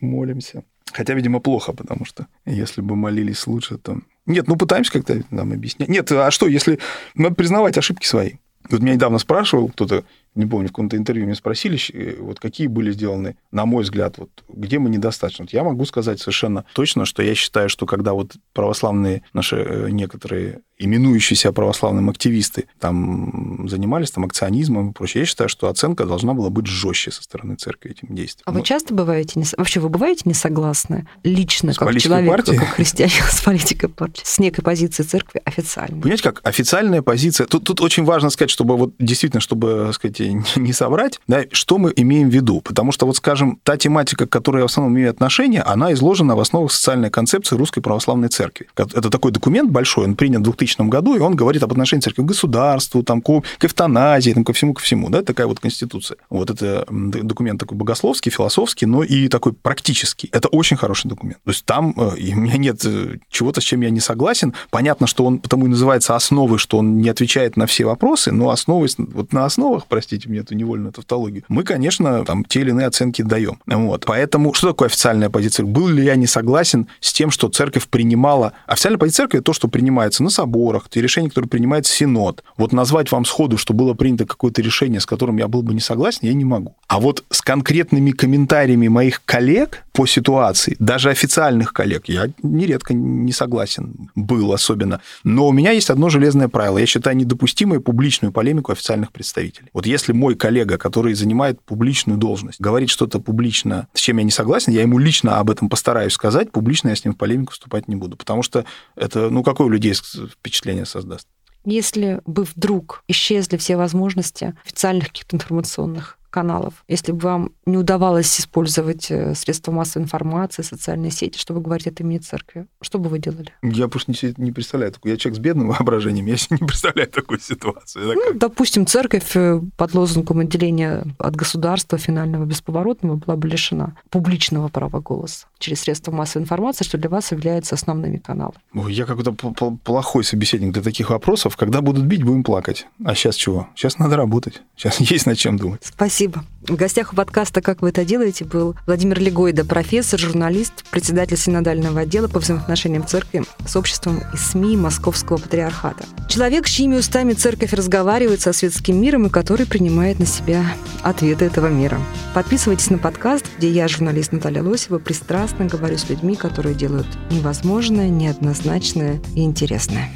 Молимся. 0.00 0.64
Хотя, 0.92 1.14
видимо, 1.14 1.40
плохо, 1.40 1.72
потому 1.72 2.04
что 2.04 2.26
если 2.46 2.80
бы 2.80 2.96
молились 2.96 3.46
лучше, 3.46 3.78
то... 3.78 3.98
Нет, 4.26 4.46
ну 4.48 4.56
пытаемся 4.56 4.92
как-то 4.92 5.22
нам 5.30 5.52
объяснять. 5.52 5.88
Нет, 5.88 6.10
а 6.12 6.30
что, 6.30 6.46
если... 6.46 6.78
Надо 7.14 7.34
признавать 7.34 7.78
ошибки 7.78 8.06
свои. 8.06 8.32
Вот 8.70 8.80
меня 8.80 8.94
недавно 8.94 9.18
спрашивал 9.18 9.68
кто-то, 9.68 10.04
не 10.34 10.46
помню, 10.46 10.68
в 10.68 10.72
каком-то 10.72 10.96
интервью 10.96 11.26
меня 11.26 11.34
спросили, 11.34 11.78
э, 11.92 12.16
вот 12.20 12.40
какие 12.40 12.66
были 12.66 12.92
сделаны, 12.92 13.36
на 13.50 13.66
мой 13.66 13.82
взгляд, 13.82 14.18
вот 14.18 14.30
где 14.48 14.78
мы 14.78 14.90
недостаточно. 14.90 15.44
Вот 15.44 15.52
я 15.52 15.64
могу 15.64 15.84
сказать 15.84 16.20
совершенно 16.20 16.64
точно, 16.74 17.04
что 17.04 17.22
я 17.22 17.34
считаю, 17.34 17.68
что 17.68 17.86
когда 17.86 18.12
вот 18.12 18.36
православные 18.52 19.22
наши 19.32 19.56
э, 19.56 19.90
некоторые 19.90 20.60
именующиеся 20.78 21.52
православным 21.52 22.08
активисты 22.08 22.66
там 22.78 23.68
занимались 23.68 24.10
там 24.10 24.24
акционизмом 24.24 24.90
и 24.90 24.92
прочее, 24.92 25.22
я 25.22 25.26
считаю, 25.26 25.48
что 25.48 25.68
оценка 25.68 26.04
должна 26.04 26.34
была 26.34 26.50
быть 26.50 26.66
жестче 26.66 27.10
со 27.10 27.22
стороны 27.22 27.56
церкви 27.56 27.90
этим 27.90 28.14
действиям. 28.14 28.44
А 28.46 28.52
вы 28.52 28.58
ну, 28.58 28.64
часто 28.64 28.94
бываете, 28.94 29.40
не... 29.40 29.44
вообще 29.56 29.80
вы 29.80 29.88
бываете 29.88 30.22
не 30.24 30.34
согласны 30.34 31.08
лично, 31.24 31.72
с 31.72 31.78
как 31.78 31.98
человек, 31.98 32.30
партией? 32.30 32.58
как 32.58 32.68
христианин, 32.68 33.22
с 33.30 33.40
политикой 33.42 33.88
партии, 33.88 34.22
с 34.24 34.38
некой 34.38 34.62
позиции 34.62 35.02
церкви 35.02 35.42
официальной? 35.44 36.00
Понимаете, 36.00 36.22
как 36.22 36.40
официальная 36.46 37.02
позиция, 37.02 37.46
тут, 37.46 37.64
тут 37.64 37.80
очень 37.80 38.04
важно 38.04 38.30
сказать, 38.30 38.50
чтобы 38.50 38.76
вот 38.76 38.94
действительно, 38.98 39.40
чтобы, 39.40 39.90
сказать, 39.92 40.17
не 40.56 40.72
соврать, 40.72 41.20
да, 41.26 41.44
что 41.52 41.78
мы 41.78 41.92
имеем 41.96 42.30
в 42.30 42.32
виду, 42.32 42.60
потому 42.60 42.92
что 42.92 43.06
вот, 43.06 43.16
скажем, 43.16 43.58
та 43.62 43.76
тематика, 43.76 44.26
к 44.26 44.30
которой 44.30 44.58
я 44.58 44.62
в 44.62 44.70
основном 44.70 44.94
имею 44.94 45.10
отношение, 45.10 45.62
она 45.62 45.92
изложена 45.92 46.36
в 46.36 46.40
основах 46.40 46.72
социальной 46.72 47.10
концепции 47.10 47.56
Русской 47.56 47.80
Православной 47.80 48.28
Церкви. 48.28 48.66
Это 48.76 49.10
такой 49.10 49.32
документ 49.32 49.70
большой, 49.70 50.04
он 50.04 50.14
принят 50.14 50.40
в 50.40 50.44
2000 50.44 50.88
году, 50.88 51.16
и 51.16 51.18
он 51.18 51.36
говорит 51.36 51.62
об 51.62 51.72
отношении 51.72 52.02
церкви 52.02 52.22
к 52.22 52.26
государству, 52.26 53.02
там, 53.02 53.22
к, 53.22 53.42
к 53.58 53.64
эвтаназии, 53.64 54.32
там, 54.32 54.44
ко 54.44 54.52
всему, 54.52 54.74
ко 54.74 54.82
всему, 54.82 55.10
да, 55.10 55.22
такая 55.22 55.46
вот 55.46 55.60
конституция. 55.60 56.18
Вот 56.30 56.50
это 56.50 56.86
документ 56.88 57.60
такой 57.60 57.76
богословский, 57.76 58.30
философский, 58.30 58.86
но 58.86 59.02
и 59.02 59.28
такой 59.28 59.52
практический. 59.52 60.28
Это 60.32 60.48
очень 60.48 60.76
хороший 60.76 61.08
документ. 61.08 61.38
То 61.44 61.50
есть 61.50 61.64
там 61.64 61.94
э, 61.96 62.18
и 62.18 62.34
у 62.34 62.36
меня 62.36 62.56
нет 62.56 62.84
э, 62.84 63.18
чего-то, 63.30 63.60
с 63.60 63.64
чем 63.64 63.80
я 63.80 63.90
не 63.90 64.00
согласен. 64.00 64.54
Понятно, 64.70 65.06
что 65.06 65.24
он 65.24 65.38
потому 65.38 65.66
и 65.66 65.68
называется 65.68 66.16
основой, 66.16 66.58
что 66.58 66.78
он 66.78 66.98
не 66.98 67.08
отвечает 67.08 67.56
на 67.56 67.66
все 67.66 67.84
вопросы, 67.84 68.32
но 68.32 68.50
основываясь 68.50 68.96
вот 68.98 69.32
на 69.32 69.44
основах, 69.44 69.86
простите 69.86 70.07
мне 70.26 70.40
эту 70.40 70.54
невольную 70.54 70.92
тавтологию, 70.92 71.44
мы, 71.48 71.64
конечно, 71.64 72.24
там 72.24 72.44
те 72.44 72.60
или 72.60 72.70
иные 72.70 72.86
оценки 72.86 73.22
даем. 73.22 73.60
Вот. 73.66 74.04
Поэтому 74.06 74.54
что 74.54 74.68
такое 74.68 74.86
официальная 74.86 75.30
позиция? 75.30 75.66
Был 75.66 75.88
ли 75.88 76.04
я 76.04 76.16
не 76.16 76.26
согласен 76.26 76.88
с 77.00 77.12
тем, 77.12 77.30
что 77.30 77.48
церковь 77.48 77.88
принимала... 77.88 78.52
Официальная 78.66 78.98
позиция 78.98 79.24
церкви– 79.24 79.38
это 79.38 79.46
то, 79.46 79.52
что 79.52 79.68
принимается 79.68 80.22
на 80.22 80.30
соборах, 80.30 80.88
те 80.88 81.00
решения, 81.00 81.28
которые 81.28 81.48
принимает 81.48 81.86
Синод. 81.86 82.44
Вот 82.56 82.72
назвать 82.72 83.10
вам 83.10 83.24
сходу, 83.24 83.58
что 83.58 83.74
было 83.74 83.94
принято 83.94 84.26
какое-то 84.26 84.62
решение, 84.62 85.00
с 85.00 85.06
которым 85.06 85.38
я 85.38 85.48
был 85.48 85.62
бы 85.62 85.74
не 85.74 85.80
согласен, 85.80 86.20
я 86.22 86.34
не 86.34 86.44
могу. 86.44 86.76
А 86.86 87.00
вот 87.00 87.24
с 87.30 87.42
конкретными 87.42 88.12
комментариями 88.12 88.88
моих 88.88 89.24
коллег 89.24 89.84
по 89.92 90.06
ситуации, 90.06 90.76
даже 90.78 91.10
официальных 91.10 91.72
коллег, 91.72 92.04
я 92.08 92.28
нередко 92.42 92.94
не 92.94 93.32
согласен 93.32 94.08
был 94.14 94.52
особенно. 94.52 95.00
Но 95.24 95.48
у 95.48 95.52
меня 95.52 95.72
есть 95.72 95.90
одно 95.90 96.08
железное 96.08 96.46
правило. 96.46 96.78
Я 96.78 96.86
считаю 96.86 97.16
недопустимой 97.16 97.80
публичную 97.80 98.32
полемику 98.32 98.70
официальных 98.70 99.10
представителей. 99.10 99.68
Вот 99.72 99.86
если 99.86 99.97
мой 100.06 100.34
коллега, 100.34 100.78
который 100.78 101.14
занимает 101.14 101.60
публичную 101.62 102.18
должность, 102.18 102.60
говорит 102.60 102.90
что-то 102.90 103.20
публично, 103.20 103.88
с 103.94 104.00
чем 104.00 104.18
я 104.18 104.24
не 104.24 104.30
согласен, 104.30 104.72
я 104.72 104.82
ему 104.82 104.98
лично 104.98 105.38
об 105.38 105.50
этом 105.50 105.68
постараюсь 105.68 106.12
сказать, 106.12 106.52
публично 106.52 106.88
я 106.88 106.96
с 106.96 107.04
ним 107.04 107.14
в 107.14 107.16
полемику 107.16 107.52
вступать 107.52 107.88
не 107.88 107.96
буду, 107.96 108.16
потому 108.16 108.42
что 108.42 108.64
это, 108.96 109.30
ну, 109.30 109.42
какое 109.42 109.66
у 109.66 109.70
людей 109.70 109.94
впечатление 109.94 110.86
создаст? 110.86 111.26
Если 111.64 112.20
бы 112.24 112.44
вдруг 112.44 113.02
исчезли 113.08 113.56
все 113.56 113.76
возможности 113.76 114.54
официальных 114.64 115.08
каких-то 115.08 115.36
информационных 115.36 116.17
каналов. 116.30 116.84
Если 116.88 117.12
бы 117.12 117.20
вам 117.20 117.50
не 117.66 117.76
удавалось 117.76 118.40
использовать 118.40 119.10
э, 119.10 119.34
средства 119.34 119.72
массовой 119.72 120.04
информации, 120.04 120.62
социальные 120.62 121.10
сети, 121.10 121.38
чтобы 121.38 121.60
говорить 121.60 121.86
от 121.86 122.00
имени 122.00 122.18
церкви, 122.18 122.66
что 122.80 122.98
бы 122.98 123.08
вы 123.08 123.18
делали? 123.18 123.52
Я 123.62 123.88
просто 123.88 124.12
не, 124.12 124.34
не 124.36 124.52
представляю 124.52 124.92
такую. 124.92 125.12
Я 125.12 125.18
человек 125.18 125.38
с 125.38 125.42
бедным 125.42 125.68
воображением, 125.72 126.26
я 126.26 126.36
себе 126.36 126.58
не 126.60 126.66
представляю 126.66 127.08
такую 127.08 127.40
ситуацию. 127.40 128.14
Ну, 128.14 128.22
как... 128.28 128.38
допустим, 128.38 128.86
церковь 128.86 129.34
э, 129.34 129.60
под 129.76 129.94
лозунгом 129.94 130.40
отделения 130.40 131.04
от 131.18 131.36
государства 131.36 131.98
финального 131.98 132.44
бесповоротного 132.44 133.16
была 133.16 133.36
бы 133.36 133.48
лишена 133.48 133.96
публичного 134.10 134.68
права 134.68 135.00
голоса 135.00 135.46
через 135.58 135.80
средства 135.80 136.12
массовой 136.12 136.44
информации, 136.44 136.84
что 136.84 136.98
для 136.98 137.10
вас 137.10 137.32
является 137.32 137.74
основными 137.74 138.18
каналами. 138.18 138.58
Ой, 138.74 138.92
я 138.92 139.06
какой-то 139.06 139.32
плохой 139.32 140.24
собеседник 140.24 140.72
для 140.72 140.82
таких 140.82 141.10
вопросов. 141.10 141.56
Когда 141.56 141.80
будут 141.80 142.04
бить, 142.04 142.22
будем 142.22 142.44
плакать. 142.44 142.86
А 143.04 143.14
сейчас 143.14 143.34
чего? 143.34 143.68
Сейчас 143.74 143.98
надо 143.98 144.16
работать. 144.16 144.62
Сейчас 144.76 145.00
есть 145.00 145.26
над 145.26 145.38
чем 145.38 145.56
думать. 145.56 145.80
Спасибо. 145.84 146.17
В 146.18 146.74
гостях 146.74 147.12
у 147.12 147.16
подкаста 147.16 147.62
«Как 147.62 147.80
вы 147.80 147.90
это 147.90 148.04
делаете» 148.04 148.44
был 148.44 148.74
Владимир 148.86 149.20
Легойда, 149.20 149.64
профессор, 149.64 150.18
журналист, 150.18 150.84
председатель 150.90 151.36
синодального 151.36 152.00
отдела 152.00 152.26
по 152.26 152.40
взаимоотношениям 152.40 153.06
церкви 153.06 153.44
с 153.64 153.76
обществом 153.76 154.20
и 154.34 154.36
СМИ 154.36 154.76
Московского 154.76 155.36
патриархата. 155.36 156.04
Человек, 156.28 156.66
чьими 156.66 156.96
устами 156.96 157.34
церковь 157.34 157.72
разговаривает 157.72 158.40
со 158.40 158.52
светским 158.52 159.00
миром 159.00 159.26
и 159.26 159.30
который 159.30 159.64
принимает 159.64 160.18
на 160.18 160.26
себя 160.26 160.64
ответы 161.02 161.44
этого 161.44 161.68
мира. 161.68 162.00
Подписывайтесь 162.34 162.90
на 162.90 162.98
подкаст, 162.98 163.46
где 163.56 163.70
я, 163.70 163.86
журналист 163.86 164.32
Наталья 164.32 164.64
Лосева, 164.64 164.98
пристрастно 164.98 165.66
говорю 165.66 165.98
с 165.98 166.08
людьми, 166.08 166.34
которые 166.34 166.74
делают 166.74 167.06
невозможное, 167.30 168.08
неоднозначное 168.08 169.20
и 169.36 169.44
интересное. 169.44 170.10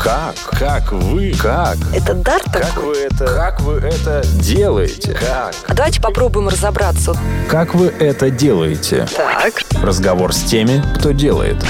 Как? 0.00 0.34
Как 0.58 0.92
вы? 0.92 1.34
Как? 1.34 1.76
Это 1.92 2.14
дар 2.14 2.40
такой? 2.44 2.62
Как 2.62 2.80
вы 2.80 2.96
это? 2.96 3.26
Как 3.26 3.60
вы 3.60 3.74
это 3.80 4.22
делаете? 4.40 5.12
Как? 5.12 5.54
А 5.68 5.74
давайте 5.74 6.00
попробуем 6.00 6.48
разобраться. 6.48 7.14
Как 7.50 7.74
вы 7.74 7.88
это 7.88 8.30
делаете? 8.30 9.06
Так. 9.14 9.60
Разговор 9.82 10.32
с 10.32 10.42
теми, 10.44 10.82
кто 10.96 11.10
делает. 11.12 11.62